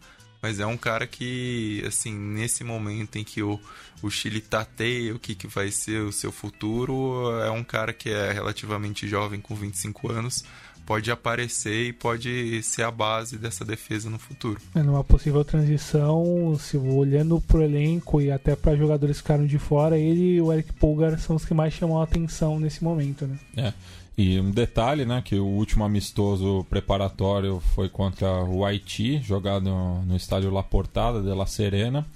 mas 0.41 0.59
é 0.59 0.67
um 0.67 0.77
cara 0.77 1.07
que, 1.07 1.83
assim, 1.87 2.13
nesse 2.13 2.65
momento 2.65 3.17
em 3.17 3.25
que 3.25 3.43
o, 3.43 3.61
o 4.03 4.11
Chile 4.11 4.41
tateia 4.41 5.15
o 5.15 5.19
que, 5.19 5.35
que 5.35 5.47
vai 5.47 5.71
ser 5.71 6.01
o 6.03 6.13
seu 6.13 6.33
futuro, 6.33 7.31
é 7.43 7.51
um 7.51 7.63
cara 7.63 7.93
que 7.93 8.11
é 8.11 8.33
relativamente 8.33 9.07
jovem, 9.07 9.41
com 9.41 9.55
25 9.55 10.11
anos, 10.11 10.45
pode 10.87 11.11
aparecer 11.11 11.89
e 11.89 11.93
pode 11.93 12.63
ser 12.63 12.85
a 12.85 12.91
base 12.91 13.37
dessa 13.37 13.65
defesa 13.65 14.09
no 14.09 14.19
futuro. 14.19 14.61
É, 14.75 14.83
numa 14.83 15.03
possível 15.03 15.45
transição, 15.45 16.57
se 16.59 16.79
olhando 16.79 17.41
pro 17.41 17.63
elenco 17.63 18.21
e 18.21 18.31
até 18.31 18.55
para 18.55 18.77
jogadores 18.77 19.17
que 19.17 19.23
ficaram 19.23 19.45
de 19.45 19.59
fora, 19.59 19.99
ele 19.99 20.37
e 20.37 20.41
o 20.41 20.53
Eric 20.53 20.73
Pulgar 20.75 21.19
são 21.19 21.35
os 21.35 21.45
que 21.45 21.53
mais 21.53 21.75
chamam 21.75 22.01
a 22.01 22.05
atenção 22.05 22.61
nesse 22.61 22.85
momento, 22.85 23.27
né? 23.27 23.37
É. 23.57 23.73
E 24.17 24.41
um 24.41 24.51
detalhe, 24.51 25.05
né, 25.05 25.21
que 25.23 25.37
o 25.37 25.45
último 25.45 25.85
amistoso 25.85 26.65
preparatório 26.71 27.61
foi 27.75 27.89
contra 27.89 28.45
o 28.45 28.65
Haiti, 28.65 29.21
jogado 29.23 29.69
no 30.07 30.17
estádio 30.17 30.51
La 30.51 30.63
Portada 30.63 31.21
de 31.21 31.29
La 31.29 31.45
Serena. 31.45 32.07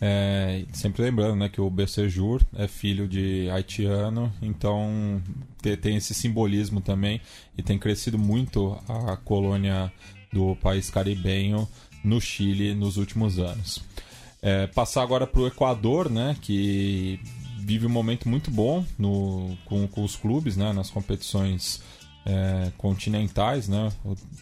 É, 0.00 0.64
sempre 0.72 1.02
lembrando 1.02 1.36
né, 1.36 1.48
que 1.48 1.60
o 1.60 1.70
Becejur 1.70 2.42
é 2.56 2.66
filho 2.66 3.06
de 3.06 3.48
haitiano, 3.50 4.30
então 4.42 5.22
tem 5.74 5.96
esse 5.96 6.12
simbolismo 6.12 6.82
também 6.82 7.18
e 7.56 7.62
tem 7.62 7.78
crescido 7.78 8.18
muito 8.18 8.78
a 8.86 9.16
colônia 9.16 9.90
do 10.30 10.54
país 10.56 10.90
caribenho 10.90 11.66
no 12.04 12.20
Chile 12.20 12.74
nos 12.74 12.98
últimos 12.98 13.38
anos. 13.38 13.82
É, 14.42 14.66
passar 14.66 15.02
agora 15.02 15.26
para 15.26 15.40
o 15.40 15.46
Equador, 15.46 16.10
né, 16.10 16.36
que 16.42 17.18
vive 17.58 17.86
um 17.86 17.90
momento 17.90 18.28
muito 18.28 18.50
bom 18.50 18.84
no, 18.98 19.56
com, 19.64 19.88
com 19.88 20.04
os 20.04 20.14
clubes 20.14 20.56
né, 20.56 20.72
nas 20.72 20.90
competições 20.90 21.82
é, 22.24 22.70
continentais. 22.76 23.66
Né, 23.66 23.90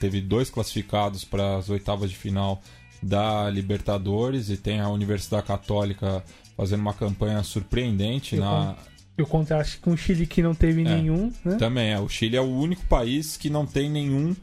teve 0.01 0.21
dois 0.21 0.51
classificados 0.51 1.25
para 1.25 1.57
as 1.57 1.71
oitavas 1.71 2.11
de 2.11 2.17
final 2.17 2.61
da 3.03 3.49
Libertadores 3.49 4.51
e 4.51 4.57
tem 4.57 4.81
a 4.81 4.89
Universidade 4.89 5.47
Católica 5.47 6.25
fazendo 6.57 6.81
uma 6.81 6.95
campanha 6.95 7.43
surpreendente 7.43 8.37
Eu 8.37 8.43
na. 8.43 8.77
E 9.17 9.23
o 9.23 9.27
contraste 9.27 9.79
com 9.79 9.93
o 9.93 9.97
Chile 9.97 10.27
que 10.27 10.43
não 10.43 10.55
teve 10.55 10.81
É. 10.83 10.85
nenhum, 10.85 11.33
né? 11.45 11.55
Também 11.57 11.93
é. 11.93 12.01
O 12.01 12.09
Chile 12.09 12.37
é 12.37 12.41
o 12.41 12.45
único 12.51 12.85
país 12.87 13.37
que 13.37 13.49
não 13.49 13.65
tem 13.65 13.89
nenhum 13.91 14.35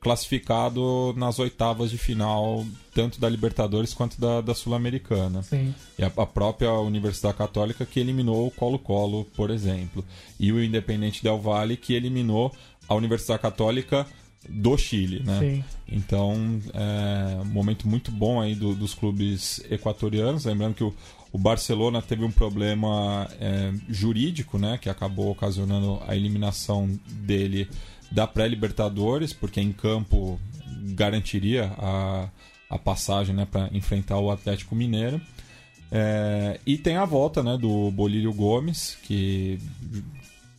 classificado 0.00 1.12
nas 1.16 1.38
oitavas 1.38 1.90
de 1.90 1.98
final, 1.98 2.64
tanto 2.94 3.20
da 3.20 3.28
Libertadores 3.28 3.92
quanto 3.94 4.20
da, 4.20 4.40
da 4.40 4.54
Sul-Americana. 4.54 5.42
Sim. 5.42 5.74
E 5.98 6.02
a, 6.02 6.06
a 6.16 6.26
própria 6.26 6.72
Universidade 6.72 7.36
Católica 7.36 7.84
que 7.86 8.00
eliminou 8.00 8.46
o 8.46 8.50
Colo-Colo, 8.50 9.26
por 9.36 9.50
exemplo. 9.50 10.04
E 10.40 10.50
o 10.52 10.62
Independente 10.62 11.22
Del 11.22 11.38
Valle 11.38 11.76
que 11.76 11.94
eliminou 11.94 12.52
a 12.88 12.94
Universidade 12.94 13.42
Católica 13.42 14.06
do 14.48 14.78
Chile, 14.78 15.22
né? 15.24 15.38
Sim. 15.40 15.64
Então, 15.88 16.60
é 16.72 17.40
um 17.42 17.44
momento 17.44 17.86
muito 17.86 18.10
bom 18.10 18.40
aí 18.40 18.54
do- 18.54 18.74
dos 18.74 18.94
clubes 18.94 19.60
equatorianos. 19.70 20.44
Lembrando 20.44 20.74
que 20.74 20.84
o, 20.84 20.94
o 21.32 21.38
Barcelona 21.38 22.00
teve 22.02 22.24
um 22.24 22.30
problema 22.30 23.28
é, 23.40 23.72
jurídico, 23.88 24.58
né? 24.58 24.78
Que 24.80 24.88
acabou 24.88 25.30
ocasionando 25.30 26.00
a 26.06 26.16
eliminação 26.16 26.88
dele 27.06 27.68
da 28.10 28.26
pré-Libertadores, 28.26 29.32
porque 29.32 29.60
em 29.60 29.72
campo 29.72 30.40
garantiria 30.94 31.72
a, 31.78 32.28
a 32.70 32.78
passagem 32.78 33.34
né, 33.34 33.46
para 33.50 33.68
enfrentar 33.72 34.18
o 34.18 34.30
Atlético 34.30 34.74
Mineiro. 34.74 35.20
É, 35.92 36.58
e 36.66 36.76
tem 36.78 36.96
a 36.96 37.04
volta 37.04 37.42
né, 37.42 37.56
do 37.58 37.90
Bolírio 37.90 38.32
Gomes, 38.32 38.96
que 39.02 39.58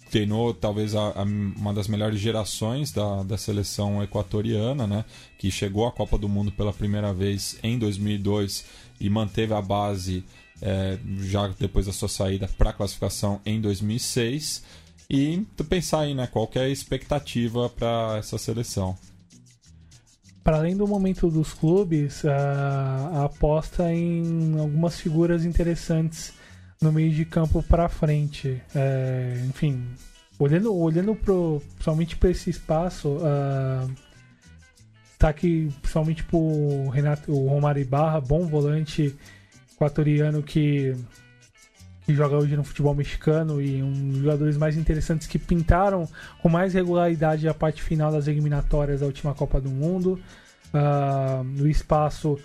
treinou 0.10 0.54
talvez 0.54 0.96
a- 0.96 1.10
a- 1.16 1.24
uma 1.24 1.74
das 1.74 1.88
melhores 1.88 2.20
gerações 2.20 2.92
da, 2.92 3.22
da 3.24 3.38
seleção 3.38 4.02
equatoriana, 4.04 4.88
né? 4.88 5.06
Que 5.38 5.52
chegou 5.52 5.86
à 5.88 5.92
Copa 5.92 6.18
do 6.18 6.28
Mundo 6.28 6.52
pela 6.52 6.74
primeira 6.74 7.14
vez 7.14 7.60
em 7.64 7.78
2002 7.78 8.66
e 9.00 9.10
manteve 9.10 9.54
a 9.54 9.62
base 9.62 10.24
é, 10.62 10.98
já 11.22 11.48
depois 11.60 11.86
da 11.86 11.94
sua 11.94 12.10
saída 12.10 12.50
para 12.58 12.72
a 12.72 12.74
classificação 12.74 13.40
em 13.46 13.62
2006. 13.62 14.64
E 15.10 15.46
tu 15.58 15.64
pensar 15.64 16.02
aí, 16.02 16.14
né? 16.14 16.28
Qual 16.28 16.50
é 16.56 16.60
a 16.60 16.70
expectativa 16.70 17.70
para 17.70 18.18
essa 18.18 18.38
seleção? 18.38 18.96
Para 20.44 20.58
além 20.58 20.76
do 20.76 20.88
momento 20.88 21.30
dos 21.30 21.54
clubes, 21.54 22.24
a, 22.26 23.12
a 23.14 23.26
aposta 23.26 23.92
em 23.94 24.60
algumas 24.60 25.00
figuras 25.00 25.46
interessantes 25.46 26.34
no 26.82 26.92
meio 26.92 27.12
de 27.12 27.26
campo 27.26 27.62
para 27.64 27.90
frente. 27.90 28.62
É, 28.74 29.44
enfim, 29.48 29.84
olhando, 30.38 30.74
olhando 30.76 31.16
pro, 31.16 31.62
principalmente 31.74 32.16
para 32.16 32.30
esse 32.30 32.50
espaço, 32.50 33.18
ah, 33.22 33.88
tá 35.18 35.30
aqui 35.30 35.70
principalmente 35.82 36.24
pro 36.24 36.88
Renato, 36.90 37.32
o 37.32 37.48
Romário 37.50 37.82
Ibarra, 37.82 38.22
bom 38.22 38.48
volante 38.48 39.16
equatoriano 39.80 40.44
que, 40.44 40.94
que 42.06 42.14
joga 42.14 42.38
hoje 42.38 42.58
no 42.58 42.64
futebol 42.66 42.94
mexicano 42.94 43.62
e 43.62 43.82
um 43.82 44.10
dos 44.10 44.18
jogadores 44.20 44.58
mais 44.58 44.76
interessantes 44.76 45.26
que 45.26 45.40
pintaram 45.40 46.08
com 46.42 46.50
mais 46.50 46.74
regularidade 46.74 47.48
a 47.48 47.54
parte 47.54 47.82
final 47.82 48.12
das 48.12 48.28
eliminatórias 48.28 49.00
da 49.00 49.06
última 49.06 49.34
Copa 49.34 49.62
do 49.62 49.70
Mundo. 49.70 50.20
No 51.56 51.68
espaço 51.68 52.38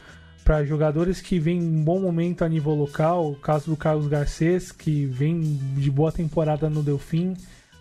para 0.44 0.64
jogadores 0.64 1.20
que 1.20 1.38
vêm 1.38 1.58
em 1.58 1.82
bom 1.82 1.98
momento 1.98 2.44
a 2.44 2.48
nível 2.48 2.74
local, 2.74 3.32
o 3.32 3.36
caso 3.36 3.70
do 3.70 3.76
Carlos 3.76 4.06
Garcês, 4.06 4.70
que 4.70 5.06
vem 5.06 5.58
de 5.76 5.90
boa 5.90 6.12
temporada 6.12 6.68
no 6.68 6.82
Delfim, 6.82 7.34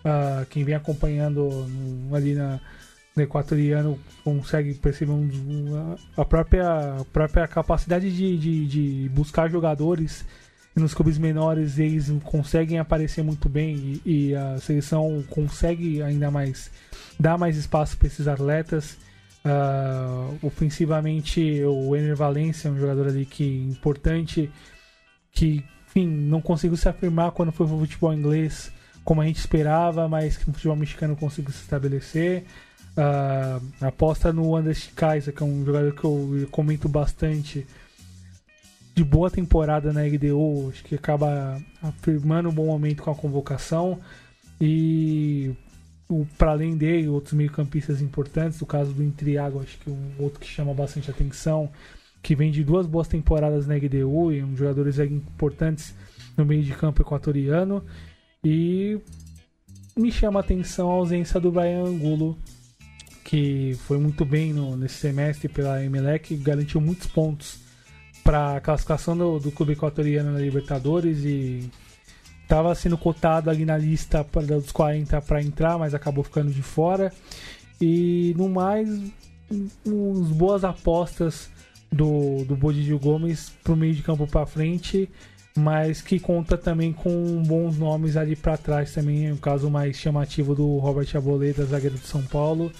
ah, 0.04 0.44
quem 0.50 0.64
vem 0.64 0.74
acompanhando 0.74 1.66
ali 2.12 2.34
na, 2.34 2.60
equatoriano 3.16 3.98
consegue 4.22 4.74
perceber 4.74 5.12
um, 5.12 5.96
a, 6.16 6.24
própria, 6.24 7.00
a 7.00 7.04
própria 7.12 7.46
capacidade 7.46 8.10
de, 8.10 8.36
de, 8.36 8.66
de 8.66 9.08
buscar 9.10 9.50
jogadores 9.50 10.24
nos 10.74 10.92
clubes 10.92 11.18
menores 11.18 11.78
eles 11.78 12.12
conseguem 12.24 12.78
aparecer 12.78 13.22
muito 13.22 13.48
bem 13.48 14.00
e, 14.04 14.30
e 14.30 14.34
a 14.34 14.58
seleção 14.58 15.22
consegue 15.30 16.02
ainda 16.02 16.30
mais 16.30 16.70
dar 17.18 17.38
mais 17.38 17.56
espaço 17.56 17.96
para 17.96 18.08
esses 18.08 18.26
atletas. 18.26 18.98
Ah, 19.44 20.30
ofensivamente, 20.42 21.62
o 21.64 21.94
Ener 21.94 22.16
Valencia 22.16 22.68
é 22.68 22.72
um 22.72 22.78
jogador 22.78 23.06
ali 23.08 23.24
que 23.24 23.44
importante, 23.44 24.50
que 25.30 25.64
enfim, 25.86 26.08
não 26.08 26.40
conseguiu 26.40 26.76
se 26.76 26.88
afirmar 26.88 27.30
quando 27.32 27.52
foi 27.52 27.66
pro 27.66 27.78
futebol 27.78 28.12
inglês 28.12 28.72
como 29.04 29.20
a 29.20 29.26
gente 29.26 29.38
esperava, 29.38 30.08
mas 30.08 30.38
que 30.38 30.46
no 30.48 30.54
futebol 30.54 30.76
mexicano 30.76 31.14
conseguiu 31.14 31.52
se 31.52 31.60
estabelecer. 31.60 32.44
Ah, 32.96 33.60
aposta 33.80 34.32
no 34.32 34.54
Anders 34.54 34.88
Kaiser, 34.94 35.34
que 35.34 35.42
é 35.42 35.46
um 35.46 35.64
jogador 35.64 35.92
que 35.94 36.04
eu 36.04 36.48
comento 36.50 36.88
bastante 36.88 37.66
de 38.94 39.02
boa 39.02 39.28
temporada 39.28 39.92
na 39.92 40.02
LDU, 40.02 40.68
acho 40.70 40.84
que 40.84 40.94
acaba 40.94 41.60
afirmando 41.82 42.48
um 42.48 42.52
bom 42.52 42.66
momento 42.66 43.02
com 43.02 43.10
a 43.10 43.14
convocação. 43.14 43.98
E 44.60 45.52
para 46.38 46.52
além 46.52 46.76
dele, 46.76 47.08
outros 47.08 47.34
meio-campistas 47.34 48.00
importantes, 48.00 48.60
no 48.60 48.66
caso 48.66 48.92
do 48.92 49.02
Intriago, 49.02 49.60
acho 49.60 49.76
que 49.78 49.90
um 49.90 50.12
outro 50.20 50.38
que 50.38 50.46
chama 50.46 50.72
bastante 50.72 51.10
atenção, 51.10 51.68
que 52.22 52.36
vem 52.36 52.52
de 52.52 52.62
duas 52.62 52.86
boas 52.86 53.08
temporadas 53.08 53.66
na 53.66 53.74
LDU 53.74 54.32
e 54.32 54.44
um 54.44 54.56
jogadores 54.56 54.98
importantes 55.00 55.92
no 56.36 56.44
meio 56.44 56.62
de 56.62 56.72
campo 56.72 57.02
equatoriano. 57.02 57.84
E 58.44 59.00
me 59.96 60.12
chama 60.12 60.38
a 60.38 60.42
atenção 60.42 60.88
a 60.88 60.94
ausência 60.94 61.40
do 61.40 61.50
Brian 61.50 61.82
Angulo, 61.82 62.38
que 63.24 63.76
foi 63.86 63.98
muito 63.98 64.24
bem 64.24 64.52
no- 64.52 64.76
nesse 64.76 64.96
semestre 64.96 65.48
pela 65.48 65.82
Emelec, 65.82 66.36
garantiu 66.36 66.80
muitos 66.80 67.06
pontos 67.06 67.58
para 68.22 68.56
a 68.56 68.60
classificação 68.60 69.16
do, 69.16 69.38
do 69.38 69.50
clube 69.50 69.72
equatoriano 69.72 70.32
na 70.32 70.38
Libertadores 70.38 71.24
e 71.24 71.68
estava 72.42 72.74
sendo 72.74 72.96
cotado 72.98 73.48
ali 73.50 73.64
na 73.64 73.76
lista 73.76 74.22
pra- 74.22 74.42
dos 74.42 74.70
40 74.70 75.20
para 75.22 75.42
entrar, 75.42 75.78
mas 75.78 75.94
acabou 75.94 76.22
ficando 76.22 76.50
de 76.52 76.62
fora. 76.62 77.12
E 77.80 78.34
no 78.36 78.48
mais, 78.48 78.88
um- 79.50 79.68
uns 79.86 80.28
boas 80.30 80.62
apostas 80.64 81.50
do, 81.90 82.44
do 82.44 82.56
Gomes 82.98 83.50
pro 83.62 83.76
meio 83.76 83.94
de 83.94 84.02
campo 84.02 84.26
para 84.26 84.46
frente, 84.46 85.08
mas 85.56 86.02
que 86.02 86.18
conta 86.18 86.58
também 86.58 86.92
com 86.92 87.42
bons 87.46 87.78
nomes 87.78 88.16
ali 88.16 88.34
para 88.36 88.56
trás 88.56 88.92
também. 88.92 89.30
O 89.32 89.36
caso 89.38 89.70
mais 89.70 89.96
chamativo 89.96 90.54
do 90.54 90.78
Robert 90.78 91.08
Aboleda, 91.14 91.64
zagueiro 91.64 91.96
de 91.96 92.06
São 92.06 92.22
Paulo. 92.22 92.72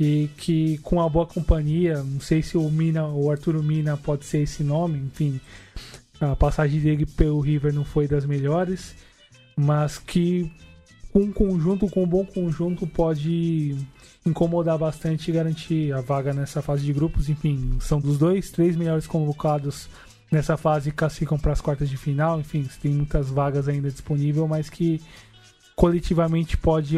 E 0.00 0.30
que 0.36 0.78
com 0.78 1.00
a 1.00 1.08
boa 1.08 1.26
companhia, 1.26 2.02
não 2.02 2.20
sei 2.20 2.40
se 2.42 2.56
o 2.56 2.70
Mina, 2.70 3.06
o 3.08 3.30
Arturo 3.30 3.62
Mina 3.62 3.96
pode 3.96 4.24
ser 4.24 4.38
esse 4.38 4.62
nome, 4.62 4.98
enfim, 4.98 5.40
a 6.20 6.36
passagem 6.36 6.80
dele 6.80 7.04
pelo 7.04 7.40
River 7.40 7.72
não 7.72 7.84
foi 7.84 8.06
das 8.06 8.24
melhores, 8.24 8.94
mas 9.56 9.98
que 9.98 10.52
com 11.12 11.20
um 11.20 11.32
conjunto, 11.32 11.88
com 11.88 12.04
um 12.04 12.06
bom 12.06 12.24
conjunto, 12.24 12.86
pode 12.86 13.76
incomodar 14.24 14.78
bastante 14.78 15.30
e 15.30 15.34
garantir 15.34 15.92
a 15.92 16.00
vaga 16.00 16.32
nessa 16.32 16.60
fase 16.60 16.84
de 16.84 16.92
grupos. 16.92 17.28
Enfim, 17.28 17.78
são 17.80 17.98
dos 17.98 18.18
dois, 18.18 18.50
três 18.50 18.76
melhores 18.76 19.06
convocados 19.06 19.88
nessa 20.30 20.56
fase 20.56 20.92
classificam 20.92 21.38
para 21.38 21.52
as 21.52 21.60
quartas 21.60 21.88
de 21.88 21.96
final. 21.96 22.38
Enfim, 22.38 22.68
tem 22.80 22.92
muitas 22.92 23.30
vagas 23.30 23.68
ainda 23.68 23.90
disponíveis, 23.90 24.48
mas 24.48 24.70
que 24.70 25.00
coletivamente 25.74 26.56
pode 26.56 26.96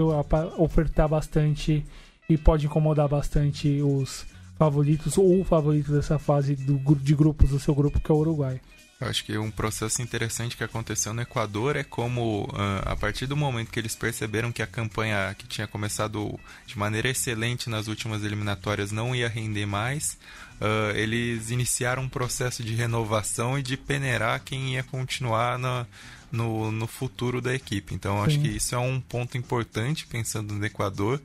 ofertar 0.59 1.09
bastante 1.09 1.85
e 2.33 2.39
pode 2.39 2.67
incomodar 2.67 3.09
bastante 3.09 3.81
os 3.83 4.25
favoritos 4.59 5.17
ou 5.19 5.41
o 5.41 5.45
favorito 5.45 5.91
dessa 5.93 6.19
fase 6.19 6.55
do, 6.55 6.79
de 6.97 7.15
grupos 7.15 7.51
do 7.51 7.59
seu 7.59 7.75
grupo, 7.75 8.01
que 8.01 8.11
é 8.11 8.15
o 8.15 8.19
Uruguai. 8.19 8.61
Eu 9.01 9.09
acho 9.09 9.25
que 9.25 9.39
um 9.39 9.51
processo 9.51 10.03
interessante 10.03 10.55
que 10.55 10.63
aconteceu 10.63 11.15
no 11.15 11.23
Equador 11.23 11.75
é 11.75 11.83
como, 11.83 12.47
ah, 12.53 12.93
a 12.93 12.97
partir 12.97 13.27
do 13.27 13.35
momento 13.35 13.71
que 13.71 13.81
eles 13.81 13.97
perceberam 13.97 14.53
que 14.53 14.61
a 14.63 14.67
campanha 14.67 15.35
que 15.39 15.47
tinha 15.47 15.67
começado 15.67 16.39
de 16.67 16.79
maneira 16.79 17.09
excelente 17.09 17.71
nas 17.71 17.89
últimas 17.89 18.23
eliminatórias 18.23 18.93
não 18.93 19.17
ia 19.17 19.27
render 19.27 19.65
mais, 19.65 20.19
ah, 20.61 20.93
eles 20.95 21.51
iniciaram 21.51 22.03
um 22.03 22.09
processo 22.11 22.63
de 22.63 22.75
renovação 22.75 23.59
e 23.59 23.63
de 23.63 23.75
peneirar 23.79 24.43
quem 24.45 24.75
ia 24.75 24.83
continuar 24.83 25.59
na- 25.59 25.87
no, 26.31 26.71
no 26.71 26.87
futuro 26.87 27.41
da 27.41 27.55
equipe. 27.55 27.95
Então, 27.95 28.23
acho 28.23 28.37
Sim. 28.37 28.43
que 28.43 28.49
isso 28.49 28.75
é 28.75 28.79
um 28.79 29.01
ponto 29.01 29.39
importante 29.39 30.07
pensando 30.07 30.53
no 30.55 30.65
Equador. 30.67 31.19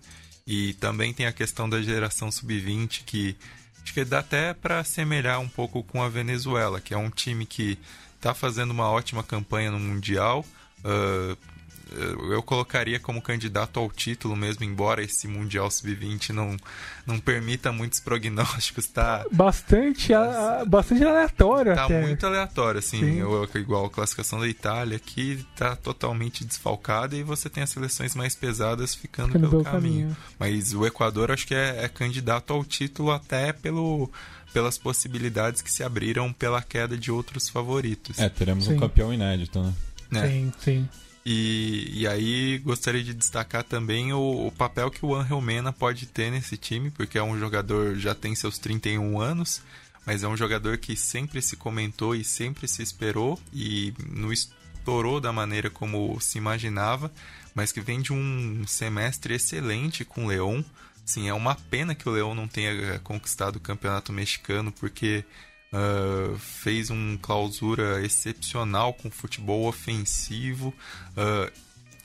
E 0.47 0.73
também 0.75 1.11
tem 1.11 1.25
a 1.25 1.33
questão 1.33 1.67
da 1.67 1.81
geração 1.81 2.31
sub-20 2.31 3.03
que 3.03 3.35
acho 3.81 3.93
que 3.93 4.05
dá 4.05 4.19
até 4.19 4.53
para 4.53 4.83
semelhar 4.83 5.39
um 5.39 5.49
pouco 5.49 5.83
com 5.83 6.03
a 6.03 6.09
Venezuela, 6.09 6.79
que 6.79 6.93
é 6.93 6.97
um 6.97 7.09
time 7.09 7.45
que 7.47 7.79
está 8.15 8.33
fazendo 8.33 8.71
uma 8.71 8.89
ótima 8.89 9.23
campanha 9.23 9.71
no 9.71 9.79
Mundial, 9.79 10.45
ah, 10.83 11.35
eu 12.31 12.41
colocaria 12.41 12.99
como 12.99 13.21
candidato 13.21 13.79
ao 13.79 13.89
título 13.89 14.35
mesmo, 14.35 14.63
embora 14.63 15.03
esse 15.03 15.27
Mundial 15.27 15.69
Sub-20 15.69 16.29
não, 16.29 16.57
não 17.05 17.19
permita 17.19 17.71
muitos 17.71 17.99
prognósticos, 17.99 18.87
tá... 18.87 19.25
Bastante, 19.31 20.13
a, 20.13 20.63
bastante 20.65 21.03
aleatório 21.03 21.75
tá 21.75 21.85
até. 21.85 22.01
muito 22.01 22.25
aleatório, 22.25 22.79
assim, 22.79 23.19
eu, 23.19 23.47
igual 23.55 23.85
a 23.85 23.89
classificação 23.89 24.39
da 24.39 24.47
Itália 24.47 24.97
aqui 24.97 25.45
tá 25.55 25.75
totalmente 25.75 26.43
desfalcada 26.43 27.15
e 27.15 27.23
você 27.23 27.49
tem 27.49 27.63
as 27.63 27.69
seleções 27.69 28.15
mais 28.15 28.35
pesadas 28.35 28.95
ficando, 28.95 29.33
ficando 29.33 29.49
pelo, 29.49 29.63
pelo 29.63 29.63
caminho. 29.63 30.09
caminho. 30.09 30.17
Mas 30.39 30.73
o 30.73 30.85
Equador 30.85 31.31
acho 31.31 31.45
que 31.45 31.55
é, 31.55 31.83
é 31.83 31.87
candidato 31.87 32.51
ao 32.51 32.63
título 32.63 33.11
até 33.11 33.53
pelo 33.53 34.09
pelas 34.53 34.77
possibilidades 34.77 35.61
que 35.61 35.69
se 35.69 35.83
abriram 35.83 36.31
pela 36.31 36.61
queda 36.61 36.97
de 36.97 37.11
outros 37.11 37.49
favoritos. 37.49 38.17
É, 38.17 38.29
teremos 38.29 38.63
sim. 38.63 38.75
um 38.75 38.79
campeão 38.79 39.13
inédito, 39.13 39.61
né? 39.61 39.73
É. 40.13 40.27
Sim, 40.27 40.53
sim. 40.59 40.89
E, 41.25 42.01
e 42.01 42.07
aí 42.07 42.59
gostaria 42.59 43.03
de 43.03 43.11
destacar 43.11 43.63
também 43.63 44.13
o, 44.13 44.45
o, 44.45 44.51
papel 44.51 44.91
que 44.91 45.03
o 45.03 45.15
Angel 45.15 45.41
Mena 45.41 45.73
pode 45.73 46.05
ter 46.05 46.29
nesse 46.29 46.55
time, 46.55 46.91
porque 46.91 47.17
é 47.17 47.23
um 47.23 47.39
jogador 47.39 47.95
já 47.95 48.13
tem 48.13 48.35
seus 48.35 48.59
31 48.59 49.19
anos, 49.19 49.59
mas 50.05 50.21
é 50.21 50.27
um 50.27 50.37
jogador 50.37 50.77
que 50.77 50.95
sempre 50.95 51.41
se 51.41 51.55
comentou 51.55 52.13
e 52.13 52.23
sempre 52.23 52.67
se 52.67 52.83
esperou 52.83 53.41
e 53.51 53.91
não 54.07 54.31
estourou 54.31 55.19
da 55.19 55.33
maneira 55.33 55.67
como 55.67 56.19
se 56.21 56.37
imaginava, 56.37 57.11
mas 57.55 57.71
que 57.71 57.81
vem 57.81 58.01
de 58.01 58.13
um 58.13 58.63
semestre 58.67 59.33
excelente 59.33 60.05
com 60.05 60.25
o 60.25 60.27
Leão. 60.27 60.63
Sim, 61.03 61.27
é 61.27 61.33
uma 61.33 61.55
pena 61.55 61.95
que 61.95 62.07
o 62.07 62.11
Leão 62.11 62.35
não 62.35 62.47
tenha 62.47 62.99
conquistado 62.99 63.55
o 63.55 63.59
campeonato 63.59 64.13
mexicano, 64.13 64.71
porque 64.71 65.25
Uh, 65.73 66.37
fez 66.37 66.89
um 66.89 67.17
clausura 67.17 68.01
excepcional 68.05 68.93
com 68.93 69.11
futebol 69.11 69.67
ofensivo. 69.67 70.73
Uh, 71.11 71.51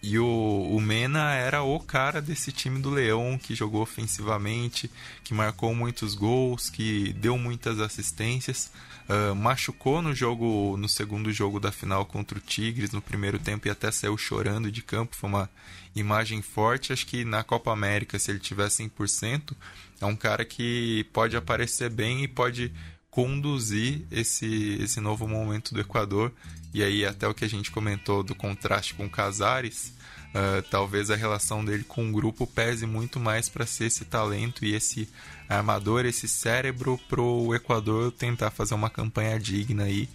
e 0.02 0.18
o, 0.18 0.26
o, 0.26 0.80
Mena 0.80 1.34
era 1.34 1.62
o 1.62 1.78
cara 1.78 2.22
desse 2.22 2.50
time 2.50 2.80
do 2.80 2.88
Leão 2.88 3.38
que 3.38 3.54
jogou 3.54 3.82
ofensivamente, 3.82 4.90
que 5.22 5.34
marcou 5.34 5.74
muitos 5.74 6.14
gols, 6.14 6.70
que 6.70 7.12
deu 7.12 7.36
muitas 7.36 7.78
assistências. 7.78 8.72
Uh, 9.06 9.34
machucou 9.34 10.00
no 10.00 10.14
jogo, 10.14 10.76
no 10.78 10.88
segundo 10.88 11.30
jogo 11.30 11.60
da 11.60 11.70
final 11.70 12.06
contra 12.06 12.38
o 12.38 12.40
Tigres 12.40 12.92
no 12.92 13.02
primeiro 13.02 13.38
tempo 13.38 13.68
e 13.68 13.70
até 13.70 13.90
saiu 13.90 14.16
chorando 14.16 14.72
de 14.72 14.82
campo. 14.82 15.16
Foi 15.16 15.28
uma 15.28 15.50
imagem 15.94 16.40
forte. 16.40 16.94
Acho 16.94 17.06
que 17.06 17.22
na 17.22 17.44
Copa 17.44 17.70
América, 17.70 18.18
se 18.18 18.30
ele 18.30 18.38
tiver 18.38 18.68
100%, 18.68 19.52
é 20.00 20.06
um 20.06 20.16
cara 20.16 20.46
que 20.46 21.04
pode 21.12 21.36
aparecer 21.36 21.90
bem 21.90 22.24
e 22.24 22.28
pode 22.28 22.72
conduzir 23.10 24.02
esse, 24.10 24.78
esse 24.80 25.00
novo 25.00 25.26
momento 25.26 25.74
do 25.74 25.80
Equador. 25.80 26.32
E 26.72 26.82
aí, 26.82 27.04
até 27.04 27.26
o 27.26 27.34
que 27.34 27.44
a 27.44 27.48
gente 27.48 27.70
comentou 27.70 28.22
do 28.22 28.34
contraste 28.34 28.94
com 28.94 29.10
Casares, 29.10 29.92
uh, 30.28 30.62
talvez 30.70 31.10
a 31.10 31.16
relação 31.16 31.64
dele 31.64 31.82
com 31.82 32.08
o 32.08 32.12
grupo 32.12 32.46
pese 32.46 32.86
muito 32.86 33.18
mais 33.18 33.48
para 33.48 33.66
ser 33.66 33.86
esse 33.86 34.04
talento 34.04 34.64
e 34.64 34.74
esse 34.74 35.08
armador, 35.48 36.06
esse 36.06 36.28
cérebro 36.28 36.98
para 37.08 37.20
o 37.20 37.52
Equador 37.54 38.12
tentar 38.12 38.50
fazer 38.50 38.74
uma 38.74 38.88
campanha 38.88 39.38
digna 39.38 39.84
aí. 39.84 40.08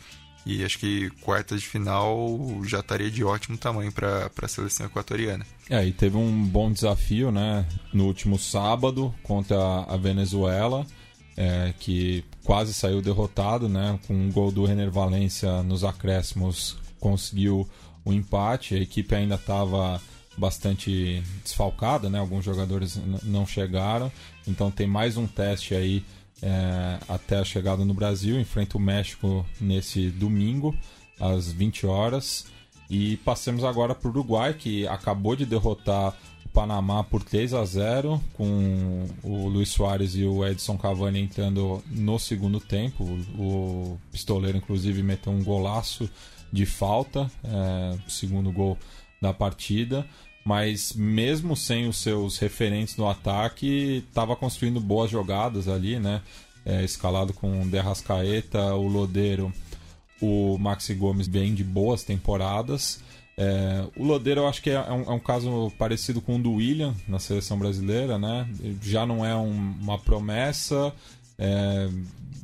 E 0.46 0.64
acho 0.64 0.78
que 0.78 1.10
quarta 1.22 1.58
de 1.58 1.68
final 1.68 2.40
já 2.64 2.80
estaria 2.80 3.10
de 3.10 3.24
ótimo 3.24 3.58
tamanho 3.58 3.92
para 3.92 4.30
a 4.42 4.48
seleção 4.48 4.86
equatoriana. 4.86 5.46
É, 5.68 5.84
e 5.84 5.92
teve 5.92 6.16
um 6.18 6.46
bom 6.46 6.72
desafio 6.72 7.32
né, 7.32 7.66
no 7.92 8.06
último 8.06 8.38
sábado 8.38 9.14
contra 9.24 9.58
a 9.58 9.98
Venezuela 9.98 10.86
é, 11.38 11.74
que 11.80 12.24
quase 12.44 12.74
saiu 12.74 13.02
derrotado, 13.02 13.68
né? 13.68 14.00
Com 14.08 14.14
um 14.14 14.32
gol 14.32 14.52
do 14.52 14.66
Renner 14.66 14.92
Valência 14.92 15.62
nos 15.64 15.84
acréscimos 15.84 16.78
conseguiu 17.00 17.68
o 18.04 18.14
empate. 18.14 18.76
A 18.76 18.80
equipe 18.80 19.14
ainda 19.14 19.36
estava 19.36 20.02
bastante 20.38 21.22
desfalcada, 21.44 22.10
né? 22.10 22.20
Alguns 22.20 22.46
jogadores 22.46 23.00
não 23.24 23.46
chegaram, 23.46 24.12
então 24.48 24.72
tem 24.72 24.88
mais 24.88 25.18
um 25.18 25.28
teste 25.28 25.76
aí 25.76 26.04
é, 26.42 27.00
até 27.08 27.40
a 27.40 27.46
chegada 27.46 27.84
no 27.86 27.94
Brasil. 27.94 28.40
Enfrenta 28.40 28.78
o 28.78 28.82
México 28.82 29.46
nesse 29.60 30.10
domingo 30.10 30.76
às 31.20 31.52
20 31.52 31.86
horas. 31.86 32.46
E 32.90 33.18
passemos 33.18 33.64
agora 33.64 33.96
para 33.96 34.08
o 34.08 34.12
Uruguai, 34.12 34.54
que 34.54 34.88
acabou 34.88 35.36
de 35.36 35.46
derrotar 35.46 36.16
Panamá 36.56 37.04
por 37.04 37.22
3 37.22 37.54
a 37.54 37.66
0 37.66 38.24
com 38.34 39.06
o 39.22 39.50
Luiz 39.50 39.68
Soares 39.68 40.16
e 40.16 40.24
o 40.24 40.48
Edson 40.48 40.78
Cavani 40.78 41.20
entrando 41.20 41.84
no 41.92 42.18
segundo 42.18 42.62
tempo. 42.62 43.04
O 43.38 44.00
pistoleiro, 44.10 44.58
inclusive, 44.58 45.04
meteu 45.04 45.34
um 45.34 45.44
golaço 45.44 46.10
de 46.54 46.66
falta, 46.66 47.30
é, 47.44 47.98
segundo 48.08 48.54
gol 48.54 48.78
da 49.22 49.34
partida. 49.34 50.08
Mas 50.46 50.94
mesmo 50.94 51.58
sem 51.58 51.90
os 51.90 51.98
seus 51.98 52.38
referentes 52.38 52.96
no 52.96 53.10
ataque, 53.10 54.06
estava 54.08 54.34
construindo 54.34 54.80
boas 54.80 55.12
jogadas 55.12 55.68
ali, 55.68 56.00
né? 56.00 56.22
É, 56.66 56.86
escalado 56.86 57.34
com 57.34 57.64
o 57.64 57.66
Derrascaeta, 57.66 58.74
o 58.76 58.88
Lodeiro, 58.88 59.52
o 60.22 60.58
Maxi 60.58 60.94
Gomes 60.94 61.28
bem 61.28 61.54
de 61.54 61.66
boas 61.66 62.04
temporadas. 62.04 63.02
É, 63.38 63.86
o 63.98 64.04
Lodeiro 64.04 64.42
eu 64.42 64.48
acho 64.48 64.62
que 64.62 64.70
é 64.70 64.80
um, 64.80 65.04
é 65.04 65.12
um, 65.12 65.20
caso 65.20 65.72
parecido 65.78 66.22
com 66.22 66.38
o 66.38 66.42
do 66.42 66.54
William 66.54 66.96
na 67.08 67.20
seleção 67.20 67.60
brasileira, 67.60 68.18
né? 68.18 68.48
Já 68.82 69.06
não 69.06 69.26
é 69.26 69.36
um, 69.36 69.52
uma 69.82 70.00
promessa, 70.00 70.94
é, 71.38 71.90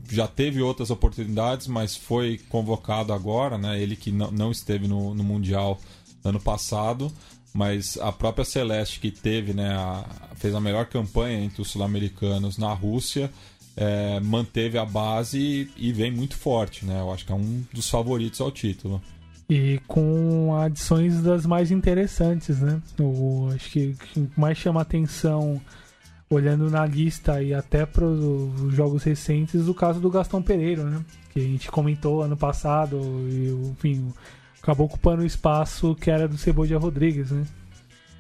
já 0.10 0.28
teve 0.28 0.62
outras 0.62 0.90
oportunidades, 0.90 1.68
mas 1.68 1.96
foi 1.96 2.40
convocado 2.50 3.14
agora, 3.14 3.58
né? 3.58 3.82
Ele 3.82 3.96
que 3.96 4.12
não, 4.12 4.32
não 4.32 4.52
esteve 4.52 4.88
no, 4.88 5.14
no 5.16 5.24
Mundial 5.24 5.80
ano 6.24 6.40
passado, 6.40 7.12
mas 7.54 7.98
a 7.98 8.12
própria 8.12 8.44
Celeste 8.44 9.00
que 9.00 9.12
teve, 9.12 9.54
né? 9.54 9.74
A, 9.74 10.06
fez 10.36 10.54
a 10.54 10.60
melhor 10.60 10.88
campanha 10.88 11.40
entre 11.42 11.62
os 11.62 11.70
sul-americanos 11.70 12.58
na 12.58 12.74
Rússia. 12.74 13.32
É, 13.78 14.20
manteve 14.20 14.78
a 14.78 14.84
base 14.84 15.40
e, 15.40 15.88
e 15.88 15.94
vem 15.94 16.12
muito 16.12 16.36
forte, 16.36 16.86
né? 16.86 17.00
Eu 17.00 17.14
acho 17.14 17.26
que 17.26 17.32
é 17.32 17.36
um 17.36 17.64
dos 17.72 17.90
favoritos 17.90 18.42
ao 18.42 18.52
título. 18.52 19.02
E 19.52 19.82
com 19.86 20.56
adições 20.56 21.22
das 21.22 21.46
mais 21.46 21.72
interessantes, 21.72 22.62
né? 22.62 22.82
O, 22.98 23.50
acho 23.54 23.70
que 23.70 23.98
mais 24.38 24.58
chama 24.58 24.80
atenção, 24.80 25.60
olhando 26.30 26.70
na 26.70 26.86
lista 26.86 27.44
e 27.44 27.54
até 27.54 27.86
para 27.86 28.06
os 28.06 28.74
jogos 28.74 29.04
recentes, 29.04 29.68
o 29.68 29.74
caso 29.74 30.00
do 30.00 30.10
Gastão 30.10 30.42
Pereira, 30.42 30.86
né? 30.86 31.04
Que 31.34 31.42
a 31.42 31.44
gente 31.44 31.70
comentou 31.70 32.22
ano 32.22 32.38
passado 32.38 32.98
e, 33.30 33.50
enfim, 33.72 34.14
acabou 34.64 34.86
ocupando 34.86 35.22
o 35.22 35.26
espaço 35.26 35.96
que 35.96 36.10
era 36.10 36.30
do 36.30 36.38
Ceboja 36.38 36.78
Rodrigues, 36.78 37.30
né? 37.30 37.46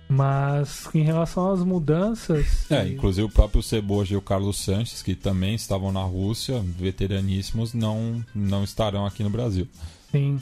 Mas 0.09 0.89
em 0.93 1.03
relação 1.03 1.49
às 1.49 1.63
mudanças. 1.63 2.69
É, 2.69 2.85
e... 2.85 2.95
inclusive 2.95 3.25
o 3.25 3.31
próprio 3.31 3.63
Ceboja 3.63 4.15
e 4.15 4.17
o 4.17 4.21
Carlos 4.21 4.59
Sanches, 4.59 5.01
que 5.01 5.15
também 5.15 5.55
estavam 5.55 5.93
na 5.93 6.03
Rússia, 6.03 6.61
veteraníssimos, 6.77 7.73
não, 7.73 8.21
não 8.35 8.65
estarão 8.65 9.05
aqui 9.05 9.23
no 9.23 9.29
Brasil. 9.29 9.65
Sim. 10.11 10.37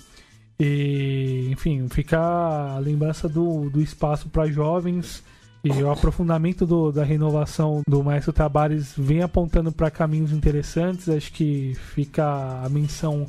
E, 0.59 1.47
enfim, 1.51 1.87
fica 1.89 2.19
a 2.19 2.79
lembrança 2.79 3.29
do, 3.29 3.69
do 3.69 3.81
espaço 3.81 4.27
para 4.27 4.47
jovens 4.47 5.23
e 5.63 5.71
o 5.83 5.91
aprofundamento 5.91 6.65
do, 6.65 6.91
da 6.91 7.03
renovação 7.03 7.81
do 7.87 8.01
Maestro 8.03 8.31
Tabares 8.31 8.93
vem 8.97 9.21
apontando 9.21 9.71
para 9.71 9.91
caminhos 9.91 10.31
interessantes. 10.31 11.09
Acho 11.09 11.31
que 11.33 11.75
fica 11.93 12.61
a 12.63 12.69
menção 12.69 13.25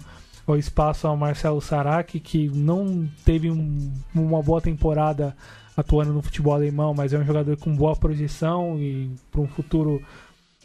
ao 0.47 0.57
espaço 0.57 1.07
ao 1.07 1.17
Marcelo 1.17 1.61
Sarac, 1.61 2.19
que 2.21 2.49
não 2.49 3.09
teve 3.25 3.51
um, 3.51 3.93
uma 4.15 4.43
boa 4.43 4.61
temporada 4.61 5.37
atuando 5.77 6.13
no 6.13 6.23
futebol 6.23 6.55
alemão, 6.55 6.95
mas 6.95 7.13
é 7.13 7.19
um 7.19 7.25
jogador 7.25 7.57
com 7.57 7.75
boa 7.75 7.97
projeção 7.97 8.79
e 8.79 9.11
para 9.31 9.41
um 9.41 9.49
futuro 9.49 10.03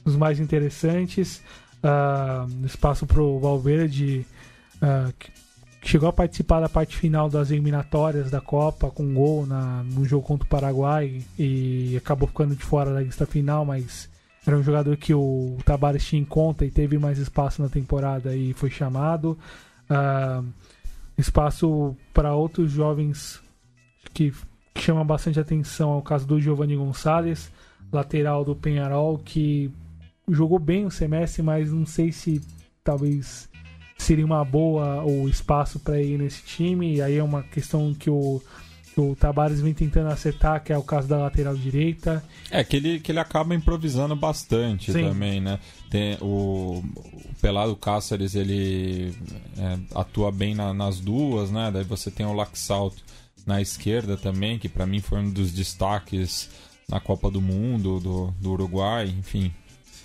dos 0.03 0.15
mais 0.15 0.39
interessantes. 0.39 1.41
Uh, 1.83 2.65
espaço 2.65 3.05
para 3.05 3.21
o 3.21 3.39
Valverde, 3.39 4.25
uh, 4.77 5.13
chegou 5.85 6.09
a 6.09 6.13
participar 6.13 6.59
da 6.59 6.67
parte 6.67 6.97
final 6.97 7.29
das 7.29 7.51
eliminatórias 7.51 8.31
da 8.31 8.41
Copa 8.41 8.89
com 8.89 9.13
gol 9.13 9.45
na, 9.45 9.83
no 9.83 10.03
jogo 10.03 10.25
contra 10.25 10.45
o 10.45 10.49
Paraguai 10.49 11.21
e 11.37 11.95
acabou 11.95 12.27
ficando 12.27 12.55
de 12.55 12.63
fora 12.63 12.91
da 12.91 13.01
lista 13.01 13.25
final, 13.25 13.63
mas 13.63 14.09
era 14.45 14.57
um 14.57 14.63
jogador 14.63 14.97
que 14.97 15.13
o 15.13 15.57
Tabares 15.63 16.03
tinha 16.03 16.21
em 16.21 16.25
conta 16.25 16.65
e 16.65 16.71
teve 16.71 16.97
mais 16.97 17.19
espaço 17.19 17.61
na 17.61 17.69
temporada 17.69 18.35
e 18.35 18.53
foi 18.53 18.69
chamado. 18.71 19.37
Uh, 19.89 20.45
espaço 21.17 21.95
para 22.11 22.33
outros 22.33 22.71
jovens 22.71 23.39
que, 24.11 24.33
que 24.73 24.81
chama 24.81 25.03
bastante 25.03 25.39
atenção 25.39 25.93
é 25.93 25.97
o 25.97 26.01
caso 26.01 26.25
do 26.25 26.41
Giovanni 26.41 26.75
Gonçalves, 26.75 27.51
lateral 27.91 28.43
do 28.43 28.55
Penharol, 28.55 29.19
que 29.19 29.71
jogou 30.27 30.57
bem 30.57 30.85
o 30.85 30.91
semestre, 30.91 31.43
mas 31.43 31.71
não 31.71 31.85
sei 31.85 32.11
se 32.11 32.41
talvez 32.83 33.47
seria 33.97 34.25
uma 34.25 34.43
boa 34.43 35.03
o 35.03 35.27
espaço 35.27 35.79
para 35.79 36.01
ir 36.01 36.17
nesse 36.17 36.43
time. 36.43 36.95
E 36.95 37.01
aí 37.01 37.17
é 37.17 37.23
uma 37.23 37.43
questão 37.43 37.93
que 37.93 38.09
o, 38.09 38.41
o 38.97 39.15
Tabares 39.15 39.61
vem 39.61 39.73
tentando 39.73 40.09
acertar, 40.09 40.63
que 40.63 40.71
é 40.71 40.77
o 40.77 40.83
caso 40.83 41.07
da 41.07 41.17
lateral 41.17 41.55
direita. 41.55 42.23
É, 42.49 42.63
que 42.63 42.77
ele, 42.77 42.99
que 42.99 43.11
ele 43.11 43.19
acaba 43.19 43.55
improvisando 43.55 44.15
bastante 44.15 44.91
Sim. 44.91 45.03
também, 45.03 45.41
né? 45.41 45.59
Tem 45.89 46.17
o, 46.21 46.83
o 46.95 47.35
Pelado 47.41 47.75
Cáceres, 47.75 48.35
ele 48.35 49.13
é, 49.57 49.77
atua 49.93 50.31
bem 50.31 50.55
na, 50.55 50.73
nas 50.73 50.99
duas, 50.99 51.51
né? 51.51 51.71
Daí 51.71 51.83
você 51.83 52.11
tem 52.11 52.25
o 52.25 52.33
Laxalto, 52.33 53.03
na 53.45 53.61
esquerda 53.61 54.17
também, 54.17 54.57
que 54.57 54.67
para 54.67 54.87
mim 54.87 54.99
foi 54.99 55.19
um 55.19 55.29
dos 55.29 55.51
destaques 55.51 56.49
na 56.89 56.99
Copa 56.99 57.29
do 57.29 57.41
Mundo, 57.41 57.99
do, 57.99 58.33
do 58.39 58.51
Uruguai, 58.51 59.07
enfim. 59.07 59.53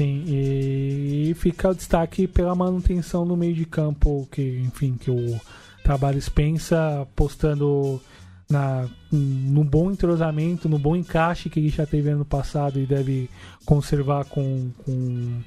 Sim, 0.01 0.25
e 0.27 1.35
fica 1.35 1.69
o 1.69 1.75
destaque 1.75 2.27
pela 2.27 2.55
manutenção 2.55 3.27
no 3.27 3.37
meio 3.37 3.53
de 3.53 3.67
campo, 3.67 4.27
que, 4.33 4.41
enfim, 4.61 4.97
que 4.99 5.11
o 5.11 5.39
Trabalhos 5.85 6.27
pensa 6.27 7.03
apostando 7.03 8.01
na, 8.49 8.89
no 9.13 9.63
bom 9.63 9.91
entrosamento, 9.91 10.71
no 10.71 10.79
bom 10.79 10.97
encaixe 10.97 11.51
que 11.51 11.61
ele 11.61 11.69
já 11.69 11.85
teve 11.85 12.09
ano 12.09 12.25
passado 12.25 12.81
e 12.81 12.87
deve 12.87 13.29
conservar 13.67 14.25
com, 14.25 14.71
com, 14.87 15.43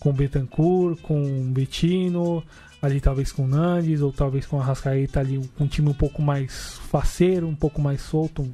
com 0.00 0.12
Betancourt, 0.14 1.02
com 1.02 1.52
Bettino, 1.52 2.42
ali 2.80 3.02
talvez 3.02 3.32
com 3.32 3.46
Nandes, 3.46 4.00
ou 4.00 4.10
talvez 4.10 4.46
com 4.46 4.58
a 4.58 4.64
Rascaeta 4.64 5.20
ali, 5.20 5.36
um, 5.36 5.44
um 5.60 5.66
time 5.66 5.90
um 5.90 5.94
pouco 5.94 6.22
mais 6.22 6.78
faceiro, 6.90 7.46
um 7.46 7.54
pouco 7.54 7.82
mais 7.82 8.00
solto, 8.00 8.50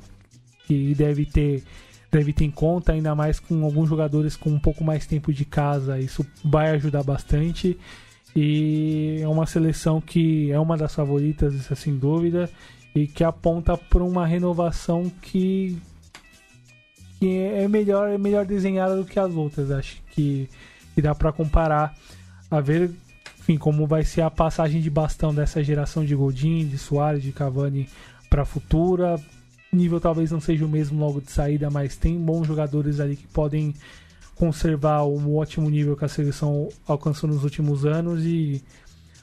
que 0.66 0.92
deve 0.92 1.24
ter 1.24 1.62
deve 2.10 2.32
ter 2.32 2.44
em 2.44 2.50
conta, 2.50 2.92
ainda 2.92 3.14
mais 3.14 3.38
com 3.38 3.64
alguns 3.64 3.88
jogadores 3.88 4.36
com 4.36 4.50
um 4.50 4.58
pouco 4.58 4.82
mais 4.82 5.06
tempo 5.06 5.32
de 5.32 5.44
casa, 5.44 5.98
isso 5.98 6.26
vai 6.44 6.70
ajudar 6.70 7.02
bastante. 7.02 7.78
E 8.34 9.18
é 9.20 9.28
uma 9.28 9.46
seleção 9.46 10.00
que 10.00 10.50
é 10.50 10.58
uma 10.58 10.76
das 10.76 10.94
favoritas, 10.94 11.54
isso 11.54 11.72
é 11.72 11.76
sem 11.76 11.96
dúvida, 11.96 12.48
e 12.94 13.06
que 13.06 13.24
aponta 13.24 13.76
para 13.76 14.02
uma 14.02 14.26
renovação 14.26 15.10
que, 15.22 15.76
que 17.18 17.38
é 17.38 17.66
melhor 17.68 18.08
é 18.08 18.18
melhor 18.18 18.44
desenhada 18.44 18.96
do 18.96 19.04
que 19.04 19.18
as 19.18 19.32
outras. 19.32 19.70
Acho 19.70 20.02
que, 20.10 20.48
que 20.94 21.02
dá 21.02 21.14
para 21.14 21.32
comparar 21.32 21.94
a 22.50 22.60
ver 22.60 22.90
enfim, 23.40 23.56
como 23.56 23.86
vai 23.86 24.04
ser 24.04 24.20
a 24.20 24.30
passagem 24.30 24.80
de 24.80 24.90
bastão 24.90 25.34
dessa 25.34 25.62
geração 25.64 26.04
de 26.04 26.14
Godin, 26.14 26.66
de 26.68 26.76
Soares, 26.76 27.22
de 27.22 27.32
Cavani 27.32 27.88
para 28.28 28.42
a 28.42 28.44
futura 28.44 29.18
nível 29.72 30.00
talvez 30.00 30.30
não 30.30 30.40
seja 30.40 30.64
o 30.64 30.68
mesmo 30.68 30.98
logo 30.98 31.20
de 31.20 31.30
saída, 31.30 31.70
mas 31.70 31.96
tem 31.96 32.18
bons 32.18 32.46
jogadores 32.46 33.00
ali 33.00 33.16
que 33.16 33.26
podem 33.26 33.74
conservar 34.34 35.02
o 35.02 35.36
ótimo 35.36 35.68
nível 35.68 35.96
que 35.96 36.04
a 36.04 36.08
seleção 36.08 36.68
alcançou 36.86 37.28
nos 37.28 37.44
últimos 37.44 37.84
anos 37.84 38.24
e 38.24 38.64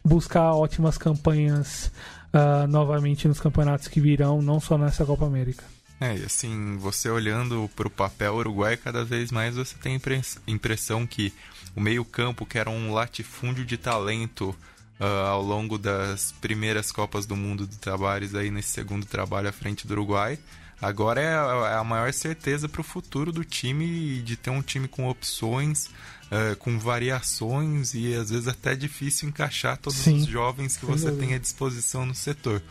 buscar 0.06 0.53
ótimas 0.53 0.98
campanhas 0.98 1.91
uh, 2.34 2.68
novamente 2.68 3.28
nos 3.28 3.40
campeonatos 3.40 3.88
que 3.88 3.99
virão, 3.99 4.41
não 4.41 4.60
só 4.60 4.78
nessa 4.78 5.06
Copa 5.06 5.26
América. 5.26 5.64
É, 5.99 6.15
e 6.15 6.24
assim, 6.24 6.78
você 6.78 7.10
olhando 7.10 7.68
para 7.76 7.88
o 7.88 7.91
papel 7.91 8.36
uruguai, 8.36 8.78
cada 8.78 9.03
vez 9.03 9.32
mais 9.32 9.56
você 9.56 9.76
tem 9.78 9.99
a 9.99 10.52
impressão 10.52 11.07
que 11.07 11.34
o 11.76 11.82
meio-campo, 11.82 12.45
que 12.45 12.60
era 12.60 12.69
um 12.69 12.94
latifúndio 12.94 13.65
de 13.65 13.78
talento 13.78 14.56
uh, 14.99 15.28
ao 15.28 15.41
longo 15.41 15.78
das 15.78 16.32
primeiras 16.41 16.91
Copas 16.91 17.26
do 17.26 17.36
Mundo 17.36 17.65
de 17.68 17.78
Tabares 17.78 18.36
aí 18.36 18.52
nesse 18.52 18.69
segundo 18.69 19.06
trabalho 19.06 19.49
à 19.49 19.52
frente 19.52 19.88
do 19.88 19.91
Uruguai. 19.91 20.38
Agora 20.82 21.19
é 21.19 21.34
a, 21.34 21.72
é 21.72 21.76
a 21.76 21.84
maior 21.84 22.14
certeza 22.14 22.69
para 22.69 22.82
o 22.82 22.84
futuro 22.84 23.32
do 23.32 23.44
time 23.44 24.22
de 24.22 24.36
ter 24.36 24.52
um 24.52 24.61
time 24.61 24.88
com 24.88 25.07
opções, 25.07 25.88
uh, 26.32 26.56
com 26.60 26.78
variações 26.78 27.94
e 27.94 28.14
às 28.14 28.30
vezes 28.30 28.48
até 28.48 28.76
difícil 28.76 29.30
encaixar 29.30 29.78
todos 29.78 29.99
Sim. 29.99 30.18
os 30.18 30.28
jovens 30.28 30.78
que 30.78 30.86
você 30.86 31.11
tem 31.11 31.34
à 31.34 31.40
disposição 31.40 32.06
no 32.06 32.14
setor. 32.14 32.61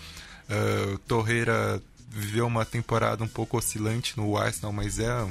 Uh, 0.48 0.98
Torreira 0.98 1.82
viveu 2.08 2.46
uma 2.46 2.64
temporada 2.64 3.24
um 3.24 3.28
pouco 3.28 3.58
oscilante 3.58 4.16
no 4.16 4.36
Arsenal, 4.36 4.72
mas 4.72 4.98
é 5.00 5.26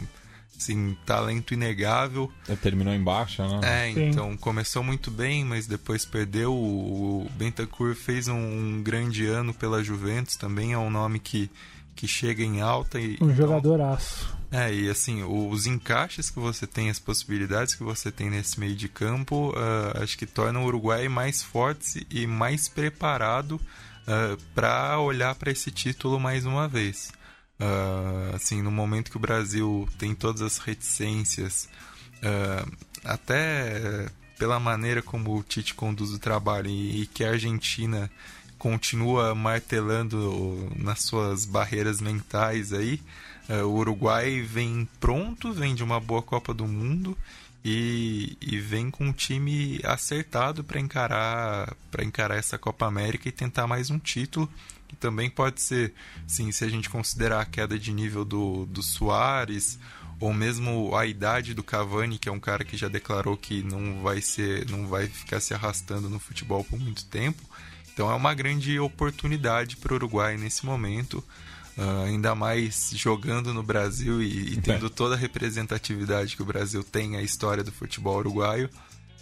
Sim, 0.57 0.95
talento 1.05 1.53
inegável. 1.53 2.31
É, 2.47 2.55
terminou 2.55 2.93
em 2.93 3.03
baixa, 3.03 3.47
né? 3.47 3.87
É, 3.89 3.93
Sim. 3.93 4.09
então 4.09 4.35
começou 4.37 4.83
muito 4.83 5.11
bem, 5.11 5.43
mas 5.43 5.67
depois 5.67 6.05
perdeu. 6.05 6.53
O 6.53 7.29
Bentancur 7.35 7.95
fez 7.95 8.27
um, 8.27 8.81
grande 8.81 9.25
ano 9.25 9.53
pela 9.53 9.83
Juventus, 9.83 10.35
também 10.35 10.73
é 10.73 10.77
um 10.77 10.89
nome 10.89 11.19
que, 11.19 11.49
que 11.95 12.07
chega 12.07 12.43
em 12.43 12.61
alta. 12.61 12.99
E, 12.99 13.11
um 13.21 13.25
então, 13.25 13.35
jogadoraço. 13.35 14.35
É, 14.51 14.73
e 14.73 14.89
assim, 14.89 15.23
os 15.23 15.67
encaixes 15.67 16.29
que 16.29 16.39
você 16.39 16.65
tem, 16.65 16.89
as 16.89 16.99
possibilidades 16.99 17.75
que 17.75 17.83
você 17.83 18.11
tem 18.11 18.29
nesse 18.29 18.59
meio 18.59 18.75
de 18.75 18.87
campo, 18.87 19.49
uh, 19.49 20.01
acho 20.01 20.17
que 20.17 20.25
tornam 20.25 20.63
o 20.63 20.67
Uruguai 20.67 21.09
mais 21.09 21.43
forte 21.43 22.07
e 22.09 22.25
mais 22.25 22.69
preparado 22.69 23.53
uh, 23.53 23.61
ah, 24.07 24.37
para 24.53 24.99
olhar 24.99 25.35
para 25.35 25.51
esse 25.51 25.71
título 25.71 26.19
mais 26.19 26.45
uma 26.45 26.67
vez. 26.67 27.11
Uh, 27.59 28.35
assim, 28.35 28.61
no 28.61 28.71
momento 28.71 29.09
que 29.09 29.17
o 29.17 29.19
Brasil 29.19 29.87
tem 29.97 30.13
todas 30.13 30.41
as 30.41 30.57
reticências, 30.57 31.69
uh, 32.17 32.71
até 33.03 34.09
pela 34.37 34.59
maneira 34.59 35.01
como 35.01 35.37
o 35.37 35.43
Tite 35.43 35.73
conduz 35.73 36.11
o 36.11 36.19
trabalho 36.19 36.69
e, 36.69 37.03
e 37.03 37.07
que 37.07 37.23
a 37.23 37.31
Argentina 37.31 38.11
continua 38.57 39.33
martelando 39.33 40.69
nas 40.75 41.03
suas 41.03 41.45
barreiras 41.45 42.01
mentais 42.01 42.73
aí, 42.73 43.01
uh, 43.49 43.65
o 43.65 43.75
Uruguai 43.75 44.41
vem 44.41 44.87
pronto, 44.99 45.53
vem 45.53 45.73
de 45.73 45.83
uma 45.83 45.99
boa 45.99 46.21
Copa 46.21 46.53
do 46.53 46.67
Mundo 46.67 47.17
e, 47.63 48.37
e 48.41 48.59
vem 48.59 48.91
com 48.91 49.05
um 49.05 49.13
time 49.13 49.79
acertado 49.83 50.63
para 50.63 50.79
encarar 50.79 51.73
para 51.89 52.03
encarar 52.03 52.37
essa 52.37 52.57
Copa 52.57 52.85
América 52.85 53.27
e 53.27 53.31
tentar 53.31 53.65
mais 53.65 53.89
um 53.89 53.97
título 53.97 54.47
que 54.87 54.95
também 54.95 55.29
pode 55.29 55.61
ser, 55.61 55.93
sim, 56.27 56.51
se 56.51 56.63
a 56.63 56.69
gente 56.69 56.89
considerar 56.89 57.41
a 57.41 57.45
queda 57.45 57.77
de 57.77 57.91
nível 57.91 58.23
do, 58.23 58.65
do 58.65 58.81
Soares, 58.81 59.79
ou 60.19 60.33
mesmo 60.33 60.95
a 60.95 61.05
idade 61.05 61.53
do 61.53 61.63
Cavani, 61.63 62.17
que 62.17 62.29
é 62.29 62.31
um 62.31 62.39
cara 62.39 62.63
que 62.63 62.77
já 62.77 62.87
declarou 62.87 63.35
que 63.35 63.63
não 63.63 64.01
vai 64.01 64.21
ser, 64.21 64.69
não 64.69 64.87
vai 64.87 65.07
ficar 65.07 65.39
se 65.39 65.53
arrastando 65.53 66.09
no 66.09 66.19
futebol 66.19 66.63
por 66.63 66.79
muito 66.79 67.05
tempo. 67.05 67.41
Então 67.93 68.09
é 68.09 68.15
uma 68.15 68.33
grande 68.33 68.79
oportunidade 68.79 69.77
para 69.77 69.93
o 69.93 69.95
Uruguai 69.95 70.37
nesse 70.37 70.65
momento, 70.65 71.23
uh, 71.77 72.05
ainda 72.05 72.35
mais 72.35 72.91
jogando 72.93 73.53
no 73.53 73.63
Brasil 73.63 74.21
e, 74.21 74.53
e 74.53 74.61
tendo 74.61 74.89
toda 74.89 75.15
a 75.15 75.17
representatividade 75.17 76.35
que 76.35 76.41
o 76.41 76.45
Brasil 76.45 76.83
tem 76.83 77.15
a 77.15 77.21
história 77.21 77.63
do 77.63 77.71
futebol 77.71 78.17
uruguaio. 78.17 78.69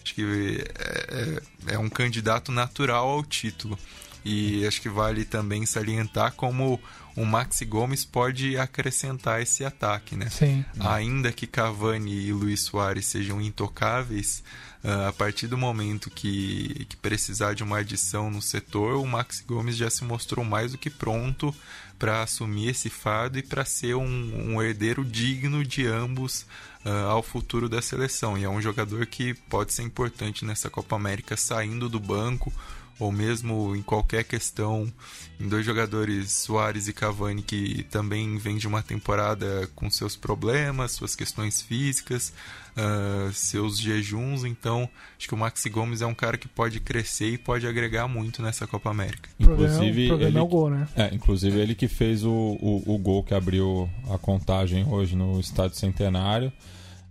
Acho 0.03 0.15
que 0.15 0.64
é, 0.77 1.41
é, 1.69 1.73
é 1.76 1.80
um 1.80 1.90
candidato 1.90 2.52
natural 2.52 3.07
ao 3.07 3.23
título. 3.23 3.77
E 4.26 4.66
acho 4.66 4.82
que 4.82 4.90
vale 4.90 5.26
também 5.26 5.66
salientar 5.66 6.34
como 6.34 6.80
o 7.16 7.26
Maxi 7.26 7.66
Gomes 7.66 8.06
pode 8.06 8.58
acrescentar 8.58 9.41
esse 9.41 9.64
ataque, 9.64 10.16
né? 10.16 10.30
Sim. 10.30 10.66
Ainda 10.80 11.32
que 11.32 11.45
Cavani 11.45 12.28
e 12.28 12.34
Luiz 12.34 12.62
Soares 12.62 13.06
sejam 13.06 13.40
intocáveis, 13.40 14.44
uh, 14.84 15.08
a 15.10 15.14
partir 15.14 15.48
do 15.48 15.58
momento 15.58 16.10
que, 16.10 16.86
que 16.90 16.95
precisar 16.98 17.54
de 17.54 17.64
uma 17.64 17.80
adição 17.80 18.32
no 18.32 18.41
setor, 18.41 18.95
o 18.95 19.06
Maxi 19.06 19.44
Gomes 19.44 19.78
já 19.78 19.90
se 19.90 20.04
mostrou 20.04 20.44
mais 20.44 20.72
do 20.72 20.78
que 20.78 20.90
pronto 20.90 21.54
para 22.00 22.24
assumir 22.24 22.70
esse 22.70 22.90
fardo 22.90 23.38
e 23.38 23.44
para 23.44 23.64
ser 23.64 23.95
um, 23.95 24.54
um, 24.56 24.62
herdeiro 24.62 25.06
digno 25.06 25.64
de 25.64 25.86
ambos 25.86 26.45
uh, 26.84 26.90
ao 27.10 27.22
futuro 27.22 27.70
da 27.70 27.82
seleção. 27.82 28.38
E 28.38 28.44
é 28.44 28.50
um 28.50 28.62
jogador 28.62 29.06
que 29.06 29.34
pode 29.34 29.72
ser 29.72 29.84
importante 29.84 30.44
nessa 30.44 30.70
Copa 30.70 30.95
América 30.95 31.38
saindo 31.38 31.88
do 31.88 32.00
banco 32.00 32.52
ou 32.99 33.11
mesmo 33.11 33.76
em 33.76 33.82
qualquer 33.82 34.24
questão, 34.24 34.91
em 35.40 35.48
dois 35.48 35.65
jogadores, 35.65 36.32
Soares 36.32 36.88
e 36.88 36.94
Cavani, 36.94 37.41
que 37.41 37.84
também 37.90 38.38
vêm 38.38 38.57
de 38.57 38.68
uma 38.68 38.82
temporada 38.82 39.70
com 39.76 39.90
seus 39.90 40.15
problemas, 40.15 40.91
suas 40.91 41.15
questões 41.15 41.61
físicas, 41.61 42.34
uh, 42.78 43.32
seus 43.34 43.80
jejuns. 43.80 44.44
Então, 44.44 44.88
acho 45.18 45.28
que 45.28 45.34
o 45.34 45.38
Maxi 45.38 45.70
Gomes 45.70 46.02
é 46.02 46.06
um 46.06 46.14
cara 46.14 46.38
que 46.38 46.48
pode 46.48 46.80
crescer 46.80 47.34
e 47.34 47.38
pode 47.38 47.68
agregar 47.68 48.07
muito 48.07 48.41
nessa 48.41 48.68
Copa 48.68 48.90
América. 48.90 49.30
Inclusive, 49.40 50.11
o 50.11 50.22
ele, 50.22 50.38
é 50.38 50.41
o 50.41 50.48
gol, 50.48 50.70
né? 50.70 50.88
É, 50.95 51.14
inclusive 51.14 51.60
ele 51.60 51.76
que 51.76 51.88
fez 51.88 52.24
o, 52.24 52.32
o, 52.32 52.95
o 52.95 52.98
gol 52.98 53.24
que 53.24 53.34
abriu 53.34 53.90
a 54.10 54.18
contagem 54.18 54.88
hoje 54.88 55.15
no 55.15 55.40
Estádio 55.40 55.78
Centenário. 55.78 56.53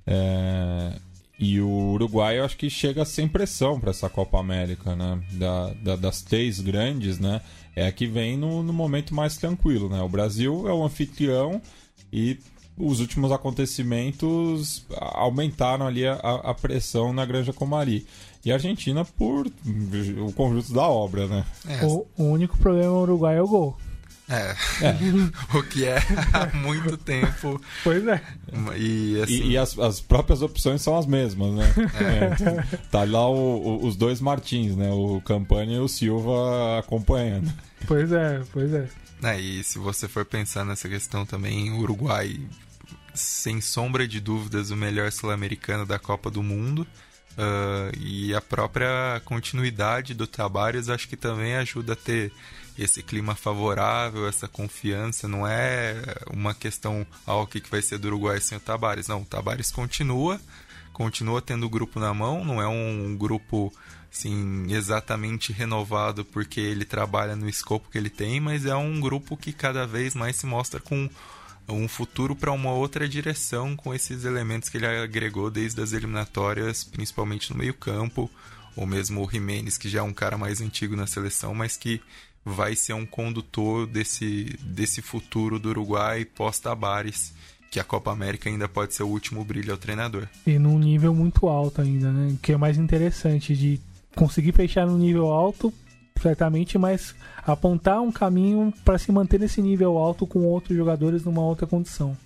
É, 0.06 0.98
e 1.38 1.60
o 1.60 1.92
Uruguai 1.92 2.38
eu 2.38 2.44
acho 2.44 2.56
que 2.56 2.70
chega 2.70 3.04
sem 3.04 3.26
pressão 3.26 3.80
para 3.80 3.90
essa 3.90 4.08
Copa 4.08 4.38
América, 4.38 4.94
né? 4.94 5.20
Da, 5.32 5.70
da, 5.82 5.96
das 5.96 6.22
três 6.22 6.60
grandes, 6.60 7.18
né? 7.18 7.40
É 7.74 7.86
a 7.86 7.92
que 7.92 8.06
vem 8.06 8.36
no, 8.36 8.62
no 8.62 8.72
momento 8.72 9.14
mais 9.14 9.36
tranquilo, 9.36 9.88
né? 9.88 10.00
O 10.02 10.08
Brasil 10.08 10.68
é 10.68 10.72
o 10.72 10.84
anfitrião 10.84 11.60
e 12.12 12.38
os 12.76 13.00
últimos 13.00 13.32
acontecimentos 13.32 14.84
aumentaram 14.96 15.86
ali 15.86 16.06
a, 16.06 16.14
a 16.14 16.54
pressão 16.54 17.12
na 17.12 17.24
Granja 17.24 17.52
Comari. 17.52 18.06
E 18.44 18.50
a 18.50 18.54
Argentina 18.54 19.04
por 19.04 19.46
o 19.46 20.32
conjunto 20.32 20.72
da 20.72 20.86
obra, 20.88 21.26
né? 21.26 21.44
É. 21.68 21.84
O, 21.86 22.06
o 22.16 22.24
único 22.24 22.58
problema 22.58 22.92
no 22.92 23.02
Uruguai 23.02 23.36
é 23.36 23.42
o 23.42 23.48
gol. 23.48 23.76
É. 24.32 24.86
é. 24.86 24.96
o 25.56 25.62
que 25.62 25.84
é 25.84 25.98
há 26.32 26.46
muito 26.56 26.96
tempo. 26.96 27.60
Pois 27.84 28.06
é. 28.06 28.20
E, 28.76 29.20
assim... 29.22 29.32
e, 29.32 29.50
e 29.50 29.58
as, 29.58 29.78
as, 29.78 30.00
próprias 30.00 30.40
opções 30.40 30.80
são 30.80 30.96
as 30.96 31.04
mesmas, 31.04 31.52
né? 31.52 31.74
É. 32.00 32.76
Tá 32.90 33.04
lá 33.04 33.28
o, 33.28 33.34
o, 33.34 33.86
os 33.86 33.96
dois 33.96 34.20
Martins, 34.20 34.74
né? 34.74 34.90
O 34.90 35.20
Campanha 35.20 35.76
e 35.76 35.80
o 35.80 35.88
Silva 35.88 36.78
acompanhando. 36.78 37.52
Pois 37.86 38.10
é, 38.12 38.42
pois 38.52 38.72
é. 38.72 38.88
é. 39.22 39.40
E 39.40 39.62
se 39.62 39.78
você 39.78 40.08
for 40.08 40.24
pensar 40.24 40.64
nessa 40.64 40.88
questão 40.88 41.26
também, 41.26 41.70
o 41.72 41.80
Uruguai, 41.80 42.40
sem 43.14 43.60
sombra 43.60 44.08
de 44.08 44.20
dúvidas, 44.20 44.70
o 44.70 44.76
melhor 44.76 45.12
sul-americano 45.12 45.84
da 45.84 45.98
Copa 45.98 46.30
do 46.30 46.42
Mundo. 46.42 46.86
Uh, 47.32 47.96
e 47.98 48.34
a 48.34 48.42
própria 48.42 49.22
continuidade 49.24 50.12
do 50.12 50.26
Tabares 50.26 50.90
acho 50.90 51.08
que 51.08 51.16
também 51.16 51.54
ajuda 51.54 51.94
a 51.94 51.96
ter 51.96 52.30
esse 52.78 53.02
clima 53.02 53.34
favorável, 53.34 54.26
essa 54.26 54.48
confiança. 54.48 55.28
Não 55.28 55.46
é 55.46 55.94
uma 56.30 56.54
questão, 56.54 57.06
ah, 57.26 57.36
o 57.36 57.46
que, 57.46 57.60
que 57.60 57.70
vai 57.70 57.82
ser 57.82 57.98
do 57.98 58.08
Uruguai 58.08 58.40
sem 58.40 58.58
o 58.58 58.60
Tabares. 58.60 59.08
Não, 59.08 59.22
o 59.22 59.26
Tabares 59.26 59.70
continua, 59.70 60.40
continua 60.92 61.42
tendo 61.42 61.66
o 61.66 61.70
grupo 61.70 62.00
na 62.00 62.12
mão, 62.12 62.44
não 62.44 62.60
é 62.60 62.68
um 62.68 63.16
grupo 63.16 63.72
assim, 64.12 64.66
exatamente 64.68 65.52
renovado 65.52 66.22
porque 66.24 66.60
ele 66.60 66.84
trabalha 66.84 67.34
no 67.34 67.48
escopo 67.48 67.88
que 67.90 67.96
ele 67.96 68.10
tem, 68.10 68.40
mas 68.40 68.66
é 68.66 68.76
um 68.76 69.00
grupo 69.00 69.36
que 69.36 69.52
cada 69.52 69.86
vez 69.86 70.14
mais 70.14 70.36
se 70.36 70.44
mostra 70.44 70.78
com 70.78 71.08
um 71.68 71.88
futuro 71.88 72.36
para 72.36 72.52
uma 72.52 72.72
outra 72.72 73.08
direção 73.08 73.74
com 73.74 73.94
esses 73.94 74.24
elementos 74.24 74.68
que 74.68 74.76
ele 74.76 74.86
agregou 74.86 75.50
desde 75.50 75.80
as 75.80 75.92
eliminatórias, 75.92 76.84
principalmente 76.84 77.50
no 77.50 77.58
meio-campo, 77.58 78.30
ou 78.76 78.86
mesmo 78.86 79.24
o 79.24 79.30
Jimenez, 79.30 79.78
que 79.78 79.88
já 79.88 80.00
é 80.00 80.02
um 80.02 80.12
cara 80.12 80.36
mais 80.36 80.60
antigo 80.60 80.96
na 80.96 81.06
seleção, 81.06 81.54
mas 81.54 81.76
que 81.76 82.00
vai 82.44 82.74
ser 82.74 82.92
um 82.92 83.06
condutor 83.06 83.86
desse, 83.86 84.56
desse 84.60 85.00
futuro 85.00 85.58
do 85.58 85.68
Uruguai 85.68 86.24
pós-Tabares, 86.24 87.32
que 87.70 87.80
a 87.80 87.84
Copa 87.84 88.10
América 88.10 88.50
ainda 88.50 88.68
pode 88.68 88.94
ser 88.94 89.02
o 89.02 89.08
último 89.08 89.44
brilho 89.44 89.72
ao 89.72 89.78
treinador. 89.78 90.28
E 90.46 90.58
num 90.58 90.78
nível 90.78 91.14
muito 91.14 91.48
alto 91.48 91.80
ainda, 91.80 92.10
né? 92.10 92.36
Que 92.42 92.52
é 92.52 92.56
mais 92.56 92.76
interessante 92.76 93.56
de 93.56 93.80
conseguir 94.14 94.52
fechar 94.52 94.86
num 94.86 94.98
nível 94.98 95.28
alto, 95.28 95.72
certamente, 96.20 96.76
mas 96.76 97.14
apontar 97.46 98.00
um 98.00 98.12
caminho 98.12 98.72
para 98.84 98.98
se 98.98 99.10
manter 99.10 99.40
nesse 99.40 99.62
nível 99.62 99.96
alto 99.96 100.26
com 100.26 100.40
outros 100.44 100.76
jogadores 100.76 101.24
numa 101.24 101.42
outra 101.42 101.66
condição. 101.66 102.16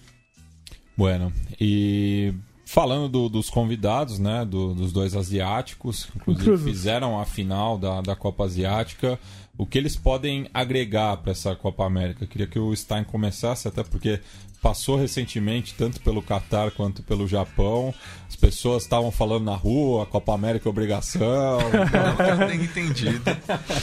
Bueno, 0.96 1.32
e 1.60 2.34
falando 2.64 3.08
do, 3.08 3.28
dos 3.28 3.48
convidados, 3.48 4.18
né, 4.18 4.44
do, 4.44 4.74
dos 4.74 4.92
dois 4.92 5.14
asiáticos, 5.14 6.08
inclusive 6.26 6.58
fizeram 6.58 7.20
a 7.20 7.24
final 7.24 7.78
da, 7.78 8.00
da 8.00 8.16
Copa 8.16 8.44
Asiática, 8.44 9.18
o 9.58 9.64
que 9.64 9.78
eles 9.78 9.96
podem 9.96 10.48
agregar 10.52 11.16
para 11.18 11.32
essa 11.32 11.54
Copa 11.56 11.84
América? 11.84 12.26
Queria 12.26 12.46
que 12.46 12.58
o 12.58 12.74
Stein 12.74 13.04
começasse, 13.04 13.66
até 13.66 13.82
porque 13.82 14.20
passou 14.60 14.96
recentemente, 14.96 15.74
tanto 15.74 16.00
pelo 16.00 16.20
Catar 16.20 16.70
quanto 16.72 17.02
pelo 17.02 17.28
Japão. 17.28 17.94
As 18.28 18.34
pessoas 18.34 18.82
estavam 18.82 19.10
falando 19.12 19.44
na 19.44 19.54
rua, 19.54 20.02
a 20.02 20.06
Copa 20.06 20.34
América 20.34 20.68
é 20.68 20.70
obrigação. 20.70 21.58
Não, 21.60 22.26
eu 22.42 22.48
tenho 22.48 22.64
entendido. 22.64 23.22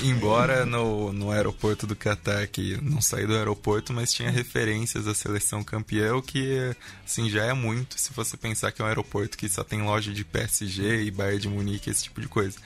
Embora 0.03 0.65
no, 0.65 1.13
no 1.13 1.31
aeroporto 1.31 1.87
do 1.87 1.95
Catar, 1.95 2.45
que 2.47 2.77
não 2.81 3.01
saí 3.01 3.25
do 3.25 3.35
aeroporto, 3.35 3.93
mas 3.93 4.13
tinha 4.13 4.29
referências 4.29 5.07
à 5.07 5.15
seleção 5.15 5.63
campeã, 5.63 6.15
o 6.15 6.21
que 6.21 6.75
assim, 7.05 7.29
já 7.29 7.45
é 7.45 7.53
muito 7.53 7.99
se 7.99 8.13
você 8.13 8.35
pensar 8.35 8.71
que 8.71 8.81
é 8.81 8.85
um 8.85 8.87
aeroporto 8.87 9.37
que 9.37 9.47
só 9.47 9.63
tem 9.63 9.81
loja 9.81 10.11
de 10.11 10.25
PSG 10.25 11.03
e 11.03 11.11
Bayern 11.11 11.39
de 11.39 11.47
Munique, 11.49 11.89
esse 11.89 12.03
tipo 12.03 12.19
de 12.19 12.27
coisa. 12.27 12.57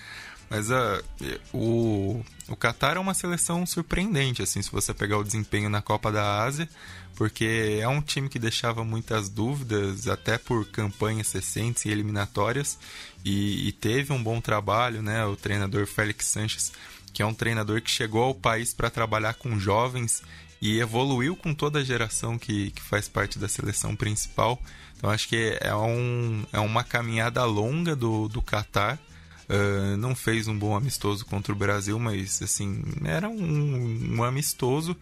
Mas 0.49 0.69
uh, 0.69 1.03
o, 1.53 2.23
o 2.47 2.55
Qatar 2.55 2.95
é 2.95 2.99
uma 2.99 3.13
seleção 3.13 3.65
surpreendente, 3.65 4.41
assim, 4.41 4.61
se 4.61 4.71
você 4.71 4.93
pegar 4.93 5.17
o 5.17 5.23
desempenho 5.23 5.69
na 5.69 5.81
Copa 5.81 6.11
da 6.11 6.43
Ásia, 6.43 6.69
porque 7.15 7.79
é 7.81 7.87
um 7.87 8.01
time 8.01 8.29
que 8.29 8.39
deixava 8.39 8.83
muitas 8.83 9.27
dúvidas, 9.27 10.07
até 10.07 10.37
por 10.37 10.65
campanhas 10.67 11.31
recentes 11.31 11.85
e 11.85 11.89
eliminatórias, 11.89 12.77
e, 13.25 13.67
e 13.67 13.71
teve 13.71 14.13
um 14.13 14.23
bom 14.23 14.39
trabalho, 14.39 15.01
né? 15.01 15.25
O 15.25 15.35
treinador 15.35 15.85
Félix 15.85 16.27
Sanches, 16.27 16.71
que 17.11 17.21
é 17.21 17.25
um 17.25 17.33
treinador 17.33 17.81
que 17.81 17.89
chegou 17.89 18.23
ao 18.23 18.35
país 18.35 18.73
para 18.73 18.89
trabalhar 18.89 19.33
com 19.33 19.59
jovens 19.59 20.21
e 20.61 20.79
evoluiu 20.79 21.35
com 21.35 21.53
toda 21.53 21.79
a 21.79 21.83
geração 21.83 22.37
que, 22.37 22.71
que 22.71 22.81
faz 22.81 23.07
parte 23.07 23.37
da 23.37 23.47
seleção 23.47 23.95
principal. 23.95 24.61
Então 24.95 25.09
acho 25.09 25.27
que 25.27 25.57
é, 25.59 25.75
um, 25.75 26.45
é 26.53 26.59
uma 26.59 26.83
caminhada 26.83 27.43
longa 27.45 27.95
do, 27.95 28.27
do 28.27 28.41
Qatar 28.41 28.97
Uh, 29.49 29.95
não 29.95 30.13
fez 30.13 30.47
um 30.47 30.57
bom 30.57 30.75
amistoso 30.75 31.25
contra 31.25 31.53
o 31.53 31.55
Brasil, 31.55 31.97
mas 31.97 32.41
assim, 32.41 32.83
era 33.05 33.29
um, 33.29 34.17
um, 34.17 34.23
amistoso 34.23 34.95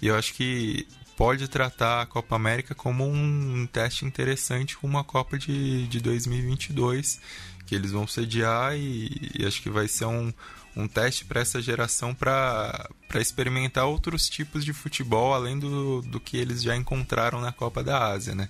e 0.00 0.08
eu 0.08 0.16
acho 0.16 0.34
que 0.34 0.88
pode 1.16 1.46
tratar 1.46 2.02
a 2.02 2.06
Copa 2.06 2.34
América 2.34 2.74
como 2.74 3.06
um 3.06 3.64
teste 3.72 4.04
interessante 4.04 4.76
com 4.76 4.88
uma 4.88 5.04
Copa 5.04 5.38
de, 5.38 5.86
de 5.86 6.00
2022 6.00 7.20
que 7.64 7.76
eles 7.76 7.92
vão 7.92 8.06
sediar 8.06 8.76
e, 8.76 9.30
e 9.38 9.46
acho 9.46 9.62
que 9.62 9.70
vai 9.70 9.86
ser 9.86 10.06
um, 10.06 10.32
um 10.76 10.88
teste 10.88 11.24
para 11.24 11.40
essa 11.40 11.60
geração 11.60 12.14
para 12.14 12.88
experimentar 13.14 13.84
outros 13.84 14.28
tipos 14.28 14.64
de 14.64 14.72
futebol 14.72 15.34
além 15.34 15.58
do, 15.58 16.02
do 16.02 16.18
que 16.18 16.36
eles 16.36 16.62
já 16.62 16.76
encontraram 16.76 17.40
na 17.40 17.52
Copa 17.52 17.82
da 17.82 18.08
Ásia, 18.08 18.34
né? 18.34 18.48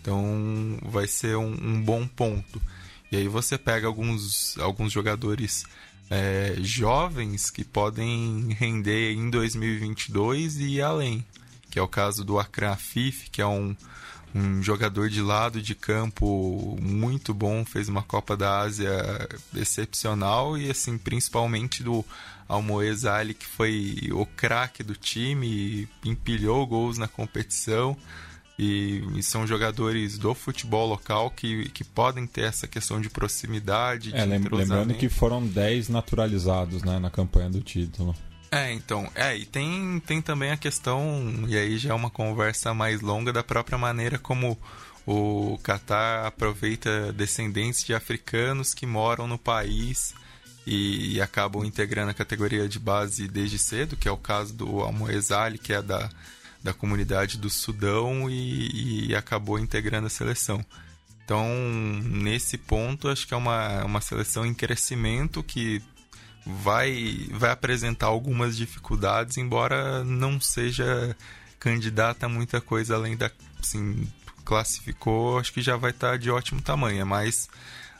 Então 0.00 0.78
vai 0.82 1.06
ser 1.06 1.36
um, 1.36 1.52
um 1.52 1.80
bom 1.80 2.06
ponto. 2.06 2.60
E 3.14 3.16
aí 3.16 3.28
você 3.28 3.56
pega 3.56 3.86
alguns, 3.86 4.58
alguns 4.58 4.92
jogadores 4.92 5.64
é, 6.10 6.56
jovens 6.58 7.48
que 7.48 7.62
podem 7.62 8.48
render 8.58 9.12
em 9.12 9.30
2022 9.30 10.56
e 10.58 10.82
além. 10.82 11.24
Que 11.70 11.78
é 11.78 11.82
o 11.82 11.86
caso 11.86 12.24
do 12.24 12.40
Akran 12.40 12.72
Afif, 12.72 13.30
que 13.30 13.40
é 13.40 13.46
um, 13.46 13.76
um 14.34 14.60
jogador 14.60 15.08
de 15.08 15.22
lado 15.22 15.62
de 15.62 15.76
campo 15.76 16.76
muito 16.82 17.32
bom, 17.32 17.64
fez 17.64 17.88
uma 17.88 18.02
Copa 18.02 18.36
da 18.36 18.62
Ásia 18.62 18.90
excepcional 19.54 20.58
e 20.58 20.68
assim, 20.68 20.98
principalmente 20.98 21.84
do 21.84 22.04
Almoez 22.48 23.04
Ali, 23.04 23.32
que 23.32 23.46
foi 23.46 24.10
o 24.10 24.26
craque 24.26 24.82
do 24.82 24.96
time, 24.96 25.88
empilhou 26.04 26.66
gols 26.66 26.98
na 26.98 27.06
competição. 27.06 27.96
E, 28.56 29.02
e, 29.16 29.22
são 29.22 29.46
jogadores 29.46 30.16
do 30.16 30.32
futebol 30.32 30.86
local 30.86 31.28
que, 31.30 31.68
que 31.70 31.82
podem 31.82 32.24
ter 32.24 32.42
essa 32.42 32.68
questão 32.68 33.00
de 33.00 33.10
proximidade. 33.10 34.14
É, 34.14 34.24
de 34.24 34.48
lembrando 34.48 34.94
que 34.94 35.08
foram 35.08 35.44
10 35.44 35.88
naturalizados 35.88 36.84
né, 36.84 37.00
na 37.00 37.10
campanha 37.10 37.50
do 37.50 37.60
título. 37.60 38.14
É, 38.52 38.72
então, 38.72 39.10
é, 39.16 39.36
e 39.36 39.44
tem, 39.44 40.00
tem 40.06 40.22
também 40.22 40.52
a 40.52 40.56
questão, 40.56 41.44
e 41.48 41.56
aí 41.56 41.76
já 41.76 41.90
é 41.90 41.92
uma 41.92 42.08
conversa 42.08 42.72
mais 42.72 43.00
longa, 43.00 43.32
da 43.32 43.42
própria 43.42 43.76
maneira 43.76 44.16
como 44.16 44.56
o 45.04 45.58
Catar 45.60 46.26
aproveita 46.26 47.12
descendentes 47.12 47.84
de 47.84 47.92
africanos 47.92 48.72
que 48.72 48.86
moram 48.86 49.26
no 49.26 49.36
país 49.36 50.14
e, 50.66 51.14
e, 51.14 51.20
acabam 51.20 51.64
integrando 51.64 52.10
a 52.10 52.14
categoria 52.14 52.68
de 52.68 52.78
base 52.78 53.28
desde 53.28 53.58
cedo, 53.58 53.96
que 53.96 54.08
é 54.08 54.10
o 54.10 54.16
caso 54.16 54.54
do 54.54 54.80
Almoezali, 54.80 55.58
que 55.58 55.72
é 55.72 55.82
da 55.82 56.08
da 56.64 56.72
comunidade 56.72 57.36
do 57.36 57.50
Sudão 57.50 58.28
e, 58.30 59.10
e, 59.10 59.14
acabou 59.14 59.58
integrando 59.58 60.06
a 60.06 60.10
seleção. 60.10 60.64
Então, 61.22 61.46
nesse 62.02 62.56
ponto, 62.56 63.08
acho 63.08 63.28
que 63.28 63.34
é 63.34 63.36
uma, 63.36 63.84
uma 63.84 64.00
seleção 64.00 64.46
em 64.46 64.54
crescimento 64.54 65.42
que 65.42 65.82
vai, 66.46 67.28
vai 67.32 67.50
apresentar 67.50 68.06
algumas 68.06 68.56
dificuldades, 68.56 69.36
embora 69.36 70.02
não 70.04 70.40
seja 70.40 71.14
candidata 71.60 72.26
a 72.26 72.30
muita 72.30 72.62
coisa 72.62 72.94
além 72.94 73.14
da. 73.14 73.30
Assim, 73.60 74.06
classificou, 74.44 75.38
acho 75.38 75.52
que 75.52 75.62
já 75.62 75.76
vai 75.76 75.90
estar 75.90 76.18
de 76.18 76.30
ótimo 76.30 76.60
tamanho. 76.60 77.00
É 77.00 77.04
mais 77.04 77.48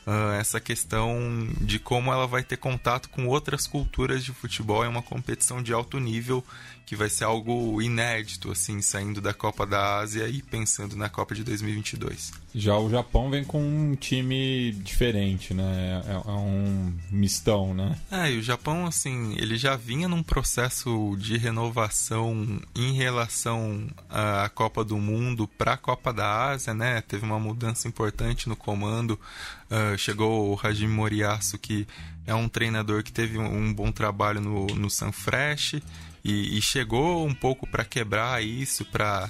uh, 0.05 0.33
essa 0.39 0.59
questão 0.59 1.49
de 1.61 1.79
como 1.79 2.11
ela 2.11 2.27
vai 2.27 2.43
ter 2.43 2.57
contato 2.57 3.09
com 3.09 3.27
outras 3.27 3.67
culturas 3.67 4.23
de 4.23 4.31
futebol 4.31 4.85
em 4.85 4.87
uma 4.87 5.01
competição 5.01 5.61
de 5.61 5.73
alto 5.73 5.99
nível 5.99 6.43
que 6.85 6.95
vai 6.95 7.09
ser 7.09 7.23
algo 7.23 7.81
inédito, 7.81 8.51
assim, 8.51 8.81
saindo 8.81 9.19
da 9.19 9.33
Copa 9.33 9.65
da 9.65 9.97
Ásia 9.97 10.27
e 10.27 10.41
pensando 10.41 10.95
na 10.95 11.09
Copa 11.09 11.33
de 11.33 11.43
2022. 11.43 12.31
Já 12.53 12.77
o 12.77 12.89
Japão 12.89 13.29
vem 13.29 13.43
com 13.43 13.61
um 13.61 13.95
time 13.95 14.71
diferente, 14.71 15.53
né? 15.53 16.01
É, 16.05 16.13
é 16.13 16.31
um 16.31 16.93
mistão, 17.09 17.73
né? 17.73 17.97
É, 18.11 18.31
e 18.31 18.37
o 18.37 18.43
Japão, 18.43 18.85
assim, 18.85 19.35
ele 19.37 19.57
já 19.57 19.75
vinha 19.75 20.07
num 20.07 20.21
processo 20.21 21.15
de 21.17 21.37
renovação 21.37 22.61
em 22.75 22.93
relação 22.93 23.87
à 24.09 24.47
Copa 24.53 24.83
do 24.83 24.97
Mundo 24.97 25.47
para 25.47 25.73
a 25.73 25.77
Copa 25.77 26.13
da 26.13 26.49
Ásia, 26.51 26.73
né? 26.73 27.01
Teve 27.01 27.25
uma 27.25 27.39
mudança 27.39 27.87
importante 27.87 28.47
no 28.47 28.55
comando. 28.55 29.19
Uh, 29.65 29.97
chegou 29.97 30.53
o 30.53 30.59
Hajime 30.61 30.93
Moriyasu, 30.93 31.57
que 31.57 31.87
é 32.27 32.35
um 32.35 32.47
treinador 32.47 33.03
que 33.03 33.11
teve 33.11 33.37
um 33.39 33.73
bom 33.73 33.91
trabalho 33.91 34.39
no, 34.39 34.67
no 34.67 34.89
Sanfrecce 34.89 35.81
e, 36.25 36.57
e 36.57 36.61
chegou 36.61 37.23
um 37.23 37.35
pouco 37.35 37.67
para 37.67 37.85
quebrar 37.85 38.43
isso, 38.43 38.83
para 38.83 39.29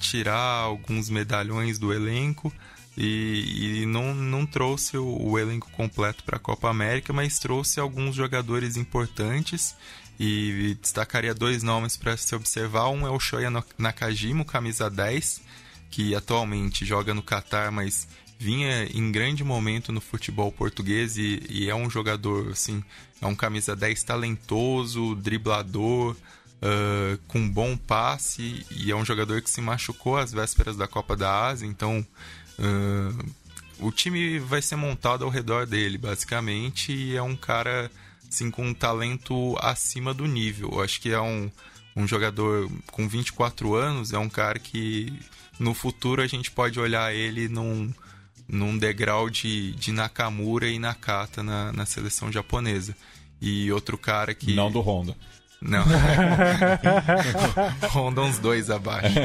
tirar 0.00 0.34
alguns 0.34 1.08
medalhões 1.08 1.78
do 1.78 1.92
elenco. 1.92 2.52
E, 2.98 3.82
e, 3.82 3.86
não, 3.86 4.12
não 4.12 4.44
trouxe 4.44 4.98
o, 4.98 5.06
o 5.06 5.38
elenco 5.38 5.70
completo 5.70 6.24
para 6.24 6.36
a 6.36 6.40
Copa 6.40 6.68
América, 6.68 7.12
mas 7.12 7.38
trouxe 7.38 7.78
alguns 7.78 8.16
jogadores 8.16 8.76
importantes 8.76 9.76
e 10.18 10.76
destacaria 10.82 11.32
dois 11.32 11.62
nomes 11.62 11.96
para 11.96 12.16
se 12.16 12.34
observar. 12.34 12.88
Um 12.88 13.06
é 13.06 13.10
o 13.10 13.20
Shoya 13.20 13.48
Nakajima, 13.78 14.44
camisa 14.44 14.90
10, 14.90 15.40
que 15.88 16.16
atualmente 16.16 16.84
joga 16.84 17.14
no 17.14 17.22
Catar, 17.22 17.70
mas 17.70 18.08
vinha 18.42 18.88
em 18.92 19.12
grande 19.12 19.44
momento 19.44 19.92
no 19.92 20.00
futebol 20.00 20.50
português 20.50 21.16
e, 21.16 21.40
e 21.48 21.70
é 21.70 21.74
um 21.74 21.88
jogador, 21.88 22.50
assim, 22.50 22.82
é 23.20 23.26
um 23.26 23.36
camisa 23.36 23.76
10 23.76 24.02
talentoso, 24.02 25.14
driblador, 25.14 26.16
uh, 26.16 27.18
com 27.28 27.48
bom 27.48 27.76
passe 27.76 28.66
e 28.72 28.90
é 28.90 28.96
um 28.96 29.04
jogador 29.04 29.40
que 29.42 29.48
se 29.48 29.60
machucou 29.60 30.16
às 30.16 30.32
vésperas 30.32 30.76
da 30.76 30.88
Copa 30.88 31.14
da 31.16 31.46
Ásia, 31.46 31.66
então 31.66 32.04
uh, 32.58 33.32
o 33.78 33.92
time 33.92 34.40
vai 34.40 34.60
ser 34.60 34.74
montado 34.74 35.24
ao 35.24 35.30
redor 35.30 35.64
dele, 35.64 35.96
basicamente, 35.96 36.92
e 36.92 37.16
é 37.16 37.22
um 37.22 37.36
cara 37.36 37.88
sim 38.28 38.50
com 38.50 38.66
um 38.66 38.74
talento 38.74 39.56
acima 39.60 40.12
do 40.12 40.26
nível. 40.26 40.70
Eu 40.72 40.82
acho 40.82 41.00
que 41.00 41.12
é 41.12 41.20
um, 41.20 41.48
um 41.94 42.08
jogador 42.08 42.68
com 42.90 43.06
24 43.06 43.72
anos, 43.76 44.12
é 44.12 44.18
um 44.18 44.28
cara 44.28 44.58
que 44.58 45.12
no 45.60 45.74
futuro 45.74 46.20
a 46.20 46.26
gente 46.26 46.50
pode 46.50 46.80
olhar 46.80 47.14
ele 47.14 47.48
num, 47.48 47.92
num 48.48 48.76
degrau 48.76 49.30
de, 49.30 49.72
de 49.72 49.92
Nakamura 49.92 50.68
e 50.68 50.78
Nakata 50.78 51.42
na, 51.42 51.72
na 51.72 51.86
seleção 51.86 52.30
japonesa. 52.30 52.94
E 53.40 53.72
outro 53.72 53.98
cara 53.98 54.34
que. 54.34 54.54
Não 54.54 54.70
do 54.70 54.80
Honda. 54.80 55.16
Não. 55.62 55.84
Honda 57.94 58.22
uns 58.22 58.38
dois 58.38 58.70
abaixo. 58.70 59.18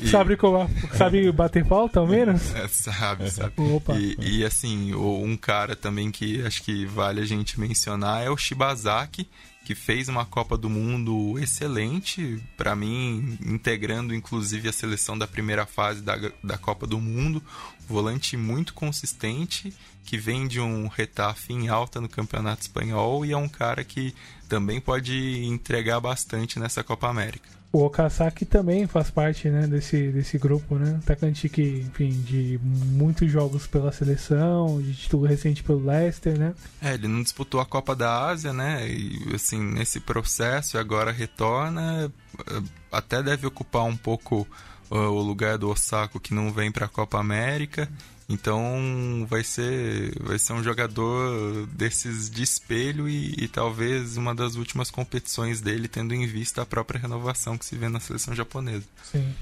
E... 0.00 0.08
Sabe, 0.08 0.36
como, 0.36 0.70
sabe 0.96 1.30
bater 1.32 1.66
falta, 1.66 1.98
ao 1.98 2.06
menos? 2.06 2.54
É, 2.54 2.68
sabe, 2.68 3.28
sabe. 3.30 3.52
Opa. 3.56 3.96
E, 3.96 4.16
e 4.20 4.44
assim, 4.44 4.94
um 4.94 5.36
cara 5.36 5.74
também 5.74 6.12
que 6.12 6.40
acho 6.42 6.62
que 6.62 6.86
vale 6.86 7.20
a 7.20 7.24
gente 7.24 7.58
mencionar 7.58 8.24
é 8.24 8.30
o 8.30 8.36
Shibazaki, 8.36 9.28
que 9.64 9.74
fez 9.74 10.08
uma 10.08 10.24
Copa 10.24 10.56
do 10.56 10.70
Mundo 10.70 11.36
excelente, 11.40 12.40
para 12.56 12.76
mim, 12.76 13.36
integrando 13.44 14.14
inclusive 14.14 14.68
a 14.68 14.72
seleção 14.72 15.18
da 15.18 15.26
primeira 15.26 15.66
fase 15.66 16.00
da, 16.00 16.16
da 16.44 16.56
Copa 16.56 16.86
do 16.86 17.00
Mundo. 17.00 17.42
Volante 17.88 18.36
muito 18.36 18.74
consistente, 18.74 19.74
que 20.04 20.18
vem 20.18 20.46
de 20.46 20.60
um 20.60 20.88
Retafe 20.88 21.54
em 21.54 21.68
alta 21.68 22.00
no 22.00 22.08
Campeonato 22.08 22.62
Espanhol 22.62 23.24
e 23.24 23.32
é 23.32 23.36
um 23.36 23.48
cara 23.48 23.82
que 23.82 24.14
também 24.48 24.80
pode 24.80 25.44
entregar 25.44 25.98
bastante 25.98 26.58
nessa 26.58 26.84
Copa 26.84 27.08
América. 27.08 27.48
O 27.70 27.84
Okazaki 27.84 28.46
também 28.46 28.86
faz 28.86 29.10
parte 29.10 29.50
né, 29.50 29.66
desse, 29.66 30.10
desse 30.10 30.38
grupo, 30.38 30.76
né? 30.76 30.98
Atacante 31.02 31.50
que, 31.50 31.84
enfim, 31.86 32.08
de 32.08 32.58
muitos 32.62 33.30
jogos 33.30 33.66
pela 33.66 33.92
seleção, 33.92 34.80
de 34.80 34.94
título 34.94 35.26
recente 35.26 35.62
pelo 35.62 35.84
Leicester, 35.84 36.38
né? 36.38 36.54
É, 36.80 36.94
ele 36.94 37.08
não 37.08 37.22
disputou 37.22 37.60
a 37.60 37.66
Copa 37.66 37.94
da 37.94 38.26
Ásia, 38.26 38.54
né? 38.54 38.88
E, 38.88 39.34
assim, 39.34 39.60
nesse 39.60 40.00
processo, 40.00 40.78
agora 40.78 41.12
retorna, 41.12 42.10
eh, 42.38 42.62
até 42.90 43.22
deve 43.22 43.46
ocupar 43.46 43.84
um 43.84 43.96
pouco 43.96 44.48
o 44.90 45.20
lugar 45.20 45.58
do 45.58 45.68
Osako 45.68 46.20
que 46.20 46.34
não 46.34 46.52
vem 46.52 46.70
para 46.70 46.86
a 46.86 46.88
Copa 46.88 47.18
América. 47.18 47.88
Então 48.28 49.26
vai 49.28 49.42
ser, 49.42 50.12
vai 50.20 50.38
ser 50.38 50.52
um 50.52 50.62
jogador 50.62 51.66
desses 51.68 52.28
de 52.28 52.42
espelho 52.42 53.08
e, 53.08 53.34
e, 53.38 53.48
talvez 53.48 54.18
uma 54.18 54.34
das 54.34 54.54
últimas 54.54 54.90
competições 54.90 55.62
dele, 55.62 55.88
tendo 55.88 56.14
em 56.14 56.26
vista 56.26 56.60
a 56.60 56.66
própria 56.66 57.00
renovação 57.00 57.56
que 57.56 57.64
se 57.64 57.74
vê 57.74 57.88
na 57.88 58.00
seleção 58.00 58.34
japonesa. 58.34 58.84
Sim. 59.02 59.34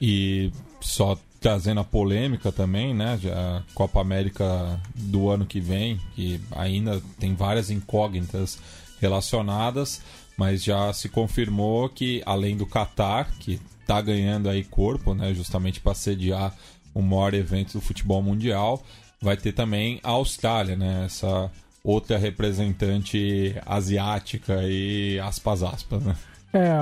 E 0.00 0.52
só 0.80 1.18
trazendo 1.40 1.80
a 1.80 1.84
polêmica 1.84 2.52
também, 2.52 2.94
né? 2.94 3.18
A 3.32 3.62
Copa 3.74 4.00
América 4.00 4.80
do 4.94 5.28
ano 5.28 5.44
que 5.44 5.60
vem, 5.60 6.00
que 6.14 6.40
ainda 6.52 7.02
tem 7.18 7.34
várias 7.34 7.68
incógnitas 7.68 8.58
relacionadas, 9.00 10.00
mas 10.36 10.62
já 10.62 10.92
se 10.92 11.08
confirmou 11.08 11.88
que 11.88 12.22
além 12.26 12.56
do 12.56 12.66
Qatar, 12.66 13.30
que 13.38 13.60
está 13.80 14.00
ganhando 14.00 14.48
aí 14.48 14.64
corpo, 14.64 15.14
né, 15.14 15.32
justamente 15.34 15.80
para 15.80 15.94
sediar 15.94 16.54
o 16.94 17.02
maior 17.02 17.34
evento 17.34 17.74
do 17.74 17.80
futebol 17.80 18.22
mundial. 18.22 18.82
Vai 19.20 19.36
ter 19.36 19.52
também 19.52 20.00
a 20.02 20.10
Austrália, 20.10 20.76
né? 20.76 21.04
Essa 21.06 21.50
outra 21.82 22.16
representante 22.16 23.54
asiática 23.66 24.62
e 24.62 25.18
aspas 25.18 25.62
aspas, 25.62 26.02
né? 26.02 26.16
É, 26.54 26.76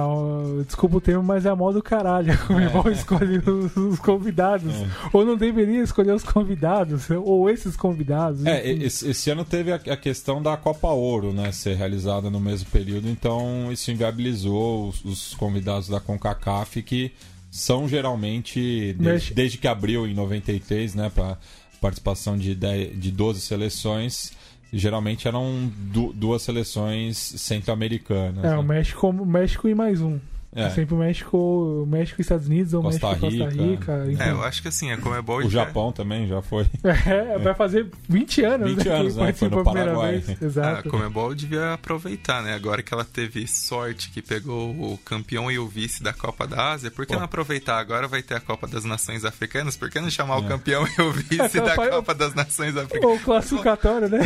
desculpa 0.66 0.99
o 0.99 1.01
termo, 1.01 1.23
mas 1.23 1.47
é 1.47 1.49
a 1.49 1.57
moda 1.57 1.78
do 1.78 1.82
caralho. 1.82 2.36
Como 2.47 2.61
é. 2.61 2.93
escolher 2.93 3.49
os, 3.49 3.74
os 3.74 3.99
convidados. 3.99 4.74
É. 4.74 4.86
Ou 5.11 5.24
não 5.24 5.35
deveria 5.35 5.82
escolher 5.82 6.12
os 6.12 6.23
convidados, 6.23 7.09
ou 7.11 7.49
esses 7.49 7.74
convidados. 7.74 8.44
É, 8.44 8.70
esse, 8.70 9.09
esse, 9.09 9.31
ano 9.31 9.47
teve 9.47 9.73
a, 9.73 9.77
a, 9.77 9.97
questão 9.97 10.43
da 10.43 10.59
Copa 10.59 10.89
Ouro, 10.89 11.32
né? 11.32 11.51
Ser 11.53 11.74
realizada 11.74 12.28
no 12.28 12.39
mesmo 12.39 12.69
período, 12.70 13.09
então 13.09 13.73
isso 13.73 13.90
inviabilizou 13.90 14.90
os, 14.90 15.03
os 15.07 15.35
convidados 15.35 15.89
da 15.89 15.99
CONCACAF 15.99 16.82
que 16.82 17.11
são 17.51 17.89
geralmente, 17.89 18.94
desde, 18.99 19.35
desde 19.35 19.59
que 19.59 19.69
abriu 19.69 20.07
em 20.07 20.15
93, 20.15 20.94
né, 20.94 21.11
para 21.15 21.36
participação 21.82 22.39
de, 22.39 22.55
10, 22.55 22.99
de 22.99 23.11
12 23.11 23.40
seleções, 23.40 24.32
geralmente 24.73 25.28
eram 25.28 25.70
du 25.77 26.12
duas 26.12 26.43
seleções 26.43 27.19
centro-americanas. 27.19 28.44
É, 28.44 28.51
né? 28.51 28.57
o 28.57 28.62
México, 28.62 29.09
o 29.09 29.27
México 29.27 29.69
e 29.69 29.74
mais 29.74 30.01
um. 30.01 30.19
É. 30.55 30.69
Sempre 30.69 30.95
o 30.95 30.99
México, 30.99 31.87
México 31.89 32.20
e 32.20 32.23
Estados 32.23 32.47
Unidos, 32.47 32.74
ou 32.74 32.83
Costa 32.83 33.09
México 33.09 33.27
e 33.27 33.39
Costa 33.39 33.62
Rica. 33.62 34.05
Então. 34.09 34.27
É, 34.27 34.31
eu 34.33 34.43
acho 34.43 34.61
que 34.61 34.69
assim, 34.69 34.93
a 34.93 34.99
Comebol 34.99 35.39
O 35.39 35.43
já... 35.49 35.65
Japão 35.65 35.91
também 35.93 36.27
já 36.29 36.43
foi. 36.43 36.66
É, 37.12 37.39
vai 37.39 37.55
fazer 37.55 37.89
20 38.09 38.45
anos, 38.45 38.74
20 38.74 38.85
né, 38.85 38.95
anos, 38.95 39.16
né? 39.16 39.33
Foi 39.33 39.49
no 39.49 39.65
Paraguai. 39.65 40.19
Vez. 40.19 40.41
Exato. 40.43 40.89
A 40.89 40.91
Comebol 40.91 41.35
devia 41.35 41.73
aproveitar, 41.73 42.43
né? 42.43 42.55
Agora 42.55 42.83
que 42.83 42.93
ela 42.93 43.05
teve 43.05 43.47
sorte 43.47 44.11
que 44.11 44.20
pegou 44.20 44.70
o 44.70 44.99
campeão 44.99 45.51
e 45.51 45.59
o 45.59 45.66
vice 45.66 46.03
da 46.03 46.12
Copa 46.12 46.47
da 46.47 46.73
Ásia, 46.73 46.91
por 46.91 47.07
que 47.07 47.12
Pô. 47.12 47.19
não 47.19 47.24
aproveitar? 47.24 47.79
Agora 47.79 48.07
vai 48.07 48.23
ter 48.23 48.35
a 48.35 48.41
Copa 48.41 48.66
das 48.69 48.85
Nações 48.85 49.24
Africanas, 49.24 49.77
por 49.77 49.91
que 49.91 50.01
não 50.01 50.11
chamar 50.11 50.37
é. 50.37 50.39
o 50.39 50.45
campeão 50.45 50.87
e 50.87 51.03
o 51.03 51.11
vice 51.12 51.61
da 51.61 51.74
Copa 51.74 52.15
das 52.15 52.35
Nações 52.35 52.77
Africanas? 52.77 53.05
Ou 53.05 53.19
classificatório, 53.19 54.09
né? 54.09 54.20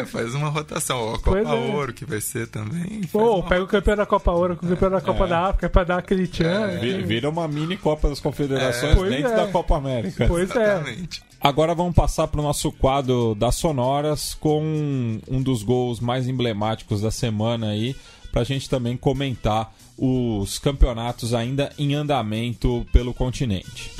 É, 0.00 0.06
faz 0.06 0.34
uma 0.34 0.48
rotação. 0.48 0.98
Ou 0.98 1.14
a 1.14 1.18
Copa 1.18 1.38
é. 1.38 1.52
Ouro, 1.52 1.92
que 1.92 2.04
vai 2.04 2.20
ser 2.20 2.46
também. 2.46 3.02
Ou 3.12 3.42
pega 3.42 3.62
o 3.62 3.66
campeão 3.66 3.96
da 3.96 4.06
Copa 4.06 4.32
Ouro 4.32 4.56
com 4.56 4.66
o 4.66 4.68
campeão 4.70 4.90
da 4.90 5.00
Copa 5.00 5.24
é. 5.24 5.28
da 5.28 5.40
África 5.48 5.65
pra 5.68 5.84
dar 5.84 5.98
aquele 5.98 6.26
tchan 6.26 6.70
é, 6.70 6.98
vira 7.02 7.28
uma 7.28 7.46
mini 7.46 7.76
Copa 7.76 8.08
das 8.08 8.20
Confederações 8.20 8.96
é, 8.96 9.08
dentro 9.08 9.36
da 9.36 9.46
Copa 9.48 9.76
América. 9.76 10.26
Pois 10.26 10.50
Exatamente. 10.50 11.20
é. 11.20 11.36
Agora 11.40 11.74
vamos 11.74 11.94
passar 11.94 12.26
para 12.28 12.40
o 12.40 12.42
nosso 12.42 12.72
quadro 12.72 13.34
das 13.34 13.54
sonoras 13.56 14.34
com 14.34 15.20
um 15.28 15.42
dos 15.42 15.62
gols 15.62 16.00
mais 16.00 16.28
emblemáticos 16.28 17.00
da 17.00 17.10
semana 17.10 17.68
aí, 17.70 17.94
para 18.32 18.40
a 18.40 18.44
gente 18.44 18.68
também 18.68 18.96
comentar 18.96 19.72
os 19.96 20.58
campeonatos 20.58 21.32
ainda 21.32 21.70
em 21.78 21.94
andamento 21.94 22.86
pelo 22.92 23.14
continente. 23.14 23.92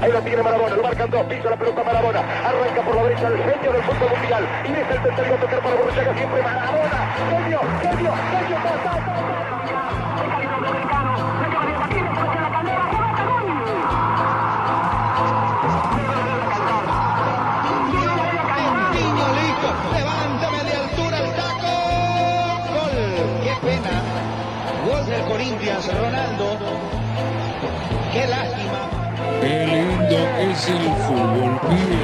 Ahí 0.00 0.12
lo 0.12 0.20
tiene 0.20 0.42
Marabona, 0.42 0.76
lo 0.76 0.82
marcan 0.82 1.10
dos, 1.10 1.22
pisa 1.24 1.50
la 1.50 1.56
pelota 1.56 1.82
Marabona, 1.82 2.20
arranca 2.20 2.82
por 2.82 2.96
la 2.96 3.02
derecha 3.02 3.28
el 3.28 3.38
genio 3.38 3.72
del 3.72 3.82
fútbol 3.82 4.10
mundial. 4.10 4.46
Y 4.64 4.72
deja 4.72 4.94
el 4.94 5.02
tercero 5.02 5.36
tocar 5.36 5.60
para 5.60 5.74
Borruchaga 5.74 6.14
siempre 6.14 6.42
Marabona, 6.42 7.14
genio, 7.16 7.60
genio, 7.82 8.12
genio, 8.30 9.17
el 30.68 30.94
fútbol, 31.06 31.60
pibe. 31.68 32.00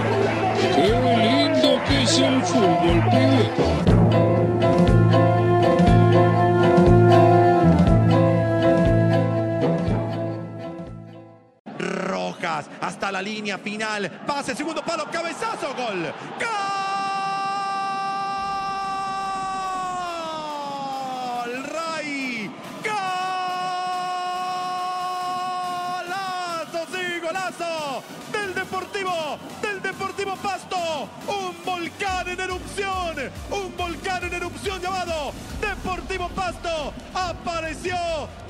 Qué 0.74 0.88
lindo 1.24 1.70
que 1.86 2.02
es 2.02 2.18
el 2.18 2.42
fútbol, 2.42 2.98
pibe. 3.10 3.50
Rojas 11.78 12.70
hasta 12.80 13.12
la 13.12 13.20
línea 13.20 13.58
final. 13.58 14.10
Pase, 14.26 14.54
segundo 14.54 14.82
palo, 14.82 15.04
cabezazo, 15.10 15.74
gol. 15.74 16.12
¡Gol! 16.38 16.83
Un 31.26 31.64
volcán 31.64 32.28
en 32.28 32.40
erupción, 32.40 33.16
un 33.50 33.76
volcán 33.76 34.24
en 34.24 34.34
erupción 34.34 34.80
llamado 34.80 35.32
Deportivo 35.60 36.28
Pasto. 36.30 36.92
Apareció 37.14 37.96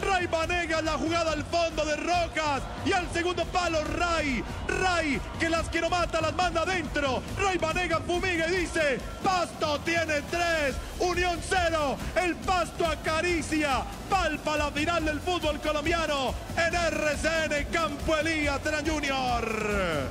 Ray 0.00 0.26
Banega 0.26 0.78
en 0.80 0.84
la 0.84 0.92
jugada 0.92 1.32
al 1.32 1.44
fondo 1.44 1.84
de 1.84 1.96
Rojas 1.96 2.62
y 2.84 2.92
al 2.92 3.10
segundo 3.12 3.44
palo 3.46 3.82
Ray, 3.84 4.42
Ray 4.68 5.20
que 5.38 5.48
las 5.48 5.68
quiero 5.68 5.90
mata, 5.90 6.20
las 6.20 6.34
manda 6.34 6.62
adentro. 6.62 7.22
Ray 7.38 7.58
Banega 7.58 8.00
fumiga 8.00 8.48
y 8.48 8.58
dice, 8.58 8.98
Pasto 9.22 9.78
tiene 9.80 10.22
tres, 10.30 10.76
Unión 10.98 11.38
cero, 11.48 11.96
el 12.16 12.34
Pasto 12.36 12.86
acaricia, 12.86 13.82
palpa 14.14 14.56
la 14.56 14.70
final 14.70 15.04
del 15.04 15.20
fútbol 15.20 15.60
colombiano 15.60 16.32
en 16.56 16.72
RCN 16.72 17.66
Campo 17.72 18.16
Elías 18.16 18.60
Junior. 18.86 20.08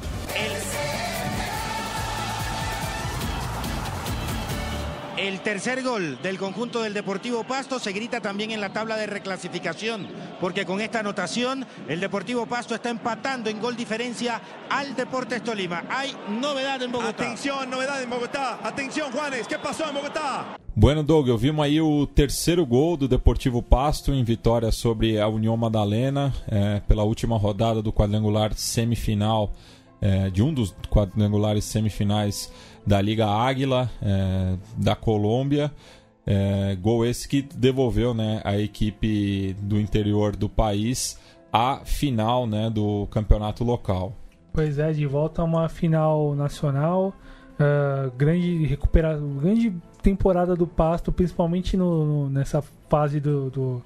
Tercer 5.42 5.84
gol 5.84 6.18
del 6.22 6.38
conjunto 6.38 6.82
del 6.82 6.94
Deportivo 6.94 7.44
Pasto 7.44 7.80
se 7.80 7.94
grita 7.94 8.20
también 8.20 8.52
en 8.52 8.60
la 8.60 8.74
tabla 8.74 8.98
de 8.98 9.08
reclasificación, 9.08 10.08
porque 10.42 10.66
con 10.66 10.82
esta 10.82 11.00
anotación 11.00 11.66
el 11.88 12.00
Deportivo 12.00 12.46
Pasto 12.46 12.76
está 12.76 12.90
empatando 12.90 13.50
en 13.50 13.62
gol 13.62 13.76
diferencia 13.76 14.42
al 14.70 14.96
Deportes 14.96 15.44
Tolima. 15.44 15.84
Hay 15.90 16.14
novedad 16.30 16.82
en 16.82 16.92
Bogotá. 16.92 17.24
Atención, 17.24 17.70
novedad 17.70 18.02
en 18.02 18.10
Bogotá. 18.10 18.60
Atención, 18.64 19.12
Juanes, 19.12 19.48
¿qué 19.48 19.58
pasó 19.58 19.88
en 19.88 19.96
Bogotá? 19.96 20.58
Bueno, 20.76 21.04
Doug, 21.04 21.30
ouvimos 21.30 21.64
aí 21.64 21.80
o 21.80 22.08
terceiro 22.08 22.66
gol 22.66 22.98
do 22.98 23.08
Deportivo 23.08 23.62
Pasto 23.62 24.12
em 24.12 24.24
vitória 24.24 24.72
sobre 24.72 25.20
a 25.20 25.28
União 25.28 25.56
Madalena 25.56 26.34
é, 26.48 26.82
pela 26.82 27.04
última 27.04 27.38
rodada 27.38 27.82
do 27.82 27.94
quadrangular 27.94 28.54
semifinal, 28.56 29.54
é, 30.02 30.30
de 30.32 30.42
um 30.42 30.52
dos 30.54 30.76
quadrangulares 30.90 31.64
semifinais 31.64 32.52
da 32.86 33.02
Liga 33.02 33.28
Águila 33.28 33.90
é, 34.02 34.56
da 34.78 34.96
Colômbia. 34.96 35.72
É, 36.26 36.78
gol 36.80 37.06
esse 37.06 37.28
que 37.28 37.42
devolveu 37.42 38.14
né, 38.14 38.42
a 38.46 38.58
equipe 38.58 39.54
do 39.60 39.80
interior 39.80 40.36
do 40.36 40.48
país 40.48 41.20
à 41.52 41.82
final 41.84 42.48
né, 42.48 42.70
do 42.70 43.08
campeonato 43.12 43.64
local. 43.64 44.14
Pois 44.54 44.80
é, 44.80 44.92
de 44.92 45.06
volta 45.06 45.42
a 45.42 45.46
uma 45.46 45.68
final 45.68 46.34
nacional. 46.36 47.14
Uh, 47.54 48.12
grande 48.18 48.66
recuperação, 48.66 49.30
grande 49.38 49.74
temporada 50.02 50.56
do 50.56 50.66
Pasto, 50.66 51.12
principalmente 51.12 51.78
no, 51.78 52.06
no, 52.06 52.30
nessa 52.30 52.64
fase 52.90 53.20
do, 53.20 53.50
do, 53.50 53.84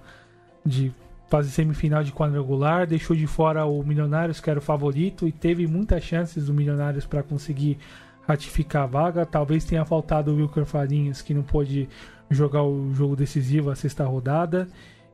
de 0.65 0.93
fase 1.27 1.51
semifinal 1.51 2.03
de 2.03 2.11
quadrangular, 2.11 2.87
deixou 2.87 3.15
de 3.15 3.27
fora 3.27 3.65
o 3.65 3.83
Milionários, 3.83 4.39
que 4.39 4.49
era 4.49 4.59
o 4.59 4.61
favorito, 4.61 5.27
e 5.27 5.31
teve 5.31 5.67
muitas 5.67 6.03
chances 6.03 6.45
do 6.45 6.53
Milionários 6.53 7.05
para 7.05 7.21
conseguir 7.21 7.77
ratificar 8.27 8.83
a 8.83 8.87
vaga. 8.87 9.25
Talvez 9.25 9.63
tenha 9.63 9.85
faltado 9.85 10.31
o 10.31 10.35
Wilker 10.35 10.65
Farinhas, 10.65 11.21
que 11.21 11.33
não 11.33 11.43
pôde 11.43 11.87
jogar 12.29 12.63
o 12.63 12.93
jogo 12.93 13.15
decisivo 13.15 13.69
a 13.69 13.75
sexta 13.75 14.05
rodada. 14.05 14.67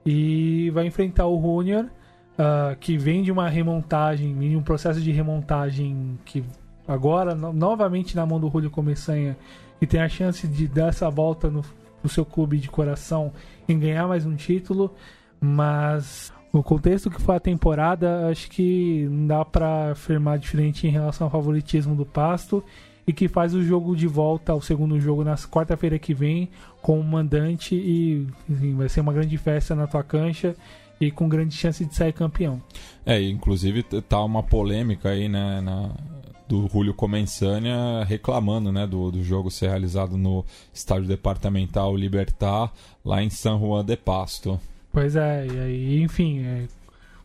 E 0.06 0.70
vai 0.72 0.88
enfrentar 0.88 1.28
o 1.28 1.40
Junior, 1.40 1.86
uh, 1.86 2.76
que 2.80 2.98
vem 2.98 3.22
de 3.22 3.32
uma 3.32 3.48
remontagem, 3.48 4.32
em 4.44 4.56
um 4.56 4.64
processo 4.64 5.00
de 5.00 5.12
remontagem 5.12 6.18
que 6.26 6.44
agora, 6.88 7.36
no, 7.36 7.54
novamente 7.54 8.16
na 8.16 8.26
mão 8.26 8.40
do 8.40 8.50
Julio 8.50 8.72
Começanha, 8.72 9.38
que 9.80 9.86
tem 9.86 10.02
a 10.02 10.10
chance 10.10 10.48
de 10.48 10.68
dar 10.68 10.88
essa 10.88 11.10
volta 11.10 11.50
no, 11.50 11.64
no 12.02 12.10
seu 12.10 12.26
clube 12.26 12.58
de 12.58 12.70
coração 12.70 13.32
em 13.70 13.78
ganhar 13.80 14.08
mais 14.08 14.26
um 14.26 14.36
título. 14.36 14.94
Mas 15.40 16.34
o 16.52 16.64
contexto 16.64 17.10
que 17.10 17.22
foi 17.22 17.36
a 17.36 17.40
temporada, 17.40 18.28
acho 18.30 18.50
que 18.50 19.08
não 19.10 19.28
dá 19.28 19.46
para 19.46 19.92
afirmar 19.92 20.38
diferente 20.40 20.88
em 20.88 20.90
relação 20.90 21.28
ao 21.28 21.32
favoritismo 21.32 21.96
do 21.96 22.06
Pasto 22.06 22.64
e 23.06 23.14
que 23.14 23.28
faz 23.28 23.54
o 23.54 23.64
jogo 23.64 23.96
de 23.96 24.08
volta, 24.08 24.54
o 24.54 24.62
segundo 24.62 25.00
jogo, 25.00 25.24
na 25.24 25.36
quarta-feira 25.36 26.00
que 26.00 26.14
vem, 26.14 26.50
com 26.82 27.00
o 27.00 27.04
mandante 27.04 27.76
e 27.76 28.28
enfim, 28.50 28.76
vai 28.76 28.90
ser 28.90 29.02
uma 29.02 29.14
grande 29.14 29.38
festa 29.38 29.76
na 29.76 29.88
tua 29.88 30.04
cancha 30.04 30.56
e 31.00 31.12
com 31.12 31.28
grande 31.28 31.56
chance 31.56 31.86
de 31.86 31.94
sair 31.96 32.14
campeão. 32.14 32.62
É, 33.06 33.22
inclusive 33.22 33.84
tá 33.84 34.24
uma 34.24 34.42
polêmica 34.42 35.10
aí, 35.10 35.28
né, 35.28 35.60
na, 35.62 35.92
do 36.48 36.68
Julio 36.72 36.94
Comensânia 36.94 38.04
reclamando, 38.06 38.72
né, 38.72 38.88
do, 38.88 39.12
do 39.12 39.24
jogo 39.24 39.52
ser 39.52 39.70
realizado 39.70 40.18
no 40.18 40.46
estádio 40.74 41.08
departamental 41.08 41.96
Libertar, 41.96 42.72
lá 43.04 43.22
em 43.22 43.30
San 43.30 43.60
Juan 43.60 43.84
de 43.84 43.98
Pasto. 43.98 44.60
Pois 44.92 45.16
é, 45.16 45.48
e 45.48 45.60
aí, 45.60 46.02
enfim, 46.02 46.44
é, 46.44 46.68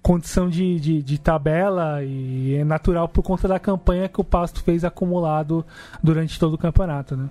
condição 0.09 0.49
de, 0.49 0.81
de, 0.81 1.03
de, 1.03 1.19
tabela 1.19 2.03
e 2.03 2.55
é 2.55 2.65
natural 2.65 3.07
por 3.07 3.23
conta 3.23 3.47
da 3.47 3.59
campanha 3.59 4.09
que 4.09 4.19
o 4.19 4.25
Pasto 4.25 4.63
fez 4.63 4.83
acumulado 4.83 5.63
durante 6.03 6.41
todo 6.41 6.55
o 6.55 6.59
campeonato, 6.59 7.15
né? 7.15 7.29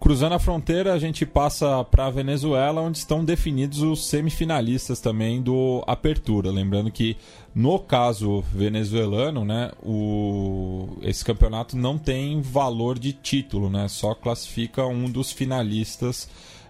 Cruzando 0.00 0.32
a 0.32 0.38
fronteira, 0.38 0.94
a 0.94 0.98
gente 0.98 1.26
passa 1.26 1.84
para 1.84 2.06
a 2.06 2.10
Venezuela, 2.10 2.80
onde 2.80 2.96
estão 2.96 3.22
definidos 3.22 3.82
os 3.82 4.06
semifinalistas 4.06 5.00
também 5.00 5.42
do 5.42 5.84
Apertura. 5.86 6.50
Lembrando 6.50 6.90
que 6.90 7.14
no 7.54 7.78
caso 7.78 8.42
venezuelano, 8.54 9.44
né, 9.44 9.70
o... 9.82 10.96
esse 11.02 11.22
campeonato 11.22 11.76
não 11.76 11.98
tem 11.98 12.40
valor 12.40 12.98
de 12.98 13.12
título, 13.12 13.68
né, 13.68 13.86
só 13.86 14.14
classifica 14.14 14.86
um 14.86 15.10
dos 15.10 15.30
finalistas 15.30 16.26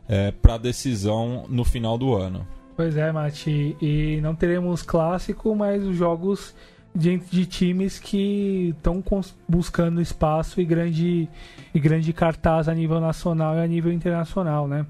é, 0.09 0.32
para 0.32 0.59
decisão 0.59 1.44
no 1.48 1.64
final 1.64 1.97
do 1.97 2.12
ano. 2.12 2.44
Pois 2.76 2.96
é, 2.96 3.12
Mati. 3.12 3.76
E 3.80 4.20
não 4.20 4.34
teremos 4.34 4.82
clássico, 4.82 5.55
mas 5.55 5.82
os 5.84 5.96
jogos 5.96 6.55
diante 6.94 7.26
de 7.30 7.44
times 7.44 7.98
que 7.98 8.74
estão 8.76 9.02
buscando 9.48 10.01
espaço 10.01 10.60
e 10.60 10.64
grande, 10.64 11.28
e 11.74 11.80
grande 11.80 12.12
cartaz 12.12 12.68
a 12.68 12.74
nível 12.74 13.01
nacional 13.01 13.56
e 13.56 13.60
a 13.60 13.66
nível 13.66 13.92
internacional, 13.92 14.68
né? 14.68 14.86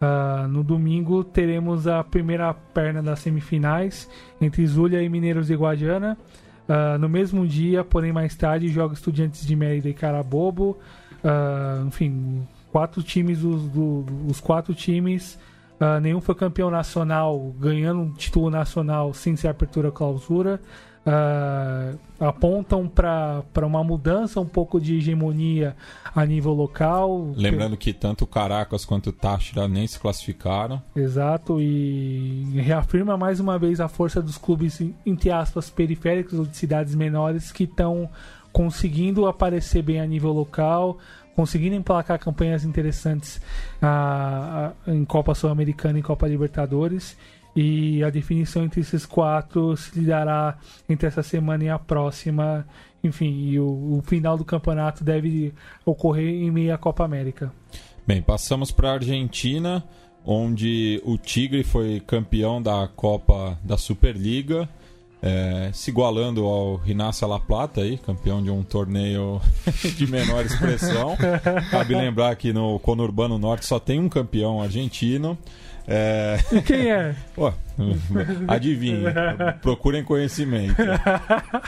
Uh, 0.00 0.46
no 0.46 0.62
domingo 0.62 1.24
teremos 1.24 1.88
a 1.88 2.04
primeira 2.04 2.54
perna 2.54 3.02
das 3.02 3.18
semifinais 3.18 4.08
entre 4.40 4.64
Zulia 4.64 5.02
e 5.02 5.08
Mineiros 5.08 5.48
de 5.48 5.56
Guadiana. 5.56 6.16
Uh, 6.68 6.98
no 6.98 7.08
mesmo 7.08 7.46
dia, 7.46 7.82
porém 7.82 8.12
mais 8.12 8.36
tarde, 8.36 8.68
joga 8.68 8.94
Estudiantes 8.94 9.44
de 9.44 9.56
Mérida 9.56 9.88
e 9.88 9.94
Carabobo. 9.94 10.78
Uh, 11.24 11.86
enfim, 11.88 12.46
quatro 12.70 13.02
times, 13.02 13.42
os, 13.42 13.68
do, 13.70 14.04
os 14.28 14.38
quatro 14.38 14.72
times 14.72 15.36
Uh, 15.80 16.00
nenhum 16.00 16.20
foi 16.20 16.34
campeão 16.34 16.70
nacional, 16.70 17.54
ganhando 17.58 18.00
um 18.00 18.12
título 18.12 18.50
nacional 18.50 19.14
sem 19.14 19.36
ser 19.36 19.48
apertura 19.48 19.92
clausura. 19.92 20.60
Uh, 21.06 21.98
apontam 22.20 22.86
para 22.86 23.66
uma 23.66 23.82
mudança 23.82 24.40
um 24.40 24.46
pouco 24.46 24.78
de 24.78 24.96
hegemonia 24.96 25.74
a 26.14 26.26
nível 26.26 26.52
local. 26.52 27.32
Lembrando 27.34 27.76
que 27.76 27.94
tanto 27.94 28.26
Caracas 28.26 28.84
quanto 28.84 29.12
Táchira 29.12 29.66
nem 29.66 29.86
se 29.86 29.98
classificaram. 29.98 30.82
Exato, 30.94 31.60
e 31.60 32.44
reafirma 32.56 33.16
mais 33.16 33.40
uma 33.40 33.58
vez 33.58 33.80
a 33.80 33.88
força 33.88 34.20
dos 34.20 34.36
clubes, 34.36 34.82
entre 35.06 35.30
aspas, 35.30 35.70
periféricos 35.70 36.38
ou 36.38 36.44
de 36.44 36.56
cidades 36.56 36.94
menores 36.94 37.52
que 37.52 37.64
estão 37.64 38.10
conseguindo 38.52 39.26
aparecer 39.26 39.82
bem 39.82 40.00
a 40.00 40.06
nível 40.06 40.32
local, 40.32 40.98
conseguindo 41.38 41.76
emplacar 41.76 42.18
campanhas 42.18 42.64
interessantes 42.64 43.40
em 44.88 45.04
Copa 45.04 45.36
Sul-Americana 45.36 45.96
e 45.96 46.02
Copa 46.02 46.26
Libertadores. 46.26 47.16
E 47.54 48.02
a 48.02 48.10
definição 48.10 48.64
entre 48.64 48.80
esses 48.80 49.06
quatro 49.06 49.76
se 49.76 50.00
dará 50.00 50.58
entre 50.88 51.06
essa 51.06 51.22
semana 51.22 51.62
e 51.62 51.68
a 51.68 51.78
próxima. 51.78 52.66
Enfim, 53.04 53.50
e 53.50 53.60
o, 53.60 53.98
o 53.98 54.02
final 54.04 54.36
do 54.36 54.44
campeonato 54.44 55.04
deve 55.04 55.54
ocorrer 55.84 56.28
em 56.28 56.50
meio 56.50 56.74
à 56.74 56.78
Copa 56.78 57.04
América. 57.04 57.52
Bem, 58.04 58.20
passamos 58.20 58.72
para 58.72 58.90
a 58.90 58.94
Argentina, 58.94 59.84
onde 60.24 61.00
o 61.04 61.16
Tigre 61.16 61.62
foi 61.62 62.00
campeão 62.00 62.60
da 62.60 62.88
Copa 62.88 63.56
da 63.62 63.76
Superliga 63.76 64.68
é, 65.22 65.70
se 65.72 65.90
igualando 65.90 66.44
ao 66.44 66.76
Rinácia 66.76 67.26
La 67.26 67.40
Plata, 67.40 67.80
aí, 67.80 67.98
campeão 67.98 68.42
de 68.42 68.50
um 68.50 68.62
torneio 68.62 69.40
de 69.96 70.06
menor 70.06 70.44
expressão. 70.44 71.16
Cabe 71.70 71.94
lembrar 71.94 72.34
que 72.36 72.52
no 72.52 72.78
Conurbano 72.78 73.38
Norte 73.38 73.66
só 73.66 73.78
tem 73.78 73.98
um 73.98 74.08
campeão 74.08 74.62
argentino. 74.62 75.36
É... 75.90 76.36
E 76.52 76.60
quem 76.60 76.90
é? 76.90 77.16
Pô, 77.34 77.50
adivinhe, 78.46 79.04
procurem 79.62 80.04
conhecimento. 80.04 80.76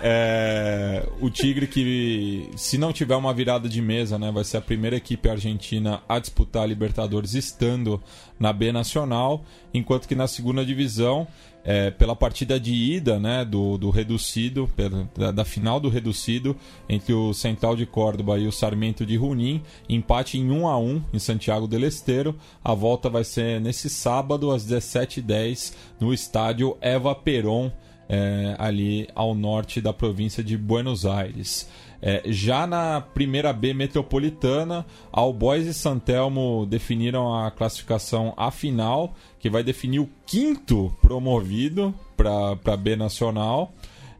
É... 0.02 1.06
O 1.22 1.30
Tigre 1.30 1.66
que, 1.66 2.50
se 2.54 2.76
não 2.76 2.92
tiver 2.92 3.16
uma 3.16 3.32
virada 3.32 3.66
de 3.66 3.80
mesa, 3.80 4.18
né, 4.18 4.30
vai 4.30 4.44
ser 4.44 4.58
a 4.58 4.60
primeira 4.60 4.94
equipe 4.94 5.26
argentina 5.26 6.02
a 6.06 6.18
disputar 6.18 6.64
a 6.64 6.66
Libertadores 6.66 7.32
estando 7.32 7.98
na 8.38 8.52
B 8.52 8.70
Nacional, 8.72 9.42
enquanto 9.72 10.06
que 10.06 10.14
na 10.14 10.28
segunda 10.28 10.66
divisão 10.66 11.26
é, 11.64 11.90
pela 11.90 12.16
partida 12.16 12.58
de 12.58 12.72
ida 12.72 13.18
né, 13.18 13.44
do, 13.44 13.76
do 13.76 13.90
reducido, 13.90 14.68
da, 15.16 15.30
da, 15.30 15.44
final 15.44 15.78
do 15.78 15.88
reducido, 15.88 16.56
entre 16.88 17.12
o 17.12 17.32
Central 17.32 17.76
de 17.76 17.86
Córdoba 17.86 18.38
e 18.38 18.46
o 18.46 18.52
Sarmento 18.52 19.04
de 19.04 19.14
Junín, 19.14 19.62
empate 19.88 20.38
em 20.38 20.50
1 20.50 20.66
a 20.66 20.78
1 20.78 21.02
em 21.12 21.18
Santiago 21.18 21.66
del 21.66 21.84
Estero. 21.84 22.34
A 22.64 22.74
volta 22.74 23.08
vai 23.08 23.24
ser 23.24 23.60
nesse 23.60 23.90
sábado 23.90 24.50
às 24.50 24.66
17h10 24.66 25.74
no 26.00 26.12
estádio 26.12 26.76
Eva 26.80 27.14
Peron, 27.14 27.70
é, 28.08 28.56
ali 28.58 29.08
ao 29.14 29.34
norte 29.34 29.80
da 29.80 29.92
província 29.92 30.42
de 30.42 30.56
Buenos 30.56 31.06
Aires. 31.06 31.68
É, 32.02 32.22
já 32.26 32.66
na 32.66 33.00
primeira 33.00 33.52
B 33.52 33.74
metropolitana, 33.74 34.86
Albois 35.12 35.66
e 35.66 35.74
Santelmo 35.74 36.66
definiram 36.66 37.34
a 37.34 37.50
classificação 37.50 38.32
a 38.36 38.50
final, 38.50 39.14
que 39.38 39.50
vai 39.50 39.62
definir 39.62 39.98
o 39.98 40.08
quinto 40.26 40.94
promovido 41.02 41.94
para 42.16 42.52
a 42.64 42.76
B 42.76 42.96
Nacional. 42.96 43.72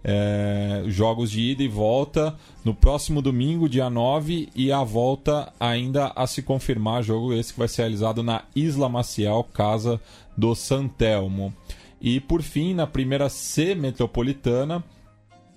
É, 0.03 0.85
jogos 0.87 1.31
de 1.31 1.41
ida 1.41 1.63
e 1.63 1.69
volta 1.69 2.35
no 2.65 2.75
próximo 2.75 3.21
domingo, 3.21 3.69
dia 3.69 3.91
9, 3.91 4.49
e 4.55 4.73
a 4.73 4.83
volta 4.83 5.53
ainda 5.61 6.11
a 6.17 6.27
se 6.27 6.43
confirmar. 6.43 7.03
Jogo 7.03 7.35
esse 7.35 7.53
que 7.53 7.59
vai 7.59 7.69
ser 7.69 7.83
realizado 7.83 8.23
na 8.23 8.45
Isla 8.57 8.89
Maciel, 8.89 9.47
casa 9.53 10.01
do 10.37 10.55
Santelmo. 10.55 11.53
E 12.01 12.19
por 12.19 12.41
fim, 12.41 12.73
na 12.73 12.87
primeira 12.87 13.29
C 13.29 13.75
metropolitana, 13.75 14.83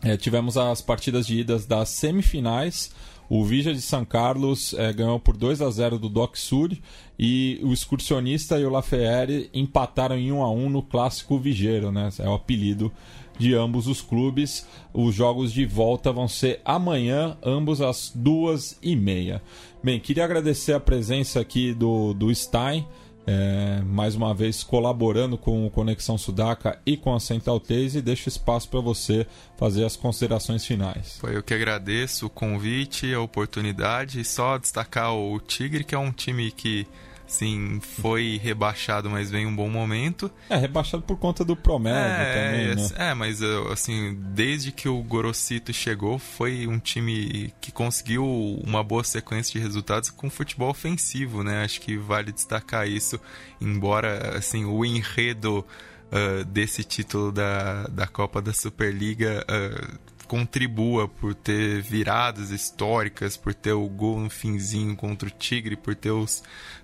é, 0.03 0.17
tivemos 0.17 0.57
as 0.57 0.81
partidas 0.81 1.25
de 1.25 1.39
idas 1.39 1.65
das 1.65 1.89
semifinais, 1.89 2.91
O 3.29 3.43
Vija 3.43 3.73
de 3.73 3.81
São 3.81 4.03
Carlos 4.03 4.73
é, 4.73 4.91
ganhou 4.91 5.17
por 5.19 5.35
2 5.37 5.61
a 5.61 5.69
0 5.69 5.97
do 5.97 6.09
Doc 6.09 6.35
Sud 6.35 6.81
e 7.17 7.59
o 7.63 7.71
Excursionista 7.71 8.59
e 8.59 8.65
o 8.65 8.69
Lafayette 8.69 9.49
empataram 9.53 10.17
em 10.17 10.31
1 10.31 10.43
a 10.43 10.51
1 10.51 10.69
no 10.69 10.83
clássico 10.83 11.39
Vigeiro, 11.39 11.91
né? 11.91 12.09
É 12.19 12.27
o 12.27 12.33
apelido 12.33 12.91
de 13.37 13.53
ambos 13.53 13.87
os 13.87 14.01
clubes. 14.01 14.67
Os 14.93 15.15
jogos 15.15 15.51
de 15.51 15.65
volta 15.65 16.11
vão 16.11 16.27
ser 16.27 16.61
amanhã, 16.65 17.37
ambos 17.41 17.81
às 17.81 18.11
duas 18.13 18.77
e 18.81 18.95
meia. 18.95 19.41
Bem, 19.83 19.99
queria 19.99 20.25
agradecer 20.25 20.73
a 20.73 20.79
presença 20.79 21.39
aqui 21.39 21.73
do, 21.73 22.13
do 22.13 22.33
Stein. 22.33 22.85
É, 23.25 23.81
mais 23.85 24.15
uma 24.15 24.33
vez 24.33 24.63
colaborando 24.63 25.37
com 25.37 25.65
o 25.65 25.69
Conexão 25.69 26.17
Sudaca 26.17 26.77
e 26.85 26.97
com 26.97 27.15
a 27.15 27.19
Central 27.21 27.57
3 27.57 27.95
e 27.95 28.01
deixo 28.01 28.27
espaço 28.27 28.67
para 28.67 28.81
você 28.81 29.25
fazer 29.57 29.85
as 29.85 29.95
considerações 29.95 30.65
finais. 30.65 31.17
Foi 31.19 31.37
eu 31.37 31.41
que 31.41 31.53
agradeço 31.53 32.25
o 32.25 32.29
convite, 32.29 33.13
a 33.13 33.21
oportunidade 33.21 34.19
e 34.19 34.25
só 34.25 34.57
destacar 34.57 35.15
o 35.15 35.39
Tigre, 35.39 35.85
que 35.85 35.95
é 35.95 35.97
um 35.97 36.11
time 36.11 36.51
que 36.51 36.85
Sim, 37.33 37.79
foi 37.81 38.39
rebaixado, 38.41 39.09
mas 39.09 39.31
vem 39.31 39.47
um 39.47 39.55
bom 39.55 39.67
momento. 39.67 40.29
É, 40.47 40.55
rebaixado 40.55 41.01
por 41.01 41.17
conta 41.17 41.43
do 41.43 41.55
Promed 41.55 41.97
é, 41.97 42.35
também, 42.35 42.75
né? 42.75 43.09
É, 43.09 43.13
mas 43.15 43.41
assim, 43.71 44.15
desde 44.35 44.71
que 44.71 44.87
o 44.87 45.01
Gorosito 45.01 45.73
chegou, 45.73 46.19
foi 46.19 46.67
um 46.67 46.77
time 46.77 47.51
que 47.59 47.71
conseguiu 47.71 48.23
uma 48.63 48.83
boa 48.83 49.03
sequência 49.03 49.53
de 49.53 49.59
resultados 49.65 50.11
com 50.11 50.29
futebol 50.29 50.69
ofensivo, 50.69 51.43
né? 51.43 51.63
Acho 51.63 51.81
que 51.81 51.97
vale 51.97 52.31
destacar 52.31 52.87
isso, 52.87 53.19
embora 53.59 54.37
assim, 54.37 54.63
o 54.65 54.85
enredo 54.85 55.65
uh, 56.11 56.45
desse 56.45 56.83
título 56.83 57.31
da, 57.31 57.87
da 57.87 58.05
Copa 58.05 58.43
da 58.43 58.53
Superliga 58.53 59.43
uh, 59.49 60.13
contribua 60.27 61.07
por 61.07 61.35
ter 61.35 61.81
viradas 61.81 62.49
históricas, 62.49 63.37
por 63.37 63.53
ter 63.53 63.73
o 63.73 63.87
gol 63.87 64.19
no 64.19 64.29
finzinho 64.29 64.95
contra 64.95 65.27
o 65.27 65.31
Tigre, 65.31 65.75
por 65.75 65.95
ter 65.95 66.11
os 66.11 66.41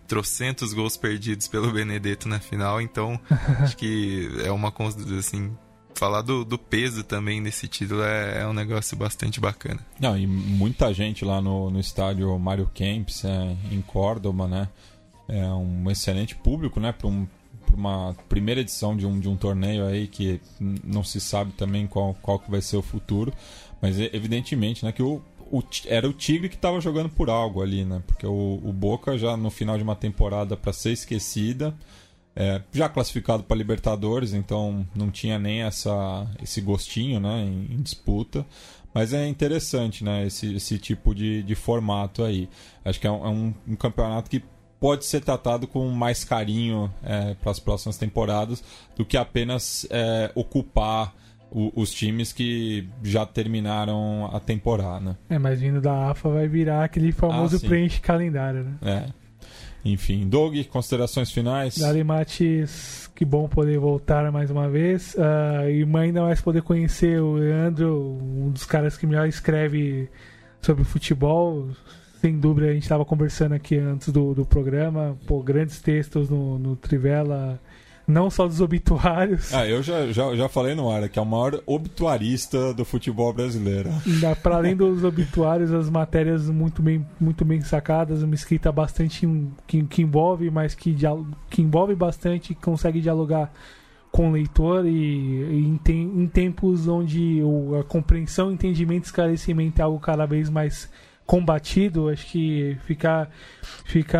trocentos 0.09 0.73
gols 0.73 0.97
perdidos 0.97 1.47
pelo 1.47 1.71
Benedetto 1.71 2.27
na 2.27 2.39
final. 2.39 2.81
Então, 2.81 3.17
acho 3.61 3.77
que 3.77 4.27
é 4.43 4.51
uma 4.51 4.73
assim, 5.17 5.55
falar 5.93 6.21
do, 6.21 6.43
do, 6.43 6.57
peso 6.57 7.03
também 7.03 7.41
desse 7.41 7.67
título 7.67 8.01
é, 8.01 8.41
é, 8.41 8.47
um 8.47 8.53
negócio 8.53 8.97
bastante 8.97 9.39
bacana. 9.39 9.79
Não, 9.99 10.17
e 10.17 10.25
muita 10.25 10.91
gente 10.93 11.23
lá 11.23 11.39
no, 11.39 11.69
no 11.69 11.79
estádio 11.79 12.37
Mário 12.39 12.69
Kempis, 12.73 13.23
é, 13.23 13.55
em 13.71 13.81
Córdoba, 13.81 14.47
né? 14.47 14.67
É 15.27 15.45
um 15.45 15.89
excelente 15.91 16.35
público, 16.35 16.79
né? 16.79 16.91
Para 16.91 17.07
um, 17.07 17.27
uma 17.71 18.15
primeira 18.27 18.61
edição 18.61 18.97
de 18.97 19.05
um, 19.05 19.19
de 19.19 19.29
um 19.29 19.37
torneio 19.37 19.85
aí 19.85 20.07
que 20.07 20.41
não 20.59 21.03
se 21.03 21.21
sabe 21.21 21.51
também 21.51 21.85
qual, 21.85 22.15
qual 22.19 22.39
que 22.39 22.49
vai 22.49 22.61
ser 22.61 22.77
o 22.77 22.81
futuro, 22.81 23.31
mas 23.79 23.99
evidentemente 23.99 24.83
né, 24.83 24.91
que 24.91 25.03
o, 25.03 25.21
o, 25.51 25.63
era 25.85 26.07
o 26.07 26.13
Tigre 26.13 26.49
que 26.49 26.55
estava 26.55 26.79
jogando 26.79 27.09
por 27.09 27.29
algo 27.29 27.61
ali, 27.61 27.85
né? 27.85 28.01
Porque 28.05 28.25
o, 28.25 28.59
o 28.63 28.73
Boca 28.73 29.17
já 29.17 29.35
no 29.35 29.49
final 29.49 29.77
de 29.77 29.83
uma 29.83 29.95
temporada 29.95 30.55
para 30.55 30.73
ser 30.73 30.91
esquecida, 30.91 31.75
é, 32.35 32.61
já 32.71 32.87
classificado 32.87 33.43
para 33.43 33.57
Libertadores, 33.57 34.33
então 34.33 34.87
não 34.95 35.11
tinha 35.11 35.37
nem 35.37 35.63
essa, 35.63 36.27
esse 36.41 36.61
gostinho 36.61 37.19
né, 37.19 37.41
em, 37.41 37.73
em, 37.73 37.81
disputa. 37.81 38.45
Mas 38.93 39.13
é 39.13 39.27
interessante 39.27 40.03
né, 40.03 40.25
esse, 40.25 40.55
esse 40.55 40.77
tipo 40.79 41.13
de, 41.13 41.43
de 41.43 41.55
formato 41.55 42.23
aí. 42.23 42.49
Acho 42.83 42.99
que 42.99 43.07
é 43.07 43.11
um, 43.11 43.25
é 43.25 43.29
um, 43.29 43.53
um 43.67 43.75
campeonato 43.75 44.29
que 44.29 44.41
pode 44.79 45.05
ser 45.05 45.21
tratado 45.21 45.67
com 45.67 45.87
mais 45.89 46.23
carinho 46.23 46.91
é, 47.03 47.33
para 47.35 47.51
as 47.51 47.59
próximas 47.59 47.97
temporadas 47.97 48.63
do 48.95 49.05
que 49.05 49.17
apenas 49.17 49.85
é, 49.89 50.31
ocupar 50.33 51.13
o, 51.51 51.71
os 51.75 51.91
times 51.91 52.31
que 52.31 52.87
já 53.03 53.25
terminaram 53.25 54.29
a 54.33 54.39
temporada. 54.39 55.17
É, 55.29 55.37
mas 55.37 55.59
vindo 55.59 55.81
da 55.81 56.09
AFA 56.09 56.29
vai 56.29 56.47
virar 56.47 56.83
aquele 56.83 57.11
famoso 57.11 57.57
ah, 57.57 57.67
preenche 57.67 57.99
calendário, 57.99 58.63
né? 58.63 58.73
É. 58.81 59.19
Enfim, 59.83 60.27
Doug, 60.27 60.57
considerações 60.65 61.31
finais? 61.31 61.77
Dali 61.77 62.03
Matis, 62.03 63.09
que 63.15 63.23
bom 63.23 63.47
poder 63.47 63.79
voltar 63.79 64.29
mais 64.31 64.51
uma 64.51 64.69
vez. 64.69 65.15
Uh, 65.15 65.69
e 65.69 65.97
ainda 65.97 66.21
mais 66.21 66.41
poder 66.41 66.61
conhecer 66.61 67.21
o 67.21 67.35
Leandro, 67.35 68.19
um 68.21 68.49
dos 68.51 68.65
caras 68.65 68.97
que 68.97 69.07
melhor 69.07 69.27
escreve 69.27 70.09
sobre 70.61 70.83
futebol, 70.83 71.69
sem 72.21 72.37
dúvida, 72.37 72.67
a 72.67 72.73
gente 72.73 72.83
estava 72.83 73.05
conversando 73.05 73.53
aqui 73.53 73.77
antes 73.77 74.09
do, 74.09 74.33
do 74.33 74.45
programa, 74.45 75.17
pô, 75.25 75.41
grandes 75.41 75.81
textos 75.81 76.29
no, 76.29 76.59
no 76.59 76.75
Trivela, 76.75 77.59
não 78.09 78.29
só 78.29 78.47
dos 78.47 78.59
obituários. 78.59 79.53
Ah, 79.53 79.67
eu 79.67 79.83
já, 79.83 80.11
já, 80.11 80.35
já 80.35 80.49
falei 80.49 80.73
no 80.73 80.91
ar, 80.91 81.07
que 81.07 81.19
é 81.19 81.21
o 81.21 81.25
maior 81.25 81.61
obituarista 81.65 82.73
do 82.73 82.83
futebol 82.83 83.31
brasileiro. 83.31 83.89
Para 84.41 84.55
além 84.55 84.75
dos 84.75 85.03
obituários, 85.03 85.71
as 85.71 85.89
matérias 85.89 86.49
muito 86.49 86.81
bem, 86.81 87.05
muito 87.19 87.45
bem 87.45 87.61
sacadas, 87.61 88.23
uma 88.23 88.33
escrita 88.35 88.71
bastante 88.71 89.27
que, 89.67 89.83
que 89.83 90.01
envolve, 90.01 90.49
mas 90.49 90.73
que, 90.73 90.95
que 91.49 91.61
envolve 91.61 91.95
bastante, 91.95 92.55
consegue 92.55 92.99
dialogar 92.99 93.51
com 94.11 94.29
o 94.29 94.31
leitor 94.31 94.87
e, 94.87 94.89
e 94.89 95.67
em, 95.67 95.77
tem, 95.77 96.01
em, 96.01 96.27
tempos 96.27 96.87
onde 96.87 97.41
o, 97.43 97.79
a 97.79 97.83
compreensão, 97.83 98.51
entendimento 98.51 99.03
e 99.03 99.05
esclarecimento 99.05 99.79
é 99.79 99.83
algo 99.83 99.99
cada 99.99 100.25
vez 100.25 100.49
mais 100.49 100.89
combatido, 101.29 102.09
acho 102.09 102.25
que 102.25 102.75
fica, 102.85 103.29
fica 103.85 104.19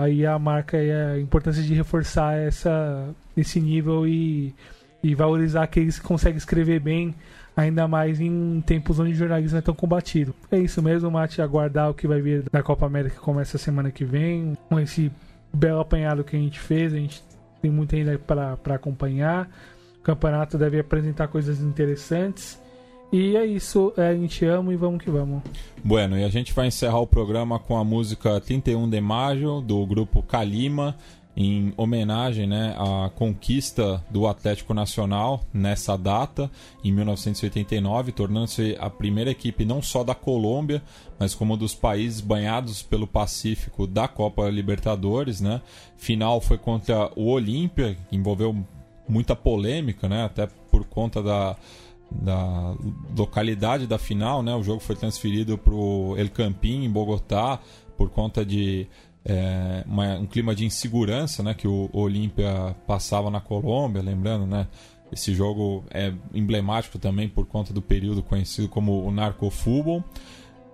aí 0.00 0.24
a 0.24 0.38
marca 0.38 0.82
e 0.82 0.90
a 0.90 1.20
importância 1.20 1.62
de 1.62 1.74
reforçar 1.74 2.34
essa, 2.34 3.14
esse 3.36 3.60
nível 3.60 4.08
e, 4.08 4.54
e 5.02 5.14
valorizar 5.14 5.64
aqueles 5.64 5.98
que 5.98 6.06
conseguem 6.06 6.38
escrever 6.38 6.80
bem, 6.80 7.14
ainda 7.54 7.86
mais 7.86 8.22
em 8.22 8.62
tempos 8.62 8.98
onde 8.98 9.12
o 9.12 9.14
jornalismo 9.14 9.58
é 9.58 9.60
tão 9.60 9.74
combatido. 9.74 10.34
É 10.50 10.58
isso 10.58 10.82
mesmo, 10.82 11.10
Mate, 11.10 11.42
aguardar 11.42 11.90
o 11.90 11.94
que 11.94 12.06
vai 12.06 12.22
vir 12.22 12.42
da 12.50 12.62
Copa 12.62 12.86
América 12.86 13.16
que 13.16 13.20
começa 13.20 13.58
semana 13.58 13.90
que 13.90 14.06
vem, 14.06 14.56
com 14.70 14.80
esse 14.80 15.12
belo 15.52 15.80
apanhado 15.80 16.24
que 16.24 16.36
a 16.36 16.40
gente 16.40 16.58
fez, 16.58 16.94
a 16.94 16.96
gente 16.96 17.22
tem 17.60 17.70
muito 17.70 17.94
ainda 17.94 18.18
para 18.18 18.74
acompanhar. 18.76 19.46
O 19.98 20.02
campeonato 20.02 20.56
deve 20.56 20.80
apresentar 20.80 21.28
coisas 21.28 21.60
interessantes. 21.60 22.58
E 23.12 23.36
é 23.36 23.44
isso, 23.44 23.92
é, 23.96 24.08
a 24.08 24.14
gente 24.14 24.44
ama 24.44 24.72
e 24.72 24.76
vamos 24.76 25.02
que 25.02 25.10
vamos. 25.10 25.42
Bueno, 25.82 26.16
e 26.16 26.22
a 26.22 26.28
gente 26.28 26.52
vai 26.52 26.68
encerrar 26.68 27.00
o 27.00 27.06
programa 27.06 27.58
com 27.58 27.76
a 27.76 27.84
música 27.84 28.40
31 28.40 28.88
de 28.88 29.00
Maio, 29.00 29.60
do 29.60 29.84
grupo 29.84 30.22
Kalima, 30.22 30.96
em 31.36 31.72
homenagem 31.76 32.46
né, 32.46 32.74
à 32.76 33.08
conquista 33.10 34.04
do 34.10 34.26
Atlético 34.26 34.74
Nacional 34.74 35.42
nessa 35.52 35.96
data, 35.96 36.50
em 36.84 36.92
1989, 36.92 38.12
tornando-se 38.12 38.76
a 38.78 38.90
primeira 38.90 39.30
equipe 39.30 39.64
não 39.64 39.80
só 39.80 40.04
da 40.04 40.14
Colômbia, 40.14 40.82
mas 41.18 41.34
como 41.34 41.56
dos 41.56 41.74
países 41.74 42.20
banhados 42.20 42.82
pelo 42.82 43.06
Pacífico 43.06 43.86
da 43.86 44.06
Copa 44.06 44.48
Libertadores. 44.50 45.40
Né? 45.40 45.60
Final 45.96 46.40
foi 46.40 46.58
contra 46.58 47.10
o 47.16 47.30
Olímpia, 47.30 47.96
que 48.08 48.16
envolveu 48.16 48.54
muita 49.08 49.34
polêmica, 49.34 50.08
né, 50.08 50.24
até 50.24 50.46
por 50.70 50.84
conta 50.84 51.20
da 51.20 51.56
da 52.10 52.74
localidade 53.16 53.86
da 53.86 53.98
final, 53.98 54.42
né? 54.42 54.54
O 54.54 54.62
jogo 54.62 54.80
foi 54.80 54.96
transferido 54.96 55.56
para 55.56 55.74
o 55.74 56.16
El 56.16 56.30
Campín, 56.30 56.84
em 56.84 56.90
Bogotá, 56.90 57.60
por 57.96 58.10
conta 58.10 58.44
de 58.44 58.86
é, 59.24 59.84
uma, 59.86 60.18
um 60.18 60.26
clima 60.26 60.54
de 60.54 60.64
insegurança, 60.64 61.42
né? 61.42 61.54
Que 61.54 61.68
o, 61.68 61.88
Olímpia 61.92 62.74
passava 62.86 63.30
na 63.30 63.40
Colômbia, 63.40 64.02
lembrando, 64.02 64.46
né? 64.46 64.66
Esse 65.12 65.34
jogo 65.34 65.84
é 65.90 66.12
emblemático 66.32 66.98
também 66.98 67.28
por 67.28 67.44
conta 67.44 67.72
do 67.72 67.82
período 67.82 68.22
conhecido 68.22 68.68
como 68.68 69.04
o 69.04 69.10
narcofútbol. 69.10 70.04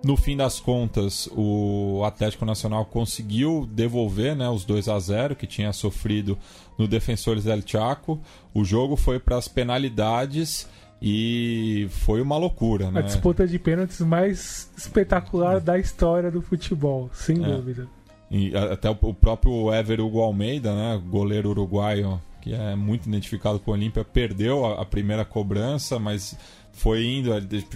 No 0.03 0.15
fim 0.15 0.37
das 0.37 0.59
contas, 0.59 1.27
o 1.35 2.03
Atlético 2.05 2.45
Nacional 2.45 2.85
conseguiu 2.85 3.67
devolver 3.71 4.35
né, 4.35 4.47
os 4.47 4.63
2 4.63 4.87
a 4.89 4.99
0 4.99 5.35
que 5.35 5.47
tinha 5.47 5.73
sofrido 5.73 6.37
no 6.77 6.87
Defensores 6.87 7.45
del 7.45 7.63
Chaco. 7.65 8.21
O 8.53 8.63
jogo 8.63 8.95
foi 8.95 9.19
para 9.19 9.37
as 9.37 9.47
penalidades 9.47 10.69
e 11.01 11.87
foi 11.91 12.21
uma 12.21 12.37
loucura, 12.37 12.89
né? 12.89 12.99
A 12.99 13.03
disputa 13.03 13.47
de 13.47 13.59
pênaltis 13.59 13.99
mais 13.99 14.71
espetacular 14.75 15.59
da 15.59 15.77
história 15.77 16.31
do 16.31 16.41
futebol, 16.41 17.09
sem 17.13 17.43
é. 17.43 17.47
dúvida. 17.47 17.87
E 18.29 18.55
até 18.55 18.89
o 18.89 19.13
próprio 19.13 19.73
Ever 19.73 20.01
Hugo 20.01 20.21
Almeida, 20.21 20.75
né, 20.75 21.01
goleiro 21.07 21.49
uruguaio, 21.49 22.21
que 22.41 22.53
é 22.53 22.75
muito 22.75 23.07
identificado 23.07 23.59
com 23.59 23.71
o 23.71 23.73
Olímpia, 23.73 24.03
perdeu 24.03 24.65
a, 24.65 24.81
a, 24.81 24.85
primeira 24.85 25.23
cobrança, 25.23 25.97
mas 25.97 26.37
foi 26.73 27.05
indo, 27.05 27.31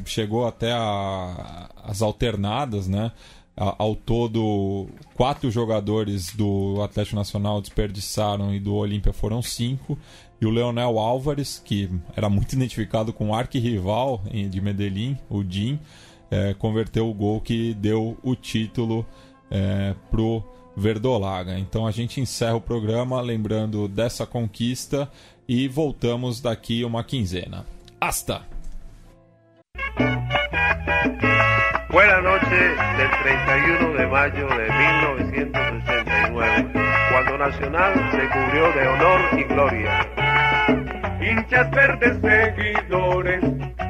chegou 0.05 0.45
até 0.45 0.71
a, 0.73 1.69
as 1.83 2.01
alternadas, 2.01 2.87
né? 2.87 3.11
Ao 3.55 3.95
todo, 3.95 4.87
quatro 5.13 5.51
jogadores 5.51 6.33
do 6.33 6.81
Atlético 6.81 7.17
Nacional 7.17 7.61
desperdiçaram 7.61 8.53
e 8.55 8.59
do 8.59 8.73
Olímpia 8.73 9.13
foram 9.13 9.41
cinco 9.41 9.97
e 10.41 10.45
o 10.45 10.49
Leonel 10.49 10.97
Álvares, 10.97 11.61
que 11.63 11.87
era 12.15 12.27
muito 12.27 12.53
identificado 12.53 13.13
com 13.13 13.29
o 13.29 13.35
arquirrival 13.35 14.23
de 14.49 14.59
Medellín, 14.59 15.15
o 15.29 15.43
Jim, 15.47 15.79
é, 16.31 16.55
converteu 16.55 17.07
o 17.07 17.13
gol 17.13 17.39
que 17.39 17.75
deu 17.75 18.17
o 18.23 18.35
título 18.35 19.05
é, 19.51 19.93
pro 20.09 20.43
Verdolaga. 20.75 21.59
Então 21.59 21.85
a 21.85 21.91
gente 21.91 22.19
encerra 22.19 22.55
o 22.55 22.61
programa 22.61 23.21
lembrando 23.21 23.87
dessa 23.87 24.25
conquista 24.25 25.11
e 25.47 25.67
voltamos 25.67 26.41
daqui 26.41 26.83
uma 26.83 27.03
quinzena. 27.03 27.65
Hasta! 27.99 28.41
Buenas 31.91 32.23
noches 32.23 32.49
del 32.49 33.09
31 33.21 33.97
de 33.97 34.05
mayo 34.07 34.31
de 34.31 34.43
1960. 34.43 36.00
Nacional 37.23 37.93
se 38.11 38.27
cubrió 38.29 38.71
de 38.73 38.87
honor 38.87 39.19
y 39.33 39.43
gloria. 39.43 40.07
Hinchas 41.21 41.69
verdes 41.69 42.17
seguidores, 42.19 43.43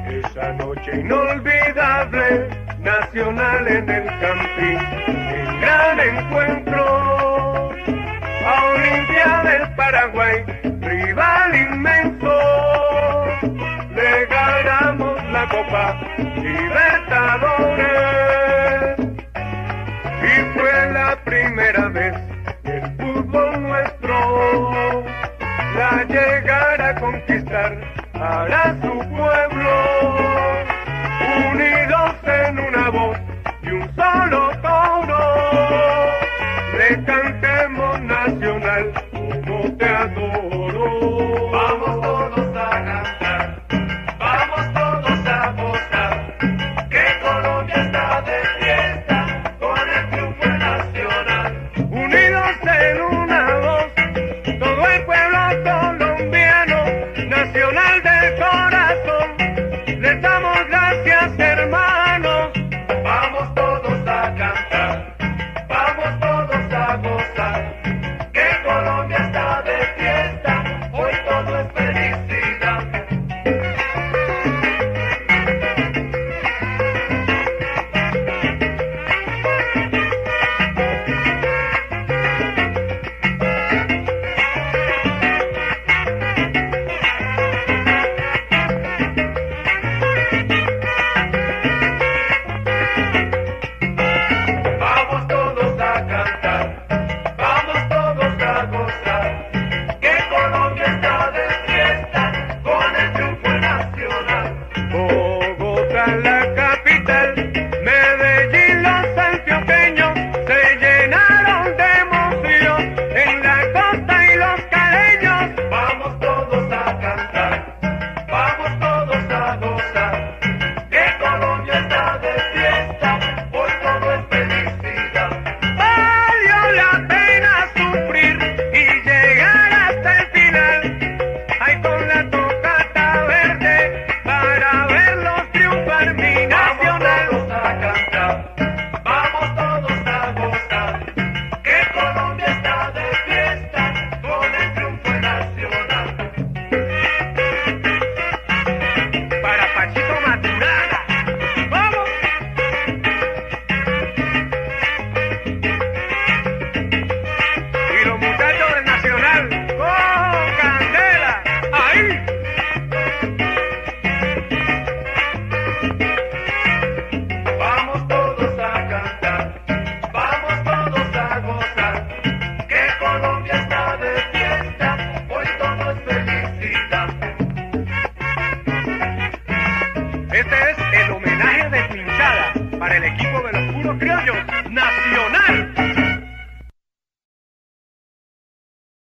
esa 0.06 0.52
noche 0.52 1.00
inolvidable, 1.00 2.50
Nacional 2.80 3.66
en 3.68 3.88
el 3.88 4.04
Campín, 4.20 4.78
el 5.06 5.60
gran 5.60 5.98
encuentro. 6.00 7.70
A 8.44 8.64
Olimpia 8.74 9.42
del 9.44 9.74
Paraguay, 9.76 10.44
rival 10.80 11.54
inmenso, 11.54 12.38
le 13.94 14.26
ganamos 14.26 15.24
la 15.30 15.48
copa 15.48 15.98
Libertadores. 16.36 17.78
Y 20.22 20.58
fue 20.58 20.92
la 20.92 21.16
primera 21.24 21.88
vez 21.88 22.31
rumbo 23.32 23.56
nuestro. 23.58 25.04
La 25.76 26.04
llegará 26.04 26.90
a 26.90 26.94
conquistar 27.00 27.78
hará 28.14 28.76
su 28.82 28.98
pueblo. 29.08 29.72
Unidos 31.50 32.14
en 32.24 32.58
una 32.58 32.90
voz 32.90 33.18
y 33.62 33.68
un 33.70 33.94
solo 33.96 34.50
tono. 34.60 35.18
Le 36.76 37.04
cantemos 37.04 38.00
nacional 38.02 38.92
como 39.12 39.76
te 39.76 39.86
adoro. 39.86 41.50
Vamos 41.50 42.00
todos 42.02 42.56
a 42.56 42.70
ganar. 42.70 43.11